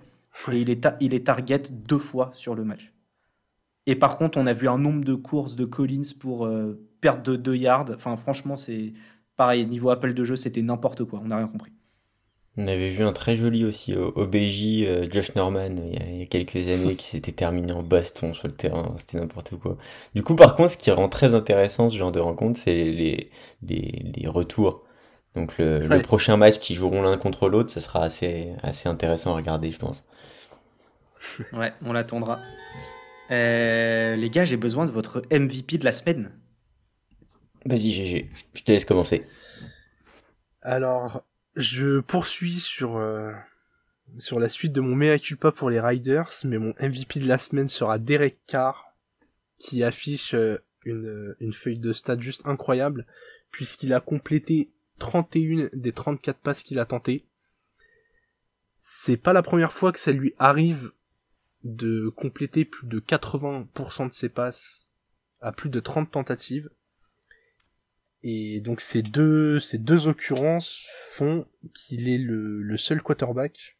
Et 0.52 0.60
il 0.60 0.70
est, 0.70 0.88
il 1.00 1.14
est 1.14 1.26
target 1.26 1.64
deux 1.72 1.98
fois 1.98 2.32
sur 2.34 2.56
le 2.56 2.64
match. 2.64 2.92
Et 3.86 3.96
par 3.96 4.18
contre, 4.18 4.38
on 4.38 4.46
a 4.46 4.54
vu 4.54 4.68
un 4.68 4.78
nombre 4.78 5.04
de 5.04 5.16
courses 5.16 5.56
de 5.56 5.66
Collins 5.66 6.14
pour 6.20 6.46
euh, 6.46 6.80
perte 7.00 7.26
de 7.26 7.36
2 7.36 7.56
yards. 7.56 7.86
Enfin, 7.96 8.18
franchement, 8.18 8.58
c'est 8.58 8.94
pareil. 9.38 9.66
Niveau 9.66 9.90
appel 9.90 10.14
de 10.14 10.24
jeu, 10.24 10.36
c'était 10.36 10.62
n'importe 10.62 11.06
quoi. 11.06 11.22
On 11.24 11.28
n'a 11.28 11.38
rien 11.38 11.48
compris. 11.48 11.72
On 12.60 12.68
avait 12.68 12.90
vu 12.90 13.04
un 13.04 13.14
très 13.14 13.36
joli 13.36 13.64
aussi 13.64 13.96
au, 13.96 14.26
BJ, 14.26 14.82
euh, 14.82 15.08
Josh 15.12 15.36
Norman, 15.36 15.70
il 15.78 16.20
y, 16.20 16.24
a, 16.24 16.26
quelques 16.26 16.68
années, 16.68 16.96
qui 16.96 17.06
s'était 17.06 17.32
terminé 17.32 17.72
en 17.72 17.84
baston 17.84 18.34
sur 18.34 18.48
le 18.48 18.56
terrain, 18.56 18.96
c'était 18.98 19.20
n'importe 19.20 19.56
quoi. 19.58 19.78
Du 20.16 20.24
coup, 20.24 20.34
par 20.36 20.56
contre, 20.56 20.72
ce 20.72 20.78
qui 20.78 20.90
rend 20.90 21.08
très 21.08 21.36
intéressant 21.36 21.88
ce 21.88 21.96
genre 21.96 22.12
de 22.12 22.20
rencontre, 22.20 22.60
c'est 22.60 22.74
les, 22.74 23.30
les, 23.62 24.12
les, 24.16 24.28
retours. 24.28 24.87
Donc 25.38 25.60
le, 25.60 26.00
prochain 26.02 26.36
match 26.36 26.58
qui 26.58 26.74
joueront 26.74 27.04
l'un 27.04 27.16
contre 27.16 27.48
l'autre, 27.48 27.70
ça 27.70 27.80
sera 27.80 28.04
assez, 28.04 28.54
assez 28.64 28.90
intéressant 28.90 29.34
à 29.34 29.36
regarder, 29.36 29.72
je 29.72 29.78
pense. 29.78 30.04
Ouais, 31.54 31.74
on 31.84 31.94
l'attendra. 31.94 32.40
Euh, 33.30 34.16
les 34.16 34.30
gars, 34.32 34.46
j'ai 34.46 34.58
besoin 34.58 34.88
de 34.88 34.92
votre 34.92 35.22
MVP 35.30 35.78
de 35.78 35.86
la 35.86 35.92
semaine. 35.92 36.32
Vas-y, 37.66 37.92
GG, 37.92 38.32
je 38.56 38.64
te 38.64 38.72
laisse 38.72 38.86
commencer. 38.86 39.26
Alors, 40.64 41.22
je 41.56 42.00
poursuis 42.00 42.60
sur 42.60 42.98
euh, 42.98 43.32
sur 44.18 44.40
la 44.40 44.50
suite 44.50 44.74
de 44.74 44.82
mon 44.82 44.96
mea 44.96 45.20
culpa 45.20 45.52
pour 45.52 45.70
les 45.70 45.80
Riders, 45.80 46.32
mais 46.46 46.58
mon 46.58 46.74
MVP 46.80 47.20
de 47.20 47.28
la 47.28 47.38
semaine 47.38 47.70
sera 47.70 48.00
Derek 48.00 48.40
Carr, 48.48 48.96
qui 49.60 49.84
affiche 49.84 50.34
euh, 50.34 50.58
une, 50.84 51.36
une 51.40 51.54
feuille 51.54 51.80
de 51.80 51.94
stade 51.94 52.22
juste 52.22 52.42
incroyable, 52.46 53.06
puisqu'il 53.52 53.94
a 53.94 54.00
complété 54.00 54.72
31 55.00 55.70
des 55.74 55.92
34 55.92 56.40
passes 56.40 56.64
qu'il 56.64 56.80
a 56.80 56.86
tentées. 56.86 57.26
C'est 58.82 59.18
pas 59.18 59.34
la 59.34 59.42
première 59.42 59.74
fois 59.74 59.92
que 59.92 60.00
ça 60.00 60.12
lui 60.12 60.34
arrive 60.40 60.92
de 61.64 62.10
compléter 62.10 62.66
plus 62.66 62.88
de 62.88 63.00
80% 63.00 64.08
de 64.08 64.14
ses 64.14 64.30
passes 64.30 64.88
à 65.42 65.52
plus 65.52 65.70
de 65.70 65.80
30 65.80 66.12
tentatives. 66.12 66.70
Et 68.24 68.60
donc 68.62 68.82
ces 68.82 69.02
deux, 69.02 69.60
ces 69.60 69.78
deux 69.78 70.08
occurrences 70.08 70.88
font 71.12 71.46
qu'il 71.74 72.10
est 72.10 72.18
le, 72.18 72.78
seul 72.78 73.02
quarterback 73.02 73.78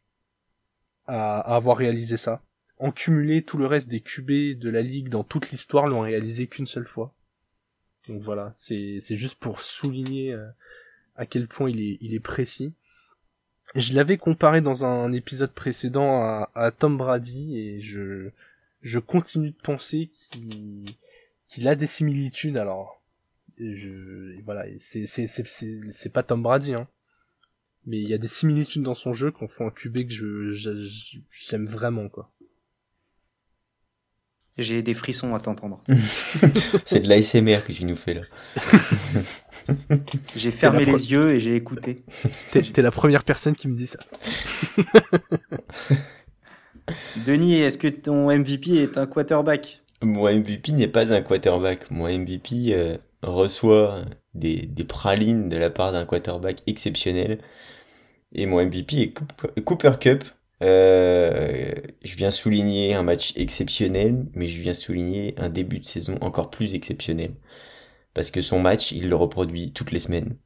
à, 1.06 1.40
avoir 1.40 1.76
réalisé 1.76 2.16
ça. 2.16 2.42
En 2.78 2.92
cumulé, 2.92 3.42
tout 3.42 3.58
le 3.58 3.66
reste 3.66 3.88
des 3.88 4.00
QB 4.00 4.58
de 4.58 4.70
la 4.70 4.82
ligue 4.82 5.08
dans 5.08 5.24
toute 5.24 5.50
l'histoire 5.50 5.88
l'ont 5.88 6.00
réalisé 6.00 6.46
qu'une 6.46 6.68
seule 6.68 6.86
fois. 6.86 7.12
Donc 8.06 8.22
voilà, 8.22 8.50
c'est, 8.54 8.98
c'est 9.00 9.16
juste 9.16 9.38
pour 9.38 9.60
souligner 9.60 10.32
euh, 10.32 10.46
à 11.18 11.26
quel 11.26 11.48
point 11.48 11.68
il 11.68 11.80
est, 11.82 11.98
il 12.00 12.14
est 12.14 12.20
précis. 12.20 12.72
Je 13.74 13.92
l'avais 13.92 14.16
comparé 14.16 14.62
dans 14.62 14.86
un 14.86 15.12
épisode 15.12 15.52
précédent 15.52 16.22
à, 16.54 16.70
Tom 16.70 16.96
Brady 16.96 17.58
et 17.58 17.80
je, 17.82 18.30
je 18.80 18.98
continue 18.98 19.50
de 19.50 19.56
penser 19.62 20.10
qu'il, 20.30 20.86
qu'il 21.48 21.68
a 21.68 21.74
des 21.74 21.86
similitudes. 21.86 22.56
Alors, 22.56 23.02
je, 23.58 24.40
voilà, 24.42 24.64
c'est, 24.78 25.04
c'est, 25.04 25.26
c'est, 25.26 25.44
c'est, 25.90 26.12
pas 26.12 26.22
Tom 26.22 26.42
Brady, 26.42 26.74
hein. 26.74 26.88
Mais 27.84 28.00
il 28.00 28.08
y 28.08 28.14
a 28.14 28.18
des 28.18 28.28
similitudes 28.28 28.82
dans 28.82 28.94
son 28.94 29.12
jeu 29.12 29.30
qu'on 29.30 29.48
fait 29.48 29.64
un 29.64 29.70
QB 29.70 30.08
que 30.08 30.52
je, 30.52 30.88
j'aime 31.30 31.66
vraiment, 31.66 32.08
quoi. 32.08 32.30
J'ai 34.58 34.82
des 34.82 34.94
frissons 34.94 35.36
à 35.36 35.40
t'entendre. 35.40 35.80
c'est 36.84 37.00
de 37.00 37.08
l'ASMR 37.08 37.62
que 37.64 37.72
tu 37.72 37.84
nous 37.84 37.94
fais 37.94 38.14
là. 38.14 38.22
j'ai 40.36 40.50
fermé 40.50 40.84
les 40.84 41.12
yeux 41.12 41.34
et 41.34 41.40
j'ai 41.40 41.54
écouté. 41.54 42.02
T'es, 42.50 42.82
la 42.82 42.90
première 42.90 43.22
personne 43.22 43.54
qui 43.54 43.68
me 43.68 43.76
dit 43.76 43.86
ça. 43.86 44.00
Denis, 47.24 47.60
est-ce 47.60 47.78
que 47.78 47.86
ton 47.86 48.36
MVP 48.36 48.82
est 48.82 48.98
un 48.98 49.06
quarterback? 49.06 49.80
Mon 50.02 50.24
MVP 50.24 50.72
n'est 50.72 50.88
pas 50.88 51.12
un 51.12 51.22
quarterback. 51.22 51.88
Mon 51.92 52.08
MVP, 52.08 52.72
euh, 52.72 52.96
reçoit 53.22 54.02
des, 54.34 54.66
des 54.66 54.84
pralines 54.84 55.48
de 55.48 55.56
la 55.56 55.70
part 55.70 55.92
d'un 55.92 56.04
quarterback 56.04 56.62
exceptionnel. 56.66 57.38
Et 58.34 58.46
mon 58.46 58.64
MVP 58.64 59.14
est 59.56 59.62
Cooper 59.62 59.92
Cup. 60.00 60.24
Euh, 60.62 61.72
je 62.02 62.16
viens 62.16 62.30
souligner 62.30 62.94
un 62.94 63.02
match 63.02 63.32
exceptionnel, 63.36 64.26
mais 64.34 64.46
je 64.46 64.60
viens 64.60 64.74
souligner 64.74 65.34
un 65.38 65.50
début 65.50 65.78
de 65.78 65.86
saison 65.86 66.18
encore 66.20 66.50
plus 66.50 66.74
exceptionnel. 66.74 67.34
Parce 68.14 68.30
que 68.30 68.40
son 68.40 68.58
match, 68.60 68.92
il 68.92 69.08
le 69.08 69.16
reproduit 69.16 69.72
toutes 69.72 69.92
les 69.92 70.00
semaines. 70.00 70.36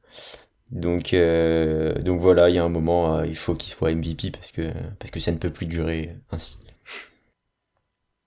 Donc, 0.71 1.13
euh, 1.13 1.93
donc 2.01 2.19
voilà, 2.21 2.49
il 2.49 2.55
y 2.55 2.57
a 2.57 2.63
un 2.63 2.69
moment, 2.69 3.17
euh, 3.17 3.25
il 3.25 3.35
faut 3.35 3.53
qu'il 3.53 3.73
soit 3.73 3.93
MVP 3.93 4.31
parce 4.31 4.51
que, 4.51 4.71
parce 4.99 5.11
que 5.11 5.19
ça 5.19 5.31
ne 5.31 5.37
peut 5.37 5.51
plus 5.51 5.65
durer 5.65 6.15
ainsi. 6.31 6.59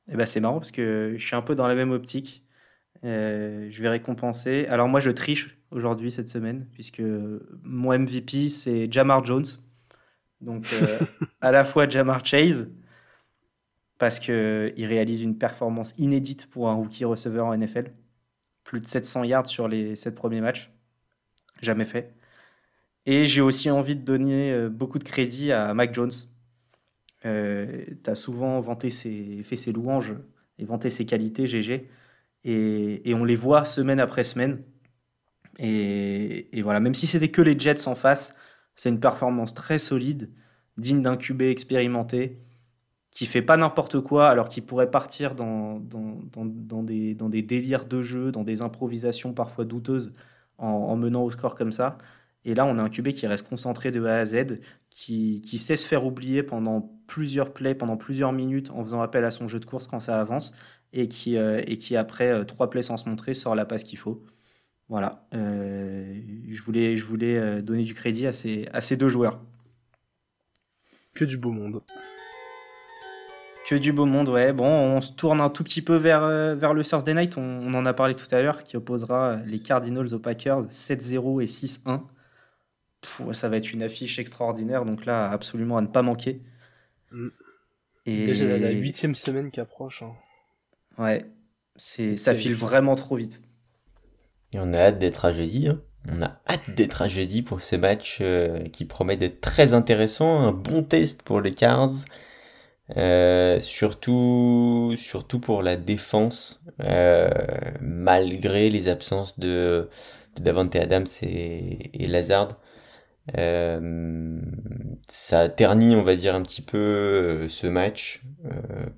Eh 0.08 0.16
ben 0.16 0.24
c'est 0.24 0.38
marrant 0.38 0.58
parce 0.58 0.70
que 0.70 1.14
je 1.16 1.24
suis 1.24 1.34
un 1.34 1.42
peu 1.42 1.56
dans 1.56 1.66
la 1.66 1.74
même 1.74 1.90
optique. 1.90 2.44
Je 3.02 3.82
vais 3.82 3.88
récompenser. 3.88 4.66
Alors 4.68 4.88
moi, 4.88 5.00
je 5.00 5.10
triche 5.10 5.58
aujourd'hui 5.70 6.10
cette 6.10 6.28
semaine 6.28 6.66
puisque 6.72 7.02
mon 7.62 7.96
MVP 7.96 8.48
c'est 8.48 8.90
Jamar 8.90 9.24
Jones. 9.24 9.46
Donc 10.40 10.66
euh, 10.72 10.98
à 11.40 11.50
la 11.50 11.64
fois 11.64 11.88
Jamar 11.88 12.24
Chase 12.24 12.68
parce 13.98 14.20
que 14.20 14.72
il 14.76 14.86
réalise 14.86 15.22
une 15.22 15.38
performance 15.38 15.94
inédite 15.98 16.46
pour 16.46 16.68
un 16.68 16.74
rookie 16.74 17.04
receveur 17.04 17.46
en 17.46 17.56
NFL, 17.56 17.92
plus 18.64 18.80
de 18.80 18.86
700 18.86 19.24
yards 19.24 19.46
sur 19.46 19.68
les 19.68 19.96
7 19.96 20.14
premiers 20.14 20.40
matchs, 20.40 20.70
jamais 21.62 21.86
fait. 21.86 22.14
Et 23.06 23.26
j'ai 23.26 23.40
aussi 23.40 23.70
envie 23.70 23.96
de 23.96 24.02
donner 24.02 24.52
euh, 24.52 24.68
beaucoup 24.68 24.98
de 24.98 25.04
crédit 25.04 25.52
à 25.52 25.72
Mac 25.74 25.94
Jones. 25.94 26.10
Euh, 27.24 27.84
tu 28.02 28.10
as 28.10 28.14
souvent 28.16 28.60
vanté 28.60 28.90
ses, 28.90 29.42
fait 29.44 29.56
ses 29.56 29.72
louanges 29.72 30.14
et 30.58 30.64
vanté 30.64 30.90
ses 30.90 31.06
qualités, 31.06 31.46
GG. 31.46 31.88
Et, 32.44 33.14
on 33.14 33.24
les 33.24 33.36
voit 33.36 33.64
semaine 33.64 34.00
après 34.00 34.24
semaine. 34.24 34.62
Et, 35.58 36.48
voilà, 36.62 36.80
même 36.80 36.94
si 36.94 37.06
c'était 37.06 37.28
que 37.28 37.42
les 37.42 37.58
Jets 37.58 37.88
en 37.88 37.94
face, 37.94 38.34
c'est 38.76 38.90
une 38.90 39.00
performance 39.00 39.54
très 39.54 39.78
solide, 39.78 40.30
digne 40.78 41.02
d'un 41.02 41.16
QB 41.16 41.42
expérimenté, 41.42 42.38
qui 43.10 43.26
fait 43.26 43.42
pas 43.42 43.56
n'importe 43.56 44.00
quoi, 44.00 44.28
alors 44.28 44.48
qu'il 44.48 44.64
pourrait 44.66 44.90
partir 44.90 45.34
dans, 45.34 45.80
dans, 45.80 46.82
des, 46.82 47.14
dans 47.14 47.28
des 47.30 47.42
délires 47.42 47.86
de 47.86 48.02
jeu, 48.02 48.30
dans 48.32 48.44
des 48.44 48.62
improvisations 48.62 49.32
parfois 49.32 49.64
douteuses, 49.64 50.14
en, 50.58 50.96
menant 50.96 51.22
au 51.24 51.30
score 51.30 51.54
comme 51.56 51.72
ça. 51.72 51.98
Et 52.44 52.54
là, 52.54 52.66
on 52.66 52.78
a 52.78 52.82
un 52.82 52.88
QB 52.90 53.08
qui 53.08 53.26
reste 53.26 53.48
concentré 53.48 53.90
de 53.90 54.04
A 54.04 54.18
à 54.18 54.24
Z, 54.26 54.60
qui, 54.90 55.40
qui, 55.42 55.58
sait 55.58 55.76
se 55.76 55.88
faire 55.88 56.04
oublier 56.06 56.42
pendant 56.42 56.82
plusieurs 57.06 57.52
plays, 57.52 57.74
pendant 57.74 57.96
plusieurs 57.96 58.32
minutes, 58.32 58.70
en 58.70 58.82
faisant 58.84 59.00
appel 59.02 59.24
à 59.24 59.30
son 59.30 59.48
jeu 59.48 59.60
de 59.60 59.64
course 59.66 59.86
quand 59.86 60.00
ça 60.00 60.20
avance 60.20 60.54
et 60.92 61.08
qui, 61.08 61.36
euh, 61.38 61.60
et 61.66 61.78
qui 61.78 61.96
après 61.96 62.30
euh, 62.30 62.44
trois 62.44 62.70
plays 62.70 62.82
sans 62.82 62.96
se 62.96 63.08
montrer 63.08 63.34
sort 63.34 63.54
la 63.54 63.64
passe 63.66 63.84
qu'il 63.84 63.98
faut. 63.98 64.22
Voilà, 64.88 65.26
euh, 65.34 66.20
je 66.48 66.62
voulais, 66.62 66.96
je 66.96 67.04
voulais 67.04 67.60
donner 67.62 67.82
du 67.82 67.94
crédit 67.94 68.26
à 68.26 68.32
ces, 68.32 68.68
à 68.72 68.80
ces 68.80 68.96
deux 68.96 69.08
joueurs. 69.08 69.40
Que 71.14 71.24
du 71.24 71.38
beau 71.38 71.50
monde. 71.50 71.82
Que 73.66 73.74
du 73.74 73.92
beau 73.92 74.06
monde, 74.06 74.28
ouais. 74.28 74.52
Bon, 74.52 74.68
on 74.68 75.00
se 75.00 75.12
tourne 75.12 75.40
un 75.40 75.50
tout 75.50 75.64
petit 75.64 75.82
peu 75.82 75.96
vers, 75.96 76.22
euh, 76.22 76.54
vers 76.54 76.72
le 76.72 76.84
Thursday 76.84 77.14
Night. 77.14 77.36
On, 77.36 77.74
en 77.74 77.84
a 77.84 77.92
parlé 77.94 78.14
tout 78.14 78.32
à 78.32 78.40
l'heure, 78.40 78.62
qui 78.62 78.76
opposera 78.76 79.36
les 79.44 79.58
Cardinals 79.58 80.14
aux 80.14 80.20
Packers 80.20 80.66
7-0 80.66 81.42
et 81.42 81.46
6-1. 81.46 82.02
Ça 83.32 83.48
va 83.48 83.56
être 83.56 83.72
une 83.72 83.82
affiche 83.82 84.20
extraordinaire, 84.20 84.84
donc 84.84 85.04
là, 85.04 85.28
absolument 85.30 85.78
à 85.78 85.80
ne 85.80 85.88
pas 85.88 86.02
manquer. 86.02 86.42
Mm. 87.10 87.28
Et... 88.04 88.26
Déjà 88.26 88.58
la 88.58 88.70
huitième 88.70 89.16
semaine 89.16 89.50
qui 89.50 89.58
approche. 89.58 90.02
Hein. 90.02 90.12
Ouais, 90.98 91.24
c'est 91.74 92.16
ça 92.16 92.34
file 92.34 92.54
vraiment 92.54 92.94
trop 92.94 93.16
vite. 93.16 93.42
Et 94.52 94.58
on 94.58 94.72
a 94.74 94.78
hâte 94.78 94.98
d'être 94.98 95.24
à 95.24 95.32
jeudi. 95.32 95.68
Hein. 95.68 95.80
On 96.12 96.22
a 96.22 96.40
hâte 96.48 96.70
d'être 96.70 97.02
à 97.02 97.08
jeudi 97.08 97.42
pour 97.42 97.60
ce 97.60 97.76
match 97.76 98.18
euh, 98.20 98.64
qui 98.68 98.84
promet 98.84 99.16
d'être 99.16 99.40
très 99.40 99.74
intéressant. 99.74 100.40
Un 100.40 100.52
bon 100.52 100.82
test 100.82 101.22
pour 101.22 101.40
les 101.40 101.50
Cards. 101.50 101.94
Euh, 102.96 103.58
surtout, 103.60 104.94
surtout 104.96 105.40
pour 105.40 105.62
la 105.62 105.76
défense, 105.76 106.64
euh, 106.80 107.28
malgré 107.80 108.70
les 108.70 108.88
absences 108.88 109.38
de, 109.40 109.88
Davante 110.40 110.76
Adams 110.76 111.06
et, 111.22 112.04
et 112.04 112.06
Lazard. 112.06 112.60
Euh, 113.36 114.40
ça 115.08 115.48
ternit, 115.48 115.96
on 115.96 116.02
va 116.02 116.14
dire, 116.14 116.34
un 116.36 116.42
petit 116.42 116.62
peu 116.62 117.48
ce 117.48 117.66
match 117.66 118.22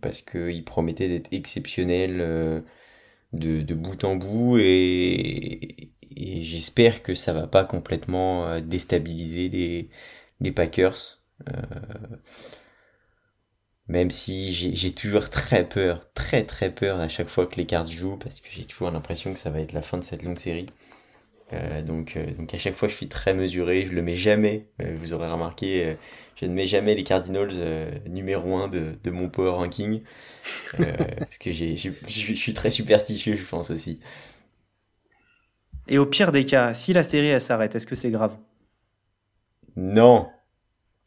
parce 0.03 0.21
qu'il 0.21 0.65
promettait 0.65 1.09
d'être 1.09 1.33
exceptionnel 1.33 2.63
de, 3.33 3.75
bout 3.75 4.05
en 4.05 4.17
bout 4.17 4.59
et, 4.59 5.93
j'espère 6.17 7.03
que 7.03 7.15
ça 7.15 7.33
va 7.33 7.47
pas 7.47 7.65
complètement 7.65 8.61
déstabiliser 8.61 9.49
les, 10.41 10.53
Packers. 10.53 11.21
Même 13.89 14.11
si 14.11 14.53
j'ai 14.53 14.93
toujours 14.93 15.31
très 15.31 15.67
peur, 15.69 16.13
très 16.13 16.45
très 16.45 16.71
peur 16.71 17.01
à 17.01 17.09
chaque 17.09 17.29
fois 17.29 17.47
que 17.47 17.57
les 17.57 17.67
Cards 17.67 17.91
jouent, 17.91 18.19
parce 18.19 18.41
que 18.41 18.49
j'ai 18.51 18.67
toujours 18.67 18.91
l'impression 18.91 19.33
que 19.33 19.39
ça 19.39 19.51
va 19.51 19.61
être 19.61 19.73
la 19.73 19.83
fin 19.83 19.99
de 19.99 20.05
cette 20.05 20.23
longue 20.23 20.39
série. 20.39 20.67
Euh, 21.55 21.83
donc, 21.83 22.17
euh, 22.17 22.31
donc 22.35 22.53
à 22.53 22.59
chaque 22.59 22.75
fois 22.75 22.89
je 22.89 22.95
suis 22.95 23.09
très 23.09 23.33
mesuré, 23.33 23.87
je 23.87 23.93
le 23.93 24.03
mets 24.03 24.17
jamais, 24.17 24.69
euh, 24.83 24.95
vous 24.97 25.15
aurez 25.15 25.31
remarqué, 25.31 25.97
je 26.39 26.47
ne 26.47 26.53
mets 26.53 26.67
jamais 26.67 26.95
les 26.95 27.05
Cardinals 27.05 27.53
numéro 28.09 28.57
1 28.57 28.69
de, 28.69 28.95
de, 29.03 29.11
mon 29.11 29.29
power 29.29 29.51
ranking, 29.51 30.03
parce 30.79 31.39
que 31.39 31.51
je 31.51 31.91
suis 32.05 32.55
très 32.55 32.71
superstitieux 32.71 33.37
je 33.37 33.45
pense 33.45 33.71
aussi. 33.71 34.01
Et 35.89 35.99
au 35.99 36.07
pire 36.07 36.33
des 36.33 36.45
cas, 36.45 36.75
si 36.75 36.93
la 36.93 37.03
série 37.03 37.29
elle 37.29 37.41
s'arrête, 37.41 37.75
est-ce 37.75 37.87
que 37.87 37.95
c'est 37.95 38.11
grave? 38.11 38.37
Non, 39.77 40.29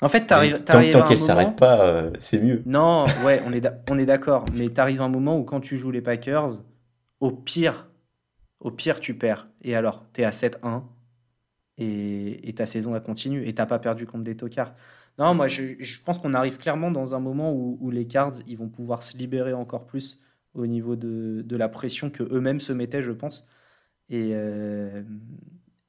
en 0.02 0.10
fait, 0.10 0.26
t'arrives. 0.26 0.64
Tant, 0.64 0.82
tant 0.90 1.04
qu'elle 1.04 1.20
s'arrête 1.20 1.56
pas, 1.56 1.88
euh, 1.88 2.12
c'est 2.20 2.42
mieux. 2.42 2.64
Non, 2.66 3.06
ouais, 3.26 3.40
on 3.46 3.54
est, 3.54 3.66
on 3.90 4.00
est 4.00 4.06
d'accord. 4.08 4.46
Mais 4.56 4.70
t'arrives 4.70 5.02
un 5.02 5.10
moment 5.10 5.38
où 5.38 5.44
quand 5.44 5.62
tu 5.62 5.78
joues 5.78 5.92
les 5.92 6.02
Packers, 6.02 6.64
au 7.20 7.32
pire, 7.32 7.88
au 8.60 8.72
pire, 8.72 9.00
tu 9.00 9.16
perds. 9.16 9.48
Et 9.62 9.76
alors, 9.76 10.04
t'es 10.12 10.24
à 10.24 10.32
7-1 10.32 10.82
et, 11.78 12.50
et, 12.50 12.54
ta 12.54 12.66
saison, 12.66 12.96
elle 12.96 13.04
continue. 13.04 13.48
Et 13.48 13.54
t'as 13.54 13.68
pas 13.68 13.78
perdu 13.78 14.08
contre 14.08 14.24
des 14.24 14.36
tocards. 14.36 14.74
Non, 15.18 15.34
moi, 15.34 15.48
je, 15.48 16.00
pense 16.04 16.20
qu'on 16.20 16.34
arrive 16.34 16.58
clairement 16.58 16.92
dans 16.92 17.16
un 17.16 17.20
moment 17.20 17.54
où, 17.54 17.92
les 17.92 18.08
Cards, 18.08 18.34
ils 18.48 18.58
vont 18.58 18.70
pouvoir 18.70 19.04
se 19.04 19.18
libérer 19.18 19.54
encore 19.54 19.86
plus 19.86 20.22
au 20.54 20.68
niveau 20.68 20.96
de, 20.96 21.56
la 21.56 21.70
pression 21.70 22.10
que 22.10 22.24
eux-mêmes 22.34 22.60
se 22.60 22.74
mettaient, 22.74 23.02
je 23.02 23.12
pense. 23.12 23.48
Et, 24.10 24.32
euh, 24.34 25.04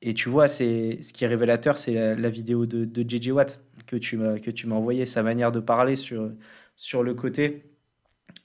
et 0.03 0.15
tu 0.15 0.29
vois, 0.29 0.49
c'est 0.49 0.99
ce 1.03 1.13
qui 1.13 1.25
est 1.25 1.29
révélateur, 1.29 1.79
c'est 1.79 2.17
la, 2.17 2.31
vidéo 2.31 2.67
de, 2.67 2.85
de 2.85 3.09
JJ 3.09 3.31
Watt 3.31 3.65
que 3.87 3.97
tu 3.97 4.17
m'as 4.17 4.39
que 4.39 4.71
envoyé, 4.71 5.07
sa 5.07 5.23
manière 5.23 5.53
de 5.53 5.61
parler 5.61 5.97
sur 5.97 7.03
le 7.03 7.15
côté 7.15 7.73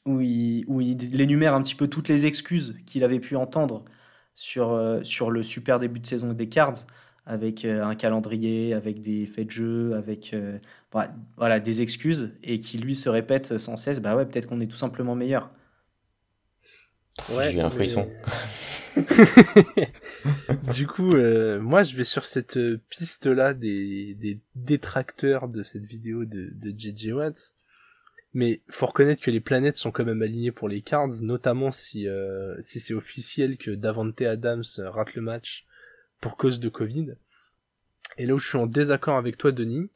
où 0.06 0.22
il, 0.22 1.22
énumère 1.22 1.54
un 1.54 1.62
petit 1.62 1.76
peu 1.76 1.88
toutes 1.88 2.08
les 2.08 2.26
excuses 2.26 2.76
qu'il 2.86 3.04
avait 3.04 3.20
pu 3.20 3.36
entendre 3.36 3.86
sur 4.36 4.72
euh, 4.72 5.04
sur 5.04 5.32
le 5.32 5.44
super 5.44 5.80
début 5.80 6.00
de 6.00 6.06
saison 6.06 6.34
des 6.34 6.50
Cards 6.50 6.86
avec 7.28 7.66
euh, 7.66 7.84
un 7.84 7.94
calendrier, 7.94 8.74
avec 8.74 9.02
des 9.02 9.26
faits 9.26 9.48
de 9.48 9.52
jeu, 9.52 9.94
avec 9.96 10.34
euh, 10.34 10.58
voilà 11.36 11.60
des 11.60 11.82
excuses 11.82 12.34
et 12.42 12.60
qui 12.60 12.78
lui 12.78 12.96
se 12.96 13.10
répète 13.10 13.58
sans 13.58 13.78
cesse, 13.78 14.00
bah 14.00 14.16
ouais, 14.16 14.26
peut-être 14.26 14.48
qu'on 14.48 14.62
est 14.62 14.68
tout 14.68 14.78
simplement 14.78 15.14
meilleur. 15.14 15.52
Ouais, 17.32 17.52
J'ai 17.52 17.62
un 17.62 17.70
frisson. 17.70 18.08
du 20.74 20.88
coup, 20.88 21.10
euh, 21.16 21.60
moi, 21.60 21.84
je 21.84 21.96
vais 21.96 22.04
sur 22.04 22.26
cette 22.26 22.60
piste-là 22.90 23.54
des, 23.54 24.16
des 24.16 24.40
détracteurs 24.56 25.48
de 25.50 25.64
cette 25.64 25.84
vidéo 25.84 26.26
de, 26.26 26.52
de 26.54 26.74
JJ 26.78 27.12
Watts. 27.12 27.54
Mais 28.34 28.62
faut 28.70 28.86
reconnaître 28.86 29.22
que 29.22 29.32
les 29.32 29.40
planètes 29.40 29.78
sont 29.78 29.92
quand 29.92 30.06
même 30.06 30.22
alignées 30.22 30.52
pour 30.52 30.70
les 30.70 30.82
Cards, 30.82 31.22
notamment 31.22 31.72
si, 31.72 32.08
euh, 32.08 32.56
si 32.62 32.80
c'est 32.80 32.94
officiel 32.94 33.58
que 33.58 33.72
Davante 33.72 34.22
Adams 34.22 34.64
rate 34.78 35.16
le 35.16 35.22
match 35.22 35.67
pour 36.20 36.38
cause 36.38 36.60
de 36.60 36.70
Covid. 36.70 37.16
Et 38.18 38.26
là 38.26 38.36
où 38.36 38.40
je 38.40 38.48
suis 38.48 38.58
en 38.58 38.68
désaccord 38.68 39.18
avec 39.18 39.38
toi, 39.38 39.52
Denis, 39.52 39.90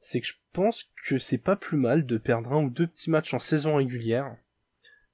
c'est 0.00 0.20
que 0.20 0.26
je 0.26 0.34
pense 0.52 0.90
que 1.06 1.18
c'est 1.18 1.38
pas 1.38 1.56
plus 1.56 1.76
mal 1.76 2.06
de 2.06 2.18
perdre 2.18 2.52
un 2.52 2.64
ou 2.64 2.70
deux 2.70 2.86
petits 2.86 3.10
matchs 3.10 3.34
en 3.34 3.38
saison 3.38 3.76
régulière 3.76 4.36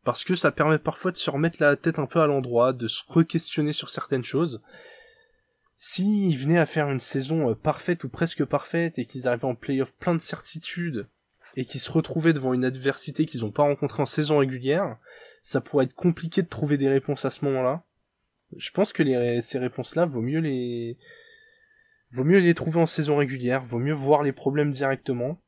parce 0.05 0.25
que 0.25 0.35
ça 0.35 0.53
permet 0.53 0.79
parfois 0.79 1.13
de 1.13 1.17
se 1.17 1.31
remettre 1.31 1.59
la 1.61 1.77
tête 1.77 1.99
un 1.99 2.07
peu 2.07 2.21
à 2.21 2.27
l'endroit, 2.27 2.73
de 2.73 2.89
se 2.89 3.03
re-questionner 3.07 3.73
sur 3.73 3.91
certaines 3.91 4.25
choses. 4.25 4.63
S'ils 5.77 6.37
venaient 6.37 6.59
à 6.59 6.67
faire 6.67 6.91
une 6.91 7.01
saison 7.01 7.51
euh, 7.51 7.55
parfaite 7.55 8.05
ou 8.05 8.09
presque 8.09 8.45
parfaite 8.45 8.99
et 8.99 9.07
qu'ils 9.07 9.29
arrivaient 9.29 9.45
en 9.45 9.55
playoff 9.55 9.95
plein 9.95 10.15
de 10.15 10.21
certitudes 10.21 11.07
et 11.57 11.65
qu'ils 11.65 11.81
se 11.81 11.91
retrouvaient 11.91 12.33
devant 12.33 12.55
une 12.55 12.65
adversité 12.65 13.27
qu'ils 13.27 13.41
n'ont 13.41 13.51
pas 13.51 13.63
rencontrée 13.63 14.03
en 14.03 14.07
saison 14.07 14.39
régulière, 14.39 14.97
ça 15.43 15.61
pourrait 15.61 15.87
être 15.87 15.95
compliqué 15.95 16.43
de 16.43 16.49
trouver 16.49 16.77
des 16.77 16.89
réponses 16.89 17.25
à 17.25 17.31
ce 17.31 17.45
moment-là. 17.47 17.83
Je 18.57 18.71
pense 18.71 18.93
que 18.93 19.41
ces 19.41 19.59
réponses-là, 19.59 20.07
vaut 20.07 20.23
mieux 20.23 20.41
les, 20.41 20.97
vaut 22.11 22.25
mieux 22.25 22.39
les 22.39 22.55
trouver 22.55 22.81
en 22.81 22.87
saison 22.87 23.17
régulière, 23.17 23.63
vaut 23.63 23.79
mieux 23.79 23.95
voir 23.95 24.23
les 24.23 24.33
problèmes 24.33 24.71
directement 24.71 25.41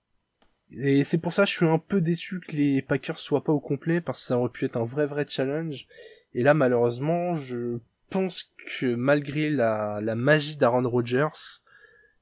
et 0.74 1.04
c'est 1.04 1.18
pour 1.18 1.32
ça 1.32 1.44
que 1.44 1.50
je 1.50 1.56
suis 1.56 1.66
un 1.66 1.78
peu 1.78 2.00
déçu 2.00 2.40
que 2.40 2.56
les 2.56 2.82
Packers 2.82 3.18
soient 3.18 3.44
pas 3.44 3.52
au 3.52 3.60
complet, 3.60 4.00
parce 4.00 4.20
que 4.20 4.26
ça 4.26 4.38
aurait 4.38 4.50
pu 4.50 4.64
être 4.64 4.76
un 4.76 4.84
vrai 4.84 5.06
vrai 5.06 5.26
challenge. 5.28 5.86
Et 6.34 6.42
là, 6.42 6.54
malheureusement, 6.54 7.34
je 7.34 7.78
pense 8.08 8.50
que 8.78 8.94
malgré 8.94 9.50
la, 9.50 10.00
la 10.02 10.14
magie 10.14 10.56
d'Aaron 10.56 10.88
Rodgers, 10.88 11.60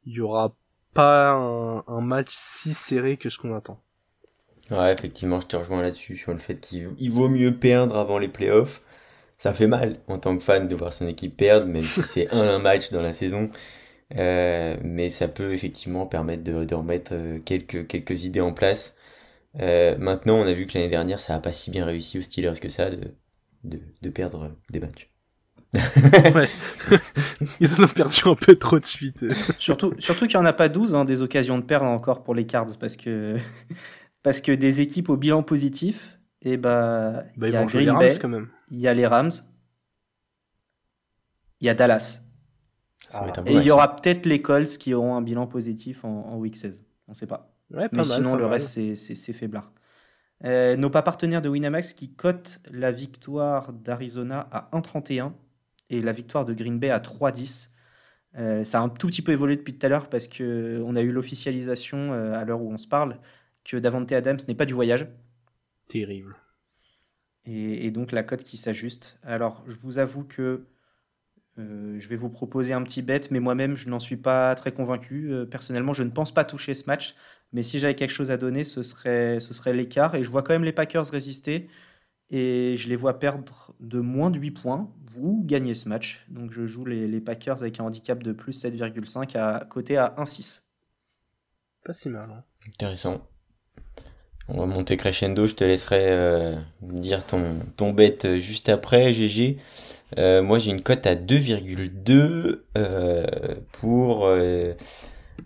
il 0.05 0.14
y 0.14 0.20
aura 0.20 0.57
pas 0.95 1.31
un, 1.31 2.01
match 2.01 2.31
si 2.31 2.74
serré 2.74 3.16
que 3.16 3.28
ce 3.28 3.39
qu'on 3.39 3.55
attend. 3.55 3.81
Ouais, 4.70 4.93
effectivement, 4.93 5.40
je 5.40 5.47
te 5.47 5.57
rejoins 5.57 5.82
là-dessus, 5.82 6.16
sur 6.16 6.32
le 6.32 6.39
fait 6.39 6.59
qu'il 6.59 7.11
vaut 7.11 7.28
mieux 7.28 7.55
perdre 7.55 7.97
avant 7.97 8.19
les 8.19 8.28
playoffs. 8.28 8.82
Ça 9.41 9.55
fait 9.55 9.67
mal 9.69 10.01
en 10.07 10.19
tant 10.19 10.37
que 10.37 10.45
fan 10.45 10.69
de 10.69 10.75
voir 10.77 10.93
son 10.93 11.09
équipe 11.09 11.35
perdre, 11.35 11.67
même 11.67 11.89
si 11.89 12.03
c'est 12.05 12.29
un, 12.31 12.43
un 12.43 12.59
match 12.59 12.91
dans 12.91 13.01
la 13.01 13.15
saison. 13.15 13.51
Euh, 14.17 14.77
mais 14.85 15.11
ça 15.11 15.29
peut 15.29 15.53
effectivement 15.55 16.07
permettre 16.07 16.45
de, 16.45 16.65
de 16.65 16.75
remettre 16.75 17.12
euh, 17.15 17.41
quelques, 17.41 17.87
quelques 17.89 18.25
idées 18.25 18.41
en 18.43 18.53
place. 18.53 18.99
Euh, 19.61 19.97
maintenant, 19.99 20.37
on 20.37 20.47
a 20.47 20.53
vu 20.55 20.67
que 20.67 20.79
l'année 20.79 20.91
dernière, 20.91 21.21
ça 21.21 21.35
n'a 21.35 21.41
pas 21.41 21.53
si 21.53 21.71
bien 21.71 21.85
réussi 21.87 22.19
aux 22.19 22.23
Steelers 22.23 22.61
que 22.61 22.69
ça 22.71 22.91
de, 22.91 23.15
de, 23.65 23.81
de 24.03 24.11
perdre 24.11 24.57
des 24.71 24.81
matchs. 24.81 25.11
ouais. 26.35 26.49
Ils 27.61 27.81
en 27.81 27.85
ont 27.85 27.89
perdu 27.89 28.23
un 28.27 28.35
peu 28.35 28.57
trop 28.57 28.79
de 28.79 28.85
suite. 28.85 29.25
surtout 29.59 29.95
surtout 29.99 30.27
qu'il 30.27 30.37
n'y 30.39 30.43
en 30.43 30.47
a 30.47 30.53
pas 30.53 30.69
12 30.69 30.95
hein, 30.95 31.05
des 31.05 31.23
occasions 31.23 31.59
de 31.59 31.65
perdre 31.65 31.87
encore 31.87 32.25
pour 32.25 32.35
les 32.35 32.47
Cards 32.47 32.77
parce 32.81 32.97
que, 32.97 33.37
parce 34.23 34.41
que 34.41 34.53
des 34.53 34.81
équipes 34.81 35.09
au 35.11 35.17
bilan 35.17 35.43
positif, 35.43 36.19
et 36.43 36.53
eh 36.53 36.57
bah, 36.57 37.25
bah 37.37 37.49
il 37.49 37.55
y 37.55 37.57
a 37.57 37.65
Green 37.65 37.85
les 37.85 37.91
Rams, 37.91 38.19
quand 38.21 38.29
même. 38.29 38.49
Il 38.71 38.81
y 38.81 38.89
a 38.89 38.95
les 38.95 39.07
Rams, 39.07 39.31
il 41.61 41.67
y 41.67 41.71
a 41.71 41.75
Dallas. 41.75 42.23
Ah. 43.12 43.27
et 43.47 43.55
il 43.55 43.62
y 43.62 43.71
aura 43.71 43.97
peut-être 43.97 44.27
les 44.27 44.41
Colts 44.41 44.79
qui 44.79 44.95
auront 44.95 45.17
un 45.17 45.23
bilan 45.23 45.47
positif 45.47 46.05
en, 46.05 46.37
week 46.37 46.57
16. 46.57 46.87
On 47.09 47.12
ne 47.12 47.17
sait 47.17 47.27
pas. 47.27 47.53
Mais 47.71 48.05
sinon, 48.05 48.37
le 48.37 48.47
reste, 48.47 48.95
c'est 48.95 49.33
faiblard. 49.33 49.73
Euh, 50.45 50.77
nos 50.77 50.89
pas 50.89 51.03
partenaires 51.03 51.43
de 51.43 51.49
Winamax 51.49 51.93
qui 51.93 52.15
cotent 52.15 52.61
la 52.71 52.93
victoire 52.93 53.73
d'Arizona 53.73 54.49
à 54.51 54.71
1,31 54.73 55.33
et 55.91 56.01
la 56.01 56.12
victoire 56.12 56.45
de 56.45 56.55
Green 56.55 56.79
Bay 56.79 56.91
à 56.91 56.99
3,10. 56.99 57.71
Euh, 58.39 58.65
ça 58.65 58.81
a 58.81 58.83
un 58.83 58.89
tout 58.89 59.09
petit 59.09 59.23
peu 59.23 59.33
évolué 59.33 59.57
depuis 59.57 59.77
tout 59.77 59.85
à 59.85 59.89
l'heure 59.89 60.09
parce 60.09 60.29
qu'on 60.29 60.97
a 60.97 61.01
eu 61.01 61.12
l'officialisation 61.12 62.12
euh, 62.12 62.33
à 62.33 62.45
l'heure 62.45 62.62
où 62.62 62.73
on 62.73 62.79
se 62.79 62.87
parle 62.87 63.19
que 63.65 63.77
Davante 63.77 64.12
Adams 64.12 64.39
n'est 64.49 64.55
pas 64.55 64.67
du 64.67 64.73
voyage. 64.73 65.07
Terrible. 65.91 66.37
Et, 67.45 67.87
et 67.87 67.91
donc 67.91 68.12
la 68.12 68.23
cote 68.23 68.45
qui 68.45 68.57
s'ajuste. 68.57 69.19
Alors 69.23 69.62
je 69.67 69.77
vous 69.77 69.99
avoue 69.99 70.25
que 70.25 70.65
euh, 71.59 71.97
je 71.99 72.09
vais 72.09 72.17
vous 72.17 72.31
proposer 72.31 72.73
un 72.73 72.83
petit 72.83 73.03
bet, 73.03 73.21
mais 73.31 73.41
moi-même, 73.41 73.77
je 73.77 73.89
n'en 73.89 73.99
suis 73.99 74.17
pas 74.17 74.55
très 74.55 74.73
convaincu. 74.73 75.33
Euh, 75.33 75.45
personnellement, 75.45 75.93
je 75.93 76.03
ne 76.03 76.11
pense 76.11 76.33
pas 76.33 76.45
toucher 76.45 76.75
ce 76.75 76.85
match, 76.87 77.15
mais 77.53 77.62
si 77.62 77.79
j'avais 77.79 77.95
quelque 77.95 78.12
chose 78.12 78.31
à 78.31 78.37
donner, 78.37 78.65
ce 78.65 78.83
serait, 78.83 79.41
ce 79.41 79.53
serait 79.53 79.73
l'écart. 79.73 80.15
Et 80.15 80.23
je 80.23 80.31
vois 80.31 80.43
quand 80.43 80.53
même 80.53 80.65
les 80.65 80.73
Packers 80.73 81.07
résister, 81.07 81.69
et 82.31 82.77
je 82.77 82.89
les 82.89 82.97
vois 82.97 83.19
perdre 83.19 83.75
de 83.81 84.01
moins 84.01 84.31
de 84.31 84.39
8 84.39 84.53
points. 84.53 84.93
Vous 85.11 85.43
gagnez 85.45 85.75
ce 85.75 85.89
match. 85.89 86.25
Donc 86.29 86.53
je 86.53 86.67
joue 86.67 86.85
les, 86.85 87.09
les 87.09 87.21
Packers 87.21 87.62
avec 87.62 87.81
un 87.81 87.85
handicap 87.85 88.23
de 88.23 88.33
plus 88.33 88.65
7,5 88.65 89.37
à 89.37 89.65
côté 89.65 89.97
à 89.97 90.15
1,6. 90.19 90.62
Pas 91.85 91.93
si 91.93 92.09
mal. 92.09 92.31
Hein. 92.31 92.45
Intéressant. 92.69 93.27
On 94.55 94.60
va 94.60 94.66
monter 94.66 94.97
crescendo. 94.97 95.47
Je 95.47 95.55
te 95.55 95.64
laisserai 95.64 96.55
dire 96.82 97.24
ton, 97.24 97.56
ton 97.77 97.93
bet 97.93 98.18
juste 98.39 98.68
après, 98.68 99.12
GG. 99.12 99.59
moi, 100.16 100.59
j'ai 100.59 100.70
une 100.70 100.82
cote 100.82 101.06
à 101.06 101.14
2,2 101.14 102.60
pour 103.72 104.28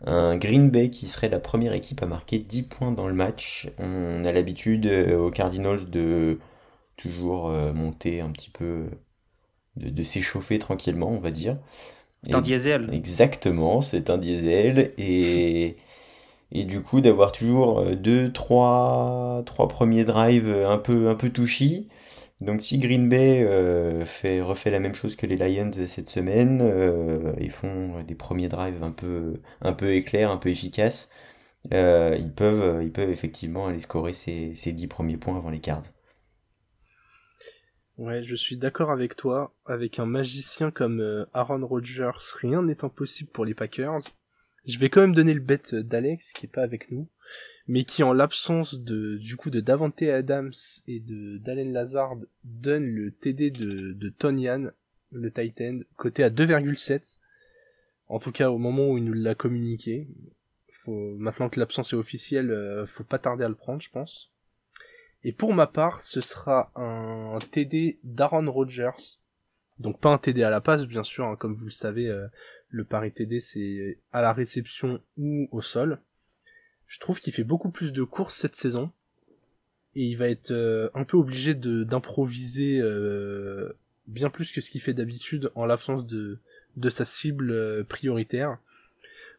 un 0.07 0.37
Green 0.37 0.71
Bay 0.71 0.91
qui 0.91 1.07
serait 1.07 1.29
la 1.29 1.41
première 1.41 1.73
équipe 1.73 2.03
à 2.03 2.07
marquer 2.07 2.39
10 2.39 2.63
points 2.65 2.93
dans 2.93 3.09
le 3.09 3.15
match. 3.15 3.69
On 3.79 4.25
a 4.25 4.33
l'habitude 4.33 4.87
aux 4.87 5.31
Cardinals 5.31 5.89
de 5.89 6.39
toujours 6.97 7.49
monter 7.49 8.21
un 8.21 8.31
petit 8.31 8.51
peu 8.51 8.87
de, 9.77 10.03
s'échauffer 10.03 10.59
tranquillement, 10.59 11.11
on 11.11 11.21
va 11.21 11.31
dire. 11.31 11.59
C'est 12.23 12.35
un 12.35 12.41
diesel. 12.41 12.89
Exactement, 12.93 13.81
c'est 13.81 14.11
un 14.11 14.19
diesel. 14.19 14.93
Et, 14.99 15.77
et 16.53 16.65
du 16.65 16.83
coup, 16.83 17.01
d'avoir 17.01 17.33
toujours 17.33 17.81
euh, 17.81 17.95
deux, 17.97 18.33
trois, 18.33 19.43
trois 19.47 19.69
premiers 19.69 20.05
drives 20.05 20.51
un 20.51 20.79
peu, 20.79 21.09
un 21.09 21.15
peu 21.15 21.31
touchy. 21.31 21.89
Donc 22.41 22.63
si 22.63 22.79
Green 22.79 23.09
Bay 23.09 23.43
euh, 23.43 24.05
fait, 24.05 24.41
refait 24.43 24.71
la 24.71 24.81
même 24.81 24.95
chose 24.95 25.17
que 25.17 25.27
les 25.27 25.37
Lions 25.37 25.71
cette 25.87 26.09
semaine, 26.09 26.61
euh, 26.63 27.33
ils 27.41 27.51
font 27.51 28.03
des 28.03 28.15
premiers 28.15 28.49
drives 28.49 28.83
un 28.83 28.93
peu, 28.93 29.41
un 29.63 29.73
peu 29.73 29.93
éclairs, 29.95 30.31
un 30.31 30.37
peu 30.37 30.51
efficaces, 30.51 31.11
ils, 31.73 32.33
peuvent, 32.37 32.83
ils 32.83 32.93
peuvent 32.93 33.11
effectivement 33.11 33.67
aller 33.69 33.81
scorer 33.81 34.13
ces, 34.13 34.55
ces 34.55 34.73
10 34.73 34.87
premiers 34.89 35.17
points 35.17 35.37
avant 35.37 35.51
les 35.51 35.61
Cards. 35.61 35.85
Ouais, 37.97 38.25
je 38.25 38.35
suis 38.35 38.57
d'accord 38.57 38.91
avec 38.91 39.15
toi. 39.15 39.55
Avec 39.67 39.99
un 40.01 40.07
magicien 40.07 40.71
comme 40.73 41.01
euh, 41.01 41.27
Aaron 41.33 41.65
Rodgers, 41.65 42.11
rien 42.41 42.63
n'est 42.63 42.85
impossible 42.85 43.31
pour 43.31 43.45
les 43.45 43.55
Packers. 43.55 44.01
Je 44.67 44.79
vais 44.79 44.89
quand 44.89 45.01
même 45.01 45.15
donner 45.15 45.35
le 45.35 45.41
bet 45.41 45.63
d'Alex, 45.73 46.33
qui 46.33 46.47
est 46.47 46.49
pas 46.49 46.63
avec 46.63 46.91
nous, 46.91 47.09
mais 47.67 47.85
qui 47.85 48.03
en 48.03 48.13
l'absence 48.13 48.81
de 48.81 49.17
du 49.17 49.37
coup 49.37 49.51
de 49.51 49.61
Davante 49.61 50.03
Adams 50.03 50.53
et 50.87 51.01
de 51.01 51.39
Dalen 51.39 51.73
Lazard 51.73 52.17
donne 52.45 52.87
le 52.87 53.11
TD 53.11 53.51
de, 53.51 53.93
de 53.93 54.09
Tonyan, 54.09 54.71
le 55.13 55.31
Titan, 55.31 55.81
côté 55.97 56.25
à 56.25 56.31
2,7. 56.31 57.19
En 58.09 58.19
tout 58.19 58.33
cas 58.33 58.51
au 58.51 58.59
moment 58.59 58.91
où 58.91 58.99
il 58.99 59.05
nous 59.05 59.15
l'a 59.15 59.35
communiqué. 59.35 60.09
Faut, 60.73 61.15
maintenant 61.17 61.49
que 61.49 61.59
l'absence 61.59 61.95
est 61.95 61.97
officielle, 61.97 62.51
euh, 62.51 62.87
faut 62.87 63.05
pas 63.05 63.19
tarder 63.19 63.45
à 63.45 63.49
le 63.49 63.55
prendre, 63.55 63.81
je 63.81 63.91
pense. 63.91 64.31
Et 65.23 65.33
pour 65.33 65.55
ma 65.55 65.67
part, 65.67 66.03
ce 66.03 66.21
sera 66.21 66.71
un 66.77 67.39
TD 67.51 67.99
d'Aaron 68.05 68.51
Rodgers. 68.51 69.19
Donc 69.79 69.99
pas 69.99 70.11
un 70.11 70.19
TD 70.19 70.43
à 70.43 70.51
la 70.51 70.61
passe, 70.61 70.85
bien 70.85 71.03
sûr, 71.03 71.25
hein, 71.25 71.37
comme 71.37 71.55
vous 71.55 71.65
le 71.65 71.71
savez, 71.71 72.09
euh, 72.09 72.29
le 72.75 72.85
pari 72.85 73.13
TD 73.13 73.41
c'est 73.41 73.99
à 74.13 74.21
la 74.21 74.33
réception 74.33 75.01
ou 75.17 75.49
au 75.53 75.61
sol. 75.61 76.01
Je 76.87 76.99
trouve 76.99 77.21
qu'il 77.21 77.33
fait 77.33 77.45
beaucoup 77.45 77.71
plus 77.71 77.93
de 77.93 78.03
courses 78.03 78.37
cette 78.37 78.57
saison. 78.57 78.91
Et 79.97 80.05
il 80.05 80.17
va 80.17 80.29
être 80.29 80.51
euh, 80.51 80.91
un 80.95 81.05
peu 81.05 81.17
obligé 81.17 81.55
d'improviser 81.55 82.81
euh, 82.81 83.77
bien 84.09 84.29
plus 84.29 84.51
que 84.51 84.61
ce 84.61 84.71
qu'il 84.71 84.81
fait 84.81 84.93
d'habitude 84.93 85.53
en 85.55 85.67
l'absence 85.67 86.05
de, 86.05 86.39
de 86.77 86.89
sa 86.89 87.05
cible 87.05 87.85
prioritaire. 87.85 88.59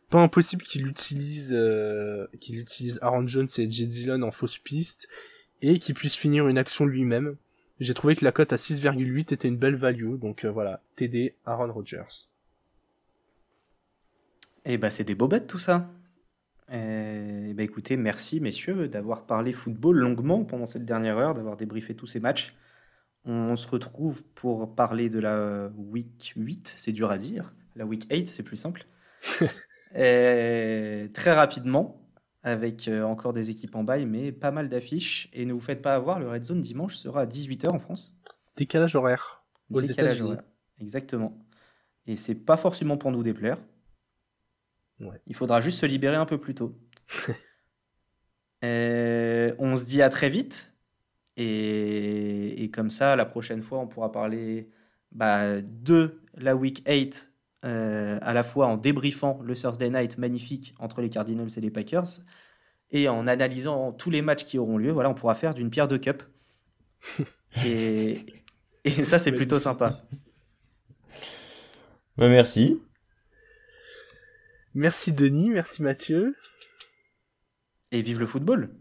Pas 0.10 0.20
impossible 0.20 0.64
qu'il 0.64 0.88
utilise 0.88 1.50
qu'il 2.40 2.58
utilise 2.60 3.00
Aaron 3.02 3.28
Jones 3.28 3.48
et 3.58 3.70
Jet 3.70 3.86
Dillon 3.86 4.22
en 4.22 4.32
fausse 4.32 4.60
piste 4.60 5.10
et 5.62 5.80
qu'il 5.80 5.96
puisse 5.96 6.16
finir 6.16 6.48
une 6.48 6.58
action 6.58 6.86
lui-même. 6.86 7.36
J'ai 7.80 7.94
trouvé 7.94 8.16
que 8.16 8.24
la 8.24 8.32
cote 8.32 8.54
à 8.54 8.56
6,8 8.56 9.34
était 9.34 9.48
une 9.48 9.58
belle 9.58 9.76
value, 9.76 10.18
donc 10.18 10.46
euh, 10.46 10.52
voilà, 10.52 10.82
TD 10.96 11.36
Aaron 11.46 11.74
Rodgers. 11.74 12.28
Eh 14.66 14.78
bah 14.78 14.90
c'est 14.90 15.04
des 15.04 15.16
bêtes 15.16 15.48
tout 15.48 15.60
ça. 15.60 15.92
Eh 16.72 17.54
bah 17.54 17.64
écoutez, 17.64 17.96
merci 17.98 18.40
messieurs 18.40 18.88
d'avoir 18.88 19.26
parlé 19.26 19.54
football 19.54 19.98
longuement 19.98 20.44
pendant 20.44 20.66
cette 20.66 20.86
dernière 20.86 21.18
heure, 21.18 21.34
d'avoir 21.36 21.56
débriefé 21.56 21.96
tous 21.96 22.08
ces 22.08 22.20
matchs. 22.20 22.56
On 23.26 23.56
se 23.56 23.68
retrouve 23.68 24.24
pour 24.34 24.76
parler 24.76 25.10
de 25.10 25.20
la 25.20 25.70
week 25.78 26.34
8, 26.36 26.74
c'est 26.78 26.92
dur 26.92 27.12
à 27.12 27.18
dire. 27.18 27.54
La 27.76 27.86
week 27.86 28.08
8, 28.12 28.28
c'est 28.28 28.44
plus 28.44 28.58
simple. 28.58 28.86
Et 29.96 31.10
très 31.14 31.34
rapidement, 31.34 32.06
avec 32.44 32.88
euh, 32.88 33.04
encore 33.04 33.34
des 33.34 33.50
équipes 33.50 33.76
en 33.76 33.84
bail, 33.84 34.06
mais 34.06 34.32
pas 34.32 34.52
mal 34.52 34.70
d'affiches. 34.70 35.30
Et 35.34 35.46
ne 35.46 35.54
vous 35.54 35.60
faites 35.60 35.82
pas 35.82 35.96
avoir, 35.96 36.20
le 36.20 36.30
Red 36.30 36.44
Zone 36.44 36.62
dimanche 36.62 36.96
sera 36.96 37.22
à 37.22 37.26
18h 37.26 37.70
en 37.70 37.80
France. 37.80 38.16
Décalage 38.56 38.96
horaire. 38.96 39.44
Aux 39.72 39.82
Décalage 39.82 40.22
horaire. 40.22 40.44
Exactement. 40.80 41.38
Et 42.06 42.16
c'est 42.16 42.36
pas 42.36 42.58
forcément 42.58 42.98
pour 42.98 43.12
nous 43.12 43.24
déplaire. 43.24 43.58
Ouais. 45.02 45.22
Il 45.28 45.36
faudra 45.36 45.62
juste 45.62 45.80
se 45.80 45.86
libérer 45.86 46.16
un 46.16 46.26
peu 46.26 46.38
plus 46.38 46.56
tôt. 46.56 46.78
on 48.62 49.76
se 49.76 49.86
dit 49.86 50.02
à 50.02 50.10
très 50.10 50.30
vite. 50.30 50.74
Et, 51.38 52.64
et, 52.64 52.72
comme 52.72 52.90
ça, 52.90 53.16
la 53.16 53.26
prochaine 53.26 53.62
fois, 53.62 53.80
on 53.80 53.88
pourra 53.88 54.12
parler 54.12 54.70
bah, 55.12 55.62
de 55.62 56.22
la 56.38 56.56
Week 56.56 56.82
8 56.88 57.30
euh, 57.66 58.20
à 58.22 58.34
la 58.34 58.44
fois 58.44 58.68
en 58.68 58.78
débriefant 58.78 59.40
le 59.44 59.56
Thursday 59.56 59.90
Night 59.90 60.18
magnifique 60.18 60.76
entre 60.78 61.02
les 61.02 61.10
Cardinals 61.10 61.50
et 61.58 61.62
les 61.62 61.72
Packers, 61.72 62.22
et 62.92 63.10
en 63.10 63.26
analysant 63.26 63.92
tous 63.92 64.12
les 64.12 64.22
matchs 64.22 64.46
qui 64.46 64.60
auront 64.60 64.78
lieu. 64.78 64.92
Voilà, 64.92 65.10
on 65.10 65.16
pourra 65.16 65.36
faire 65.36 65.54
d'une 65.54 65.70
pierre 65.70 65.88
deux 65.88 65.98
cup. 65.98 66.24
et, 67.66 68.26
et 68.84 69.04
ça, 69.04 69.20
c'est 69.20 69.32
plutôt 69.32 69.60
sympa. 69.60 70.04
Bah, 72.18 72.30
merci. 72.30 72.80
Merci 74.76 75.14
Denis, 75.14 75.50
merci 75.50 75.82
Mathieu. 75.82 76.36
Et 77.92 78.02
vive 78.02 78.20
le 78.20 78.26
football 78.26 78.76